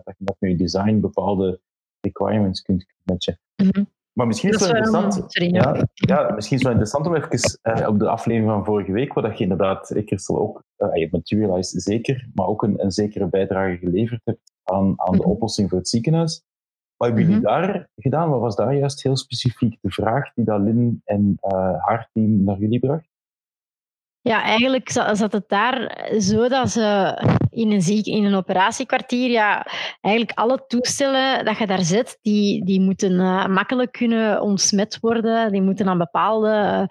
dat 0.00 0.14
je 0.18 0.34
met 0.38 0.50
je 0.50 0.56
design 0.56 1.00
bepaalde 1.00 1.60
requirements 2.00 2.62
kunt 2.62 2.86
matchen. 3.02 3.40
Mm 3.56 3.68
-hmm. 3.70 3.88
Maar 4.12 4.26
misschien 4.26 4.50
is 4.50 4.60
het 4.60 4.70
wel 4.70 4.76
interessant. 4.76 5.32
Sorry, 5.32 5.54
ja. 5.54 5.86
ja, 5.94 6.32
misschien 6.34 6.56
is 6.56 6.62
het 6.64 6.72
wel 6.72 6.72
interessant 6.72 7.06
om 7.06 7.14
even 7.14 7.80
uh, 7.80 7.88
op 7.88 7.98
de 7.98 8.08
aflevering 8.08 8.50
van 8.50 8.64
vorige 8.64 8.92
week, 8.92 9.12
waar 9.12 9.32
je 9.36 9.42
inderdaad, 9.42 9.86
Christel 10.04 10.38
ook, 10.38 10.64
uh, 10.78 10.94
je 10.94 11.08
Materialize 11.10 11.80
zeker, 11.80 12.28
maar 12.34 12.46
ook 12.46 12.62
een, 12.62 12.84
een 12.84 12.90
zekere 12.90 13.28
bijdrage 13.28 13.76
geleverd 13.76 14.20
hebt 14.24 14.52
aan, 14.62 14.92
aan 14.96 15.12
de 15.12 15.18
mhm. 15.18 15.30
oplossing 15.30 15.68
voor 15.68 15.78
het 15.78 15.88
ziekenhuis. 15.88 16.42
Wat 17.00 17.08
hebben 17.08 17.26
jullie 17.26 17.40
mhm. 17.40 17.52
daar 17.52 17.88
gedaan? 17.96 18.30
Wat 18.30 18.40
was 18.40 18.56
daar 18.56 18.74
juist 18.74 19.02
heel 19.02 19.16
specifiek 19.16 19.78
de 19.80 19.90
vraag 19.90 20.32
die 20.34 20.44
dat 20.44 20.60
Lin 20.60 21.02
en 21.04 21.38
uh, 21.42 21.84
haar 21.84 22.08
team 22.12 22.44
naar 22.44 22.58
jullie 22.58 22.78
bracht? 22.78 23.08
Ja, 24.20 24.42
eigenlijk 24.42 24.90
zat 24.90 25.32
het 25.32 25.48
daar 25.48 26.06
zo 26.18 26.48
dat 26.48 26.70
ze 26.70 27.18
in 27.50 27.70
een, 27.70 27.82
ziek, 27.82 28.06
in 28.06 28.24
een 28.24 28.34
operatiekwartier, 28.34 29.30
ja, 29.30 29.66
eigenlijk 30.00 30.38
alle 30.38 30.64
toestellen 30.66 31.44
dat 31.44 31.58
je 31.58 31.66
daar 31.66 31.82
zet, 31.82 32.18
die, 32.22 32.64
die 32.64 32.80
moeten 32.80 33.12
uh, 33.12 33.46
makkelijk 33.46 33.92
kunnen 33.92 34.40
ontsmet 34.40 34.98
worden. 35.00 35.52
Die 35.52 35.62
moeten 35.62 35.88
aan 35.88 35.98
bepaalde 35.98 36.88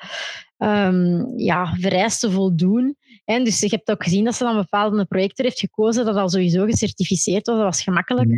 um, 0.57 1.33
ja, 1.37 1.73
vereisten 1.79 2.31
voldoen. 2.31 2.97
En 3.25 3.43
dus 3.43 3.59
je 3.59 3.67
hebt 3.69 3.91
ook 3.91 4.03
gezien 4.03 4.25
dat 4.25 4.35
ze 4.35 4.43
dan 4.43 4.55
bepaalde 4.55 5.05
projector 5.05 5.45
heeft 5.45 5.59
gekozen 5.59 6.05
dat 6.05 6.15
al 6.15 6.29
sowieso 6.29 6.65
gecertificeerd 6.65 7.47
was. 7.47 7.55
Dat 7.55 7.65
was 7.65 7.83
gemakkelijk. 7.83 8.29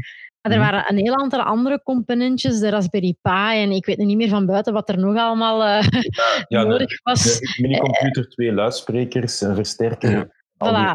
Maar 0.42 0.52
er 0.52 0.60
mhm. 0.60 0.72
waren 0.72 0.90
een 0.90 1.04
heel 1.04 1.18
aantal 1.18 1.42
andere 1.42 1.82
componentjes, 1.84 2.60
de 2.60 2.70
Raspberry 2.70 3.16
Pi 3.22 3.62
en 3.62 3.72
ik 3.72 3.86
weet 3.86 3.98
niet 3.98 4.18
meer 4.18 4.30
van 4.30 4.46
buiten 4.46 4.74
wat 4.74 4.90
er 4.90 4.98
nog 4.98 5.18
allemaal 5.18 5.68
uh, 5.68 5.88
ja, 6.48 6.64
nodig 6.72 7.04
was. 7.04 7.40
De 7.40 7.58
minicomputer, 7.62 8.30
twee 8.30 8.54
luidsprekers, 8.54 9.42
een 9.42 9.56
versterker. 9.56 10.41
Voilà. 10.64 10.94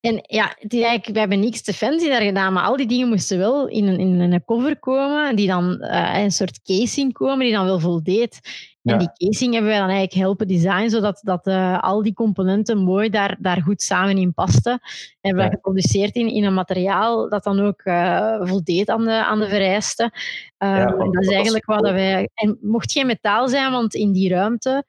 En 0.00 0.18
ja, 0.22 0.56
we 0.68 1.18
hebben 1.18 1.40
niks 1.40 1.62
te 1.62 1.72
fancy 1.72 2.08
daar 2.08 2.22
gedaan, 2.22 2.52
maar 2.52 2.64
al 2.64 2.76
die 2.76 2.86
dingen 2.86 3.08
moesten 3.08 3.38
wel 3.38 3.68
in 3.68 3.86
een, 3.86 3.98
in 3.98 4.20
een 4.20 4.44
cover 4.44 4.78
komen, 4.78 5.36
die 5.36 5.46
dan 5.46 5.76
uh, 5.80 6.18
een 6.22 6.30
soort 6.30 6.62
casing 6.62 7.12
komen, 7.12 7.38
die 7.38 7.52
dan 7.52 7.64
wel 7.64 7.80
voldeed. 7.80 8.40
En 8.82 8.98
die 8.98 9.28
casing 9.28 9.52
hebben 9.52 9.70
wij 9.70 9.80
dan 9.80 9.88
eigenlijk 9.88 10.20
helpen 10.20 10.48
designen, 10.48 10.90
zodat 10.90 11.20
dat, 11.22 11.46
uh, 11.46 11.82
al 11.82 12.02
die 12.02 12.12
componenten 12.12 12.78
mooi 12.78 13.10
daar, 13.10 13.36
daar 13.40 13.62
goed 13.62 13.82
samen 13.82 14.18
in 14.18 14.34
pasten. 14.34 14.72
En 14.72 14.80
hebben 15.20 15.44
we 15.44 15.50
geproduceerd 15.50 16.14
in, 16.14 16.28
in 16.28 16.44
een 16.44 16.54
materiaal 16.54 17.28
dat 17.28 17.44
dan 17.44 17.60
ook 17.60 17.80
uh, 17.84 18.36
voldeed 18.40 18.88
aan 18.88 19.04
de, 19.04 19.24
aan 19.24 19.38
de 19.38 19.48
vereisten. 19.48 20.10
En 20.58 21.10
dat 21.10 21.22
is 21.22 21.28
eigenlijk 21.28 21.64
wat 21.64 21.80
wij... 21.80 22.28
En 22.34 22.58
mocht 22.60 22.92
geen 22.92 23.06
metaal 23.06 23.48
zijn, 23.48 23.72
want 23.72 23.94
in 23.94 24.12
die 24.12 24.28
ruimte 24.28 24.84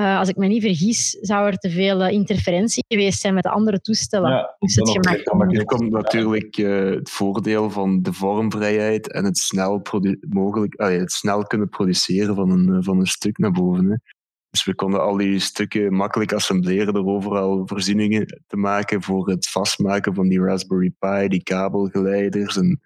uh, 0.00 0.18
als 0.18 0.28
ik 0.28 0.36
me 0.36 0.46
niet 0.46 0.62
vergis, 0.62 1.10
zou 1.10 1.46
er 1.46 1.56
te 1.56 1.70
veel 1.70 2.06
uh, 2.06 2.12
interferentie 2.12 2.84
geweest 2.88 3.20
zijn 3.20 3.34
met 3.34 3.46
andere 3.46 3.80
toestellen. 3.80 4.30
Ja, 4.30 4.56
dus 4.58 4.74
het 4.74 4.90
gemaakt 4.90 5.56
er 5.56 5.64
komt 5.64 5.90
natuurlijk 5.90 6.56
uh, 6.56 6.90
het 6.94 7.10
voordeel 7.10 7.70
van 7.70 8.02
de 8.02 8.12
vormvrijheid 8.12 9.12
en 9.12 9.24
het 9.24 9.38
snel, 9.38 9.82
mogelijk, 10.28 10.74
het 10.76 11.12
snel 11.12 11.42
kunnen 11.42 11.68
produceren 11.68 12.34
van 12.34 12.50
een, 12.50 12.82
van 12.82 12.98
een 12.98 13.06
stuk 13.06 13.38
naar 13.38 13.50
boven. 13.50 13.90
Hè. 13.90 13.96
Dus 14.50 14.64
we 14.64 14.74
konden 14.74 15.02
al 15.02 15.16
die 15.16 15.38
stukken 15.38 15.92
makkelijk 15.92 16.32
assembleren 16.32 16.94
door 16.94 17.06
overal 17.06 17.66
voorzieningen 17.66 18.42
te 18.46 18.56
maken 18.56 19.02
voor 19.02 19.28
het 19.28 19.48
vastmaken 19.48 20.14
van 20.14 20.28
die 20.28 20.40
Raspberry 20.40 20.92
Pi, 20.98 21.28
die 21.28 21.42
kabelgeleiders 21.42 22.56
en 22.56 22.80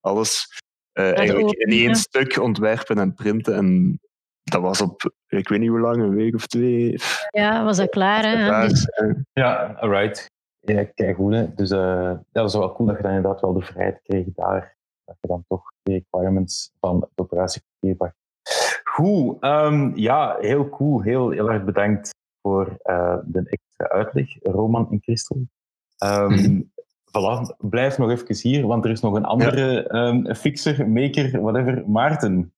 alles. 0.00 0.60
eigenlijk 0.92 1.50
in 1.50 1.72
één 1.72 1.94
stuk 1.94 2.38
ontwerpen 2.38 2.98
en 2.98 3.14
printen 3.14 3.54
en 3.54 3.98
dat 4.42 4.60
was 4.60 4.80
op, 4.80 5.12
ik 5.28 5.48
weet 5.48 5.58
niet 5.58 5.68
hoe 5.68 5.80
lang, 5.80 6.02
een 6.02 6.14
week 6.14 6.34
of 6.34 6.46
twee. 6.46 7.00
Ja, 7.30 7.64
was 7.64 7.76
dat 7.76 7.88
klaar, 7.88 8.24
hè? 8.24 8.68
Dus... 8.68 8.88
Ja, 9.32 9.76
alright. 9.80 10.30
Ja, 10.60 10.84
kijk 10.84 11.16
goed. 11.16 11.34
Hè. 11.34 11.54
Dus 11.54 11.70
uh, 11.70 12.12
dat 12.32 12.42
was 12.42 12.54
wel 12.54 12.72
cool 12.72 12.88
dat 12.88 12.96
je 12.96 13.02
dan 13.02 13.12
inderdaad 13.12 13.40
wel 13.40 13.52
de 13.52 13.62
vrijheid 13.62 14.00
kreeg 14.02 14.26
daar. 14.34 14.76
Dat 15.04 15.16
je 15.20 15.28
dan 15.28 15.44
toch 15.48 15.62
de 15.82 15.92
requirements 15.92 16.72
van 16.80 17.00
het 17.00 17.10
operatiepapier 17.14 17.96
pakt. 17.96 18.16
Goed, 18.84 19.44
um, 19.44 19.96
ja, 19.96 20.36
heel 20.40 20.68
cool. 20.68 21.02
Heel, 21.02 21.30
heel 21.30 21.50
erg 21.50 21.64
bedankt 21.64 22.14
voor 22.42 22.78
uh, 22.84 23.16
de 23.24 23.38
extra 23.38 23.88
uitleg, 23.88 24.36
Roman 24.42 24.90
en 24.90 24.98
Christel. 25.02 25.46
Um, 26.04 26.72
voilà, 27.12 27.56
blijf 27.58 27.98
nog 27.98 28.10
even 28.10 28.36
hier, 28.50 28.66
want 28.66 28.84
er 28.84 28.90
is 28.90 29.00
nog 29.00 29.14
een 29.14 29.24
andere 29.24 29.88
ja. 29.90 30.08
um, 30.08 30.34
fixer, 30.34 30.88
maker, 30.88 31.40
whatever, 31.40 31.90
Maarten. 31.90 32.52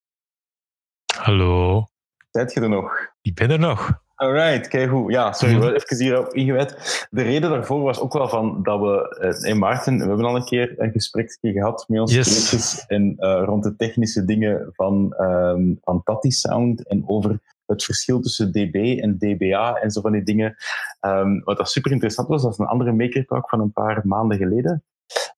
Hallo. 1.16 1.86
Zijt 2.30 2.52
je 2.52 2.60
er 2.60 2.68
nog? 2.68 2.92
Ik 3.22 3.34
ben 3.34 3.50
er 3.50 3.58
nog. 3.58 4.02
Alright, 4.14 4.68
kijk 4.68 4.90
hoe. 4.90 5.10
Ja, 5.10 5.32
sorry, 5.32 5.58
we 5.58 5.74
even 5.74 6.04
hierop 6.04 6.34
ingewijd. 6.34 7.06
De 7.10 7.22
reden 7.22 7.50
daarvoor 7.50 7.82
was 7.82 8.00
ook 8.00 8.12
wel 8.12 8.28
van 8.28 8.62
dat 8.62 8.80
we, 8.80 9.18
eh, 9.42 9.54
Maarten, 9.54 9.98
we 9.98 10.06
hebben 10.06 10.24
al 10.24 10.36
een 10.36 10.44
keer 10.44 10.74
een 10.76 10.90
gesprek 10.90 11.38
gehad 11.40 11.84
met 11.88 12.00
ons 12.00 12.14
yes. 12.14 12.84
en 12.86 13.16
uh, 13.18 13.42
rond 13.44 13.62
de 13.62 13.76
technische 13.76 14.24
dingen 14.24 14.70
van, 14.72 15.14
um, 15.20 15.78
van 15.82 16.02
Tati 16.02 16.30
Sound 16.30 16.86
en 16.88 17.04
over 17.06 17.40
het 17.66 17.84
verschil 17.84 18.20
tussen 18.20 18.52
DB 18.52 18.98
en 19.00 19.18
DBA 19.18 19.74
en 19.74 19.90
zo 19.90 20.00
van 20.00 20.12
die 20.12 20.22
dingen. 20.22 20.56
Um, 21.00 21.40
wat 21.44 21.56
dat 21.56 21.70
super 21.70 21.90
interessant 21.90 22.28
was, 22.28 22.42
dat 22.42 22.52
is 22.52 22.58
een 22.58 22.66
andere 22.66 22.92
maker 22.92 23.24
talk 23.24 23.48
van 23.48 23.60
een 23.60 23.72
paar 23.72 24.00
maanden 24.04 24.38
geleden. 24.38 24.84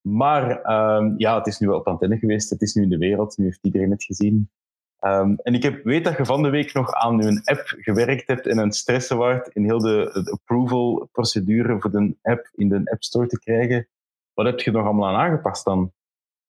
Maar 0.01 0.51
um, 0.97 1.15
ja, 1.17 1.37
het 1.37 1.47
is 1.47 1.59
nu 1.59 1.67
wel 1.67 1.79
op 1.79 1.87
antenne 1.87 2.19
geweest, 2.19 2.51
het 2.51 2.63
is 2.63 2.75
nu 2.75 2.83
in 2.83 2.89
de 2.89 2.99
wereld, 2.99 3.37
nu 3.37 3.45
heeft 3.45 3.59
iedereen 3.63 3.91
het 3.91 4.05
gezien. 4.05 4.51
Um, 5.07 5.37
en 5.43 5.55
ik 5.55 5.63
heb, 5.63 5.85
weet 5.85 6.05
dat 6.05 6.17
je 6.17 6.25
van 6.25 6.43
de 6.43 6.49
week 6.49 6.73
nog 6.73 6.93
aan 6.93 7.23
een 7.23 7.41
app 7.45 7.75
gewerkt 7.79 8.27
hebt 8.27 8.47
en 8.47 8.59
een 8.59 8.73
stressen 8.73 9.17
waard 9.17 9.49
in 9.49 9.65
heel 9.65 9.79
de, 9.79 10.29
approval-procedure 10.33 11.81
voor 11.81 11.91
de 11.91 12.17
app 12.23 12.51
in 12.55 12.69
de 12.69 12.91
App 12.91 13.03
Store 13.03 13.27
te 13.27 13.39
krijgen. 13.39 13.89
Wat 14.35 14.47
heb 14.47 14.61
je 14.61 14.71
nog 14.71 14.85
allemaal 14.85 15.09
aan 15.09 15.21
aangepast 15.21 15.65
dan? 15.65 15.93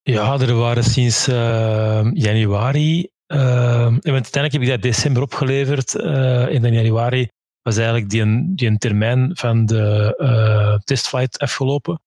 Ja, 0.02 0.40
er 0.40 0.56
waren 0.56 0.84
sinds 0.84 1.28
uh, 1.28 2.12
januari, 2.14 3.10
uh, 3.28 3.86
en 3.86 4.02
uiteindelijk 4.04 4.54
heb 4.54 4.62
ik 4.62 4.68
dat 4.68 4.82
december 4.82 5.22
opgeleverd. 5.22 5.96
Uh, 5.96 6.50
in 6.50 6.74
januari 6.74 7.28
was 7.62 7.78
eigenlijk 7.78 8.10
die 8.10 8.22
een, 8.22 8.56
die 8.56 8.68
een 8.68 8.78
termijn 8.78 9.32
van 9.34 9.66
de 9.66 10.16
uh, 10.18 10.78
testflight 10.84 11.40
afgelopen. 11.40 12.02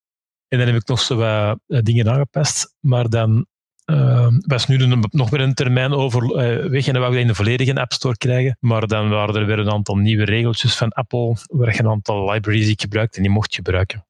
En 0.48 0.58
dan 0.58 0.66
heb 0.66 0.76
ik 0.76 0.88
nog 0.88 1.00
zo 1.00 1.16
wat 1.16 1.84
dingen 1.84 2.08
aangepast. 2.08 2.74
Maar 2.80 3.08
dan 3.08 3.46
uh, 3.86 4.28
was 4.40 4.66
nu 4.66 4.78
een, 4.78 5.04
nog 5.10 5.30
weer 5.30 5.40
een 5.40 5.54
termijn 5.54 5.92
over 5.92 6.22
uh, 6.22 6.70
weg 6.70 6.86
en 6.86 6.92
dan 6.92 7.02
wou 7.02 7.06
ik 7.06 7.12
dat 7.12 7.20
in 7.20 7.26
de 7.26 7.34
volledige 7.34 7.80
App 7.80 7.92
Store 7.92 8.16
krijgen. 8.16 8.56
Maar 8.60 8.86
dan 8.86 9.08
waren 9.08 9.34
er 9.34 9.46
weer 9.46 9.58
een 9.58 9.70
aantal 9.70 9.96
nieuwe 9.96 10.24
regeltjes 10.24 10.76
van 10.76 10.92
Apple, 10.92 11.36
waar 11.46 11.72
je 11.74 11.78
een 11.78 11.90
aantal 11.90 12.30
libraries 12.30 12.64
die 12.64 12.72
ik 12.72 12.80
gebruikte 12.80 13.16
en 13.16 13.22
die 13.22 13.32
mocht 13.32 13.54
gebruiken. 13.54 14.06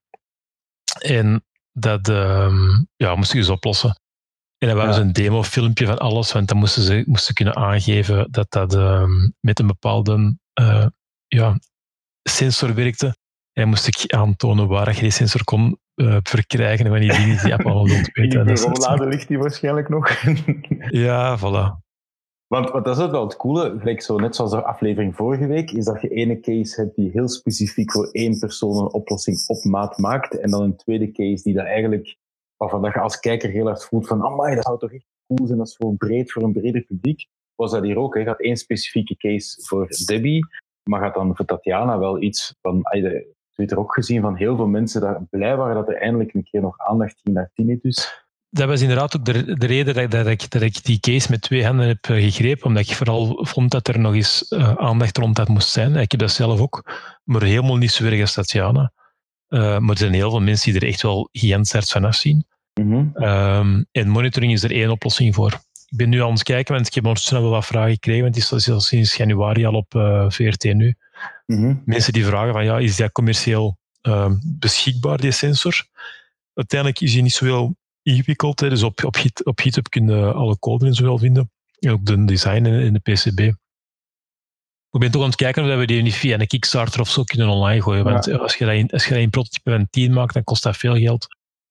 En 0.99 1.45
dat 1.73 2.09
uh, 2.09 2.79
ja, 2.97 3.15
moest 3.15 3.33
ik 3.33 3.39
dus 3.39 3.49
oplossen. 3.49 4.01
En 4.59 4.69
dan 4.69 4.77
waren 4.77 4.95
ze 4.95 5.01
een 5.01 5.13
demofilmpje 5.13 5.87
van 5.87 5.99
alles, 5.99 6.33
want 6.33 6.49
dan 6.49 6.57
moesten 6.57 6.83
ze 6.83 7.03
moesten 7.07 7.35
kunnen 7.35 7.57
aangeven 7.57 8.29
dat 8.31 8.51
dat 8.51 8.75
ehm, 8.75 9.31
met 9.41 9.59
een 9.59 9.67
bepaalde 9.67 10.39
uh, 10.61 10.87
ja, 11.27 11.59
sensor 12.23 12.75
werkte. 12.75 13.07
En 13.07 13.63
dan 13.63 13.69
moest 13.69 13.87
ik 13.87 14.13
aantonen 14.13 14.69
waar 14.69 14.95
je 14.95 15.01
die 15.01 15.11
sensor 15.11 15.45
kon 15.45 15.79
uh, 15.97 16.17
verkrijgen 16.23 16.87
van 16.87 17.01
die 17.01 17.13
dingen 17.13 17.43
die 17.43 17.55
Apple 17.55 17.73
al. 17.73 17.87
In 18.13 18.29
de 18.29 18.55
rolade 18.55 19.07
ligt 19.07 19.29
die 19.29 19.39
waarschijnlijk 19.39 19.89
nog. 19.89 20.11
ja, 21.07 21.39
voilà. 21.39 21.85
Want 22.47 22.71
wat 22.71 22.85
dat 22.85 22.97
is 22.97 23.03
het 23.03 23.11
wel 23.11 23.25
het 23.25 23.37
coole, 23.37 23.79
gelijk 23.79 24.03
zo 24.03 24.17
net 24.17 24.37
zoals 24.37 24.51
de 24.51 24.63
aflevering 24.63 25.17
vorige 25.17 25.47
week, 25.47 25.71
is 25.71 25.85
dat 25.85 26.01
je 26.01 26.09
ene 26.09 26.41
case 26.41 26.81
hebt 26.81 26.97
die 26.97 27.11
heel 27.11 27.29
specifiek 27.29 27.93
voor 27.93 28.09
één 28.11 28.39
persoon 28.39 28.77
een 28.77 28.93
oplossing 28.93 29.45
op 29.47 29.65
maat 29.65 29.99
maakt. 29.99 30.39
En 30.39 30.51
dan 30.51 30.63
een 30.63 30.77
tweede 30.77 31.13
case 31.13 31.43
die 31.43 31.55
dat 31.55 31.65
eigenlijk, 31.65 32.17
waarvan 32.57 32.83
dat 32.83 32.95
je 32.95 33.01
als 33.01 33.21
kijker 33.21 33.51
heel 33.51 33.69
erg 33.69 33.85
voelt 33.85 34.07
van, 34.07 34.23
amai, 34.23 34.55
dat 34.55 34.65
zou 34.65 34.79
toch 34.79 34.93
echt 34.93 35.07
cool 35.27 35.47
zijn, 35.47 35.59
dat 35.59 35.69
is 35.69 35.77
voor 35.77 35.97
breed, 35.97 36.33
voor 36.33 36.43
een 36.43 36.53
breder 36.53 36.83
publiek. 36.83 37.27
Was 37.55 37.71
dat 37.71 37.83
hier 37.83 37.99
ook, 37.99 38.15
hè? 38.15 38.25
gaat 38.25 38.41
één 38.41 38.57
specifieke 38.57 39.17
case 39.17 39.63
voor 39.63 39.89
Debbie, 40.05 40.47
maar 40.91 41.01
gaat 41.01 41.15
dan 41.15 41.37
voor 41.37 41.45
Tatjana 41.45 41.99
wel 41.99 42.23
iets 42.23 42.55
van, 42.61 42.81
Twitter 43.57 43.79
ook 43.79 43.95
gezien 43.95 44.21
van 44.21 44.37
heel 44.37 44.57
veel 44.57 44.67
mensen 44.67 45.01
daar 45.01 45.23
blij 45.31 45.57
waren 45.57 45.75
dat 45.75 45.89
er 45.89 45.97
eindelijk 45.97 46.35
een 46.35 46.43
keer 46.51 46.61
nog 46.61 46.79
aandacht 46.79 47.21
ging 47.23 47.37
naar 47.37 47.51
tinnitus. 47.55 48.25
Dat 48.51 48.69
was 48.69 48.81
inderdaad 48.81 49.17
ook 49.17 49.25
de, 49.25 49.55
de 49.55 49.67
reden 49.67 49.95
dat, 49.95 50.11
dat, 50.11 50.27
ik, 50.27 50.51
dat 50.51 50.63
ik 50.63 50.85
die 50.85 51.01
case 51.01 51.31
met 51.31 51.43
twee 51.43 51.65
handen 51.65 51.87
heb 51.87 52.05
eh, 52.09 52.23
gegrepen, 52.23 52.67
omdat 52.67 52.89
ik 52.89 52.97
vooral 52.97 53.45
vond 53.45 53.71
dat 53.71 53.89
er 53.89 53.99
nog 53.99 54.15
eens 54.15 54.47
uh, 54.51 54.75
aandacht 54.75 55.17
rond 55.17 55.37
dat 55.37 55.49
moest 55.49 55.69
zijn. 55.69 55.97
Ik 55.97 56.11
heb 56.11 56.21
dat 56.21 56.31
zelf 56.31 56.61
ook, 56.61 56.83
maar 57.25 57.43
helemaal 57.43 57.77
niet 57.77 57.91
zo 57.91 58.05
erg 58.05 58.21
als 58.21 58.35
Tatjana. 58.35 58.93
Uh, 59.49 59.79
maar 59.79 59.91
er 59.91 59.99
zijn 59.99 60.13
heel 60.13 60.31
veel 60.31 60.41
mensen 60.41 60.73
die 60.73 60.81
er 60.81 60.89
echt 60.89 61.03
wel 61.03 61.29
gigantisch 61.33 61.93
van 61.93 62.05
afzien. 62.05 62.47
Mm 62.81 62.93
-hmm. 62.93 63.87
en 63.93 64.09
monitoring 64.09 64.53
is 64.53 64.63
er 64.63 64.71
één 64.71 64.91
oplossing 64.91 65.35
voor. 65.35 65.53
Ik 65.89 65.97
ben 65.97 66.09
nu 66.09 66.23
aan 66.23 66.33
het 66.33 66.43
kijken, 66.43 66.75
want 66.75 66.87
ik 66.87 66.95
heb 66.95 67.05
ondertussen 67.05 67.43
wel 67.43 67.51
wat 67.51 67.67
vragen 67.67 67.93
gekregen, 67.93 68.23
want 68.23 68.35
het 68.35 68.53
is 68.53 68.71
al 68.71 68.81
sinds 68.81 69.17
januari 69.17 69.67
al 69.67 69.75
op 69.75 69.95
uh, 69.95 70.25
VRT 70.29 70.65
nu. 70.75 70.95
Mm 71.47 71.57
-hmm. 71.57 71.83
Mensen 71.85 72.13
die 72.13 72.27
vragen 72.27 72.53
van, 72.53 72.65
ja, 72.65 72.79
is 72.79 72.97
dat 72.97 73.13
commercieel 73.13 73.79
uh, 74.03 74.33
beschikbaar, 74.45 75.21
die 75.21 75.31
sensor? 75.31 75.87
Uiteindelijk 76.55 77.01
is 77.01 77.13
hij 77.13 77.23
niet 77.23 77.33
zoveel 77.33 77.77
ingewikkeld. 78.03 78.61
Hè. 78.61 78.69
Dus 78.69 78.83
op, 78.83 79.05
op, 79.05 79.17
Git, 79.17 79.45
op 79.45 79.61
GitHub 79.61 79.91
kun 79.91 80.09
je 80.09 80.33
alle 80.33 80.59
code 80.59 80.87
en 80.87 80.95
zo 80.95 81.03
wel 81.05 81.19
vinden. 81.19 81.51
En 81.79 81.91
ook 81.91 82.05
de 82.07 82.25
design 82.25 82.65
in, 82.67 82.93
de 82.93 82.99
PCB. 82.99 83.41
Ik 84.91 85.03
ben 85.03 85.11
toch 85.11 85.23
aan 85.23 85.29
het 85.29 85.37
kijken 85.37 85.71
of 85.71 85.79
we 85.79 85.87
die 85.87 86.03
niet 86.03 86.15
via 86.15 86.41
een 86.41 86.47
Kickstarter 86.47 87.01
of 87.01 87.11
zo 87.11 87.23
kunnen 87.25 87.49
online 87.49 87.83
gooien. 87.83 88.05
Want 88.05 88.31
als 88.31 88.57
je 88.57 88.65
dat 88.65 88.75
in, 88.75 88.91
als 88.91 89.05
je 89.05 89.11
dat 89.11 89.23
in 89.23 89.31
prototype 89.31 89.71
van 89.71 89.87
10 89.91 90.13
maakt, 90.13 90.35
dan 90.35 90.45
kost 90.45 90.63
dat 90.63 90.77
veel 90.77 90.97
geld. 90.97 91.27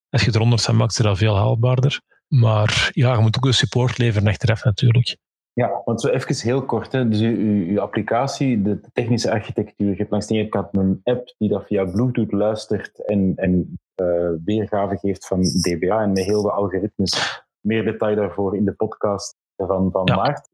Als 0.09 0.23
je 0.23 0.31
er 0.31 0.39
100 0.39 0.61
van 0.61 0.75
maakt, 0.75 0.91
is 0.91 0.97
dat 0.97 1.17
veel 1.17 1.35
haalbaarder. 1.35 2.01
Maar 2.27 2.89
ja, 2.93 3.13
je 3.13 3.21
moet 3.21 3.35
ook 3.35 3.43
de 3.43 3.51
support 3.51 3.97
leveren 3.97 4.27
achteraf 4.27 4.63
natuurlijk. 4.63 5.17
Ja, 5.55 5.81
want 5.85 6.01
zo 6.01 6.07
even 6.07 6.35
heel 6.35 6.65
kort. 6.65 6.91
Hè. 6.91 7.09
Dus 7.09 7.21
uw, 7.21 7.79
applicatie, 7.79 8.61
de 8.61 8.81
technische 8.93 9.31
architectuur. 9.31 9.89
Je 9.89 9.95
hebt 9.95 10.11
langs 10.11 10.27
de 10.27 10.35
ene 10.35 10.49
kant 10.49 10.67
een 10.71 10.99
app 11.03 11.33
die 11.37 11.49
dat 11.49 11.65
via 11.65 11.85
Bluetooth 11.85 12.31
luistert 12.31 13.05
en, 13.05 13.33
en 13.35 13.79
uh, 14.01 14.29
weergave 14.45 14.97
geeft 14.97 15.27
van 15.27 15.41
DBA 15.41 16.01
en 16.01 16.11
met 16.11 16.23
heel 16.23 16.41
de 16.41 16.51
algoritmes. 16.51 17.43
Meer 17.59 17.83
detail 17.83 18.15
daarvoor 18.15 18.55
in 18.55 18.65
de 18.65 18.73
podcast 18.73 19.35
van, 19.55 19.91
van 19.91 20.01
ja. 20.05 20.15
Maart. 20.15 20.49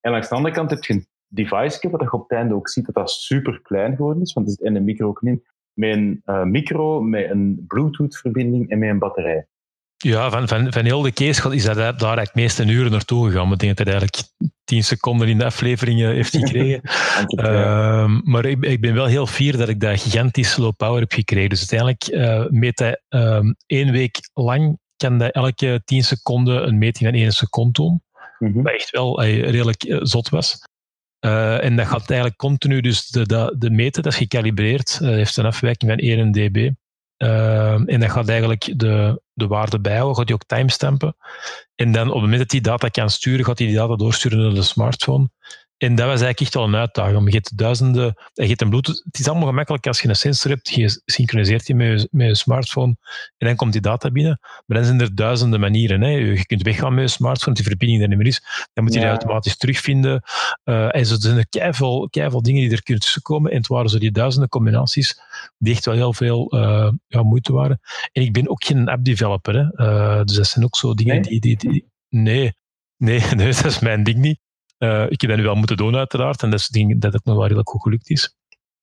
En 0.00 0.10
langs 0.10 0.28
de 0.28 0.34
andere 0.34 0.54
kant 0.54 0.70
heb 0.70 0.84
je 0.84 0.94
een 0.94 1.06
device, 1.28 1.90
wat 1.90 2.00
je 2.00 2.12
op 2.12 2.28
het 2.28 2.38
einde 2.38 2.54
ook 2.54 2.68
ziet 2.68 2.86
dat 2.86 2.94
dat 2.94 3.10
super 3.10 3.60
klein 3.62 3.96
geworden 3.96 4.22
is, 4.22 4.32
want 4.32 4.46
er 4.46 4.52
zit 4.52 4.64
een 4.64 4.84
micro 4.84 5.08
ook 5.08 5.22
in, 5.22 5.44
met 5.72 5.90
een 5.90 6.22
uh, 6.24 6.42
micro, 6.42 7.00
met 7.00 7.30
een 7.30 7.64
Bluetooth-verbinding 7.66 8.70
en 8.70 8.78
met 8.78 8.88
een 8.88 8.98
batterij. 8.98 9.46
Ja, 10.04 10.30
van, 10.30 10.48
van, 10.48 10.72
van 10.72 10.84
heel 10.84 11.02
de 11.02 11.12
case 11.12 11.54
is 11.54 11.64
dat 11.64 11.76
daar 11.76 12.00
eigenlijk 12.00 12.34
meeste 12.34 12.64
uren 12.64 12.90
naartoe 12.90 13.30
gegaan. 13.30 13.52
Ik 13.52 13.58
denk 13.58 13.76
dat 13.76 13.86
hij 13.86 13.96
eigenlijk 13.96 14.28
tien 14.64 14.84
seconden 14.84 15.28
in 15.28 15.38
de 15.38 15.44
aflevering 15.44 16.00
heeft 16.00 16.36
gekregen. 16.36 16.80
uh, 17.44 18.18
maar 18.22 18.44
ik, 18.44 18.64
ik, 18.64 18.80
ben 18.80 18.94
wel 18.94 19.06
heel 19.06 19.26
fier 19.26 19.56
dat 19.56 19.68
ik 19.68 19.80
dat 19.80 20.00
gigantisch 20.00 20.56
low 20.56 20.72
power 20.76 21.00
heb 21.00 21.12
gekregen. 21.12 21.48
Dus 21.48 21.70
uiteindelijk 21.70 22.28
uh, 22.28 22.60
meet 22.60 22.78
hij 22.78 23.00
uh, 23.08 23.40
één 23.66 23.92
week 23.92 24.18
lang, 24.32 24.78
kan 24.96 25.20
hij 25.20 25.30
elke 25.30 25.82
tien 25.84 26.04
seconden 26.04 26.66
een 26.66 26.78
meting 26.78 27.10
van 27.10 27.20
één 27.20 27.32
seconde 27.32 27.72
doen. 27.72 28.02
Mm 28.38 28.62
Wat 28.62 28.72
echt 28.72 28.90
wel 28.90 29.22
redelijk 29.22 29.82
eh, 29.82 29.98
zot 30.02 30.28
was. 30.28 30.58
Uh, 31.20 31.64
en 31.64 31.76
dat 31.76 31.86
gaat 31.86 32.10
eigenlijk 32.10 32.38
continu, 32.38 32.80
dus 32.80 33.06
de, 33.06 33.26
de, 33.26 33.54
de 33.58 33.70
meten, 33.70 34.02
dat 34.02 34.12
is 34.12 34.18
gecalibreerd, 34.18 34.98
uh, 35.02 35.08
heeft 35.08 35.36
een 35.36 35.46
afwijking 35.46 35.90
van 35.90 36.00
1 36.00 36.32
dB. 36.32 36.70
Uh, 37.18 37.72
en 37.72 38.00
dat 38.00 38.10
gaat 38.10 38.28
eigenlijk 38.28 38.72
de, 38.78 39.22
de 39.32 39.46
waarde 39.46 39.80
bijhouden, 39.80 40.16
gaat 40.16 40.28
hij 40.28 40.34
ook 40.34 40.46
timestampen. 40.46 41.16
En 41.74 41.92
dan 41.92 42.06
op 42.06 42.12
het 42.12 42.22
moment 42.22 42.40
dat 42.40 42.50
hij 42.50 42.60
data 42.60 42.88
kan 42.88 43.10
sturen, 43.10 43.44
gaat 43.44 43.58
hij 43.58 43.66
die 43.66 43.76
data 43.76 43.96
doorsturen 43.96 44.38
naar 44.38 44.54
de 44.54 44.62
smartphone. 44.62 45.28
En 45.84 45.94
dat 45.94 46.06
was 46.06 46.20
eigenlijk 46.20 46.40
echt 46.40 46.54
wel 46.54 46.64
een 46.64 46.76
uitdaging. 46.76 47.26
Je 47.26 47.34
hebt 47.34 47.58
duizenden, 47.58 48.14
je 48.32 48.46
hebt 48.46 48.60
een 48.60 48.68
Bluetooth. 48.68 49.02
Het 49.04 49.18
is 49.18 49.28
allemaal 49.28 49.48
gemakkelijk 49.48 49.86
als 49.86 50.00
je 50.00 50.08
een 50.08 50.16
sensor 50.16 50.50
hebt, 50.50 50.68
je 50.68 51.02
synchroniseert 51.04 51.66
die 51.66 51.74
met 51.74 52.00
je, 52.00 52.08
met 52.10 52.26
je 52.26 52.34
smartphone 52.34 52.96
en 53.36 53.46
dan 53.46 53.56
komt 53.56 53.72
die 53.72 53.80
data 53.80 54.10
binnen. 54.10 54.38
Maar 54.66 54.76
dan 54.76 54.86
zijn 54.86 55.00
er 55.00 55.14
duizenden 55.14 55.60
manieren. 55.60 56.00
Hè. 56.00 56.08
Je 56.08 56.46
kunt 56.46 56.62
weggaan 56.62 56.94
met 56.94 57.04
je 57.04 57.16
smartphone, 57.16 57.56
die 57.56 57.64
verbinding 57.64 58.02
er 58.02 58.08
niet 58.08 58.18
meer 58.18 58.26
is. 58.26 58.42
Dan 58.72 58.84
moet 58.84 58.92
je 58.92 59.00
die 59.00 59.08
automatisch 59.08 59.56
terugvinden. 59.56 60.22
Uh, 60.64 60.96
en 60.96 61.06
zo 61.06 61.16
zijn 61.18 61.36
er 61.36 61.48
keiveel, 61.48 62.08
keiveel 62.10 62.42
dingen 62.42 62.60
die 62.60 62.70
er 62.70 62.82
kunnen 62.82 63.02
tussenkomen. 63.02 63.50
En 63.50 63.56
het 63.56 63.66
waren 63.66 63.90
zo 63.90 63.98
die 63.98 64.12
duizenden 64.12 64.48
combinaties 64.48 65.20
die 65.58 65.74
echt 65.74 65.84
wel 65.84 65.94
heel 65.94 66.12
veel 66.12 66.54
uh, 66.54 66.90
ja, 67.06 67.22
moeite 67.22 67.52
waren. 67.52 67.80
En 68.12 68.22
ik 68.22 68.32
ben 68.32 68.48
ook 68.48 68.64
geen 68.64 68.88
app-developer. 68.88 69.54
Hè. 69.54 69.86
Uh, 69.86 70.24
dus 70.24 70.36
dat 70.36 70.46
zijn 70.46 70.64
ook 70.64 70.76
zo 70.76 70.94
dingen 70.94 71.22
die, 71.22 71.40
die, 71.40 71.56
die... 71.56 71.88
Nee, 72.08 72.52
nee, 72.96 73.20
nee, 73.36 73.52
dat 73.52 73.64
is 73.64 73.78
mijn 73.78 74.02
ding 74.02 74.18
niet. 74.18 74.42
Uh, 74.78 75.10
ik 75.10 75.20
heb 75.20 75.30
dat 75.30 75.38
nu 75.38 75.44
wel 75.44 75.54
moeten 75.54 75.76
doen, 75.76 75.96
uiteraard. 75.96 76.42
En 76.42 76.50
dat 76.50 76.60
is 76.60 76.68
ding 76.68 77.00
dat 77.00 77.12
het 77.12 77.24
nog 77.24 77.34
wel 77.34 77.44
redelijk 77.44 77.68
goed 77.68 77.82
gelukt 77.82 78.10
is. 78.10 78.36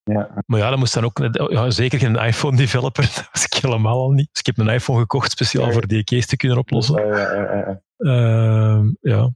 Ja. 0.03 0.43
Maar 0.45 0.59
ja, 0.59 0.69
dat 0.69 0.79
moest 0.79 0.93
dan 0.93 1.03
ook... 1.03 1.49
Ja, 1.51 1.69
zeker 1.69 1.99
geen 1.99 2.15
iPhone-developer. 2.15 3.03
Dat 3.15 3.29
was 3.31 3.45
ik 3.45 3.53
helemaal 3.53 3.99
al 4.01 4.11
niet. 4.11 4.29
Dus 4.31 4.39
ik 4.39 4.45
heb 4.45 4.57
een 4.57 4.73
iPhone 4.73 4.99
gekocht 4.99 5.31
speciaal 5.31 5.65
ja. 5.65 5.71
voor 5.71 5.87
die 5.87 6.03
case 6.03 6.27
te 6.27 6.37
kunnen 6.37 6.57
oplossen. 6.57 7.05
Ja, 7.05 7.81
uh, 7.97 8.81
ja. 9.01 9.29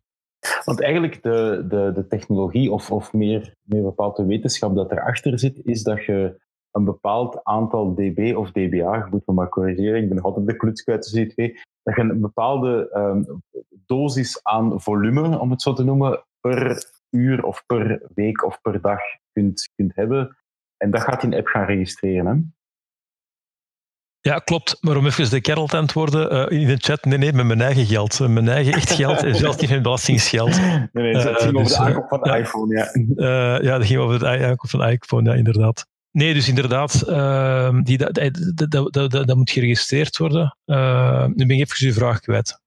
Want 0.64 0.82
eigenlijk 0.82 1.24
de, 1.24 1.66
de, 1.70 1.91
de 1.95 2.08
technologie, 2.08 2.72
of, 2.72 2.91
of 2.91 3.14
meer, 3.14 3.53
meer 3.62 3.82
bepaald 3.82 4.16
de 4.16 4.26
wetenschap 4.26 4.76
dat 4.76 4.91
erachter 4.91 5.39
zit, 5.39 5.60
is 5.64 5.84
dat 5.84 6.06
je 6.06 6.43
een 6.72 6.86
bepaald 6.86 7.43
aantal 7.43 7.93
dB 7.93 8.34
of 8.38 8.51
dBA, 8.51 8.95
je 8.95 9.08
moet 9.10 9.26
me 9.26 9.34
maar 9.34 9.49
corrigeren, 9.49 10.01
ik 10.01 10.08
ben 10.08 10.16
nog 10.16 10.26
altijd 10.26 10.47
de 10.47 10.56
kluts 10.56 10.84
tussen 10.84 11.16
die 11.16 11.34
twee, 11.34 11.60
dat 11.84 11.95
je 11.95 12.01
een 12.01 12.22
bepaalde 12.22 12.89
um, 12.93 13.41
dosis 13.86 14.43
aan 14.43 14.82
volume, 14.82 15.39
om 15.39 15.51
het 15.51 15.62
zo 15.62 15.74
te 15.74 15.84
noemen, 15.84 16.26
per 16.50 16.84
uur 17.10 17.43
of 17.43 17.66
per 17.66 18.02
week 18.14 18.43
of 18.43 18.62
per 18.62 18.82
dag 18.82 19.00
kunt, 19.34 19.70
kunt 19.76 19.96
hebben. 19.96 20.38
En 20.78 20.91
dat 20.91 21.02
gaat 21.02 21.24
in 21.24 21.30
de 21.30 21.38
app 21.38 21.48
gaan 21.48 21.66
registreren. 21.66 22.26
Hè? 22.26 22.34
Ja, 24.20 24.39
klopt. 24.39 24.78
Maar 24.82 24.98
om 24.98 25.06
even 25.06 25.30
de 25.30 25.41
kerel 25.41 25.68
te 25.68 25.78
antwoorden 25.78 26.52
uh, 26.52 26.60
in 26.60 26.68
de 26.68 26.78
chat, 26.78 27.06
nee, 27.06 27.18
nee, 27.18 27.34
met 27.34 27.46
mijn 27.46 27.62
eigen 27.62 27.86
geld. 27.86 28.20
Mijn 28.20 28.48
eigen 28.48 28.74
echt 28.74 28.91
geld 28.91 29.24
en 29.24 29.36
zelfs 29.36 29.58
niet 29.58 29.70
mijn 29.70 29.82
belastingsgeld. 29.82 30.58
Nee, 30.60 30.88
nee, 30.93 31.16
het 31.16 31.41
ging 31.41 31.54
uh, 31.54 31.60
over 31.60 31.64
dus, 31.64 31.78
de 31.78 31.84
aankoop 31.84 32.08
van 32.08 32.22
de 32.22 32.30
uh, 32.30 32.39
iPhone, 32.39 32.76
ja. 32.76 33.60
ja, 33.62 33.78
dat 33.78 33.88
ging 33.88 34.00
over 34.00 34.20
de 34.20 34.28
aankoop 34.28 34.70
van 34.70 34.80
de 34.80 34.91
iPhone, 34.91 35.30
ja, 35.30 35.36
inderdaad. 35.36 35.88
Nee, 36.12 36.34
dus 36.34 36.48
inderdaad, 36.48 37.04
uh, 37.08 37.80
die, 37.82 37.98
dat, 37.98 38.32
dat, 38.70 38.93
dat, 38.93 39.12
dat, 39.12 39.36
moet 39.36 39.52
geregistreerd 39.52 40.18
worden. 40.18 40.58
Nu 41.36 41.46
ben 41.46 41.50
ik 41.50 41.62
even 41.62 41.88
uw 41.88 41.93
vraag 41.93 42.20
kwijt. 42.20 42.64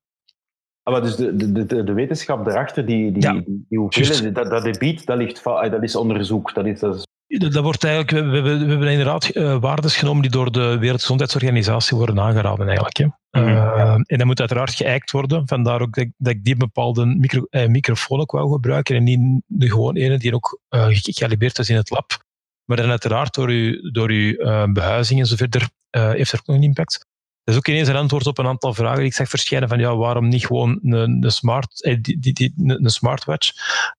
Ah, 0.89 0.95
maar 0.95 1.03
dus 1.03 1.17
de, 1.17 1.37
de, 1.37 1.67
de, 1.67 1.85
de 1.85 1.93
wetenschap 1.93 2.45
daarachter, 2.45 2.87
die, 2.87 3.13
die, 3.13 3.23
ja, 3.23 3.33
die, 3.33 3.65
die 3.69 3.79
hoeveelheid, 3.79 4.35
dat, 4.35 4.51
dat 4.51 4.63
debiet, 4.65 5.07
dat, 5.07 5.19
ligt, 5.19 5.45
dat 5.45 5.83
is 5.83 5.97
onderzoek. 5.97 6.55
Dat 6.55 6.67
is, 6.67 6.81
dat 6.81 6.97
is 6.97 7.07
dat 7.39 7.63
wordt 7.63 7.85
eigenlijk, 7.85 8.25
we, 8.31 8.41
we, 8.41 8.59
we 8.59 8.71
hebben 8.71 8.89
inderdaad 8.89 9.37
uh, 9.37 9.61
waardes 9.61 9.97
genomen 9.97 10.23
die 10.23 10.31
door 10.31 10.53
de 10.53 10.79
Wereldgezondheidsorganisatie 10.79 11.97
worden 11.97 12.21
aangeraden 12.21 12.67
eigenlijk. 12.67 12.97
Hè. 12.97 13.05
Mm 13.05 13.13
uh, 13.31 13.93
en 13.93 14.19
dat 14.19 14.27
moet 14.27 14.41
uiteraard 14.41 14.75
geëikt 14.75 15.11
worden. 15.11 15.49
Vandaar 15.49 15.81
ook 15.81 15.95
dat, 15.95 16.07
dat 16.17 16.33
ik 16.33 16.45
die 16.45 16.57
bepaalde 16.57 17.07
micro, 17.07 17.47
uh, 17.51 17.67
microfoon 17.67 18.21
ook 18.21 18.31
wou 18.31 18.53
gebruiken 18.53 18.97
en 18.97 19.05
niet 19.05 19.43
de 19.47 19.69
gewoon 19.69 19.97
ene 19.97 20.19
die 20.19 20.35
ook 20.35 20.61
gekalibreerd 20.71 21.59
is 21.59 21.71
in 21.71 21.77
het 21.77 21.91
lab. 21.91 22.25
Maar 22.65 22.77
dan 22.77 22.91
uiteraard 22.91 23.35
door 23.35 23.49
uw, 23.49 23.91
door 23.91 24.11
uw 24.11 24.37
behuizing 24.73 25.21
en 25.21 25.27
zo 25.27 25.37
verder 25.37 25.69
heeft 25.91 26.33
er 26.33 26.39
ook 26.39 26.47
nog 26.47 26.57
een 26.57 26.63
impact. 26.63 27.07
Dat 27.49 27.57
is 27.57 27.63
ook 27.63 27.75
ineens 27.75 27.89
een 27.89 27.97
antwoord 27.97 28.27
op 28.27 28.39
een 28.39 28.47
aantal 28.47 28.75
vragen 28.75 28.99
die 28.99 29.07
ik 29.07 29.15
zag 29.15 29.29
verschijnen 29.29 29.69
van 29.69 29.79
ja, 29.79 29.97
waarom 29.97 30.29
niet 30.29 30.47
gewoon 30.47 30.79
een, 30.83 31.25
een, 31.25 31.31
smart, 31.31 31.99
die, 32.01 32.19
die, 32.19 32.33
die, 32.33 32.53
een 32.57 32.91
smartwatch? 32.91 33.51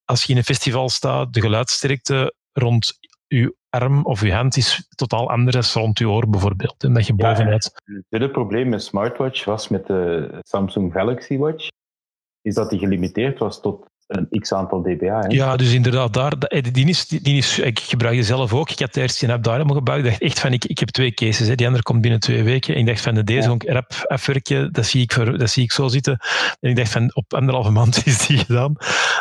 Als 0.05 0.23
je 0.23 0.31
in 0.31 0.37
een 0.37 0.43
festival 0.43 0.89
staat, 0.89 1.33
de 1.33 1.41
geluidssterkte 1.41 2.35
rond 2.53 2.99
je 3.27 3.55
arm 3.69 4.05
of 4.05 4.21
je 4.21 4.33
hand 4.33 4.57
is 4.57 4.87
totaal 4.95 5.29
anders 5.29 5.73
dan 5.73 5.83
rond 5.83 5.99
je 5.99 6.09
oor 6.09 6.29
bijvoorbeeld. 6.29 6.83
En 6.83 6.93
dat 6.93 7.07
je 7.07 7.13
bovenuit... 7.13 7.71
Ja, 8.09 8.19
het 8.19 8.31
probleem 8.31 8.69
met 8.69 8.83
smartwatch 8.83 9.45
was 9.45 9.67
met 9.67 9.87
de 9.87 10.29
Samsung 10.41 10.93
Galaxy 10.93 11.37
Watch, 11.37 11.67
is 12.41 12.53
dat 12.53 12.69
die 12.69 12.79
gelimiteerd 12.79 13.39
was 13.39 13.61
tot 13.61 13.85
een 14.10 14.39
x 14.39 14.53
aantal 14.53 14.82
dBA. 14.82 15.20
Hè? 15.20 15.28
Ja, 15.28 15.55
dus 15.55 15.74
inderdaad, 15.74 16.14
daar, 16.14 16.32
eh, 16.32 16.64
die 16.72 16.88
is, 16.88 17.07
die 17.07 17.38
is, 17.38 17.60
ik 17.60 17.80
gebruik 17.80 18.14
die 18.14 18.24
zelf 18.24 18.53
ook. 18.53 18.70
Ik 18.70 18.80
heb 18.80 18.93
de 18.93 19.01
eerste 19.01 19.32
app 19.32 19.43
daar 19.43 19.53
helemaal 19.53 19.76
gebruikt. 19.76 20.05
Ik 20.05 20.10
dacht 20.10 20.22
echt 20.22 20.39
van, 20.39 20.53
ik, 20.53 20.66
ik 20.66 20.80
heb 20.80 20.89
twee 20.89 21.14
cases, 21.14 21.47
hè. 21.47 21.55
die 21.55 21.66
andere 21.66 21.84
komt 21.84 22.01
binnen 22.01 22.20
twee 22.20 22.43
weken. 22.43 22.74
En 22.74 22.80
ik 22.80 22.86
dacht 22.86 23.01
van, 23.01 23.14
de 23.14 23.24
deze 23.24 23.55
ja. 23.57 23.76
app 23.76 23.93
afwerken, 24.07 24.74
dat 24.74 24.86
zie, 24.86 25.01
ik 25.01 25.14
voor, 25.14 25.38
dat 25.38 25.49
zie 25.49 25.64
ik 25.64 25.72
zo 25.72 25.88
zitten. 25.88 26.20
En 26.60 26.70
ik 26.70 26.76
dacht 26.76 26.91
van, 26.91 27.16
op 27.16 27.34
anderhalve 27.34 27.72
maand 27.72 28.01
is 28.05 28.28
die 28.28 28.38
gedaan. 28.38 28.76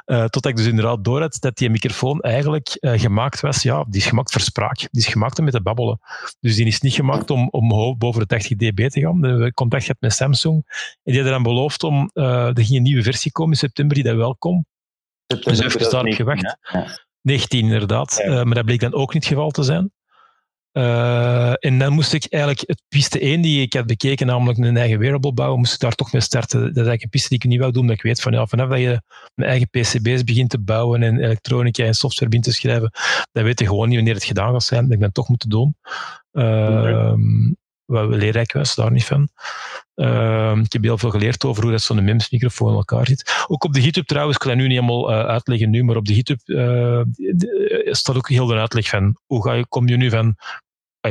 Uh, 0.07 0.24
totdat 0.24 0.47
ik 0.47 0.57
dus 0.57 0.66
inderdaad 0.66 1.05
door 1.05 1.20
had 1.20 1.36
dat 1.41 1.57
die 1.57 1.70
microfoon 1.70 2.20
eigenlijk 2.20 2.76
uh, 2.80 2.93
gemaakt 3.01 3.41
was, 3.41 3.62
ja, 3.62 3.84
die 3.89 4.01
is 4.01 4.07
gemaakt 4.07 4.32
voor 4.32 4.41
spraak. 4.41 4.76
Die 4.76 4.89
is 4.91 5.07
gemaakt 5.07 5.39
om 5.39 5.45
met 5.45 5.55
te 5.55 5.62
babbelen. 5.62 6.01
Dus 6.41 6.57
die 6.57 6.66
is 6.66 6.80
niet 6.80 6.95
gemaakt 6.95 7.30
om, 7.30 7.49
om 7.51 7.68
boven 7.99 8.20
de 8.20 8.26
80 8.26 8.57
dB 8.57 8.89
te 8.89 9.01
gaan. 9.01 9.20
We 9.20 9.28
hebben 9.28 9.55
contact 9.55 9.82
gehad 9.82 10.01
met 10.01 10.12
Samsung. 10.12 10.62
En 10.64 11.12
die 11.12 11.14
hadden 11.14 11.32
dan 11.32 11.43
beloofd 11.43 11.82
om, 11.82 12.11
uh, 12.14 12.47
er 12.47 12.64
ging 12.64 12.76
een 12.76 12.82
nieuwe 12.82 13.03
versie 13.03 13.32
komen 13.32 13.53
in 13.53 13.59
september, 13.59 13.95
die 13.95 14.05
dat 14.05 14.16
wel 14.16 14.36
komt. 14.36 14.64
Dus 15.28 15.60
even 15.60 15.90
daarop 15.90 16.12
gewacht. 16.12 16.56
Ja. 16.72 16.86
19 17.20 17.60
inderdaad, 17.60 18.22
ja. 18.24 18.30
uh, 18.30 18.42
maar 18.42 18.54
dat 18.54 18.64
bleek 18.64 18.80
dan 18.80 18.94
ook 18.94 19.14
niet 19.14 19.22
het 19.22 19.32
geval 19.32 19.50
te 19.50 19.62
zijn. 19.62 19.92
Uh, 20.72 21.52
en 21.64 21.78
dan 21.78 21.92
moest 21.92 22.12
ik 22.12 22.26
eigenlijk 22.30 22.62
het 22.66 22.82
piste 22.88 23.20
1 23.20 23.40
die 23.40 23.62
ik 23.62 23.72
had 23.72 23.86
bekeken, 23.86 24.26
namelijk 24.26 24.58
een 24.58 24.76
eigen 24.76 24.98
wearable 24.98 25.32
bouwen, 25.32 25.58
moest 25.58 25.74
ik 25.74 25.80
daar 25.80 25.94
toch 25.94 26.12
mee 26.12 26.22
starten. 26.22 26.58
Dat 26.60 26.68
is 26.68 26.74
eigenlijk 26.74 27.02
een 27.02 27.08
piste 27.08 27.28
die 27.28 27.38
ik 27.38 27.44
niet 27.44 27.58
wou 27.58 27.72
doen, 27.72 27.84
maar 27.84 27.94
ik 27.94 28.02
weet 28.02 28.20
van 28.20 28.32
ja, 28.32 28.46
vanaf 28.46 28.68
dat 28.68 28.78
je 28.78 29.02
een 29.34 29.44
eigen 29.44 29.68
PCB's 29.68 30.24
begint 30.24 30.50
te 30.50 30.60
bouwen 30.60 31.02
en 31.02 31.18
elektronica 31.18 31.84
en 31.84 31.94
software 31.94 32.28
begint 32.28 32.44
te 32.44 32.52
schrijven, 32.52 32.90
dan 33.32 33.44
weet 33.44 33.58
je 33.58 33.66
gewoon 33.66 33.88
niet 33.88 33.96
wanneer 33.96 34.14
het 34.14 34.24
gedaan 34.24 34.52
gaat 34.52 34.62
zijn. 34.62 34.82
Dat 34.82 34.92
ik 34.92 34.98
ben 34.98 35.12
toch 35.12 35.28
moeten 35.28 35.48
doen. 35.48 35.76
Uh, 36.32 37.14
wat 37.89 38.09
leerrijk 38.09 38.53
was, 38.53 38.74
daar 38.74 38.93
niet 38.93 39.05
van. 39.05 39.28
Uh, 39.95 40.57
ik 40.62 40.72
heb 40.72 40.82
heel 40.82 40.99
veel 40.99 41.11
geleerd 41.11 41.45
over 41.45 41.62
hoe 41.62 41.72
dat 41.72 41.82
zo'n 41.82 42.05
MEMS-microfoon 42.05 42.70
in 42.70 42.76
elkaar 42.76 43.07
zit. 43.07 43.45
Ook 43.47 43.64
op 43.64 43.72
de 43.72 43.80
GitHub 43.80 44.07
trouwens, 44.07 44.36
ik 44.36 44.43
kan 44.43 44.51
het 44.51 44.61
nu 44.61 44.66
niet 44.66 44.80
helemaal 44.80 45.11
uh, 45.11 45.24
uitleggen 45.24 45.70
nu, 45.70 45.84
maar 45.84 45.97
op 45.97 46.07
de 46.07 46.14
GitHub 46.14 46.41
uh, 46.45 47.03
staat 47.84 48.16
ook 48.16 48.28
heel 48.28 48.47
de 48.47 48.55
uitleg 48.55 48.89
van 48.89 49.16
hoe 49.26 49.43
ga 49.43 49.53
je, 49.53 49.66
kom 49.66 49.89
je 49.89 49.97
nu 49.97 50.11
van 50.11 50.36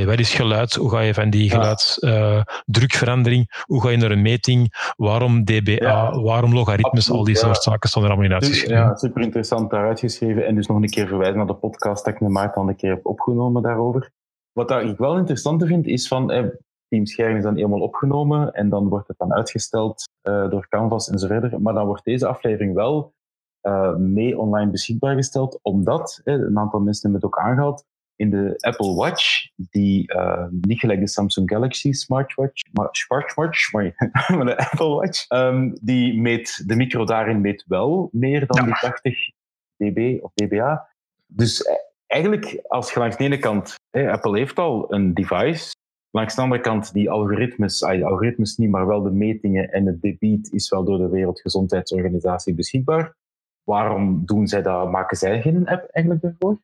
wat 0.05 0.19
is 0.19 0.33
geluid? 0.33 0.73
Hoe 0.73 0.89
ga 0.89 0.99
je 0.99 1.13
van 1.13 1.29
die 1.29 1.49
geluidsdrukverandering? 1.49 3.63
hoe 3.65 3.81
ga 3.81 3.89
je 3.89 3.97
naar 3.97 4.11
een 4.11 4.21
meting? 4.21 4.91
Waarom 4.95 5.45
DBA? 5.45 6.21
Waarom 6.21 6.53
logaritmes? 6.53 7.11
al 7.11 7.23
die 7.23 7.37
soort 7.37 7.63
zaken 7.63 7.89
staan 7.89 8.03
er 8.03 8.09
allemaal 8.09 8.25
in 8.25 8.33
uitgeschreven. 8.33 8.75
Ja, 8.75 8.95
super 8.95 9.21
interessant 9.21 9.69
daar 9.69 9.87
uitgeschreven. 9.87 10.45
En 10.45 10.55
dus 10.55 10.67
nog 10.67 10.77
een 10.77 10.89
keer 10.89 11.07
verwijzen 11.07 11.37
naar 11.37 11.47
de 11.47 11.53
podcast 11.53 12.05
dat 12.05 12.13
ik 12.13 12.21
met 12.21 12.31
Maarten 12.31 12.61
al 12.61 12.69
een 12.69 12.75
keer 12.75 12.89
heb 12.89 13.05
opgenomen 13.05 13.61
daarover. 13.61 14.11
Wat 14.51 14.71
ik 14.71 14.97
wel 14.97 15.17
interessant 15.17 15.65
vind, 15.65 15.85
is 15.85 16.07
van... 16.07 16.31
Eh, 16.31 16.43
Team 16.87 17.05
Scherm 17.05 17.37
is 17.37 17.43
dan 17.43 17.55
eenmaal 17.55 17.81
opgenomen 17.81 18.53
en 18.53 18.69
dan 18.69 18.87
wordt 18.87 19.07
het 19.07 19.17
dan 19.17 19.33
uitgesteld 19.33 20.09
uh, 20.23 20.49
door 20.49 20.67
Canvas 20.67 21.09
en 21.09 21.19
zo 21.19 21.27
verder. 21.27 21.61
Maar 21.61 21.73
dan 21.73 21.85
wordt 21.85 22.03
deze 22.03 22.27
aflevering 22.27 22.73
wel 22.73 23.13
uh, 23.61 23.95
mee 23.95 24.39
online 24.39 24.71
beschikbaar 24.71 25.15
gesteld, 25.15 25.59
omdat, 25.61 26.21
eh, 26.23 26.33
een 26.33 26.57
aantal 26.57 26.79
mensen 26.79 27.11
hebben 27.11 27.29
het 27.29 27.39
ook 27.39 27.45
aangehaald, 27.45 27.85
in 28.15 28.29
de 28.29 28.53
Apple 28.57 28.93
Watch, 28.93 29.47
die 29.55 30.13
uh, 30.13 30.45
niet 30.61 30.79
gelijk 30.79 30.99
de 30.99 31.07
Samsung 31.07 31.49
Galaxy 31.49 31.91
Smartwatch, 31.91 32.63
maar 32.71 32.87
Smartwatch, 32.91 33.71
maar, 33.71 34.11
maar 34.35 34.45
de 34.45 34.57
Apple 34.57 34.87
Watch, 34.87 35.29
um, 35.29 35.77
die 35.81 36.21
meet, 36.21 36.63
de 36.67 36.75
micro 36.75 37.05
daarin 37.05 37.41
meet 37.41 37.63
wel 37.67 38.09
meer 38.11 38.47
dan 38.47 38.65
die 38.65 38.73
80 38.73 39.29
dB 39.75 40.23
of 40.23 40.31
dBA. 40.33 40.89
Dus 41.25 41.69
eigenlijk, 42.07 42.59
als 42.67 42.93
je 42.93 42.99
langs 42.99 43.17
de 43.17 43.23
ene 43.23 43.37
kant, 43.37 43.75
Apple 43.91 44.37
heeft 44.37 44.57
al 44.57 44.93
een 44.93 45.13
device 45.13 45.71
Langs 46.17 46.35
de 46.35 46.41
andere 46.41 46.61
kant, 46.61 46.93
die 46.93 47.09
algoritmes, 47.09 47.83
algoritmes 47.83 48.57
niet, 48.57 48.69
maar 48.69 48.87
wel 48.87 49.01
de 49.01 49.11
metingen 49.11 49.71
en 49.71 49.85
het 49.85 50.01
debiet 50.01 50.51
is 50.51 50.69
wel 50.69 50.83
door 50.83 50.97
de 50.97 51.09
Wereldgezondheidsorganisatie 51.09 52.53
beschikbaar. 52.53 53.15
Waarom 53.63 54.25
doen 54.25 54.47
zij 54.47 54.61
dat? 54.61 54.91
Maken 54.91 55.17
zij 55.17 55.41
geen 55.41 55.67
app 55.67 55.89
eigenlijk 55.91 56.23
ervoor? 56.23 56.61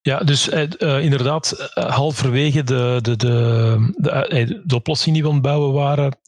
Ja, 0.00 0.18
dus 0.18 0.48
uh, 0.48 1.04
inderdaad, 1.04 1.72
uh, 1.78 1.84
halverwege 1.84 2.62
de, 2.62 2.98
de, 3.02 3.16
de, 3.16 3.92
de, 3.96 4.62
de, 4.64 4.74
oplossing 4.74 5.14
die 5.14 5.24
we 5.24 5.32
het 5.32 5.42
bouwen 5.42 5.72
waren, 5.72 6.18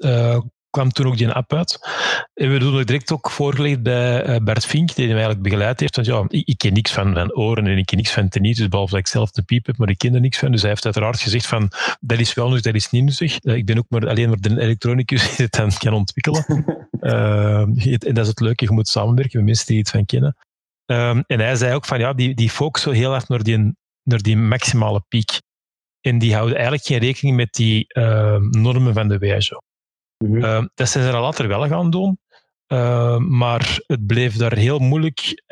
kwam 0.70 0.90
toen 0.90 1.06
ook 1.06 1.16
die 1.16 1.28
app 1.28 1.52
uit. 1.52 1.78
En 2.34 2.52
we 2.52 2.58
doen 2.58 2.76
het 2.76 2.86
direct 2.86 3.12
ook 3.12 3.30
voorgelegd 3.30 3.82
bij 3.82 4.28
uh, 4.28 4.36
Bert 4.36 4.66
Vink, 4.66 4.94
die 4.94 5.04
hem 5.04 5.16
eigenlijk 5.16 5.42
begeleid 5.42 5.80
heeft. 5.80 5.96
Want 5.96 6.08
ja, 6.08 6.24
ik, 6.28 6.46
ik 6.46 6.58
ken 6.58 6.72
niks 6.72 6.92
van, 6.92 7.14
van 7.14 7.34
oren 7.34 7.66
en 7.66 7.78
ik 7.78 7.86
ken 7.86 7.96
niks 7.96 8.12
van 8.12 8.28
tinnitus, 8.28 8.68
behalve 8.68 8.90
dat 8.90 9.00
ik 9.00 9.06
zelf 9.06 9.30
de 9.30 9.42
piep 9.42 9.66
heb, 9.66 9.76
maar 9.76 9.88
ik 9.88 9.98
ken 9.98 10.14
er 10.14 10.20
niks 10.20 10.38
van. 10.38 10.50
Dus 10.50 10.60
hij 10.60 10.70
heeft 10.70 10.84
uiteraard 10.84 11.20
gezegd 11.20 11.46
van, 11.46 11.70
dat 12.00 12.18
is 12.18 12.34
wel 12.34 12.48
nuttig, 12.48 12.64
dat 12.64 12.74
is 12.74 12.90
niet 12.90 13.04
nuttig. 13.04 13.44
Uh, 13.44 13.54
ik 13.54 13.66
ben 13.66 13.78
ook 13.78 13.86
maar 13.88 14.08
alleen 14.08 14.28
maar 14.28 14.40
de 14.40 14.60
elektronicus 14.60 15.22
die 15.36 15.46
het 15.46 15.54
dan 15.54 15.72
kan 15.78 15.92
ontwikkelen. 15.92 16.44
uh, 17.00 17.60
en 17.60 18.14
dat 18.14 18.18
is 18.18 18.28
het 18.28 18.40
leuke, 18.40 18.64
je 18.64 18.70
moet 18.70 18.88
samenwerken 18.88 19.36
met 19.38 19.46
mensen 19.46 19.66
die 19.66 19.78
iets 19.78 19.90
van 19.90 20.04
kennen. 20.04 20.36
Um, 20.86 21.24
en 21.26 21.40
hij 21.40 21.56
zei 21.56 21.74
ook 21.74 21.84
van, 21.84 21.98
ja, 21.98 22.12
die, 22.12 22.34
die 22.34 22.50
focussen 22.50 22.92
heel 22.92 23.14
erg 23.14 23.28
naar 23.28 23.42
die, 23.42 23.76
naar 24.02 24.22
die 24.22 24.36
maximale 24.36 25.04
piek. 25.08 25.40
En 26.00 26.18
die 26.18 26.34
houden 26.34 26.54
eigenlijk 26.54 26.86
geen 26.86 26.98
rekening 26.98 27.36
met 27.36 27.52
die 27.52 27.86
normen 28.50 28.94
van 28.94 29.08
de 29.08 29.18
WHO. 29.18 29.58
-hmm. 30.18 30.36
uh, 30.36 30.64
dat 30.74 30.88
zijn 30.88 31.04
ze 31.04 31.10
er 31.10 31.20
later 31.20 31.48
wel 31.48 31.68
gaan 31.68 31.90
doen. 31.90 32.18
Uh, 32.68 33.18
maar 33.18 33.80
het 33.86 34.06
bleef 34.06 34.36
daar 34.36 34.56
heel 34.56 34.78
moeilijk. 34.78 35.42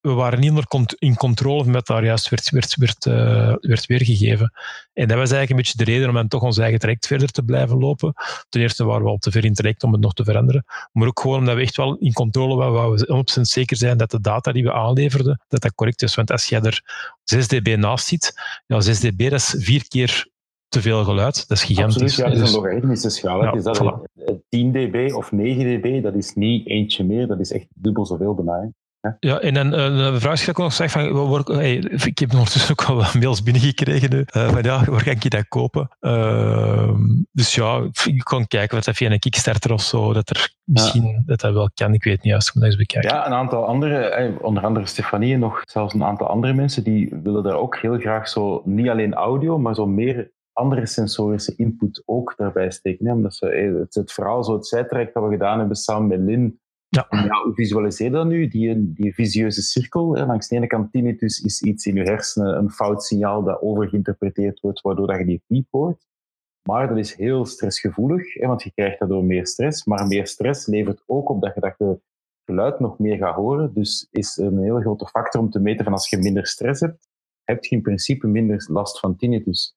We 0.00 0.12
waren 0.12 0.40
niet 0.40 0.52
meer 0.52 0.94
in 0.98 1.14
controle 1.14 1.64
met 1.64 1.86
daar 1.86 2.04
juist 2.04 2.28
werd, 2.28 2.50
werd, 2.50 2.76
werd, 2.76 3.06
uh, 3.06 3.54
werd 3.60 3.86
weergegeven. 3.86 4.52
En 4.92 5.08
dat 5.08 5.16
was 5.16 5.30
eigenlijk 5.30 5.50
een 5.50 5.56
beetje 5.56 5.84
de 5.84 5.84
reden 5.84 6.08
om 6.08 6.14
dan 6.14 6.28
toch 6.28 6.42
ons 6.42 6.58
eigen 6.58 6.78
traject 6.78 7.06
verder 7.06 7.28
te 7.28 7.42
blijven 7.42 7.78
lopen. 7.78 8.12
Ten 8.48 8.60
eerste 8.60 8.84
waren 8.84 9.02
we 9.02 9.08
al 9.08 9.18
te 9.18 9.30
ver 9.30 9.44
in 9.44 9.54
traject 9.54 9.82
om 9.82 9.92
het 9.92 10.00
nog 10.00 10.12
te 10.12 10.24
veranderen. 10.24 10.64
Maar 10.92 11.08
ook 11.08 11.20
gewoon 11.20 11.38
omdat 11.38 11.54
we 11.54 11.60
echt 11.60 11.76
wel 11.76 11.96
in 11.96 12.12
controle 12.12 12.56
waren, 12.56 12.72
waar 12.72 12.90
we 12.90 13.24
100% 13.38 13.40
zeker 13.40 13.76
zijn 13.76 13.96
dat 13.96 14.10
de 14.10 14.20
data 14.20 14.52
die 14.52 14.62
we 14.62 14.72
aanleverden, 14.72 15.40
dat 15.48 15.60
dat 15.60 15.74
correct 15.74 16.02
is. 16.02 16.14
Want 16.14 16.30
als 16.30 16.46
jij 16.46 16.60
er 16.60 16.82
6 17.24 17.48
dB 17.48 17.76
naast 17.78 18.06
ziet, 18.06 18.32
ja, 18.66 18.80
6 18.80 19.00
dB 19.00 19.30
dat 19.30 19.40
is 19.40 19.54
vier 19.58 19.88
keer 19.88 20.28
te 20.70 20.80
veel 20.80 21.04
geluid. 21.04 21.48
Dat 21.48 21.56
is 21.56 21.64
gigantisch. 21.64 22.02
Absoluut, 22.02 22.16
ja, 22.16 22.38
dat 22.38 22.48
is 22.48 22.54
een 22.54 22.60
logaritmische 22.60 23.10
schaal. 23.10 23.42
Ja, 23.42 23.52
is 23.52 23.62
dat 23.62 23.82
voilà. 23.82 24.10
10 24.48 24.72
dB 24.72 25.14
of 25.14 25.32
9 25.32 25.80
dB, 25.80 26.02
dat 26.02 26.14
is 26.14 26.34
niet 26.34 26.66
eentje 26.66 27.04
meer, 27.04 27.26
dat 27.26 27.40
is 27.40 27.52
echt 27.52 27.66
dubbel 27.74 28.06
zoveel 28.06 28.34
bijna. 28.34 28.70
Ja. 29.02 29.16
ja, 29.20 29.40
en 29.40 29.54
dan 29.54 29.74
uh, 29.74 29.84
een 29.84 30.20
vraag 30.20 30.38
die 30.38 30.48
ik 30.48 30.56
nog 30.56 30.72
zeg, 30.72 30.90
van, 30.90 31.44
hey, 31.44 31.76
ik 32.04 32.18
heb 32.18 32.32
ondertussen 32.32 32.70
ook 32.70 32.86
wel 32.86 32.96
wat 32.96 33.14
mails 33.14 33.42
binnengekregen 33.42 34.10
nu, 34.10 34.24
uh, 34.36 34.48
van 34.48 34.62
ja, 34.62 34.84
waar 34.84 35.04
kan 35.04 35.12
ik 35.12 35.30
dat 35.30 35.48
kopen? 35.48 35.88
Uh, 36.00 36.94
dus 37.32 37.54
ja, 37.54 37.88
ik 38.04 38.24
kan 38.24 38.46
kijken 38.46 38.80
wat 38.84 38.96
via 38.96 39.10
een 39.10 39.18
Kickstarter 39.18 39.72
of 39.72 39.82
zo, 39.82 40.12
dat 40.12 40.30
er 40.30 40.54
misschien 40.64 41.06
ja. 41.06 41.22
dat, 41.26 41.40
dat 41.40 41.52
wel 41.52 41.70
kan, 41.74 41.94
ik 41.94 42.04
weet 42.04 42.22
niet 42.22 42.32
juist, 42.32 42.48
ik 42.48 42.54
moet 42.54 42.62
dat 42.62 42.72
eens 42.72 42.80
bekijken. 42.80 43.10
Ja, 43.10 43.26
een 43.26 43.32
aantal 43.32 43.66
andere, 43.66 44.32
onder 44.40 44.64
andere 44.64 44.86
Stefanie 44.86 45.34
en 45.34 45.40
nog 45.40 45.62
zelfs 45.64 45.94
een 45.94 46.04
aantal 46.04 46.26
andere 46.26 46.52
mensen, 46.52 46.84
die 46.84 47.14
willen 47.22 47.42
daar 47.42 47.56
ook 47.56 47.76
heel 47.76 47.98
graag 47.98 48.28
zo, 48.28 48.62
niet 48.64 48.88
alleen 48.88 49.14
audio, 49.14 49.58
maar 49.58 49.74
zo 49.74 49.86
meer 49.86 50.30
andere 50.60 50.86
sensorische 50.86 51.54
input 51.56 52.02
ook 52.04 52.34
daarbij 52.36 52.70
steken. 52.70 53.06
Hè? 53.06 53.12
Omdat 53.12 53.34
ze, 53.34 53.46
het, 53.46 53.94
het 53.94 54.12
verhaal, 54.12 54.44
zo 54.44 54.54
het 54.54 54.66
zijtraject 54.66 55.14
dat 55.14 55.22
we 55.24 55.30
gedaan 55.30 55.58
hebben 55.58 55.76
samen 55.76 56.08
met 56.08 56.20
Lin, 56.20 56.60
ja. 56.88 57.06
ja 57.10 57.42
hoe 57.44 57.54
visualiseer 57.54 58.06
je 58.06 58.12
dat 58.12 58.26
nu? 58.26 58.48
Die, 58.48 58.92
die 58.92 59.14
visieuze 59.14 59.62
cirkel. 59.62 60.16
Hè? 60.16 60.26
Langs 60.26 60.48
de 60.48 60.56
ene 60.56 60.66
kant 60.66 60.92
tinnitus 60.92 61.40
is 61.40 61.62
iets 61.62 61.86
in 61.86 61.94
je 61.94 62.02
hersenen, 62.02 62.56
een 62.56 62.70
fout 62.70 63.04
signaal 63.04 63.42
dat 63.42 63.60
overgeïnterpreteerd 63.60 64.60
wordt, 64.60 64.80
waardoor 64.80 65.06
dat 65.06 65.18
je 65.18 65.24
die 65.24 65.42
piep 65.46 65.66
hoort. 65.70 66.08
Maar 66.62 66.88
dat 66.88 66.98
is 66.98 67.14
heel 67.14 67.46
stressgevoelig, 67.46 68.34
hè? 68.34 68.46
want 68.46 68.62
je 68.62 68.72
krijgt 68.72 68.98
daardoor 68.98 69.24
meer 69.24 69.46
stress. 69.46 69.84
Maar 69.84 70.06
meer 70.06 70.26
stress 70.26 70.66
levert 70.66 71.02
ook 71.06 71.28
op 71.28 71.40
dat 71.40 71.54
je 71.54 71.60
dat 71.60 71.98
geluid 72.44 72.80
nog 72.80 72.98
meer 72.98 73.16
gaat 73.16 73.34
horen. 73.34 73.74
Dus 73.74 74.08
is 74.10 74.36
een 74.36 74.58
hele 74.58 74.80
grote 74.80 75.06
factor 75.06 75.40
om 75.40 75.50
te 75.50 75.60
meten 75.60 75.84
van 75.84 75.92
als 75.92 76.10
je 76.10 76.18
minder 76.18 76.46
stress 76.46 76.80
hebt, 76.80 77.08
heb 77.44 77.64
je 77.64 77.76
in 77.76 77.82
principe 77.82 78.26
minder 78.26 78.66
last 78.68 78.98
van 79.00 79.16
tinnitus. 79.16 79.74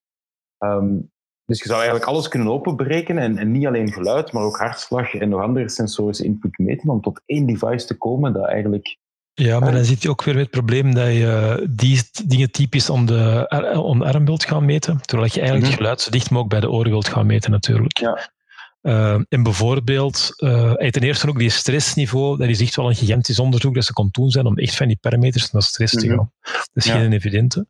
Um, 0.63 1.11
dus 1.45 1.59
je 1.59 1.65
zou 1.65 1.79
eigenlijk 1.81 2.09
alles 2.09 2.27
kunnen 2.27 2.47
openberekenen 2.47 3.23
en, 3.23 3.37
en, 3.37 3.51
niet 3.51 3.65
alleen 3.67 3.91
geluid, 3.91 4.31
maar 4.31 4.43
ook 4.43 4.57
hartslag 4.57 5.13
en 5.13 5.29
nog 5.29 5.41
andere 5.41 5.69
sensorische 5.69 6.23
input 6.23 6.57
meten 6.57 6.89
om 6.89 7.01
tot 7.01 7.21
één 7.25 7.45
device 7.45 7.85
te 7.85 7.97
komen 7.97 8.33
dat 8.33 8.47
eigenlijk... 8.47 8.97
Ja, 9.33 9.59
maar 9.59 9.71
dan 9.71 9.85
zit 9.85 10.01
je 10.01 10.09
ook 10.09 10.23
weer 10.23 10.33
met 10.33 10.43
het 10.43 10.51
probleem 10.51 10.93
dat 10.93 11.07
je 11.07 11.67
die 11.69 12.01
dingen 12.25 12.51
typisch 12.51 12.89
om 12.89 13.05
de, 13.05 13.47
om 13.83 13.99
de 13.99 14.05
arm 14.05 14.25
wilt 14.25 14.45
gaan 14.45 14.65
meten, 14.65 15.01
terwijl 15.01 15.29
je 15.33 15.39
eigenlijk 15.39 15.69
het 15.69 15.79
geluid 15.79 16.01
zo 16.01 16.11
dicht 16.11 16.29
mogelijk 16.29 16.49
bij 16.49 16.69
de 16.69 16.75
oren 16.75 16.91
wilt 16.91 17.07
gaan 17.07 17.25
meten 17.25 17.51
natuurlijk. 17.51 17.97
Ja. 17.97 18.31
Uh, 18.81 19.13
en 19.29 19.43
bijvoorbeeld, 19.43 20.29
uh, 20.37 20.73
ten 20.73 21.01
eerste 21.01 21.29
ook 21.29 21.39
die 21.39 21.49
stressniveau, 21.49 22.37
dat 22.37 22.47
is 22.47 22.61
echt 22.61 22.75
wel 22.75 22.89
een 22.89 22.95
gigantisch 22.95 23.39
onderzoek 23.39 23.75
dat 23.75 23.85
ze 23.85 23.93
kon 23.93 24.09
doen 24.11 24.29
zijn 24.29 24.45
om 24.45 24.57
echt 24.57 24.75
van 24.75 24.87
die 24.87 24.97
parameters 25.01 25.51
naar 25.51 25.61
stress 25.61 25.93
te 25.93 26.07
gaan. 26.07 26.15
Mm 26.15 26.31
-hmm. 26.41 26.51
Dat 26.51 26.83
is 26.83 26.85
ja. 26.85 26.95
geen 26.95 27.13
evidente. 27.13 27.67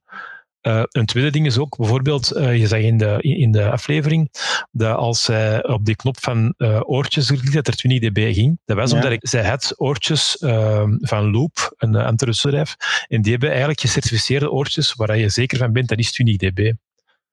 Uh, 0.68 0.84
een 0.90 1.06
tweede 1.06 1.32
ding 1.32 1.46
is 1.46 1.58
ook, 1.58 1.78
bijvoorbeeld, 1.78 2.38
uh, 2.38 2.58
je 2.58 2.68
zag 2.68 2.80
in 2.80 2.98
de, 2.98 3.18
in 3.22 3.52
de 3.52 3.72
aflevering, 3.72 4.30
dat 4.72 4.96
als 4.98 5.24
zij 5.24 5.68
op 5.68 5.86
die 5.86 5.96
knop 5.96 6.20
van 6.20 6.54
uh, 6.58 6.82
oortjes 6.84 7.28
dat 7.28 7.68
er 7.68 7.76
20 7.76 8.10
dB 8.10 8.34
ging. 8.34 8.60
Dat 8.66 8.78
was 8.78 8.90
ja. 8.90 8.96
omdat 8.96 9.12
ik, 9.12 9.28
zij 9.28 9.46
had 9.46 9.74
oortjes 9.78 10.38
ehm, 10.38 10.98
van 11.00 11.32
Loop, 11.32 11.74
een 11.78 11.96
antirutsbedrijf, 11.96 12.76
en 13.08 13.22
die 13.22 13.32
hebben 13.32 13.50
eigenlijk 13.50 13.80
gecertificeerde 13.80 14.52
oortjes 14.52 14.94
waar 14.94 15.18
je 15.18 15.30
zeker 15.30 15.58
van 15.58 15.72
bent, 15.72 15.88
dat 15.88 16.00
is 16.00 16.12
20 16.12 16.38
dB. 16.38 16.74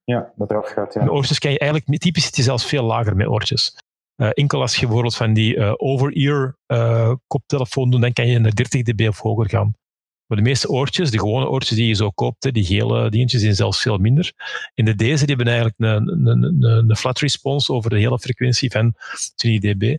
Ja, 0.04 0.32
dat 0.36 0.50
eraf 0.50 0.68
gaat, 0.68 0.94
ja. 0.94 1.00
En 1.00 1.10
oortjes 1.10 1.38
kan 1.38 1.52
je 1.52 1.58
eigenlijk, 1.58 2.00
typisch 2.00 2.24
zit 2.24 2.36
je 2.36 2.42
zelfs 2.42 2.66
veel 2.66 2.84
lager 2.84 3.16
met 3.16 3.26
oortjes. 3.26 3.76
enkel 4.16 4.60
als 4.60 4.74
je 4.74 4.80
bijvoorbeeld 4.80 5.16
van 5.16 5.32
die 5.32 5.78
over-ear 5.78 6.56
koptelefoon 7.26 7.90
doet, 7.90 8.00
dan 8.00 8.12
kan 8.12 8.26
je 8.26 8.38
naar 8.38 8.54
30 8.54 8.82
dB 8.82 9.08
of 9.08 9.20
hoger 9.20 9.48
gaan. 9.48 9.74
Maar 10.30 10.38
de 10.38 10.44
meeste 10.44 10.68
oortjes, 10.68 11.10
de 11.10 11.18
gewone 11.18 11.48
oortjes 11.48 11.76
die 11.76 11.86
je 11.86 11.94
zo 11.94 12.10
koopt, 12.10 12.52
die 12.52 12.64
gele 12.64 13.10
dingetjes, 13.10 13.40
zijn 13.40 13.54
zelfs 13.54 13.80
veel 13.80 13.98
minder. 13.98 14.32
En 14.74 14.84
de 14.84 14.94
deze 14.94 15.26
die 15.26 15.36
hebben 15.36 15.54
eigenlijk 15.54 15.78
een, 15.78 16.26
een, 16.26 16.42
een, 16.42 16.90
een 16.90 16.96
flat 16.96 17.18
response 17.18 17.72
over 17.72 17.90
de 17.90 17.98
hele 17.98 18.18
frequentie 18.18 18.70
van 18.70 18.94
20 19.34 19.72
dB. 19.72 19.96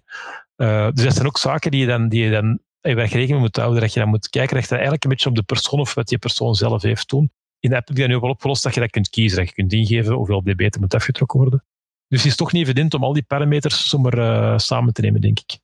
Uh, 0.58 0.90
dus 0.94 1.04
dat 1.04 1.14
zijn 1.14 1.28
ook 1.28 1.38
zaken 1.38 1.72
die 1.72 1.80
je 1.80 1.86
dan, 1.86 2.10
die 2.10 2.24
je 2.24 2.30
dan 2.32 2.60
waar 2.82 2.96
je 2.96 3.02
rekening 3.02 3.40
moet 3.40 3.56
houden, 3.56 3.82
dat 3.82 3.94
je 3.94 4.00
dan 4.00 4.10
moet 4.10 4.30
kijken 4.30 4.56
dat 4.56 4.64
je 4.64 4.72
eigenlijk 4.72 5.04
een 5.04 5.10
beetje 5.10 5.30
op 5.30 5.36
de 5.36 5.44
persoon 5.44 5.80
of 5.80 5.94
wat 5.94 6.08
die 6.08 6.18
persoon 6.18 6.56
zelf 6.56 6.82
heeft 6.82 7.10
doen. 7.10 7.32
In 7.60 7.70
de 7.70 7.76
app 7.76 7.88
heb 7.88 7.98
je 7.98 8.08
nu 8.08 8.16
ook 8.16 8.22
wel 8.22 8.30
opgelost 8.30 8.64
dat 8.64 8.74
je 8.74 8.80
dat 8.80 8.90
kunt 8.90 9.10
kiezen, 9.10 9.38
dat 9.38 9.48
je 9.48 9.54
kunt 9.54 9.74
ingeven 9.74 10.14
hoeveel 10.14 10.42
dB 10.42 10.60
er 10.60 10.80
moet 10.80 10.94
afgetrokken 10.94 11.40
worden. 11.40 11.64
Dus 12.08 12.20
het 12.20 12.32
is 12.32 12.38
toch 12.38 12.52
niet 12.52 12.64
evident 12.64 12.94
om 12.94 13.04
al 13.04 13.14
die 13.14 13.24
parameters 13.24 13.90
zomaar 13.90 14.18
uh, 14.18 14.58
samen 14.58 14.94
te 14.94 15.02
nemen, 15.02 15.22
denk 15.22 15.40
ik 15.40 15.60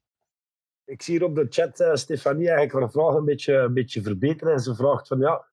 ik 0.88 1.02
zie 1.02 1.18
hier 1.18 1.28
op 1.28 1.36
de 1.36 1.46
chat 1.50 1.80
uh, 1.80 1.94
Stefanie 1.94 2.50
eigenlijk 2.50 2.80
haar 2.80 2.92
vraag 2.92 3.16
een 3.16 3.26
beetje, 3.26 3.54
een 3.54 3.74
beetje 3.74 4.02
verbeteren. 4.02 4.54
En 4.54 4.60
ze 4.60 4.76
vraagt 4.76 5.08
van 5.08 5.20
ja, 5.20 5.46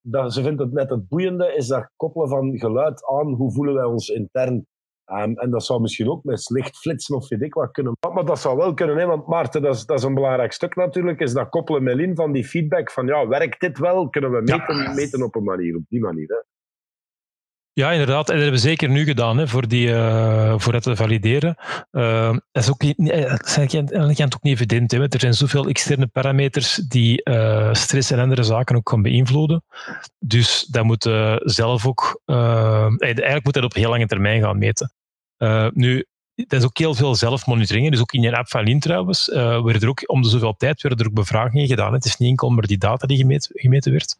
dat, 0.00 0.32
ze 0.32 0.42
vindt 0.42 0.60
het 0.60 0.72
net 0.72 0.90
het 0.90 1.08
boeiende, 1.08 1.54
is 1.54 1.66
dat 1.66 1.90
koppelen 1.96 2.28
van 2.28 2.58
geluid 2.58 3.06
aan 3.06 3.32
hoe 3.32 3.52
voelen 3.52 3.74
wij 3.74 3.84
ons 3.84 4.08
intern. 4.08 4.66
Um, 5.06 5.38
en 5.38 5.50
dat 5.50 5.64
zou 5.64 5.80
misschien 5.80 6.10
ook 6.10 6.24
met 6.24 6.50
licht 6.50 6.76
flitsen 6.76 7.16
of 7.16 7.28
weet 7.28 7.42
ik 7.42 7.54
wat 7.54 7.70
kunnen. 7.70 7.92
Maar 8.14 8.24
dat 8.24 8.38
zou 8.38 8.56
wel 8.56 8.74
kunnen, 8.74 8.96
hè, 8.96 9.06
want 9.06 9.26
Maarten, 9.26 9.62
dat 9.62 9.74
is, 9.74 9.86
dat 9.86 9.98
is 9.98 10.04
een 10.04 10.14
belangrijk 10.14 10.52
stuk 10.52 10.76
natuurlijk, 10.76 11.20
is 11.20 11.32
dat 11.32 11.48
koppelen 11.48 11.82
met 11.82 11.94
Lin 11.94 12.16
van 12.16 12.32
die 12.32 12.44
feedback 12.44 12.90
van 12.90 13.06
ja, 13.06 13.28
werkt 13.28 13.60
dit 13.60 13.78
wel? 13.78 14.08
Kunnen 14.08 14.30
we 14.30 14.40
meten, 14.40 14.76
ja. 14.76 14.94
meten 14.94 15.22
op 15.22 15.34
een 15.34 15.44
manier, 15.44 15.76
op 15.76 15.84
die 15.88 16.00
manier. 16.00 16.28
Hè? 16.28 16.49
Ja, 17.72 17.90
inderdaad. 17.92 18.28
En 18.28 18.34
dat 18.34 18.42
hebben 18.42 18.60
we 18.60 18.68
zeker 18.68 18.88
nu 18.88 19.04
gedaan 19.04 19.38
hè, 19.38 19.48
voor, 19.48 19.68
die, 19.68 19.88
uh, 19.88 20.54
voor 20.58 20.72
het 20.72 20.82
te 20.82 20.96
valideren. 20.96 21.56
Uh, 21.92 22.36
dat 22.52 22.62
is 22.62 22.70
ook 22.70 22.82
niet, 22.82 22.96
dat 24.16 24.34
ook 24.34 24.42
niet 24.42 24.54
evident. 24.54 24.90
Hè, 24.90 25.08
er 25.08 25.20
zijn 25.20 25.34
zoveel 25.34 25.68
externe 25.68 26.06
parameters 26.06 26.74
die 26.74 27.20
uh, 27.24 27.72
stress 27.72 28.10
en 28.10 28.18
andere 28.18 28.42
zaken 28.42 28.76
ook 28.76 28.88
gaan 28.88 29.02
beïnvloeden. 29.02 29.64
Dus 30.18 30.66
dat 30.70 30.84
moet 30.84 31.02
zelf 31.38 31.86
ook. 31.86 32.20
eigenlijk 32.24 33.44
moet 33.44 33.54
dat 33.54 33.64
op 33.64 33.74
heel 33.74 33.90
lange 33.90 34.06
termijn 34.06 34.42
gaan 34.42 34.58
meten. 34.58 34.92
nu, 35.74 36.06
dat 36.46 36.60
is 36.60 36.64
ook 36.64 36.78
heel 36.78 36.94
veel 36.94 37.14
zelfmonitoring. 37.14 37.90
Dus 37.90 38.00
ook 38.00 38.12
in 38.12 38.22
je 38.22 38.36
app 38.36 38.48
van 38.48 38.64
Lin 38.64 38.80
trouwens, 38.80 39.28
uh, 39.28 39.82
er 39.82 39.88
ook 39.88 40.02
om 40.06 40.22
de 40.22 40.28
zoveel 40.28 40.54
tijd 40.56 40.82
werden 40.82 41.00
er 41.00 41.06
ook 41.06 41.14
bevragingen 41.14 41.66
gedaan. 41.66 41.92
Het 41.92 42.04
is 42.04 42.16
niet 42.16 42.28
enkel 42.28 42.50
maar 42.50 42.66
die 42.66 42.78
data 42.78 43.06
die 43.06 43.16
gemeten, 43.16 43.50
gemeten 43.54 43.92
werd. 43.92 44.16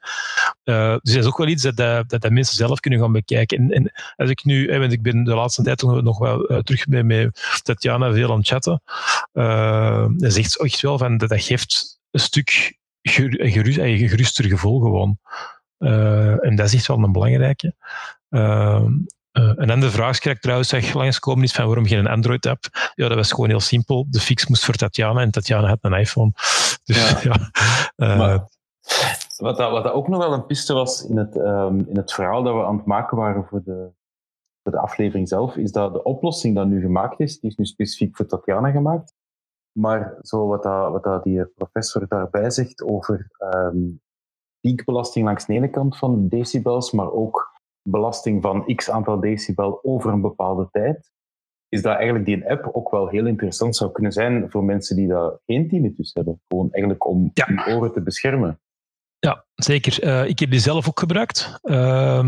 Uh, 0.64 0.96
dus 1.02 1.14
dat 1.14 1.22
is 1.22 1.28
ook 1.28 1.38
wel 1.38 1.46
iets 1.46 1.62
dat, 1.62 1.76
dat, 1.76 2.08
dat, 2.08 2.30
mensen 2.30 2.56
zelf 2.56 2.80
kunnen 2.80 3.00
gaan 3.00 3.12
bekijken. 3.12 3.58
En, 3.58 3.70
en 3.70 3.92
als 4.16 4.30
ik 4.30 4.44
nu, 4.44 4.78
want 4.78 4.92
ik 4.92 5.02
ben 5.02 5.24
de 5.24 5.34
laatste 5.34 5.62
tijd 5.62 5.82
nog 5.82 6.18
wel 6.18 6.62
terug 6.62 6.86
met, 6.86 7.04
met 7.04 7.60
Tatjana 7.62 8.12
veel 8.12 8.30
aan 8.30 8.38
het 8.38 8.48
chatten, 8.48 8.82
dat 10.18 10.32
zegt 10.32 10.62
echt 10.62 10.80
wel 10.80 10.98
van 10.98 11.16
dat, 11.16 11.28
dat 11.28 11.42
geeft 11.42 12.00
een 12.10 12.20
stuk 12.20 12.78
gerust, 13.02 13.78
geruster 13.78 14.44
gevoel 14.44 14.80
gewoon. 14.80 15.18
en 16.40 16.56
dat 16.56 16.66
is 16.66 16.74
echt 16.74 16.86
wel 16.86 16.98
een 16.98 17.12
belangrijke. 17.12 17.74
Uh, 19.32 19.52
een 19.56 19.70
andere 19.70 19.92
vraag 19.92 20.18
krijg 20.18 20.36
ik 20.36 20.42
trouwens 20.42 20.68
zeg, 20.68 20.94
langskomen 20.94 21.44
is 21.44 21.52
van 21.52 21.66
waarom 21.66 21.86
geen 21.86 22.06
Android-app? 22.06 22.64
Ja, 22.94 23.08
dat 23.08 23.16
was 23.16 23.30
gewoon 23.30 23.48
heel 23.48 23.60
simpel. 23.60 24.06
De 24.10 24.20
fix 24.20 24.46
moest 24.46 24.64
voor 24.64 24.74
Tatjana 24.74 25.20
en 25.20 25.30
Tatjana 25.30 25.68
had 25.68 25.78
een 25.80 25.92
iPhone. 25.92 26.30
Dus, 26.84 27.22
ja. 27.22 27.38
ja 27.96 28.16
uh, 28.16 28.38
wat, 29.36 29.56
dat, 29.56 29.70
wat 29.70 29.84
dat 29.84 29.92
ook 29.92 30.08
nog 30.08 30.18
wel 30.18 30.32
een 30.32 30.46
piste 30.46 30.72
was 30.72 31.04
in 31.04 31.16
het, 31.16 31.36
um, 31.36 31.86
in 31.88 31.96
het 31.96 32.12
verhaal 32.12 32.42
dat 32.42 32.54
we 32.54 32.64
aan 32.64 32.76
het 32.76 32.86
maken 32.86 33.16
waren 33.16 33.44
voor 33.44 33.62
de, 33.64 33.90
voor 34.62 34.72
de 34.72 34.78
aflevering 34.78 35.28
zelf, 35.28 35.56
is 35.56 35.72
dat 35.72 35.92
de 35.92 36.02
oplossing 36.02 36.56
die 36.56 36.64
nu 36.64 36.80
gemaakt 36.80 37.20
is, 37.20 37.40
die 37.40 37.50
is 37.50 37.56
nu 37.56 37.64
specifiek 37.64 38.16
voor 38.16 38.26
Tatjana 38.26 38.70
gemaakt. 38.70 39.14
Maar 39.72 40.18
zo 40.22 40.46
wat, 40.46 40.62
dat, 40.62 40.90
wat 40.90 41.02
dat 41.02 41.24
die 41.24 41.44
professor 41.44 42.08
daarbij 42.08 42.50
zegt 42.50 42.82
over 42.82 43.30
um, 43.38 44.00
piekbelasting 44.60 45.24
langs 45.24 45.46
de 45.46 45.52
ene 45.52 45.70
kant 45.70 45.96
van 45.96 46.28
decibels, 46.28 46.92
maar 46.92 47.12
ook 47.12 47.49
belasting 47.90 48.42
van 48.42 48.74
x 48.74 48.90
aantal 48.90 49.20
decibel 49.20 49.78
over 49.82 50.12
een 50.12 50.20
bepaalde 50.20 50.68
tijd, 50.70 51.10
is 51.68 51.82
dat 51.82 51.96
eigenlijk 51.96 52.24
die 52.24 52.50
app 52.50 52.68
ook 52.72 52.90
wel 52.90 53.08
heel 53.08 53.26
interessant 53.26 53.76
zou 53.76 53.92
kunnen 53.92 54.12
zijn 54.12 54.50
voor 54.50 54.64
mensen 54.64 54.96
die 54.96 55.08
daar 55.08 55.30
geen 55.46 55.68
tinnitus 55.68 56.12
hebben. 56.12 56.40
Gewoon 56.48 56.70
eigenlijk 56.70 57.06
om 57.06 57.30
ja. 57.34 57.46
hun 57.46 57.76
oren 57.76 57.92
te 57.92 58.02
beschermen. 58.02 58.60
Ja, 59.18 59.44
zeker. 59.54 60.04
Uh, 60.04 60.28
ik 60.28 60.38
heb 60.38 60.50
die 60.50 60.60
zelf 60.60 60.88
ook 60.88 60.98
gebruikt. 60.98 61.58
Uh, 61.62 62.18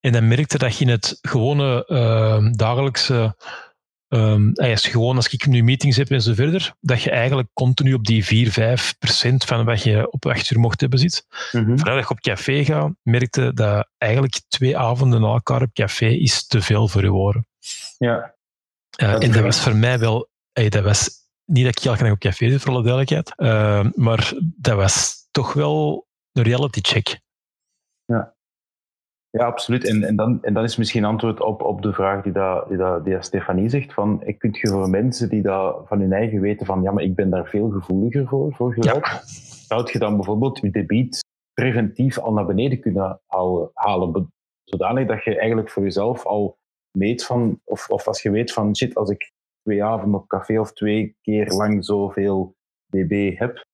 en 0.00 0.12
dan 0.12 0.28
merkte 0.28 0.58
dat 0.58 0.76
je 0.76 0.84
in 0.84 0.90
het 0.90 1.18
gewone 1.20 1.84
uh, 1.88 2.52
dagelijkse 2.52 3.36
Um, 4.14 4.52
als, 4.54 4.86
gewoon 4.86 5.16
als 5.16 5.28
ik 5.28 5.46
nu 5.46 5.62
meetings 5.62 5.96
heb 5.96 6.10
en 6.10 6.22
zo 6.22 6.34
verder, 6.34 6.74
dat 6.80 7.02
je 7.02 7.10
eigenlijk 7.10 7.48
continu 7.52 7.94
op 7.94 8.04
die 8.04 8.24
4, 8.24 8.50
5 8.50 8.94
procent 8.98 9.44
van 9.44 9.64
wat 9.64 9.82
je 9.82 10.10
op 10.10 10.26
acht 10.26 10.50
uur 10.50 10.60
mocht 10.60 10.80
hebben 10.80 10.98
zit. 10.98 11.26
Mm 11.52 11.64
-hmm. 11.64 11.96
Je 11.96 12.08
op 12.08 12.20
café 12.20 12.64
gaat, 12.64 12.92
merkte 13.02 13.52
dat 13.54 13.88
eigenlijk 13.98 14.40
twee 14.48 14.78
avonden 14.78 15.20
na 15.20 15.26
elkaar 15.26 15.62
op 15.62 15.72
café 15.72 16.06
is 16.06 16.46
te 16.46 16.60
veel 16.60 16.88
voor 16.88 17.02
je 17.02 17.12
oren. 17.12 17.46
Ja. 17.98 18.34
Uh, 19.02 19.22
en 19.22 19.32
dat 19.32 19.42
was 19.42 19.60
voor 19.60 19.76
mij 19.76 19.98
wel, 19.98 20.28
hey, 20.52 20.68
dat 20.68 20.84
was 20.84 21.10
niet 21.44 21.64
dat 21.64 21.78
ik 21.78 21.84
elke 21.84 22.02
dag 22.02 22.12
op 22.12 22.18
café 22.18 22.50
zit, 22.50 22.60
voor 22.60 22.72
alle 22.72 22.82
duidelijkheid, 22.82 23.32
uh, 23.36 23.86
maar 23.94 24.32
dat 24.40 24.76
was 24.76 25.26
toch 25.30 25.52
wel 25.52 26.06
een 26.32 26.42
reality 26.42 26.80
check. 26.82 27.20
Ja. 29.38 29.44
Absoluut. 29.44 29.88
En, 29.88 30.02
en, 30.02 30.16
dan, 30.16 30.42
en 30.42 30.54
dan 30.54 30.64
is 30.64 30.76
misschien 30.76 31.04
antwoord 31.04 31.40
op, 31.40 31.62
op 31.62 31.82
de 31.82 31.92
vraag 31.92 32.22
die, 32.22 32.32
dat, 32.32 32.68
die, 32.68 32.76
dat, 32.76 33.04
die 33.04 33.22
Stefanie 33.22 33.68
zegt. 33.68 33.92
Van, 33.92 34.22
ik 34.24 34.38
kunt 34.38 34.58
je 34.58 34.68
voor 34.68 34.90
mensen 34.90 35.28
die 35.28 35.42
dat 35.42 35.88
van 35.88 36.00
hun 36.00 36.12
eigen 36.12 36.40
weten 36.40 36.66
van 36.66 36.82
ja, 36.82 36.92
maar 36.92 37.02
ik 37.02 37.14
ben 37.14 37.30
daar 37.30 37.46
veel 37.46 37.70
gevoeliger 37.70 38.28
voor, 38.28 38.54
voor 38.54 38.72
geluid. 38.72 39.06
Ja. 39.06 39.20
Zou 39.66 39.92
je 39.92 39.98
dan 39.98 40.16
bijvoorbeeld 40.16 40.58
je 40.58 40.70
debiet 40.70 41.24
preventief 41.52 42.18
al 42.18 42.32
naar 42.32 42.46
beneden 42.46 42.80
kunnen 42.80 43.20
houden, 43.26 43.70
halen? 43.74 44.32
Zodanig 44.64 45.06
dat 45.06 45.24
je 45.24 45.38
eigenlijk 45.38 45.70
voor 45.70 45.82
jezelf 45.82 46.26
al 46.26 46.58
meet 46.98 47.24
van, 47.24 47.60
of, 47.64 47.88
of 47.88 48.06
als 48.06 48.22
je 48.22 48.30
weet 48.30 48.52
van 48.52 48.76
shit, 48.76 48.94
als 48.94 49.10
ik 49.10 49.32
twee 49.62 49.84
avonden 49.84 50.20
op 50.20 50.28
café 50.28 50.60
of 50.60 50.72
twee 50.72 51.16
keer 51.20 51.46
lang 51.46 51.84
zoveel 51.84 52.54
dB 52.86 53.38
heb, 53.38 53.66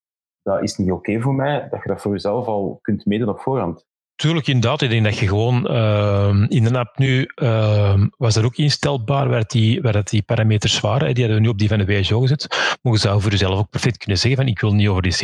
dat 0.42 0.62
is 0.62 0.76
niet 0.76 0.90
oké 0.90 1.20
voor 1.20 1.34
mij, 1.34 1.68
dat 1.68 1.82
je 1.82 1.88
dat 1.88 2.00
voor 2.00 2.12
jezelf 2.12 2.46
al 2.46 2.78
kunt 2.80 3.06
meten 3.06 3.28
op 3.28 3.40
voorhand. 3.40 3.86
Tuurlijk, 4.18 4.46
inderdaad. 4.46 4.82
Ik 4.82 4.90
denk 4.90 5.04
dat 5.04 5.18
je 5.18 5.28
gewoon 5.28 5.66
uh, 5.70 6.44
in 6.48 6.64
de 6.64 6.78
app 6.78 6.98
nu 6.98 7.30
uh, 7.36 8.02
was 8.16 8.36
er 8.36 8.44
ook 8.44 8.56
instelbaar 8.56 9.28
waar 9.28 9.44
die, 9.46 9.82
waar 9.82 10.04
die 10.04 10.22
parameters 10.22 10.80
waren. 10.80 11.14
Die 11.14 11.24
hadden 11.24 11.34
we 11.34 11.46
nu 11.46 11.48
op 11.48 11.58
die 11.58 11.68
van 11.68 11.78
de 11.78 11.84
WSO 11.84 12.20
gezet. 12.20 12.76
Maar 12.82 12.92
je 12.92 12.98
zou 12.98 13.20
voor 13.20 13.30
jezelf 13.30 13.58
ook 13.58 13.70
perfect 13.70 13.96
kunnen 13.96 14.18
zeggen 14.18 14.40
van 14.40 14.50
ik 14.50 14.60
wil 14.60 14.74
niet 14.74 14.88
over 14.88 15.02
die 15.02 15.14
70% 15.14 15.16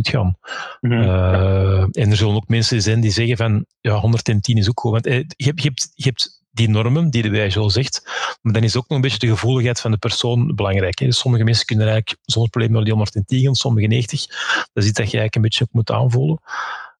gaan. 0.00 0.36
Mm 0.80 0.90
-hmm. 0.90 1.02
uh, 1.02 1.80
en 1.80 2.10
er 2.10 2.16
zullen 2.16 2.34
ook 2.34 2.48
mensen 2.48 2.82
zijn 2.82 3.00
die 3.00 3.10
zeggen 3.10 3.36
van 3.36 3.64
ja, 3.80 3.94
110 3.94 4.56
is 4.56 4.68
ook 4.68 4.80
goed. 4.80 4.92
Want 4.92 5.06
eh, 5.06 5.24
je, 5.36 5.44
hebt, 5.44 5.62
je, 5.62 5.68
hebt, 5.68 5.92
je 5.94 6.04
hebt 6.04 6.42
die 6.50 6.68
normen 6.68 7.10
die 7.10 7.22
de 7.22 7.30
WSO 7.30 7.68
zegt, 7.68 8.02
maar 8.40 8.52
dan 8.52 8.62
is 8.62 8.76
ook 8.76 8.88
nog 8.88 8.96
een 8.96 9.04
beetje 9.04 9.18
de 9.18 9.28
gevoeligheid 9.28 9.80
van 9.80 9.90
de 9.90 9.98
persoon 9.98 10.54
belangrijk. 10.54 10.98
Hè. 10.98 11.06
Dus 11.06 11.18
sommige 11.18 11.44
mensen 11.44 11.66
kunnen 11.66 11.86
eigenlijk 11.86 12.20
zonder 12.24 12.50
probleem 12.50 12.72
naar 12.72 12.84
die 12.84 12.92
110 12.92 13.40
gaan, 13.40 13.54
sommige 13.54 13.86
90. 13.86 14.26
Dat 14.26 14.82
is 14.82 14.88
iets 14.88 14.98
dat 14.98 15.10
je 15.10 15.18
eigenlijk 15.18 15.34
een 15.34 15.42
beetje 15.42 15.64
ook 15.64 15.72
moet 15.72 15.90
aanvoelen. 15.90 16.40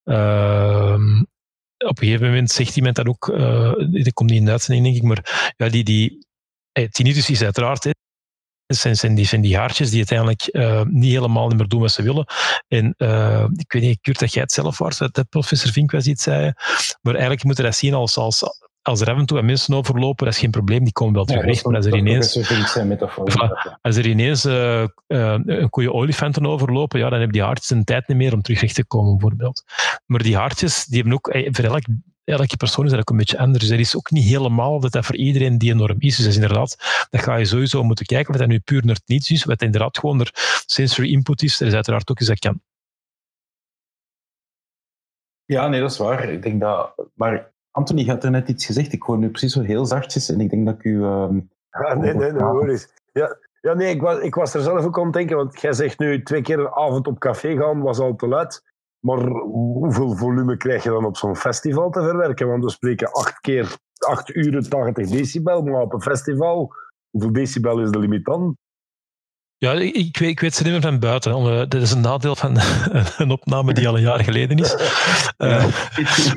Uh, 0.05 1.23
op 1.89 2.01
een 2.01 2.07
gegeven 2.07 2.27
moment 2.27 2.51
zegt 2.51 2.77
iemand 2.77 2.97
dat 2.97 3.07
ook, 3.07 3.29
uh, 3.29 3.73
dat 3.77 4.13
komt 4.13 4.31
niet 4.31 4.39
in 4.39 4.45
de 4.45 4.51
uitzending 4.51 4.85
denk 4.85 4.97
ik, 4.97 5.03
maar 5.03 5.53
ja, 5.57 5.69
die, 5.69 5.85
die 5.85 6.27
hey, 6.73 6.89
tinnitus 6.89 7.31
is 7.31 7.43
uiteraard, 7.43 7.85
hè, 7.85 7.91
zijn, 8.67 8.97
zijn, 8.97 9.15
die, 9.15 9.27
zijn 9.27 9.41
die 9.41 9.57
haartjes 9.57 9.89
die 9.89 9.99
uiteindelijk 9.99 10.49
uh, 10.53 10.83
niet 10.83 11.13
helemaal 11.13 11.49
meer 11.49 11.69
doen 11.69 11.81
wat 11.81 11.93
ze 11.93 12.03
willen. 12.03 12.27
En 12.69 12.89
ik 13.57 13.73
weet 13.73 13.83
niet, 13.83 14.01
Kurt, 14.01 14.19
dat 14.19 14.33
jij 14.33 14.43
het 14.43 14.53
zelf 14.53 14.79
was, 14.79 14.99
dat 14.99 15.29
professor 15.29 15.73
Vink 15.73 15.91
was 15.91 16.07
iets 16.07 16.23
zei, 16.23 16.53
maar 17.01 17.13
eigenlijk 17.13 17.45
moeten 17.45 17.65
dat 17.65 17.77
zien 17.77 17.95
als, 17.95 18.17
als 18.17 18.43
als 18.83 19.01
er 19.01 19.11
af 19.11 19.19
en 19.19 19.27
toe 19.27 19.43
mensen 19.43 19.75
overlopen, 19.75 20.25
dat 20.25 20.35
is 20.35 20.41
geen 20.41 20.51
probleem, 20.51 20.85
die 20.85 20.93
komen 20.93 21.15
wel 21.15 21.25
terug. 21.25 21.55
Ja, 21.55 21.63
maar 21.65 21.77
als 21.77 21.87
er 21.87 21.97
ineens, 21.97 22.37
als 23.81 23.97
er 23.97 24.07
ineens 24.07 24.45
uh, 24.45 24.83
uh, 25.09 25.39
een 25.45 25.71
koeie 25.71 25.93
olifanten 25.93 26.47
overlopen, 26.47 26.99
ja, 26.99 27.09
dan 27.09 27.19
hebben 27.19 27.33
die 27.33 27.43
haartjes 27.43 27.71
een 27.71 27.85
tijd 27.85 28.09
niet 28.09 28.17
meer 28.17 28.33
om 28.33 28.43
terug 28.43 28.61
recht 28.61 28.75
te 28.75 28.85
komen, 28.85 29.11
bijvoorbeeld. 29.11 29.65
Maar 30.07 30.23
die 30.23 30.37
haartjes, 30.37 30.85
die 30.85 31.01
hebben 31.01 31.15
ook, 31.15 31.29
eh, 31.29 31.49
voor 31.53 31.65
elk, 31.65 31.83
elke 32.25 32.57
persoon 32.57 32.85
is 32.85 32.91
dat 32.91 33.01
ook 33.01 33.11
een 33.11 33.17
beetje 33.17 33.39
anders. 33.39 33.69
Dat 33.69 33.79
is 33.79 33.97
ook 33.97 34.11
niet 34.11 34.25
helemaal 34.25 34.81
dat 34.81 34.93
dat 34.93 35.07
voor 35.07 35.17
iedereen 35.17 35.59
die 35.59 35.73
enorm 35.73 35.97
is. 35.99 36.17
Dus 36.17 36.25
dat 36.25 36.27
is 36.27 36.41
inderdaad, 36.41 36.77
dat 37.11 37.23
ga 37.23 37.37
je 37.37 37.45
sowieso 37.45 37.83
moeten 37.83 38.07
kijken, 38.07 38.33
wat 38.33 38.41
dat 38.41 38.51
nu 38.51 38.61
puur 38.61 38.85
naar 38.85 38.95
het 38.95 39.09
niets 39.09 39.31
is, 39.31 39.45
wat 39.45 39.63
inderdaad 39.63 39.99
gewoon 39.99 40.21
er 40.21 40.31
sensory 40.67 41.13
input 41.13 41.43
is. 41.43 41.61
Er 41.61 41.67
is 41.67 41.75
uiteraard 41.75 42.11
ook 42.11 42.19
eens 42.19 42.29
dat 42.29 42.39
kan. 42.39 42.61
Ja, 45.45 45.69
nee, 45.69 45.81
dat 45.81 45.91
is 45.91 45.99
waar. 45.99 46.29
Ik 46.29 46.43
denk 46.43 46.61
dat, 46.61 46.95
maar 47.15 47.52
Anthony 47.73 48.05
had 48.05 48.25
er 48.25 48.31
net 48.31 48.49
iets 48.49 48.67
gezegd. 48.67 48.93
Ik 48.93 49.03
hoor 49.03 49.19
nu 49.19 49.29
precies 49.29 49.53
zo 49.53 49.61
heel 49.61 49.87
zachtjes 49.87 50.29
en 50.29 50.41
ik 50.41 50.51
denk 50.51 50.67
dat 50.67 50.75
ik 50.75 50.85
u. 50.85 50.97
Uh, 50.97 51.29
ja, 51.71 51.95
nee, 51.95 52.15
nee, 52.15 52.33
nee, 52.33 52.43
hoor. 52.43 52.87
Ja, 53.13 53.39
ja, 53.61 53.75
nee, 53.75 53.95
ik 53.95 54.01
was, 54.01 54.19
ik 54.19 54.35
was 54.35 54.55
er 54.55 54.61
zelf 54.61 54.85
ook 54.85 54.99
aan 54.99 55.05
het 55.05 55.13
denken, 55.13 55.37
want 55.37 55.61
jij 55.61 55.73
zegt 55.73 55.99
nu 55.99 56.23
twee 56.23 56.43
keer 56.43 56.59
een 56.59 56.73
avond 56.73 57.07
op 57.07 57.19
café 57.19 57.57
gaan 57.57 57.81
was 57.81 57.99
al 57.99 58.15
te 58.15 58.29
luid. 58.29 58.63
Maar 58.99 59.19
hoeveel 59.29 60.17
volume 60.17 60.57
krijg 60.57 60.83
je 60.83 60.91
dan 60.91 61.05
op 61.05 61.17
zo'n 61.17 61.37
festival 61.37 61.91
te 61.91 62.03
verwerken? 62.03 62.49
Want 62.49 62.65
we 62.65 62.71
spreken 62.71 63.13
acht 63.13 63.41
keer 63.41 63.77
acht 63.99 64.35
uren 64.35 64.69
80 64.69 65.09
decibel, 65.09 65.63
maar 65.63 65.81
op 65.81 65.93
een 65.93 66.03
festival, 66.03 66.75
hoeveel 67.11 67.33
decibel 67.33 67.81
is 67.81 67.91
de 67.91 67.99
limiet 67.99 68.25
dan? 68.25 68.57
Ja, 69.63 69.73
ik, 69.73 70.17
weet, 70.17 70.31
ik 70.31 70.41
weet 70.41 70.55
ze 70.55 70.63
niet 70.63 70.73
meer 70.73 70.81
van 70.81 70.99
buiten. 70.99 71.69
Dat 71.69 71.83
is 71.83 71.91
een 71.91 72.01
nadeel 72.01 72.37
van 72.37 72.59
een 73.19 73.31
opname 73.31 73.73
die 73.73 73.89
al 73.89 73.97
een 73.97 74.03
jaar 74.03 74.25
geleden 74.25 74.59
is. 74.59 74.73
Uh, 75.39 75.67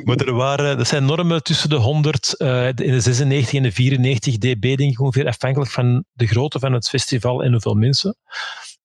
maar 0.04 0.16
er 0.16 0.32
waren, 0.32 0.76
dat 0.76 0.86
zijn 0.86 1.04
normen 1.04 1.42
tussen 1.42 1.68
de 1.68 1.76
100, 1.76 2.34
uh, 2.38 2.66
in 2.66 2.74
de 2.74 3.00
96 3.00 3.54
en 3.54 3.62
de 3.62 3.72
94 3.72 4.38
dB, 4.38 4.76
denk 4.76 4.92
ik 4.92 5.00
ongeveer, 5.00 5.26
afhankelijk 5.26 5.70
van 5.70 6.04
de 6.12 6.26
grootte 6.26 6.58
van 6.58 6.72
het 6.72 6.88
festival 6.88 7.42
en 7.42 7.52
hoeveel 7.52 7.74
mensen. 7.74 8.16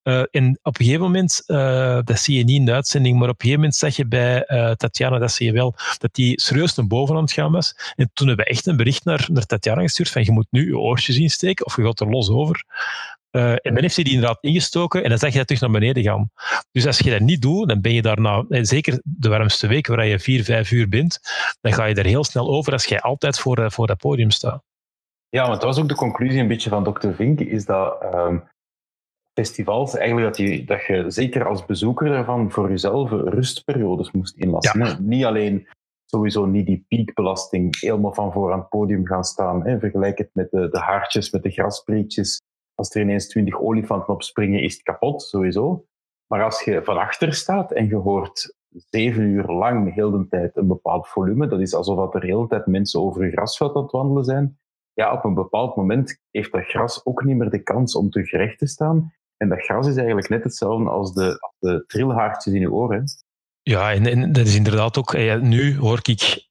Uh, 0.03 0.23
en 0.31 0.59
op 0.61 0.79
een 0.79 0.85
gegeven 0.85 1.01
moment, 1.01 1.43
uh, 1.47 1.99
dat 2.03 2.19
zie 2.19 2.37
je 2.37 2.43
niet 2.43 2.59
in 2.59 2.65
de 2.65 2.73
uitzending, 2.73 3.19
maar 3.19 3.29
op 3.29 3.41
een 3.41 3.41
gegeven 3.41 3.59
moment 3.59 3.75
zeg 3.75 3.95
je 3.95 4.07
bij 4.07 4.45
uh, 4.47 4.71
Tatjana, 4.71 5.17
dat 5.17 5.31
zie 5.31 5.45
je 5.45 5.51
wel, 5.51 5.75
dat 5.97 6.13
die 6.13 6.41
serieus 6.41 6.75
naar 6.75 6.87
boven 6.87 7.15
aan 7.15 7.21
het 7.21 7.31
gaan 7.31 7.51
was. 7.51 7.93
En 7.95 8.11
toen 8.13 8.27
hebben 8.27 8.45
we 8.45 8.51
echt 8.51 8.65
een 8.65 8.77
bericht 8.77 9.05
naar, 9.05 9.27
naar 9.31 9.45
Tatjana 9.45 9.81
gestuurd 9.81 10.09
van 10.09 10.23
je 10.23 10.31
moet 10.31 10.47
nu 10.49 10.67
je 10.67 10.77
oortjes 10.77 11.17
insteken 11.17 11.65
of 11.65 11.75
je 11.75 11.83
gaat 11.83 11.99
er 11.99 12.09
los 12.09 12.29
over. 12.29 12.65
Uh, 13.31 13.51
en 13.51 13.73
dan 13.73 13.81
heeft 13.81 13.95
hij 13.95 14.03
die 14.03 14.13
inderdaad 14.13 14.43
ingestoken 14.43 15.03
en 15.03 15.09
dan 15.09 15.17
zeg 15.17 15.31
je 15.31 15.37
dat 15.37 15.47
terug 15.47 15.61
naar 15.61 15.71
beneden 15.71 16.03
gaan. 16.03 16.31
Dus 16.71 16.85
als 16.85 16.99
je 16.99 17.11
dat 17.11 17.19
niet 17.19 17.41
doet, 17.41 17.67
dan 17.67 17.81
ben 17.81 17.93
je 17.93 18.01
daarna, 18.01 18.45
zeker 18.49 19.01
de 19.03 19.29
warmste 19.29 19.67
week 19.67 19.87
waar 19.87 20.05
je 20.05 20.19
vier, 20.19 20.43
vijf 20.43 20.71
uur 20.71 20.87
bent, 20.87 21.19
dan 21.61 21.73
ga 21.73 21.85
je 21.85 21.95
er 21.95 22.05
heel 22.05 22.23
snel 22.23 22.49
over 22.49 22.73
als 22.73 22.85
jij 22.85 23.01
altijd 23.01 23.39
voor, 23.39 23.59
uh, 23.59 23.69
voor 23.69 23.87
dat 23.87 23.97
podium 23.97 24.31
staat. 24.31 24.63
Ja, 25.29 25.41
maar 25.41 25.51
dat 25.51 25.63
was 25.63 25.79
ook 25.79 25.87
de 25.87 25.95
conclusie 25.95 26.39
een 26.39 26.47
beetje 26.47 26.69
van 26.69 26.93
Dr. 26.93 27.09
Vink, 27.09 27.39
is 27.39 27.65
dat 27.65 28.03
uh, 28.03 28.35
festivals 29.33 29.95
eigenlijk 29.95 30.27
dat 30.27 30.47
je, 30.47 30.65
dat 30.65 30.85
je 30.85 31.05
zeker 31.07 31.47
als 31.47 31.65
bezoeker 31.65 32.09
daarvan 32.09 32.51
voor 32.51 32.69
jezelf 32.69 33.09
rustperiodes 33.11 34.11
moest 34.11 34.35
inlassen. 34.35 34.79
Ja. 34.79 34.97
Niet 34.99 35.25
alleen 35.25 35.67
sowieso 36.05 36.45
niet 36.45 36.65
die 36.65 36.85
piekbelasting 36.87 37.79
helemaal 37.79 38.13
van 38.13 38.31
voor 38.31 38.51
aan 38.51 38.59
het 38.59 38.69
podium 38.69 39.05
gaan 39.05 39.23
staan. 39.23 39.65
Hè. 39.65 39.79
Vergelijk 39.79 40.17
het 40.17 40.29
met 40.33 40.51
de, 40.51 40.69
de 40.69 40.79
haartjes, 40.79 41.31
met 41.31 41.43
de 41.43 41.51
grasprietjes. 41.51 42.41
Als 42.81 42.95
er 42.95 43.01
ineens 43.01 43.27
twintig 43.27 43.59
olifanten 43.59 44.13
op 44.13 44.23
springen, 44.23 44.63
is 44.63 44.73
het 44.73 44.83
kapot, 44.83 45.21
sowieso. 45.21 45.85
Maar 46.27 46.43
als 46.43 46.63
je 46.63 46.83
van 46.83 46.97
achter 46.97 47.33
staat 47.33 47.71
en 47.71 47.87
je 47.87 47.95
hoort 47.95 48.55
zeven 48.69 49.23
uur 49.23 49.45
lang 49.45 49.95
de 49.95 50.25
tijd 50.29 50.57
een 50.57 50.67
bepaald 50.67 51.07
volume, 51.07 51.47
dat 51.47 51.59
is 51.59 51.73
alsof 51.73 52.13
er 52.13 52.19
de 52.19 52.27
hele 52.27 52.47
tijd 52.47 52.65
mensen 52.65 53.01
over 53.01 53.23
een 53.23 53.31
grasveld 53.31 53.75
aan 53.75 53.81
het 53.81 53.91
wandelen 53.91 54.23
zijn. 54.23 54.59
Ja, 54.93 55.13
op 55.13 55.23
een 55.23 55.33
bepaald 55.33 55.75
moment 55.75 56.21
heeft 56.31 56.51
dat 56.51 56.63
gras 56.63 57.05
ook 57.05 57.23
niet 57.23 57.37
meer 57.37 57.49
de 57.49 57.63
kans 57.63 57.95
om 57.95 58.09
terug 58.09 58.31
recht 58.31 58.57
te 58.57 58.67
staan. 58.67 59.13
En 59.37 59.49
dat 59.49 59.61
gras 59.61 59.87
is 59.87 59.95
eigenlijk 59.95 60.29
net 60.29 60.43
hetzelfde 60.43 60.89
als 60.89 61.13
de, 61.13 61.51
de 61.59 61.83
trilhaartjes 61.87 62.53
in 62.53 62.59
je 62.59 62.71
oren. 62.71 63.03
Ja, 63.61 63.93
en, 63.93 64.05
en 64.05 64.31
dat 64.31 64.45
is 64.45 64.55
inderdaad 64.55 64.97
ook... 64.97 65.13
eh, 65.13 65.41
nu 65.41 65.77
hoor 65.77 65.97
ik 66.03 66.49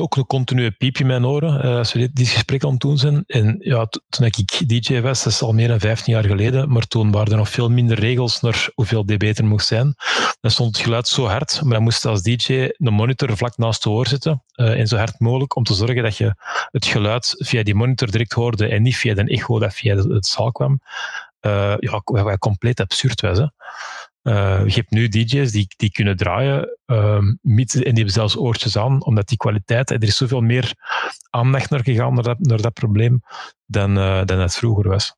ook 0.00 0.16
een 0.16 0.26
continue 0.26 0.70
piepje 0.70 1.02
in 1.02 1.08
mijn 1.08 1.26
oren 1.26 1.62
eh, 1.62 1.76
als 1.76 1.92
we 1.92 2.10
dit, 2.12 2.28
gesprek 2.28 2.64
aan 2.64 2.70
het 2.70 2.80
doen 2.80 2.98
zijn. 2.98 3.24
En 3.26 3.56
ja, 3.58 3.86
toen 4.08 4.26
ik 4.26 4.68
DJ 4.68 5.00
was, 5.00 5.22
dat 5.22 5.32
is 5.32 5.42
al 5.42 5.52
meer 5.52 5.68
dan 5.68 5.80
15 5.80 6.12
jaar 6.12 6.24
geleden, 6.24 6.72
maar 6.72 6.86
toen 6.86 7.10
waren 7.10 7.30
er 7.32 7.38
nog 7.38 7.48
veel 7.48 7.70
minder 7.70 7.98
regels 7.98 8.40
naar 8.40 8.68
hoeveel 8.74 9.04
dB 9.04 9.32
er 9.36 9.44
moest 9.44 9.66
zijn. 9.66 9.94
Dan 10.40 10.50
stond 10.50 10.76
het 10.76 10.84
geluid 10.84 11.08
zo 11.08 11.26
hard, 11.26 11.60
maar 11.62 11.72
dan 11.72 11.82
moest 11.82 12.04
als 12.04 12.22
DJ 12.22 12.68
een 12.76 12.92
monitor 12.92 13.36
vlak 13.36 13.56
naast 13.56 13.82
de 13.82 13.90
oor 13.90 14.06
zetten 14.06 14.42
eh, 14.52 14.78
en 14.78 14.86
zo 14.86 14.96
hard 14.96 15.20
mogelijk 15.20 15.56
om 15.56 15.64
te 15.64 15.74
zorgen 15.74 16.02
dat 16.02 16.16
je 16.16 16.34
het 16.70 16.86
geluid 16.86 17.34
via 17.38 17.62
die 17.62 17.74
monitor 17.74 18.10
direct 18.10 18.32
hoorde 18.32 18.68
en 18.68 18.82
niet 18.82 18.96
via 18.96 19.14
de 19.14 19.24
echo 19.24 19.58
dat 19.58 19.74
via 19.74 19.94
de, 19.94 20.14
het 20.14 20.26
zaal 20.26 20.52
kwam. 20.52 20.80
Eh, 21.40 21.74
ja, 21.78 22.02
wat 22.04 22.38
compleet 22.38 22.80
absurd 22.80 23.20
was. 23.20 23.38
Hè. 23.38 23.46
Eh, 24.26 24.62
je 24.66 24.74
hebt 24.74 24.90
nu 24.90 25.08
DJ's 25.08 25.52
die, 25.52 25.66
die 25.76 25.90
kunnen 25.90 26.16
draaien, 26.16 26.78
ehm, 26.86 27.34
mits- 27.40 27.74
en 27.74 27.80
die 27.80 27.92
hebben 27.92 28.12
zelfs 28.12 28.36
oortjes 28.36 28.76
aan, 28.76 29.04
omdat 29.04 29.28
die 29.28 29.36
kwaliteit, 29.36 29.90
er 29.90 30.02
is 30.02 30.16
zoveel 30.16 30.40
meer 30.40 30.74
aandacht 31.30 31.70
naar 31.70 31.82
gegaan 31.82 32.14
naar 32.14 32.22
dat, 32.22 32.38
naar 32.38 32.60
dat 32.60 32.72
probleem 32.72 33.20
dan, 33.66 33.98
eh, 33.98 34.24
dan 34.24 34.38
het 34.38 34.54
vroeger 34.54 34.88
was. 34.88 35.16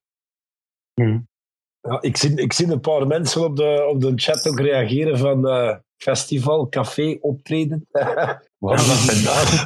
Ja, 1.81 2.01
ik, 2.01 2.17
zie, 2.17 2.35
ik 2.35 2.53
zie 2.53 2.73
een 2.73 2.81
paar 2.81 3.07
mensen 3.07 3.45
op 3.45 3.57
de, 3.57 3.87
op 3.91 4.01
de 4.01 4.13
chat 4.15 4.49
ook 4.49 4.61
reageren 4.61 5.19
van 5.19 5.49
eh, 5.49 5.77
festival, 5.97 6.69
café, 6.69 7.19
optreden. 7.21 7.87
Wat 8.59 8.87
was 8.87 9.23
dat? 9.25 9.65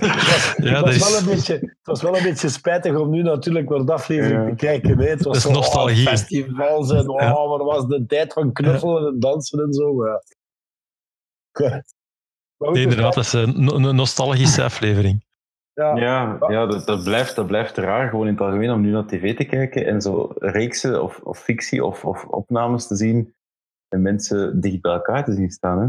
Ja, 0.57 0.81
was 0.81 1.11
wel 1.11 1.19
een 1.19 1.25
beetje, 1.35 1.55
het 1.55 1.77
was 1.83 2.03
wel 2.03 2.17
een 2.17 2.23
beetje 2.23 2.49
spijtig 2.49 2.97
om 2.99 3.11
nu 3.11 3.23
natuurlijk 3.23 3.69
naar 3.69 3.85
de 3.85 3.93
aflevering 3.93 4.43
Ja. 4.43 4.49
te 4.49 4.55
kijken. 4.55 4.99
Hè. 4.99 5.07
Het 5.09 5.23
was 5.23 5.25
Dat 5.25 5.35
is 5.37 5.43
zo, 5.43 5.51
nostalgie. 5.51 6.05
oh, 6.07 6.11
festivals 6.13 6.91
en 6.91 7.09
oh, 7.09 7.21
Ja. 7.21 7.47
waar 7.47 7.65
was 7.65 7.87
de 7.87 8.07
tijd 8.07 8.33
van 8.33 8.53
knuffelen 8.53 9.07
en 9.07 9.21
dansen 9.21 9.63
en 9.63 9.73
zo. 9.73 10.07
Ja. 10.07 10.23
Nee, 12.73 12.83
inderdaad, 12.83 13.15
dat 13.15 13.25
is 13.25 13.33
een, 13.33 13.65
no- 13.65 13.75
een 13.75 13.95
nostalgische 13.97 14.63
aflevering. 14.63 15.25
ja, 15.73 15.97
Ja, 15.97 16.37
ja 16.49 16.67
dat, 16.67 16.87
dat, 16.87 17.05
blijft, 17.05 17.37
dat 17.37 17.47
blijft 17.47 17.77
raar, 17.77 18.09
gewoon 18.09 18.27
in 18.27 18.33
het 18.33 18.43
algemeen, 18.43 18.71
om 18.71 18.81
nu 18.81 18.91
naar 18.91 19.07
tv 19.07 19.37
te 19.37 19.45
kijken 19.45 19.87
en 19.87 20.01
zo 20.01 20.33
reeksen 20.39 21.03
of, 21.03 21.21
of 21.21 21.39
fictie 21.39 21.85
of, 21.85 22.05
of 22.05 22.25
opnames 22.25 22.87
te 22.87 22.97
zien 22.97 23.35
en 23.89 24.03
mensen 24.03 24.61
dicht 24.61 24.81
bij 24.81 24.93
elkaar 24.93 25.25
te 25.25 25.33
zien 25.35 25.51
staan. 25.51 25.81
Hè? 25.81 25.87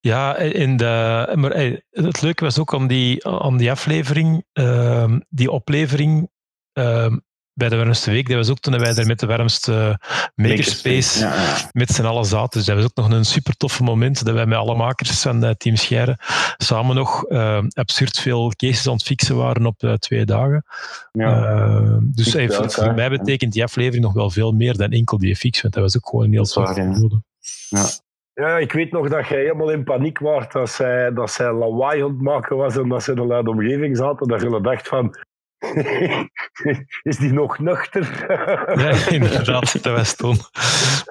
Ja, 0.00 0.36
en 0.36 0.76
de, 0.76 1.32
maar 1.34 1.50
hey, 1.50 1.82
het 1.90 2.22
leuke 2.22 2.44
was 2.44 2.58
ook 2.58 2.74
aan 2.74 2.86
die, 2.86 3.26
aan 3.26 3.56
die 3.56 3.70
aflevering, 3.70 4.44
ehm, 4.52 5.20
die 5.28 5.50
oplevering 5.50 6.30
ehm, 6.72 7.16
bij 7.52 7.68
de 7.68 7.76
warmste 7.76 8.10
week, 8.10 8.28
dat 8.28 8.36
was 8.36 8.50
ook 8.50 8.58
toen 8.58 8.78
wij 8.78 8.94
daar 8.94 9.06
met 9.06 9.20
de 9.20 9.26
warmste 9.26 10.00
makerspace 10.34 11.18
Ja, 11.18 11.34
ja. 11.34 11.70
met 11.72 11.90
z'n 11.90 12.04
allen 12.04 12.24
zaten. 12.24 12.58
Dus 12.58 12.64
dat 12.64 12.76
was 12.76 12.84
ook 12.84 12.94
nog 12.94 13.10
een 13.10 13.24
super 13.24 13.56
toffe 13.56 13.82
moment 13.82 14.24
dat 14.24 14.34
wij 14.34 14.46
met 14.46 14.58
alle 14.58 14.74
makers 14.74 15.20
van 15.20 15.44
eh, 15.44 15.50
Team 15.50 15.76
Scheire 15.76 16.18
samen 16.56 16.96
nog 16.96 17.24
eh, 17.24 17.62
absurd 17.68 18.18
veel 18.18 18.52
cases 18.56 18.86
aan 18.86 18.92
het 18.92 19.02
fixen 19.02 19.36
waren 19.36 19.66
op 19.66 19.82
eh, 19.82 19.92
twee 19.92 20.24
dagen. 20.24 20.64
Ja. 21.12 21.44
Eh, 21.44 21.96
dus 22.00 22.32
hey, 22.32 22.50
voor, 22.50 22.94
mij 22.94 23.10
betekent 23.10 23.52
die 23.52 23.62
aflevering 23.62 24.04
nog 24.04 24.12
wel 24.12 24.30
veel 24.30 24.52
meer 24.52 24.76
dan 24.76 24.90
enkel 24.90 25.18
die 25.18 25.36
fix, 25.36 25.62
want 25.62 25.74
dat 25.74 25.82
was 25.82 25.96
ook 25.96 26.08
gewoon 26.08 26.24
een 26.24 26.32
heel 26.32 26.40
Dat 26.40 26.48
is 26.48 26.54
waar, 26.54 26.74
toffe 26.74 27.22
ja. 27.68 28.04
Ja, 28.40 28.58
ik 28.58 28.72
weet 28.72 28.92
nog 28.92 29.08
dat 29.08 29.26
jij 29.26 29.38
helemaal 29.40 29.70
in 29.70 29.84
paniek 29.84 30.18
was 30.18 30.48
dat 30.48 30.70
zij, 30.70 31.12
dat 31.12 31.30
zij 31.30 31.52
lawaai 31.52 32.02
aan 32.02 32.08
het 32.10 32.20
maken 32.20 32.56
was 32.56 32.76
en 32.76 32.88
dat 32.88 33.02
ze 33.02 33.12
in 33.12 33.18
een 33.18 33.26
luide 33.26 33.50
omgeving 33.50 33.96
zaten. 33.96 34.28
Dat 34.28 34.40
je 34.42 34.60
dacht 34.60 34.88
van, 34.88 35.14
is 37.02 37.16
die 37.16 37.32
nog 37.32 37.58
nuchter? 37.58 38.24
Ja, 38.80 39.10
inderdaad, 39.18 39.82
dat 39.82 39.96
was 39.96 40.16
toen. 40.16 40.36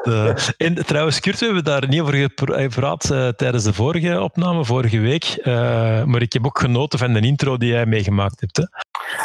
De, 0.03 0.53
en 0.57 0.85
trouwens, 0.85 1.19
Kurt, 1.19 1.39
we 1.39 1.45
hebben 1.45 1.63
daar 1.63 1.87
niet 1.87 2.01
over 2.01 2.13
gepro- 2.13 2.57
gepraat 2.57 3.11
eh, 3.11 3.27
tijdens 3.27 3.63
de 3.63 3.73
vorige 3.73 4.21
opname, 4.21 4.65
vorige 4.65 4.99
week. 4.99 5.23
Eh, 5.23 6.03
maar 6.03 6.21
ik 6.21 6.33
heb 6.33 6.45
ook 6.45 6.59
genoten 6.59 6.99
van 6.99 7.13
de 7.13 7.19
intro 7.19 7.57
die 7.57 7.71
jij 7.71 7.85
meegemaakt 7.85 8.39
hebt. 8.39 8.57
Hè. 8.57 8.63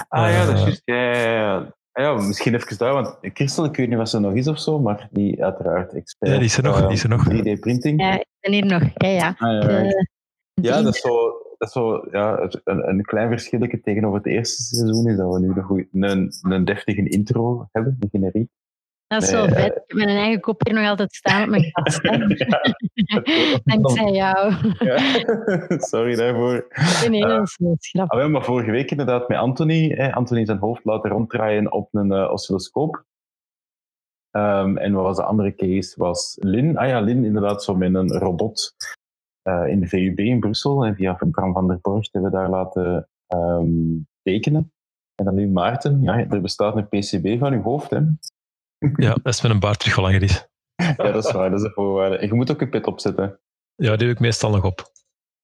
Ah 0.09 0.31
ja, 0.31 0.47
dat 0.47 0.55
is 0.55 0.61
Eh, 0.61 0.65
juist. 0.65 0.83
Ja, 0.85 1.13
ja, 1.13 1.33
ja. 1.33 1.75
Ah, 1.93 2.05
ja, 2.05 2.15
misschien 2.27 2.55
even 2.55 2.79
daar, 2.79 2.93
want 2.93 3.19
Christel, 3.21 3.65
ik 3.65 3.77
weet 3.77 3.89
niet 3.89 3.99
of 3.99 4.09
ze 4.09 4.19
nog 4.21 4.33
is 4.35 4.49
of 4.49 4.59
zo, 4.59 4.79
maar 4.81 5.09
die 5.11 5.45
uiteraard 5.45 5.93
expert. 5.93 6.31
Ja, 6.31 6.37
die 6.37 6.47
is 6.47 6.57
er 6.57 6.63
nog, 6.63 6.77
eh, 6.81 6.87
die 6.87 6.97
is 6.97 7.03
er 7.03 7.09
nog. 7.09 7.25
3D-printing. 7.29 8.01
Ja, 8.01 8.13
ik 8.19 8.27
ben 8.41 8.53
hier 8.53 8.67
nog. 8.67 8.83
Ja, 8.95 9.09
ja. 9.09 9.35
Ah, 9.39 9.63
ja, 9.63 9.71
ja. 9.71 9.83
De- 9.89 10.07
Ja, 10.55 10.83
dat 10.83 10.95
is 10.95 11.01
zo, 11.01 11.09
dat 11.59 11.69
is 11.69 11.73
zo 11.73 12.07
ja, 12.11 12.49
een, 12.65 12.89
een 12.89 13.03
klein 13.03 13.29
verschilletje 13.29 13.81
tegenover 13.81 14.17
het 14.19 14.27
eerste 14.27 14.63
seizoen 14.63 15.09
is 15.09 15.17
dat 15.17 15.33
we 15.33 15.41
nu 15.41 15.49
een, 15.49 15.63
goeie, 15.63 15.89
een, 15.93 16.33
een 16.43 16.65
deftige 16.65 17.09
intro 17.09 17.69
hebben, 17.73 17.97
een 18.01 18.09
generiek. 18.11 18.51
Dat 19.11 19.23
is 19.23 19.31
Nee, 19.31 19.41
wel 19.41 19.49
eh, 19.49 19.63
vet. 19.63 19.67
Ik 19.77 19.83
heb 19.87 19.97
mijn 19.97 20.09
eigen 20.09 20.41
kop 20.41 20.67
hier 20.67 20.75
nog 20.75 20.87
altijd 20.89 21.13
staan 21.13 21.43
op 21.43 21.49
mijn 21.49 21.71
kast. 21.73 22.03
hè. 22.03 22.19
Dankzij 23.73 24.11
jou. 24.11 24.55
Ja. 24.79 24.99
Sorry 25.91 26.15
daarvoor. 26.15 26.67
Nee, 27.01 27.09
nee, 27.09 27.21
dat 27.21 27.43
is 27.43 27.57
dat 27.61 27.77
is 27.79 27.89
grappig. 27.89 28.13
Ah, 28.13 28.19
wel, 28.19 28.29
maar 28.31 28.45
vorige 28.45 28.71
week 28.71 28.91
inderdaad 28.91 29.29
met 29.29 29.39
Anthony. 29.39 29.89
Hè, 29.89 30.13
Anthony 30.13 30.45
zijn 30.45 30.59
hoofd 30.59 30.85
laten 30.85 31.11
ronddraaien 31.11 31.73
op 31.73 31.89
een 31.95 32.13
eh, 32.13 32.31
oscilloscoop. 32.31 33.05
Ehm, 34.31 34.77
en 34.77 34.93
wat 34.93 35.05
was 35.05 35.17
de 35.17 35.25
andere 35.25 35.55
case? 35.55 35.95
Was 35.97 36.37
Lin. 36.41 36.77
Ah 36.77 36.89
ja, 36.89 37.01
Lin 37.01 37.25
inderdaad 37.25 37.65
zo 37.65 37.75
met 37.75 37.95
een 37.95 38.13
robot 38.13 38.75
eh, 39.43 39.67
in 39.67 39.81
de 39.81 39.87
VUB 39.87 40.19
in 40.19 40.41
Brussel. 40.41 40.85
En 40.85 40.95
via 40.95 41.19
Bram 41.31 41.53
van 41.53 41.67
der 41.67 41.79
Borst 41.81 42.13
hebben 42.13 42.31
we 42.31 42.37
daar 42.37 42.51
laten 42.51 43.09
ehm, 43.27 43.69
tekenen. 44.23 44.73
En 45.15 45.25
dan 45.25 45.35
nu 45.35 45.49
Maarten. 45.49 46.03
Ja, 46.03 46.19
er 46.29 46.41
bestaat 46.41 46.77
een 46.77 46.89
PCB 46.89 47.39
van 47.39 47.53
uw 47.53 47.63
hoofd. 47.63 47.91
Hè? 47.91 48.01
Ja, 48.97 49.15
dat 49.23 49.35
is 49.35 49.43
met 49.43 49.51
een 49.51 49.61
baard 49.61 49.79
terug 49.79 49.97
wel 49.97 50.05
langer 50.05 50.23
is. 50.23 50.49
Ja, 50.75 50.95
dat 51.13 51.25
is 51.25 51.33
waar. 51.33 51.51
Dat 51.51 51.59
is 51.59 51.65
een 51.65 51.73
voorwaarde. 51.73 52.17
En 52.17 52.27
je 52.27 52.35
moet 52.35 52.51
ook 52.51 52.61
een 52.61 52.71
pet 52.71 52.87
opzetten. 52.87 53.41
Ja, 53.75 53.97
die 53.97 54.07
heb 54.07 54.17
ik 54.17 54.23
meestal 54.23 54.51
nog 54.51 54.65
op. 54.65 54.83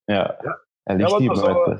Ja. 0.05 0.37
Ja. 0.43 0.64
Hij 0.82 0.97
ligt 0.97 1.11
Ja, 1.11 1.18
mij. 1.18 1.34
zou- 1.37 1.78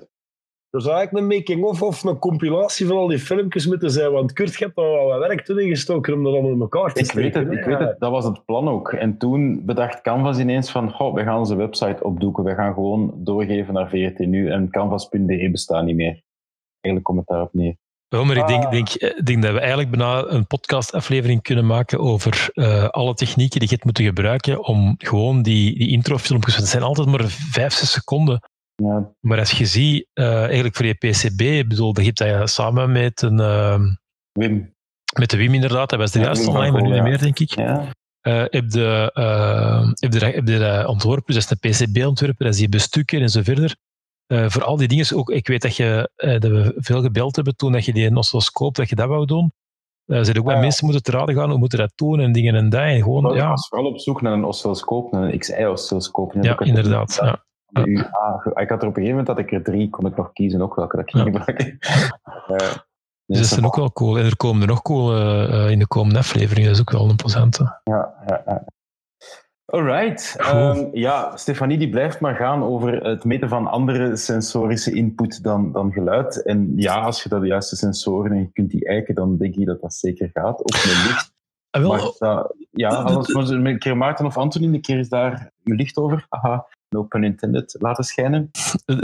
Er 0.71 0.83
zou 0.83 0.95
eigenlijk 0.97 1.25
een 1.31 1.37
making-of 1.39 1.83
of 1.83 2.03
een 2.05 2.19
compilatie 2.19 2.87
van 2.87 2.97
al 2.97 3.07
die 3.07 3.19
filmpjes 3.19 3.67
moeten 3.67 3.91
zijn. 3.91 4.13
Want 4.13 4.33
Kurt, 4.33 4.55
je 4.55 4.65
hebt 4.65 4.77
wel 4.77 5.07
wat 5.07 5.19
werk 5.19 5.45
toe 5.45 5.63
ingestoken 5.63 6.15
om 6.15 6.23
dat 6.25 6.33
allemaal 6.33 6.51
in 6.51 6.61
elkaar 6.61 6.93
te 6.93 7.01
Ik 7.01 7.13
weet 7.13 7.31
steken. 7.33 7.49
het, 7.51 7.59
ik 7.59 7.65
weet 7.65 7.79
het. 7.79 8.01
Dat 8.01 8.11
was 8.11 8.25
het 8.25 8.45
plan 8.45 8.69
ook. 8.69 8.93
En 8.93 9.17
toen 9.19 9.65
bedacht 9.65 10.01
Canvas 10.01 10.39
ineens 10.39 10.71
van, 10.71 10.91
goh, 10.93 11.15
we 11.15 11.23
gaan 11.23 11.39
onze 11.39 11.57
website 11.57 12.05
opdoeken. 12.05 12.45
We 12.45 12.55
gaan 12.55 12.75
gewoon 12.75 13.15
doorgeven 13.17 13.75
naar 13.75 13.89
VRT 13.89 14.19
nu. 14.19 14.51
En 14.51 14.71
canvas.de 14.71 15.49
bestaat 15.51 15.85
niet 15.85 15.97
meer. 15.97 16.23
Eigenlijk 16.81 17.05
komt 17.05 17.19
het 17.19 17.27
daarop 17.29 17.55
neer. 17.55 17.77
Ja, 18.09 18.25
maar 18.25 18.37
ik 18.37 18.47
denk, 18.47 18.65
Ah. 18.65 18.71
denk, 18.71 18.89
eh, 18.89 19.23
denk 19.25 19.43
dat 19.43 19.53
we 19.53 19.59
eigenlijk 19.61 19.91
bijna 19.91 20.25
een 20.27 20.47
podcastaflevering 20.47 21.43
kunnen 21.43 21.67
maken 21.67 21.99
over 21.99 22.49
eh, 22.53 22.85
alle 22.89 23.15
technieken 23.15 23.59
die 23.61 23.69
je 23.69 23.75
hebt 23.75 23.85
moeten 23.85 24.05
gebruiken 24.05 24.65
om 24.65 24.95
gewoon 24.99 25.43
die, 25.43 25.79
die 25.79 25.89
introfilmpjes, 25.89 26.53
want 26.55 26.65
het 26.65 26.73
zijn 26.73 26.83
altijd 26.89 27.09
maar 27.09 27.25
vijf, 27.29 27.73
zes 27.73 27.91
seconden. 27.93 28.41
Ja, 28.83 29.13
Maar 29.21 29.39
als 29.39 29.51
je 29.51 29.67
ziet, 29.67 30.07
eh, 30.13 30.43
eigenlijk 30.45 30.77
voor 30.77 30.87
je 30.87 30.95
PCB, 30.95 31.69
bedoel, 31.69 31.93
dat 31.93 32.05
heb 32.05 32.17
je 32.19 32.43
samen 32.47 32.93
met, 32.93 33.23
een, 33.23 33.41
ehm, 33.41 33.83
Wim. 34.33 34.75
met 35.19 35.31
de 35.31 35.37
Wim 35.37 35.55
inderdaad, 35.55 35.91
dat 35.91 35.99
was 35.99 36.13
Wim 36.13 36.25
van 36.25 36.47
online, 36.49 36.73
maar 36.73 36.83
nu 36.83 36.91
niet 36.91 37.03
meer, 37.03 37.19
denk 37.19 37.39
ik. 37.39 37.51
Ja, 37.55 37.89
heb 38.21 38.65
je 38.69 39.11
eh, 39.15 39.81
heb 39.95 40.13
je 40.13 40.19
dat- 40.19 40.35
heb 40.35 40.47
dat 40.47 40.87
ontworpen, 40.87 41.35
dus 41.35 41.47
dat 41.47 41.59
is 41.65 41.81
een 41.81 41.87
PCB-ontwerper, 41.89 42.45
dat 42.45 42.55
is 42.55 42.61
die 42.61 42.69
bestukken 42.69 43.21
en 43.21 43.29
zo 43.29 43.43
verder. 43.43 43.77
Eh, 44.27 44.49
voor 44.49 44.65
al 44.65 44.77
die 44.77 44.89
dingen, 44.89 45.17
ook, 45.17 45.31
ik 45.31 45.47
weet 45.49 45.63
dat, 45.63 45.77
je, 45.77 46.11
dat 46.17 46.43
we 46.51 46.73
veel 46.77 47.03
gebeld 47.03 47.37
hebben 47.37 47.57
toen 47.57 47.73
dat 47.73 47.85
je 47.85 47.93
die 47.93 48.17
oscilloscoop, 48.17 48.75
dat 48.75 48.89
je 48.89 48.95
dat 48.97 49.09
wou 49.09 49.25
doen. 49.27 49.53
Uh, 50.07 50.23
zijn 50.23 50.39
ook 50.39 50.45
bij 50.45 50.53
Ah, 50.53 50.59
ja. 50.61 50.67
mensen 50.67 50.85
moeten 50.85 51.03
te 51.03 51.11
raden 51.11 51.35
gaan, 51.35 51.51
hoe 51.51 51.59
moeten 51.59 51.79
dat 51.79 51.93
doen 51.95 52.21
en 52.21 52.33
dingen 52.33 52.55
en 52.55 52.69
dat. 52.69 52.81
En 52.81 53.03
gewoon, 53.03 53.35
ja, 53.35 53.49
was 53.49 53.69
vooral 53.69 53.87
op 53.91 53.99
zoek 53.99 54.23
naar 54.23 54.33
een 54.33 54.45
oscilloscoop, 54.45 55.13
naar 55.13 55.23
een 55.23 55.39
XI-oscilloscoop. 55.39 56.33
Ja, 56.41 56.59
inderdaad. 56.59 57.19
Ja. 57.23 57.45
de 57.67 57.87
UA 57.91 58.37
ge- 58.43 58.61
Ik 58.61 58.69
had 58.69 58.83
er 58.83 58.89
op 58.89 58.97
een 58.97 59.03
gegeven 59.03 59.09
moment 59.09 59.27
dat 59.27 59.39
ik 59.39 59.53
er 59.53 59.63
drie 59.63 59.91
kon 59.91 60.07
ik 60.07 60.17
nog 60.17 60.33
kiezen, 60.33 60.61
ook 60.63 60.75
welke 60.75 60.97
dat 60.97 61.05
ik 61.05 61.11
ging 61.11 61.25
gebruiken. 61.37 61.79
Ja. 62.47 62.57
Dus 63.27 63.37
dat 63.37 63.47
is 63.47 63.55
dan 63.55 63.65
ook 63.65 63.77
wel 63.77 63.93
cool. 63.93 64.19
En 64.19 64.25
er 64.25 64.37
komen 64.37 64.63
er 64.63 64.69
nog 64.69 64.83
cool 64.83 65.13
in 65.69 65.79
de 65.79 65.87
komende 65.87 66.19
afleveringen, 66.19 66.65
dat 66.69 66.75
is 66.75 66.81
ook 66.81 66.91
wel 66.91 67.09
een 67.11 67.17
plezante. 67.17 67.81
Ja, 67.85 68.15
ja, 68.27 68.43
ja. 68.47 68.65
Alright. 69.67 70.35
Ehm, 70.39 70.85
ja, 70.93 71.37
Stefanie 71.37 71.79
die 71.79 71.89
blijft 71.91 72.21
maar 72.21 72.35
gaan 72.35 72.63
over 72.63 73.05
het 73.05 73.25
meten 73.25 73.49
van 73.49 73.67
andere 73.67 74.17
sensorische 74.17 74.93
input 74.93 75.43
dan, 75.43 75.73
dan 75.73 75.93
geluid. 75.93 76.43
En 76.43 76.73
ja, 76.77 77.01
als 77.01 77.23
je 77.23 77.29
dat 77.29 77.41
de 77.41 77.47
juiste 77.47 77.77
sensoren 77.77 78.31
en 78.33 78.39
je 78.39 78.51
kunt 78.53 78.71
die 78.71 78.87
eiken, 78.87 79.15
dan 79.15 79.37
denk 79.37 79.55
ik 79.55 79.67
dat 79.67 79.81
dat 79.81 79.95
zeker 79.95 80.31
gaat. 80.33 80.59
Ook 80.61 80.73
met 80.73 81.05
licht. 81.07 81.35
Ah, 81.71 81.83
wel, 81.83 81.91
Maar 81.91 82.01
dat- 82.19 82.55
ja, 82.71 82.89
als 82.89 83.33
maar 83.33 83.49
een 83.49 83.79
keer 83.79 83.97
Maarten 83.97 84.27
of 84.27 84.37
Antonie, 84.37 84.73
een 84.73 84.81
keer 84.81 84.99
is 84.99 85.09
daar 85.09 85.51
uw 85.65 85.75
licht 85.75 85.97
over. 85.97 86.27
Aha. 86.29 86.67
no 86.89 87.03
pun 87.03 87.25
intended, 87.25 87.77
laten 87.79 88.05
schijnen. 88.05 88.51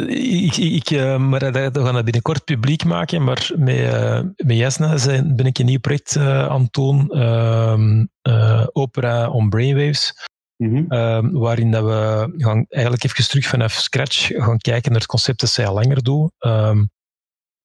Ik, 0.07 0.57
ik, 0.57 0.91
uh, 0.91 1.17
maar 1.19 1.53
we 1.53 1.71
gaan 1.73 1.95
dat 1.95 2.05
binnenkort 2.05 2.45
publiek 2.45 2.85
maken, 2.85 3.25
maar 3.25 3.51
met, 3.57 3.77
uh, 3.77 4.21
met 4.37 4.57
Jasna 4.57 4.97
zijn, 4.97 5.37
ben 5.37 5.47
ik 5.47 5.59
een 5.59 5.67
nieuw 5.67 5.81
project 5.81 6.17
aan 6.17 6.63
het 6.63 6.73
doen, 6.73 7.11
uh, 7.13 8.67
Opera 8.73 9.31
on 9.31 9.49
Brainwaves, 9.49 10.29
mm 10.69 10.87
-hmm. 10.89 11.33
waarin 11.39 11.71
dat 11.71 11.85
we 11.85 12.33
gaan 12.37 12.65
eigenlijk 12.69 13.05
even 13.05 13.29
terug 13.29 13.47
vanaf 13.47 13.73
scratch 13.73 14.27
gaan 14.27 14.59
kijken 14.59 14.91
naar 14.91 15.01
het 15.01 15.11
concept 15.11 15.41
dat 15.41 15.51
zij 15.51 15.67
al 15.67 15.75
langer 15.75 16.03
doen. 16.03 16.33
Um, 16.41 16.91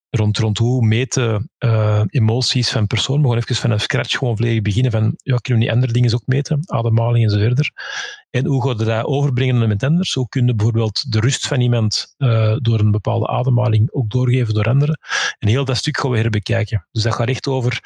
rond, 0.10 0.38
rond 0.38 0.58
hoe 0.58 0.86
meten 0.86 1.50
uh, 1.60 2.02
emoties 2.08 2.70
van 2.70 2.88
personen. 2.88 3.22
We 3.22 3.28
gaan 3.28 3.38
even 3.38 3.56
vanaf 3.56 3.82
scratch 3.82 4.18
gewoon 4.18 4.38
volledig 4.38 4.62
beginnen 4.62 4.92
van, 4.92 5.14
ja, 5.18 5.38
kunnen 5.38 5.62
we 5.62 5.68
niet 5.68 5.76
andere 5.76 5.94
dingen 5.94 6.14
ook 6.14 6.26
meten? 6.26 6.60
Ademhaling 6.66 7.24
en 7.24 7.30
zo 7.30 7.38
verder. 7.38 7.72
En 8.30 8.46
hoe 8.46 8.64
gaan 8.68 8.78
we 8.78 8.84
dat 8.84 9.06
overbrengen 9.06 9.68
met 9.68 9.84
anders? 9.84 10.14
Hoe 10.14 10.30
kunnen 10.30 10.56
bijvoorbeeld 10.56 11.12
de 11.12 11.20
rust 11.20 11.48
van 11.48 11.62
iemand 11.62 12.16
uh, 12.18 12.56
door 12.58 12.80
een 12.80 12.92
bepaalde 12.92 13.28
ademhaling 13.28 13.92
ook 13.92 14.10
doorgeven 14.10 14.54
door 14.54 14.64
anderen? 14.64 15.00
En 15.40 15.48
heel 15.48 15.66
dat 15.66 15.78
stuk 15.78 15.98
gaan 15.98 16.12
we 16.12 16.18
herbekijken. 16.18 16.88
Dus 16.92 17.04
dat 17.04 17.14
gaat 17.14 17.28
echt 17.28 17.48
over 17.48 17.80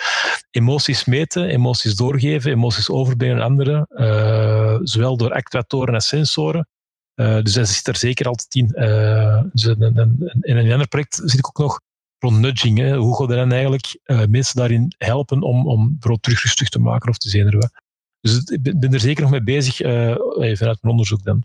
emoties 0.52 1.06
meten, 1.06 1.46
emoties 1.46 1.96
doorgeven, 1.96 2.52
emoties 2.52 2.90
overbrengen 2.90 3.36
aan 3.36 3.42
anderen, 3.42 3.88
uh, 3.90 4.41
zowel 4.84 5.18
door 5.18 5.34
actuatoren 5.34 5.94
als 5.94 6.08
sensoren. 6.08 6.68
Uh, 7.16 7.42
dus 7.42 7.54
dat 7.54 7.68
zit 7.68 7.88
er 7.88 7.96
zeker 7.96 8.28
altijd 8.28 8.56
in. 8.56 8.72
Uh, 8.76 9.44
dus 9.52 9.66
in 10.42 10.58
een 10.58 10.72
ander 10.72 10.88
project 10.88 11.22
zit 11.24 11.40
ik 11.40 11.48
ook 11.48 11.58
nog 11.58 11.82
rond 12.18 12.40
nudging. 12.40 12.78
Hè. 12.78 12.98
Hoe 12.98 13.18
gaan 13.18 13.28
we 13.28 13.36
dan 13.36 13.52
eigenlijk 13.52 14.00
uh, 14.06 14.26
mensen 14.26 14.56
daarin 14.58 14.94
helpen 14.98 15.42
om, 15.42 15.68
om 15.68 15.88
bijvoorbeeld 15.90 16.24
terug 16.24 16.44
rustig 16.44 16.70
te 16.70 16.80
maken 16.80 17.10
of 17.10 17.18
te 17.18 17.30
zenuwen? 17.30 17.72
Dus 18.20 18.44
ik 18.44 18.80
ben 18.80 18.94
er 18.94 19.00
zeker 19.00 19.22
nog 19.22 19.32
mee 19.32 19.44
bezig 19.44 19.82
uh, 19.82 20.16
vanuit 20.36 20.60
mijn 20.60 20.78
onderzoek 20.82 21.24
dan. 21.24 21.44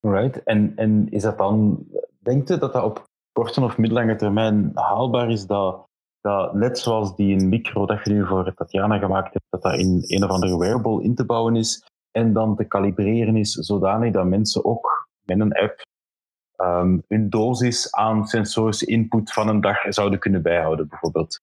Right. 0.00 0.42
En, 0.42 0.72
en 0.76 1.10
is 1.10 1.22
dat 1.22 1.38
dan, 1.38 1.86
denkt 2.18 2.50
u 2.50 2.58
dat 2.58 2.72
dat 2.72 2.84
op 2.84 3.08
korte 3.32 3.60
of 3.60 3.78
middellange 3.78 4.16
termijn 4.16 4.70
haalbaar 4.74 5.30
is 5.30 5.46
dat, 5.46 5.88
dat 6.20 6.54
net 6.54 6.78
zoals 6.78 7.16
die 7.16 7.36
micro 7.36 7.86
dat 7.86 8.04
je 8.04 8.10
nu 8.10 8.26
voor 8.26 8.54
Tatjana 8.54 8.98
gemaakt 8.98 9.32
hebt, 9.32 9.46
dat 9.48 9.62
dat 9.62 9.78
in 9.78 10.04
een 10.06 10.24
of 10.24 10.30
andere 10.30 10.58
wearable 10.58 11.02
in 11.02 11.14
te 11.14 11.24
bouwen 11.24 11.56
is 11.56 11.84
en 12.10 12.32
dan 12.32 12.56
te 12.56 12.64
kalibreren 12.64 13.36
is 13.36 13.52
zodanig 13.52 14.12
dat 14.12 14.24
mensen 14.24 14.64
ook 14.64 15.08
met 15.24 15.40
een 15.40 15.52
app 15.52 15.82
um, 16.56 17.04
hun 17.08 17.30
dosis 17.30 17.92
aan 17.92 18.26
sensorische 18.26 18.86
input 18.86 19.32
van 19.32 19.48
een 19.48 19.60
dag 19.60 19.76
zouden 19.88 20.18
kunnen 20.18 20.42
bijhouden, 20.42 20.88
bijvoorbeeld. 20.88 21.40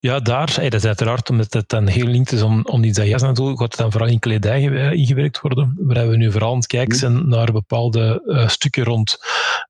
Ja, 0.00 0.20
daar, 0.20 0.54
hey, 0.54 0.70
dat 0.70 0.80
is 0.80 0.86
uiteraard 0.86 1.30
omdat 1.30 1.52
het 1.52 1.68
dan 1.68 1.86
heel 1.86 2.06
linkt 2.06 2.32
is 2.32 2.42
om, 2.42 2.64
om 2.64 2.84
iets 2.84 2.98
jas 2.98 3.22
naartoe 3.22 3.48
gaat 3.48 3.70
het 3.70 3.76
dan 3.76 3.90
vooral 3.90 4.10
in 4.10 4.18
kledij 4.18 4.62
ingewerkt 4.92 5.40
worden. 5.40 5.76
Waar 5.78 6.08
we 6.08 6.16
nu 6.16 6.32
vooral 6.32 6.50
aan 6.50 6.56
het 6.56 6.66
kijken 6.66 6.98
zijn 6.98 7.28
naar 7.28 7.52
bepaalde 7.52 8.22
uh, 8.24 8.48
stukken 8.48 8.84
rond, 8.84 9.18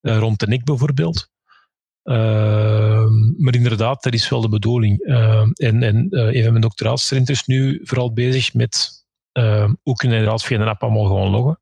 uh, 0.03 0.19
rond 0.19 0.41
de 0.41 0.47
nek 0.47 0.65
bijvoorbeeld. 0.65 1.31
Uh, 2.09 3.07
maar 3.37 3.55
inderdaad, 3.55 4.03
dat 4.03 4.13
is 4.13 4.29
wel 4.29 4.41
de 4.41 4.49
bedoeling. 4.49 4.99
en 5.55 5.83
en 5.83 6.07
een 6.11 6.43
van 6.43 6.51
mijn 6.51 6.61
doctoraalstudenten 6.61 7.35
is 7.35 7.45
nu 7.45 7.81
vooral 7.83 8.13
bezig 8.13 8.55
met 8.55 9.07
hoe 9.83 9.95
kunnen 9.97 10.19
inderdaad 10.19 10.45
via 10.45 10.61
een 10.61 10.69
app 10.69 10.83
allemaal 10.83 11.05
gewoon 11.05 11.31
loggen. 11.31 11.61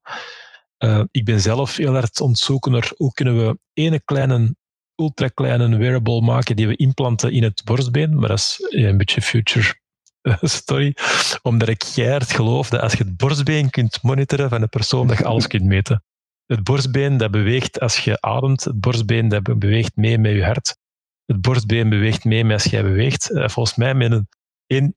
Ik 1.11 1.25
ben 1.25 1.41
zelf 1.41 1.77
heel 1.77 1.95
erg 1.97 2.21
aan 2.21 2.29
het 2.29 2.39
zoeken 2.39 2.73
naar 2.73 2.93
hoe 2.97 3.13
kunnen 3.13 3.47
we 3.47 3.59
ene 3.73 4.01
kleine, 4.05 4.57
ultra 4.95 5.29
kleine 5.29 5.77
wearable 5.77 6.21
maken 6.21 6.57
die 6.57 6.69
we 6.69 6.77
implanten 6.77 7.33
in 7.33 7.43
het 7.43 7.63
borstbeen. 7.65 8.19
Maar 8.19 8.29
dat 8.29 8.39
is 8.39 8.57
een 8.69 8.97
beetje 8.97 9.23
future 9.23 9.75
eh, 10.27 10.37
story. 10.43 10.97
Omdat 11.43 11.69
ik 11.69 11.85
keihard 11.95 12.33
geloof 12.33 12.69
dat 12.69 12.81
als 12.81 12.93
je 12.93 13.05
het 13.05 13.17
borstbeen 13.17 13.71
kunt 13.71 14.03
monitoren 14.03 14.49
van 14.49 14.63
een 14.63 14.69
persoon, 14.69 15.07
dat 15.07 15.19
je 15.19 15.25
alles 15.25 15.47
kunt 15.47 15.65
meten. 15.65 16.05
Het 16.47 16.63
borstbeen 16.63 17.17
dat 17.17 17.31
beweegt 17.31 17.81
als 17.81 18.05
je 18.05 18.21
ademt. 18.21 18.65
Het 18.65 18.81
borstbeen 18.81 19.29
dat 19.29 19.43
beweegt 19.43 19.97
mee 19.97 20.19
met 20.19 20.33
je 20.33 20.45
hart. 20.45 20.77
Het 21.25 21.41
borstbeen 21.41 21.89
beweegt 21.89 22.25
mee 22.25 22.45
met 22.45 22.55
als 22.55 22.65
jij 22.65 22.83
beweegt. 22.83 23.31
Uh, 23.31 23.49
volgens 23.49 23.77
mij 23.77 23.95
met 23.95 24.13
een, 24.13 24.29
een 24.67 24.95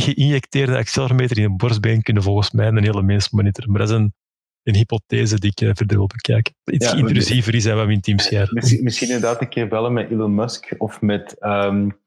geïnjecteerde 0.00 0.76
accelerometer 0.76 1.38
in 1.38 1.44
een 1.44 1.56
borstbeen 1.56 2.02
kunnen 2.02 2.22
volgens 2.22 2.50
mij 2.50 2.66
een 2.66 2.84
hele 2.84 3.02
mens 3.02 3.30
monitoren. 3.30 3.70
Maar 3.70 3.80
dat 3.80 3.90
is 3.90 3.96
een 3.96 4.14
een 4.62 4.74
hypothese 4.74 5.38
die 5.38 5.50
ik 5.50 5.60
uh, 5.60 5.70
verder 5.74 5.96
wil 5.96 6.06
bekijken. 6.06 6.54
Iets 6.64 6.90
ja, 6.90 6.96
intrusiever 6.96 7.54
is 7.54 7.64
dan 7.64 7.76
wat 7.76 7.86
we 7.86 7.92
in 7.92 8.00
Teams. 8.00 8.30
Misschien, 8.30 8.82
misschien 8.82 9.08
inderdaad 9.08 9.40
een 9.40 9.48
keer 9.48 9.68
bellen 9.68 9.92
met 9.92 10.10
Elon 10.10 10.34
Musk 10.34 10.74
of 10.78 11.00
met... 11.00 11.36
Um, 11.40 11.98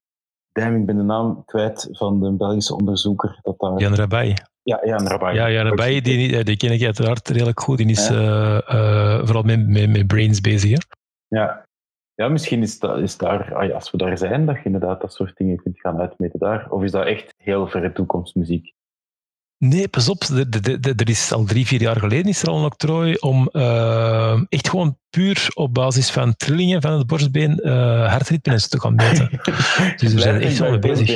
damn, 0.51 0.75
ik 0.75 0.85
ben 0.85 0.97
de 0.97 1.03
naam 1.03 1.45
kwijt 1.45 1.87
van 1.91 2.19
de 2.19 2.31
Belgische 2.31 2.75
onderzoeker. 2.75 3.39
Dat 3.41 3.59
daar... 3.59 3.79
Jan 3.79 3.95
Rabai. 3.95 4.33
Ja, 4.63 4.79
Jan 4.85 5.07
Rabai. 5.07 5.35
Ja, 5.35 5.49
Jan 5.51 5.67
Rabai, 5.67 6.01
die, 6.01 6.37
eh, 6.37 6.43
die 6.43 6.57
ken 6.57 6.71
ik 6.71 6.83
uiteraard 6.83 7.29
redelijk 7.29 7.59
goed. 7.59 7.77
Die 7.77 7.89
is 7.89 8.07
ja. 8.07 8.15
uh, 8.15 8.75
uh, 8.75 9.25
vooral 9.25 9.43
met, 9.43 9.67
met, 9.67 9.89
met 9.89 10.07
brains 10.07 10.41
bezig. 10.41 10.71
Hè? 10.71 10.77
Ja. 11.27 11.65
ja, 12.13 12.27
misschien 12.27 12.61
is, 12.61 12.79
dat, 12.79 12.97
is 12.97 13.17
daar, 13.17 13.73
als 13.73 13.91
we 13.91 13.97
daar 13.97 14.17
zijn, 14.17 14.45
dat 14.45 14.55
je 14.55 14.63
inderdaad 14.63 15.01
dat 15.01 15.13
soort 15.13 15.37
dingen 15.37 15.57
kunt 15.57 15.79
gaan 15.79 15.99
uitmeten 15.99 16.39
daar. 16.39 16.69
Of 16.69 16.83
is 16.83 16.91
dat 16.91 17.05
echt 17.05 17.33
heel 17.37 17.67
verre 17.67 17.91
toekomstmuziek? 17.91 18.72
Nee, 19.63 19.87
pas 19.87 20.09
op. 20.09 20.23
Er 20.97 21.09
is 21.09 21.31
al 21.31 21.43
drie, 21.43 21.67
vier 21.67 21.81
jaar 21.81 21.99
geleden 21.99 22.25
is 22.25 22.41
er 22.41 22.49
al 22.49 22.57
een 22.57 22.65
octrooi 22.65 23.15
om 23.15 23.49
uh, 23.51 24.41
echt 24.49 24.69
gewoon 24.69 24.97
puur 25.09 25.47
op 25.53 25.73
basis 25.73 26.09
van 26.09 26.35
trillingen 26.35 26.81
van 26.81 26.91
het 26.91 27.07
borstbeen 27.07 27.59
uh, 27.63 28.09
hartritme 28.09 28.61
te 28.61 28.79
gaan 28.79 28.95
meten. 28.95 29.29
dus 29.97 30.13
we 30.13 30.19
zijn 30.19 30.41
echt 30.41 30.57
wel 30.57 30.69
mee 30.69 30.79
bezig. 30.79 31.07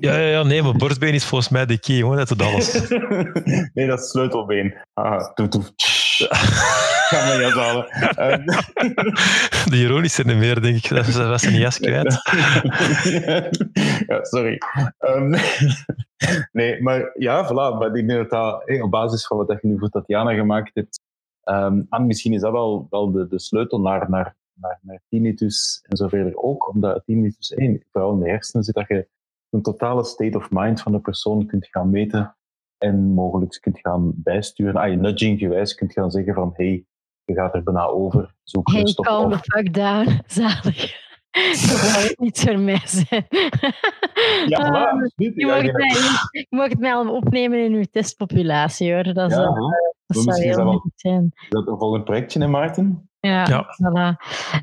ja, 0.00 0.16
ja, 0.16 0.18
ja, 0.18 0.42
nee, 0.42 0.62
maar 0.62 0.76
borstbeen 0.76 1.14
is 1.14 1.24
volgens 1.24 1.50
mij 1.50 1.66
de 1.66 1.78
key, 1.78 2.02
hoor. 2.02 2.16
Dat 2.16 2.30
is 2.30 2.46
alles. 2.46 2.88
nee, 3.74 3.86
dat 3.86 4.00
is 4.00 4.10
sleutelbeen. 4.10 4.74
Ah. 4.94 5.28
Ga 7.08 7.26
maar 7.26 7.40
jas 7.40 7.52
halen. 7.52 7.86
de 9.70 9.76
ironische 9.76 10.24
er 10.24 10.36
meer, 10.36 10.60
denk 10.60 10.76
ik. 10.76 10.88
Dat 10.88 11.14
was 11.14 11.42
een 11.42 11.58
jas 11.58 11.78
kwijt. 11.78 12.12
ja, 14.06 14.24
sorry. 14.24 14.58
Um, 14.98 15.34
nee, 16.58 16.82
maar 16.82 17.10
ja, 17.14 17.46
voilà. 17.46 17.78
Maar 17.78 17.96
ik 17.96 18.08
denk 18.08 18.20
dat 18.20 18.30
dat 18.30 18.62
hey, 18.64 18.80
op 18.80 18.90
basis 18.90 19.26
van 19.26 19.36
wat 19.36 19.58
je 19.60 19.68
nu 19.68 19.78
voor 19.78 19.88
Tatjana 19.88 20.34
gemaakt 20.34 20.70
hebt, 20.74 21.00
um, 21.44 21.86
en 21.90 22.06
misschien 22.06 22.32
is 22.32 22.40
dat 22.40 22.52
wel, 22.52 22.86
wel 22.90 23.10
de, 23.10 23.26
de 23.26 23.40
sleutel 23.40 23.80
naar, 23.80 24.10
naar, 24.10 24.36
naar, 24.54 24.78
naar 24.82 25.00
tinnitus 25.08 25.84
en 25.88 25.96
zo 25.96 26.08
verder 26.08 26.36
ook, 26.36 26.68
omdat 26.68 27.02
tinnitus 27.04 27.52
hey, 27.56 27.82
vooral 27.92 28.12
in 28.12 28.20
de 28.20 28.28
hersenen 28.28 28.64
zit, 28.64 28.74
dat 28.74 28.88
je 28.88 29.08
een 29.50 29.62
totale 29.62 30.04
state 30.04 30.36
of 30.36 30.50
mind 30.50 30.82
van 30.82 30.92
de 30.92 31.00
persoon 31.00 31.46
kunt 31.46 31.66
gaan 31.66 31.90
meten 31.90 32.36
en 32.78 33.12
mogelijk 33.12 33.58
kunt 33.60 33.78
gaan 33.78 34.12
bijsturen. 34.14 34.76
Ah, 34.76 34.90
je 34.90 34.96
nudging 34.96 35.38
gewijs 35.38 35.74
kunt 35.74 35.92
gaan 35.92 36.10
zeggen 36.10 36.34
van 36.34 36.52
hey, 36.56 36.84
je 37.28 37.34
gaat 37.34 37.54
er 37.54 37.62
bijna 37.62 37.86
over, 37.86 38.34
zoek 38.42 38.70
hey, 38.72 38.82
calm 38.94 39.30
the 39.30 39.38
fuck 39.38 39.74
down, 39.74 40.20
zalig. 40.26 41.06
Dat 41.30 41.56
zou 41.56 42.14
iets 42.18 42.42
voor 42.42 42.58
mij 42.58 42.80
zijn. 42.84 43.26
Ja, 44.46 44.70
maar, 44.70 44.94
uh, 44.94 45.36
je, 45.36 45.46
mag 45.46 45.62
het 45.62 45.72
mij, 45.72 45.88
je 46.30 46.46
mag 46.48 46.68
het 46.68 46.78
mij 46.78 46.94
al 46.94 47.14
opnemen 47.14 47.64
in 47.64 47.72
uw 47.72 47.84
testpopulatie, 47.90 48.92
hoor. 48.92 49.02
Dat, 49.02 49.30
is, 49.30 49.36
ja, 49.36 49.42
uh, 49.42 49.56
dat 50.06 50.22
zou 50.22 50.42
heel 50.42 50.78
goed 50.78 50.92
zijn. 50.94 51.30
Is 51.34 51.48
dat 51.48 51.66
een 51.66 51.78
volgend 51.78 52.04
projectje, 52.04 52.40
hè, 52.40 52.48
Maarten? 52.48 53.07
Ja, 53.20 53.46
ja. 53.48 53.66
Voilà. 53.76 54.16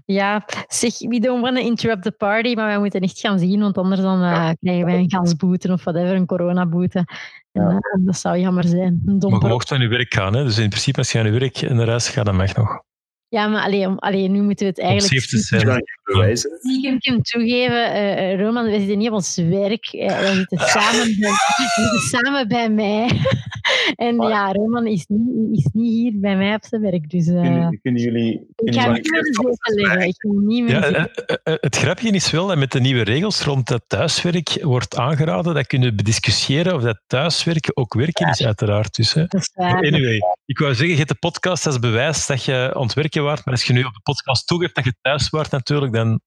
ja, 0.06 0.46
zeg, 0.68 1.00
we 1.00 1.20
don't 1.20 1.42
want 1.42 1.56
to 1.56 1.62
interrupt 1.62 2.04
the 2.04 2.12
party, 2.12 2.54
maar 2.54 2.66
wij 2.66 2.80
moeten 2.80 3.02
echt 3.02 3.20
gaan 3.20 3.40
zien, 3.40 3.60
want 3.60 3.78
anders 3.78 4.02
dan, 4.02 4.24
uh, 4.24 4.30
ja. 4.30 4.54
krijgen 4.54 4.86
wij 4.86 4.98
een 4.98 5.12
gasboete 5.12 5.72
of 5.72 5.84
whatever, 5.84 6.16
een 6.16 6.26
coronaboete. 6.26 7.06
Ja. 7.52 7.62
En, 7.62 8.00
uh, 8.00 8.06
dat 8.06 8.18
zou 8.18 8.38
jammer 8.38 8.64
zijn. 8.64 9.02
maar 9.06 9.18
je 9.20 9.48
mocht 9.48 9.72
aan 9.72 9.82
je 9.82 9.88
werk 9.88 10.14
gaan, 10.14 10.36
hè? 10.36 10.44
dus 10.44 10.58
in 10.58 10.70
principe 10.70 10.98
als 10.98 11.12
je 11.12 11.20
aan 11.20 11.26
je 11.26 11.40
werk 11.40 11.62
en 11.62 11.76
naar 11.76 11.88
huis 11.88 12.10
gaat, 12.10 12.26
dan 12.26 12.36
mag 12.36 12.56
nog. 12.56 12.84
Ja, 13.28 13.48
maar 13.48 13.64
alleen, 13.64 14.00
alleen 14.00 14.32
nu 14.32 14.42
moeten 14.42 14.66
we 14.66 14.72
het 14.72 14.82
eigenlijk... 14.82 15.95
bewijzen. 16.06 16.60
Ik 16.84 17.00
kan 17.00 17.22
toegeven, 17.22 17.96
uh, 17.96 18.40
Roman, 18.40 18.66
we 18.66 18.80
zitten 18.80 18.98
niet 18.98 19.08
op 19.08 19.14
ons 19.14 19.36
werk. 19.36 19.94
Uh, 19.94 20.20
we, 20.20 20.34
zitten 20.36 20.68
samen 20.68 21.16
bij, 21.20 21.30
we 21.30 21.72
zitten 21.82 22.00
samen 22.00 22.48
bij 22.48 22.70
mij. 22.70 23.10
en 24.08 24.16
maar, 24.16 24.30
ja, 24.30 24.52
Roman 24.52 24.88
is 24.88 25.06
niet, 25.08 25.58
is 25.58 25.70
niet 25.74 25.94
hier 25.94 26.20
bij 26.20 26.36
mij 26.36 26.56
op 26.56 26.64
zijn 26.66 26.82
werk. 26.82 27.10
Dus, 27.10 27.28
uh, 27.28 27.42
kunnen, 27.42 27.80
kunnen 27.82 28.02
jullie... 28.02 28.48
ik 28.56 28.74
ga 28.74 28.92
niet 28.92 29.12
meer. 29.12 30.06
Ik 30.06 30.24
niet 30.24 30.64
meer 30.64 30.92
ja, 30.92 31.10
het 31.44 31.76
grapje 31.76 32.12
is 32.12 32.32
wel 32.32 32.48
dat 32.48 32.58
met 32.58 32.72
de 32.72 32.80
nieuwe 32.80 33.04
regels 33.04 33.42
rond 33.42 33.70
het 33.70 33.84
thuiswerk 33.88 34.58
wordt 34.62 34.96
aangeraden 34.98 35.54
dat 35.54 35.68
kunnen 35.68 35.96
bediscussiëren 35.96 36.76
of 36.76 36.82
dat 36.82 37.02
thuiswerken 37.08 37.78
ook 37.78 37.94
werken 37.94 38.26
ja. 38.26 38.32
is, 38.32 38.46
uiteraard. 38.46 38.96
Dus, 38.96 39.14
hè. 39.14 39.26
Anyway, 39.56 40.20
ik 40.46 40.60
wou 40.60 40.74
zeggen, 40.74 40.90
je 40.90 40.96
hebt 40.96 41.10
de 41.10 41.16
podcast 41.16 41.66
als 41.66 41.80
bewijs 41.80 42.26
dat 42.26 42.44
je 42.44 42.72
aan 42.74 42.82
het 42.82 42.94
werken 42.94 43.24
waard, 43.24 43.46
maar 43.46 43.54
als 43.54 43.64
je 43.64 43.74
nu 43.74 43.84
op 43.84 43.94
de 43.94 44.00
podcast 44.04 44.48
toegeeft 44.48 44.76
dat 44.76 44.84
je 44.84 44.94
thuis 45.02 45.30
waart 45.30 45.52
natuurlijk, 45.52 45.94
dan... 45.96 46.20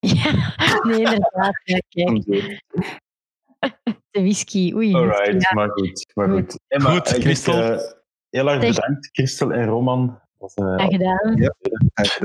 Ja, 0.00 0.80
nee, 0.82 0.98
inderdaad. 0.98 1.60
Ja, 1.64 1.78
kijk. 1.88 2.24
De 4.10 4.20
whisky, 4.20 4.72
oei. 4.74 4.94
Alright, 4.94 5.42
ja. 5.42 5.54
maar 5.54 5.70
goed. 5.70 6.10
Maar 6.14 6.28
goed, 6.28 6.58
Emma, 6.68 6.90
goed 6.90 7.08
Christel. 7.08 7.72
Uh, 7.72 7.80
heel 8.30 8.50
erg 8.50 8.60
bedankt, 8.60 9.08
Christel 9.12 9.52
en 9.52 9.66
Roman. 9.66 10.20
Was, 10.36 10.56
uh, 10.56 10.74
Graag 10.74 10.88
gedaan. 10.88 11.36
Ja, 11.36 11.54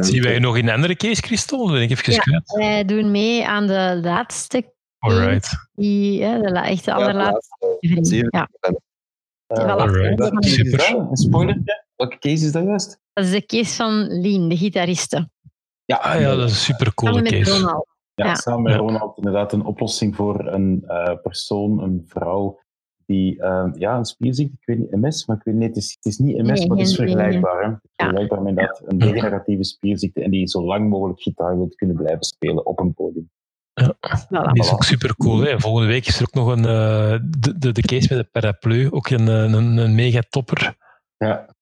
Zien 0.03 0.23
wij 0.23 0.39
nog 0.39 0.57
in 0.57 0.67
een 0.67 0.73
andere 0.73 0.95
case, 0.95 1.21
Christel? 1.21 1.71
Ben 1.71 1.81
ik 1.81 1.89
even 1.89 2.13
ja, 2.13 2.19
kwijt. 2.19 2.51
wij 2.51 2.85
doen 2.85 3.11
mee 3.11 3.47
aan 3.47 3.67
de 3.67 3.99
laatste 4.03 4.73
Alright. 5.05 5.69
Die, 5.73 6.17
ja, 6.17 6.39
de 6.39 6.93
allerlaatste. 6.93 7.77
Ja, 7.79 8.27
ja. 8.29 8.49
Uh, 9.47 9.75
Alright. 9.75 10.45
Super. 10.45 10.89
Een 10.89 11.17
spoilertje? 11.17 11.85
Welke 11.95 12.17
case 12.19 12.45
is 12.45 12.51
dat 12.51 12.63
juist? 12.63 12.99
Dat 13.13 13.25
is 13.25 13.31
de 13.31 13.45
case 13.45 13.75
van 13.75 14.21
Lien, 14.21 14.49
de 14.49 14.57
gitariste. 14.57 15.29
Ja, 15.85 15.95
Ah 15.97 16.19
ja, 16.21 16.35
dat 16.35 16.45
is 16.49 16.51
een 16.51 16.75
super 16.75 16.93
coole 16.93 17.13
Samen 17.15 17.31
met 17.31 17.43
case. 17.43 17.59
Ronald. 17.61 17.87
Ja, 18.13 18.25
Ja. 18.25 18.35
samen 18.35 18.61
met 18.61 18.71
Ja. 18.73 18.77
Ronald 18.79 19.17
inderdaad 19.17 19.53
een 19.53 19.65
oplossing 19.65 20.15
voor 20.15 20.47
een 20.47 20.83
eh, 20.87 21.15
persoon, 21.21 21.83
een 21.83 22.03
vrouw, 22.07 22.59
die 23.05 23.41
eh, 23.41 23.65
ja, 23.73 23.97
een 23.97 24.05
spierziekte, 24.05 24.55
ik 24.59 24.65
weet 24.65 24.77
niet 24.77 24.91
MS, 25.01 25.25
maar 25.25 25.35
ik 25.37 25.43
weet 25.43 25.55
niet, 25.55 25.67
het 25.67 25.77
is, 25.77 25.91
het 25.95 26.05
is 26.05 26.17
niet 26.17 26.37
MS, 26.37 26.59
Nee, 26.59 26.67
maar 26.67 26.77
het 26.77 26.87
is 26.87 26.95
vergelijkbaar. 26.95 27.63
Hè? 27.63 27.71
Vergelijkbaar 27.95 28.41
met 28.41 28.55
dat, 28.55 28.81
een 28.85 28.97
Ja. 28.99 29.05
degeneratieve 29.05 29.63
spierziekte 29.63 30.21
en 30.23 30.31
die 30.31 30.47
zo 30.47 30.65
lang 30.65 30.89
mogelijk 30.89 31.21
gitaar 31.21 31.55
wil 31.57 31.71
kunnen 31.75 31.95
blijven 31.95 32.23
spelen 32.23 32.65
op 32.65 32.79
een 32.79 32.93
podium. 32.93 33.29
Voilà. 33.81 34.51
Die 34.51 34.63
is 34.63 34.71
ook 34.73 34.83
super 34.83 35.15
cool. 35.15 35.39
Hè. 35.41 35.59
Volgende 35.59 35.87
week 35.87 36.07
is 36.07 36.19
er 36.19 36.25
ook 36.27 36.33
nog 36.33 36.47
een, 36.47 36.65
eh, 36.65 37.19
de, 37.39 37.57
de, 37.57 37.71
de 37.71 37.81
case 37.81 38.13
met 38.15 38.23
de 38.23 38.29
paraplu, 38.31 38.91
ook 38.91 39.09
een, 39.09 39.27
een, 39.27 39.77
een 39.77 39.95
mega 39.95 40.21
topper. 40.29 40.75
Ja, 41.17 41.54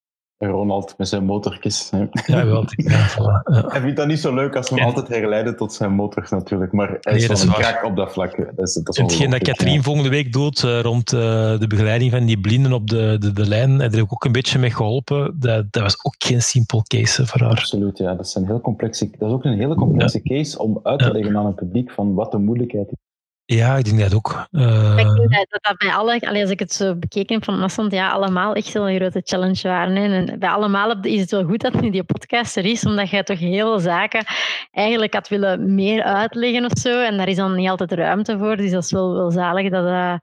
Ronald 0.47 0.93
met 0.97 1.07
zijn 1.07 1.25
motorkjes. 1.25 1.89
hè. 1.91 2.05
Ja, 2.25 2.45
wel. 2.45 2.63
Ja, 2.75 3.09
voilà. 3.09 3.53
ja. 3.53 3.65
Hij 3.67 3.81
vindt 3.81 3.97
dat 3.97 4.07
niet 4.07 4.19
zo 4.19 4.33
leuk 4.33 4.55
als 4.55 4.69
we 4.69 4.75
hem 4.75 4.85
altijd 4.85 5.07
herleiden 5.07 5.55
tot 5.57 5.73
zijn 5.73 5.91
motor 5.91 6.27
natuurlijk, 6.29 6.71
maar 6.71 6.87
hij 6.87 6.97
Nee, 7.01 7.15
is 7.15 7.27
wel 7.27 7.37
is 7.37 7.43
een 7.43 7.83
op 7.85 7.95
dat 7.95 8.11
vlak. 8.11 8.35
Dat 8.55 8.67
is, 8.67 8.73
dat 8.73 8.97
is 8.97 9.01
hetgeen 9.01 9.29
dat 9.29 9.41
Katrien 9.41 9.73
ja. 9.73 9.81
volgende 9.81 10.09
week 10.09 10.33
doet 10.33 10.63
eh, 10.63 10.79
rond 10.81 11.13
eh, 11.13 11.19
de 11.59 11.65
begeleiding 11.67 12.11
van 12.11 12.25
die 12.25 12.39
blinden 12.39 12.73
op 12.73 12.89
de, 12.89 13.15
de, 13.19 13.33
de 13.33 13.47
lijn, 13.47 13.79
heb 13.79 13.93
ik 13.93 14.13
ook 14.13 14.25
een 14.25 14.31
beetje 14.31 14.59
mee 14.59 14.71
geholpen. 14.71 15.35
Dat, 15.39 15.65
dat 15.71 15.81
was 15.83 16.05
ook 16.05 16.15
geen 16.17 16.41
simpel 16.41 16.83
case 16.83 17.25
voor 17.25 17.41
haar. 17.41 17.49
Absoluut, 17.49 17.97
ja. 17.97 18.15
Dat, 18.15 18.29
zijn 18.29 18.45
heel 18.45 18.61
complexe, 18.61 19.09
dat 19.17 19.27
is 19.29 19.33
ook 19.35 19.43
een 19.43 19.57
hele 19.57 19.75
complexe 19.75 20.21
case 20.21 20.59
om 20.59 20.79
uit 20.83 20.99
te 20.99 21.05
Ja. 21.05 21.11
leggen 21.11 21.37
aan 21.37 21.45
een 21.45 21.55
publiek 21.55 21.91
van 21.91 22.13
wat 22.13 22.31
de 22.31 22.37
moeilijkheid 22.37 22.87
is. 22.91 22.97
Ja, 23.45 23.77
ik 23.77 23.85
denk 23.85 23.99
dat 23.99 24.13
ook. 24.13 24.47
Eh, 24.51 24.89
Ik 24.89 24.95
denk 24.95 25.17
dat 25.17 25.45
dat, 25.49 25.63
dat 25.63 25.77
bij 25.77 25.93
alle, 25.93 26.41
als 26.41 26.49
ik 26.49 26.59
het 26.59 26.73
zo 26.73 26.95
bekeken 26.95 27.35
heb 27.35 27.43
van 27.43 27.61
afstand, 27.61 27.91
ja, 27.91 28.09
allemaal 28.11 28.53
echt 28.53 28.71
wel 28.71 28.89
een 28.89 28.95
grote 28.95 29.21
challenge 29.23 29.67
waren. 29.67 29.95
Hè. 29.95 30.15
En 30.15 30.39
bij 30.39 30.49
allemaal 30.49 31.01
is 31.01 31.21
het 31.21 31.31
wel 31.31 31.43
goed 31.43 31.61
dat 31.61 31.81
nu 31.81 31.89
die 31.89 32.03
podcast 32.03 32.57
er 32.57 32.65
is, 32.65 32.85
omdat 32.85 33.09
je 33.09 33.23
toch 33.23 33.39
heel 33.39 33.67
veel 33.67 33.79
zaken 33.79 34.25
eigenlijk 34.71 35.13
had 35.13 35.27
willen 35.27 35.75
meer 35.75 36.03
uitleggen 36.03 36.65
of 36.65 36.79
zo. 36.79 37.01
En 37.01 37.17
daar 37.17 37.27
is 37.27 37.35
dan 37.35 37.55
niet 37.55 37.69
altijd 37.69 37.91
ruimte 37.91 38.37
voor. 38.37 38.57
Dus 38.57 38.71
dat 38.71 38.83
is 38.83 38.91
wel, 38.91 39.13
wel 39.13 39.31
zalig 39.31 39.69
dat, 39.69 39.85
eh, 39.85 40.15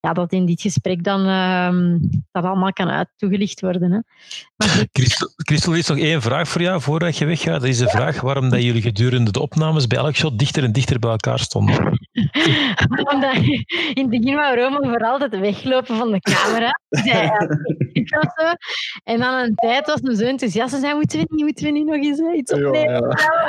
ja, 0.00 0.12
dat 0.12 0.32
in 0.32 0.46
dit 0.46 0.60
gesprek 0.60 1.04
dan 1.04 1.26
ehm, 1.26 1.98
dat 2.32 2.44
allemaal 2.44 2.72
kan 2.72 2.88
uit 2.90 3.08
toegelicht 3.16 3.60
worden. 3.60 3.90
Hè. 3.92 3.98
Maar 4.56 4.86
Christel, 4.92 5.28
Christel, 5.36 5.72
er 5.72 5.78
is 5.78 5.86
nog 5.88 5.98
één 5.98 6.22
vraag 6.22 6.48
voor 6.48 6.60
jou 6.62 6.80
voordat 6.80 7.16
je 7.16 7.24
weggaat. 7.24 7.60
Dat 7.60 7.68
is 7.68 7.78
de 7.78 7.88
vraag 7.88 8.20
waarom 8.20 8.50
dat 8.50 8.62
jullie 8.62 8.82
gedurende 8.82 9.30
de 9.30 9.40
opnames 9.40 9.86
bij 9.86 9.98
elk 9.98 10.14
shot 10.14 10.38
dichter 10.38 10.64
en 10.64 10.72
dichter 10.72 10.98
bij 10.98 11.10
elkaar 11.10 11.38
stonden. 11.38 11.76
Omdat 13.12 13.34
in 13.36 13.64
het 13.94 14.08
begin 14.10 14.34
wou 14.34 14.56
Rome 14.60 14.78
voor 14.88 14.98
altijd 15.00 15.38
weglopen 15.38 15.96
van 15.96 16.10
de 16.12 16.20
camera. 16.20 16.80
Zo. 18.04 18.20
En 19.04 19.18
dan 19.18 19.34
een 19.34 19.54
tijd 19.54 19.86
was 19.86 20.00
hij 20.02 20.14
zo 20.14 20.24
enthousiast. 20.24 20.74
Ze 20.74 20.80
zei, 20.80 20.94
moeten 20.94 21.18
we 21.18 21.26
niet, 21.30 21.44
moeten 21.44 21.64
we 21.64 21.70
niet 21.70 21.86
nog 21.86 21.94
eens 21.96 22.18
iets 22.36 22.52
Ja, 22.52 22.66
opnemen? 22.66 22.92
ja. 23.08 23.46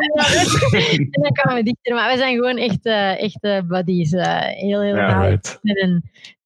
En 1.11 1.21
dan 1.21 1.31
kwamen 1.31 1.63
we 1.63 1.63
dichter. 1.63 1.93
Maar 1.95 2.11
we 2.11 2.17
zijn 2.17 2.35
gewoon 2.35 2.57
echt, 2.57 2.85
eh, 2.85 3.21
echt 3.23 3.37
eh, 3.41 3.61
buddies. 3.67 4.11
eh, 4.11 4.39
heel, 4.39 4.81
heel 4.81 4.95
Ja. 4.95 5.27
Right. 5.27 5.59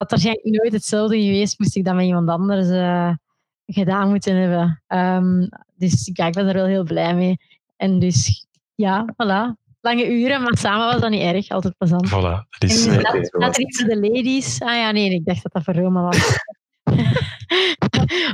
Had 0.03 0.11
waarschijnlijk 0.11 0.61
nooit 0.61 0.73
hetzelfde 0.73 1.21
geweest, 1.21 1.59
moest 1.59 1.75
ik 1.75 1.85
dat 1.85 1.95
met 1.95 2.05
iemand 2.05 2.29
anders 2.29 2.69
eh, 2.69 3.11
gedaan 3.65 4.09
moeten 4.09 4.35
hebben. 4.35 4.81
Ehm, 4.87 5.47
dus 5.75 6.09
ja, 6.13 6.25
ik 6.27 6.33
ben 6.33 6.47
er 6.47 6.53
wel 6.53 6.65
heel 6.65 6.83
blij 6.83 7.15
mee. 7.15 7.37
En 7.77 7.99
dus, 7.99 8.47
ja, 8.75 9.05
voilà. 9.13 9.61
Lange 9.81 10.11
uren, 10.11 10.41
maar 10.41 10.57
samen 10.57 10.85
was 10.85 11.01
dat 11.01 11.09
niet 11.09 11.21
erg. 11.21 11.49
Altijd 11.49 11.77
plezant. 11.77 12.07
Voilà. 12.09 12.47
Dat 12.59 12.69
is, 12.69 12.85
En 12.85 13.01
eh, 13.03 13.23
staat 13.23 13.55
er 13.55 13.61
iets 13.61 13.79
voor 13.79 13.89
de 13.89 13.99
ladies? 13.99 14.61
Ah 14.61 14.75
ja, 14.75 14.91
nee, 14.91 15.09
ik 15.09 15.25
dacht 15.25 15.43
dat 15.43 15.51
dat 15.51 15.63
voor 15.63 15.73
Roma 15.73 16.01
was. 16.01 16.17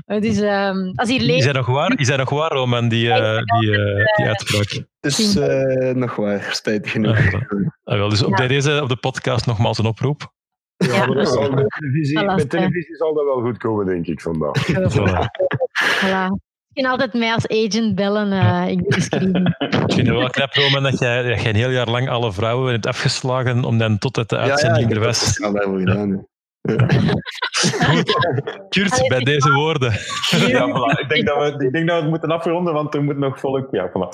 Maar 0.05 0.19
dus, 0.19 0.39
ehm, 0.39 0.91
als 0.95 1.09
hier 1.09 1.35
is, 1.35 1.45
dat 1.45 1.53
nog 1.55 1.65
waar? 1.65 1.99
is 1.99 2.07
dat 2.07 2.17
nog 2.17 2.29
waar, 2.29 2.51
Roman, 2.51 2.87
die, 2.89 3.11
eh, 3.11 3.59
die, 3.59 3.77
eh, 3.77 4.15
die 4.15 4.27
uitspraak? 4.27 4.85
Eh, 4.99 5.95
nog 5.95 6.15
waar, 6.15 6.47
spijtig 6.51 6.91
genoeg. 6.91 7.17
Ah. 7.33 7.41
Ah, 7.83 7.97
wel, 7.97 8.09
dus 8.09 8.23
op 8.23 8.37
Ja. 8.37 8.47
deze 8.47 8.81
op 8.81 8.89
de 8.89 8.95
podcast 8.95 9.45
nogmaals 9.45 9.77
een 9.77 9.85
oproep. 9.85 10.33
Ja, 10.79 10.93
Ja, 10.95 11.05
maar 11.05 11.15
dat 11.15 11.27
zal 11.27 11.51
met, 11.51 11.65
televisie, 11.69 12.19
Voilà, 12.19 12.35
met 12.35 12.49
televisie 12.49 12.95
zal 12.95 13.13
dat 13.13 13.23
wel 13.25 13.41
goed 13.41 13.57
komen, 13.57 13.85
denk 13.85 14.07
ik, 14.07 14.21
vandaag. 14.21 14.67
Voilà. 14.97 15.25
Voilà. 16.01 16.47
Kan 16.73 16.85
altijd 16.85 17.13
mij 17.13 17.33
als 17.33 17.47
agent 17.47 17.95
bellen. 17.95 18.31
eh 18.31 18.67
ik 18.71 18.89
de 18.91 19.01
screening. 19.01 19.47
Ik 19.59 19.93
vind 19.93 20.07
het 20.07 20.17
wel 20.17 20.29
knap, 20.29 20.53
Roman, 20.53 20.83
dat 20.83 20.99
jij, 20.99 21.23
dat 21.23 21.41
jij 21.41 21.49
een 21.49 21.55
heel 21.55 21.69
jaar 21.69 21.89
lang 21.89 22.09
alle 22.09 22.33
vrouwen 22.33 22.71
hebt 22.71 22.85
afgeslagen 22.87 23.63
om 23.63 23.77
dan 23.77 23.97
tot 23.97 24.15
het 24.15 24.29
de 24.29 24.35
Ja, 24.35 24.43
ja, 24.43 24.49
uitzending 24.49 24.83
ik 24.83 24.89
er 24.89 24.95
heb 24.95 25.03
dat 25.03 25.15
was. 25.15 25.27
speciaal 25.27 25.53
daarvoor 25.53 25.79
gedaan. 25.79 26.09
hè. 26.09 26.17
Kurt, 28.69 29.07
bij 29.07 29.19
deze 29.19 29.51
woorden. 29.51 29.91
Ja, 30.47 30.67
voilà. 30.67 30.99
ik, 30.99 31.09
denk 31.09 31.25
dat 31.25 31.37
we, 31.57 31.65
ik 31.65 31.71
denk 31.71 31.87
dat 31.87 31.95
we 31.95 32.01
het 32.01 32.09
moeten 32.09 32.31
afronden, 32.31 32.73
want 32.73 32.93
er 32.95 33.03
moet 33.03 33.17
nog 33.17 33.39
volk. 33.39 33.67
Ja, 33.71 33.89
voilà. 33.89 34.09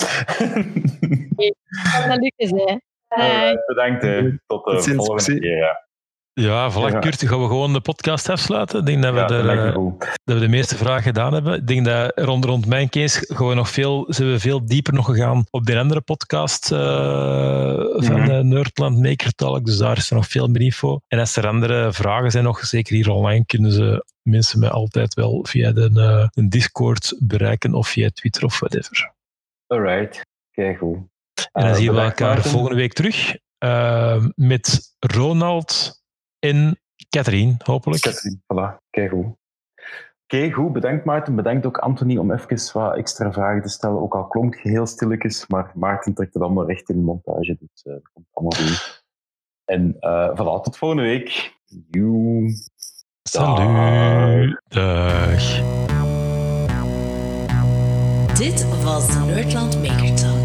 Dat 2.07 2.17
lukt 2.19 2.37
dus, 2.37 2.49
hè. 2.51 2.77
Eh, 3.07 3.51
bedankt, 3.67 4.01
hè. 4.01 4.37
tot 4.47 4.65
de 4.65 4.93
volgende 4.95 5.39
keer. 5.39 5.57
Ja, 5.57 5.84
Ja, 6.41 6.71
voilà, 6.71 6.91
Ja. 6.93 6.99
Kurt, 6.99 7.27
gaan 7.27 7.41
we 7.41 7.47
gewoon 7.47 7.73
de 7.73 7.81
podcast 7.81 8.29
afsluiten. 8.29 8.79
Ik 8.79 8.85
denk 8.85 9.01
dat 9.03 9.13
we, 9.13 9.19
ja, 9.19 9.71
dat 10.23 10.37
we 10.37 10.39
de 10.39 10.47
meeste 10.47 10.75
vragen 10.77 11.03
gedaan 11.03 11.33
hebben. 11.33 11.53
Ik 11.53 11.67
denk 11.67 11.85
dat 11.85 12.11
rond, 12.15 12.45
rond 12.45 12.65
mijn 12.65 12.89
case 12.89 13.33
gaan 13.33 13.47
we 13.47 13.53
nog 13.53 13.69
veel, 13.69 14.05
zijn 14.07 14.31
we 14.31 14.39
veel 14.39 14.65
dieper 14.65 14.93
nog 14.93 15.05
gegaan 15.05 15.45
op 15.49 15.65
de 15.65 15.79
andere 15.79 16.01
podcast 16.01 16.71
eh, 16.71 16.79
van 18.05 18.19
Mhm. 18.21 18.29
eh, 18.29 18.39
Nerdland 18.39 18.99
Maker 19.01 19.31
Talk. 19.31 19.65
Dus 19.65 19.77
daar 19.77 19.97
is 19.97 20.09
er 20.09 20.15
nog 20.15 20.27
veel 20.27 20.47
meer 20.47 20.61
info. 20.61 20.99
En 21.07 21.19
als 21.19 21.35
er 21.35 21.47
andere 21.47 21.93
vragen 21.93 22.31
zijn 22.31 22.43
nog, 22.43 22.59
zeker 22.59 22.95
hier 22.95 23.09
online, 23.09 23.45
kunnen 23.45 23.71
ze 23.71 24.05
mensen 24.21 24.59
mij 24.59 24.69
altijd 24.69 25.13
wel 25.13 25.45
via 25.47 25.71
de, 25.71 25.89
eh, 25.93 26.27
een 26.33 26.49
Discord 26.49 27.15
bereiken 27.19 27.73
of 27.73 27.87
via 27.87 28.09
Twitter 28.13 28.43
of 28.43 28.59
whatever. 28.59 29.13
Alright, 29.67 30.21
kijk 30.51 30.77
goed. 30.77 30.95
En 31.51 31.61
dan 31.61 31.63
Eh, 31.63 31.75
zien 31.75 31.93
we 31.93 31.99
elkaar 32.01 32.41
volgende 32.41 32.75
week 32.75 32.93
terug 32.93 33.35
met 34.35 34.95
Ronald 34.99 36.03
en 36.45 36.79
Catherine, 37.09 37.55
hopelijk. 37.63 38.01
Catherine, 38.01 38.39
voilà, 38.53 38.89
kijk 38.89 39.09
goed. 39.09 39.35
Oké, 40.27 40.51
goed. 40.51 40.73
Bedankt 40.73 41.05
Maarten. 41.05 41.35
Bedankt 41.35 41.65
ook 41.65 41.77
Anthony 41.77 42.17
om 42.17 42.31
even 42.31 42.73
wat 42.73 42.95
extra 42.95 43.31
vragen 43.31 43.61
te 43.61 43.69
stellen. 43.69 44.01
Ook 44.01 44.15
al 44.15 44.27
klonk 44.27 44.55
je 44.55 44.69
heel 44.69 44.85
stilletjes, 44.85 45.47
maar 45.47 45.71
Maarten 45.73 46.13
trekt 46.13 46.33
het 46.33 46.43
allemaal 46.43 46.67
recht 46.67 46.89
in 46.89 46.95
de 46.95 47.01
montage. 47.01 47.57
Dus 47.59 47.83
eh, 47.83 47.93
dat 47.93 48.09
komt 48.13 48.27
allemaal 48.31 48.59
goed. 48.59 49.03
En 49.65 49.95
eh 49.99 50.29
voilà, 50.31 50.61
tot 50.61 50.77
volgende 50.77 51.03
week. 51.03 51.53
Joe. 51.89 52.49
Salut. 53.23 54.61
Dag. 54.67 55.61
Dit 58.37 58.83
was 58.83 59.07
de 59.07 59.19
Nerdland 59.25 59.81
Maker 59.81 60.15
Talk. 60.15 60.44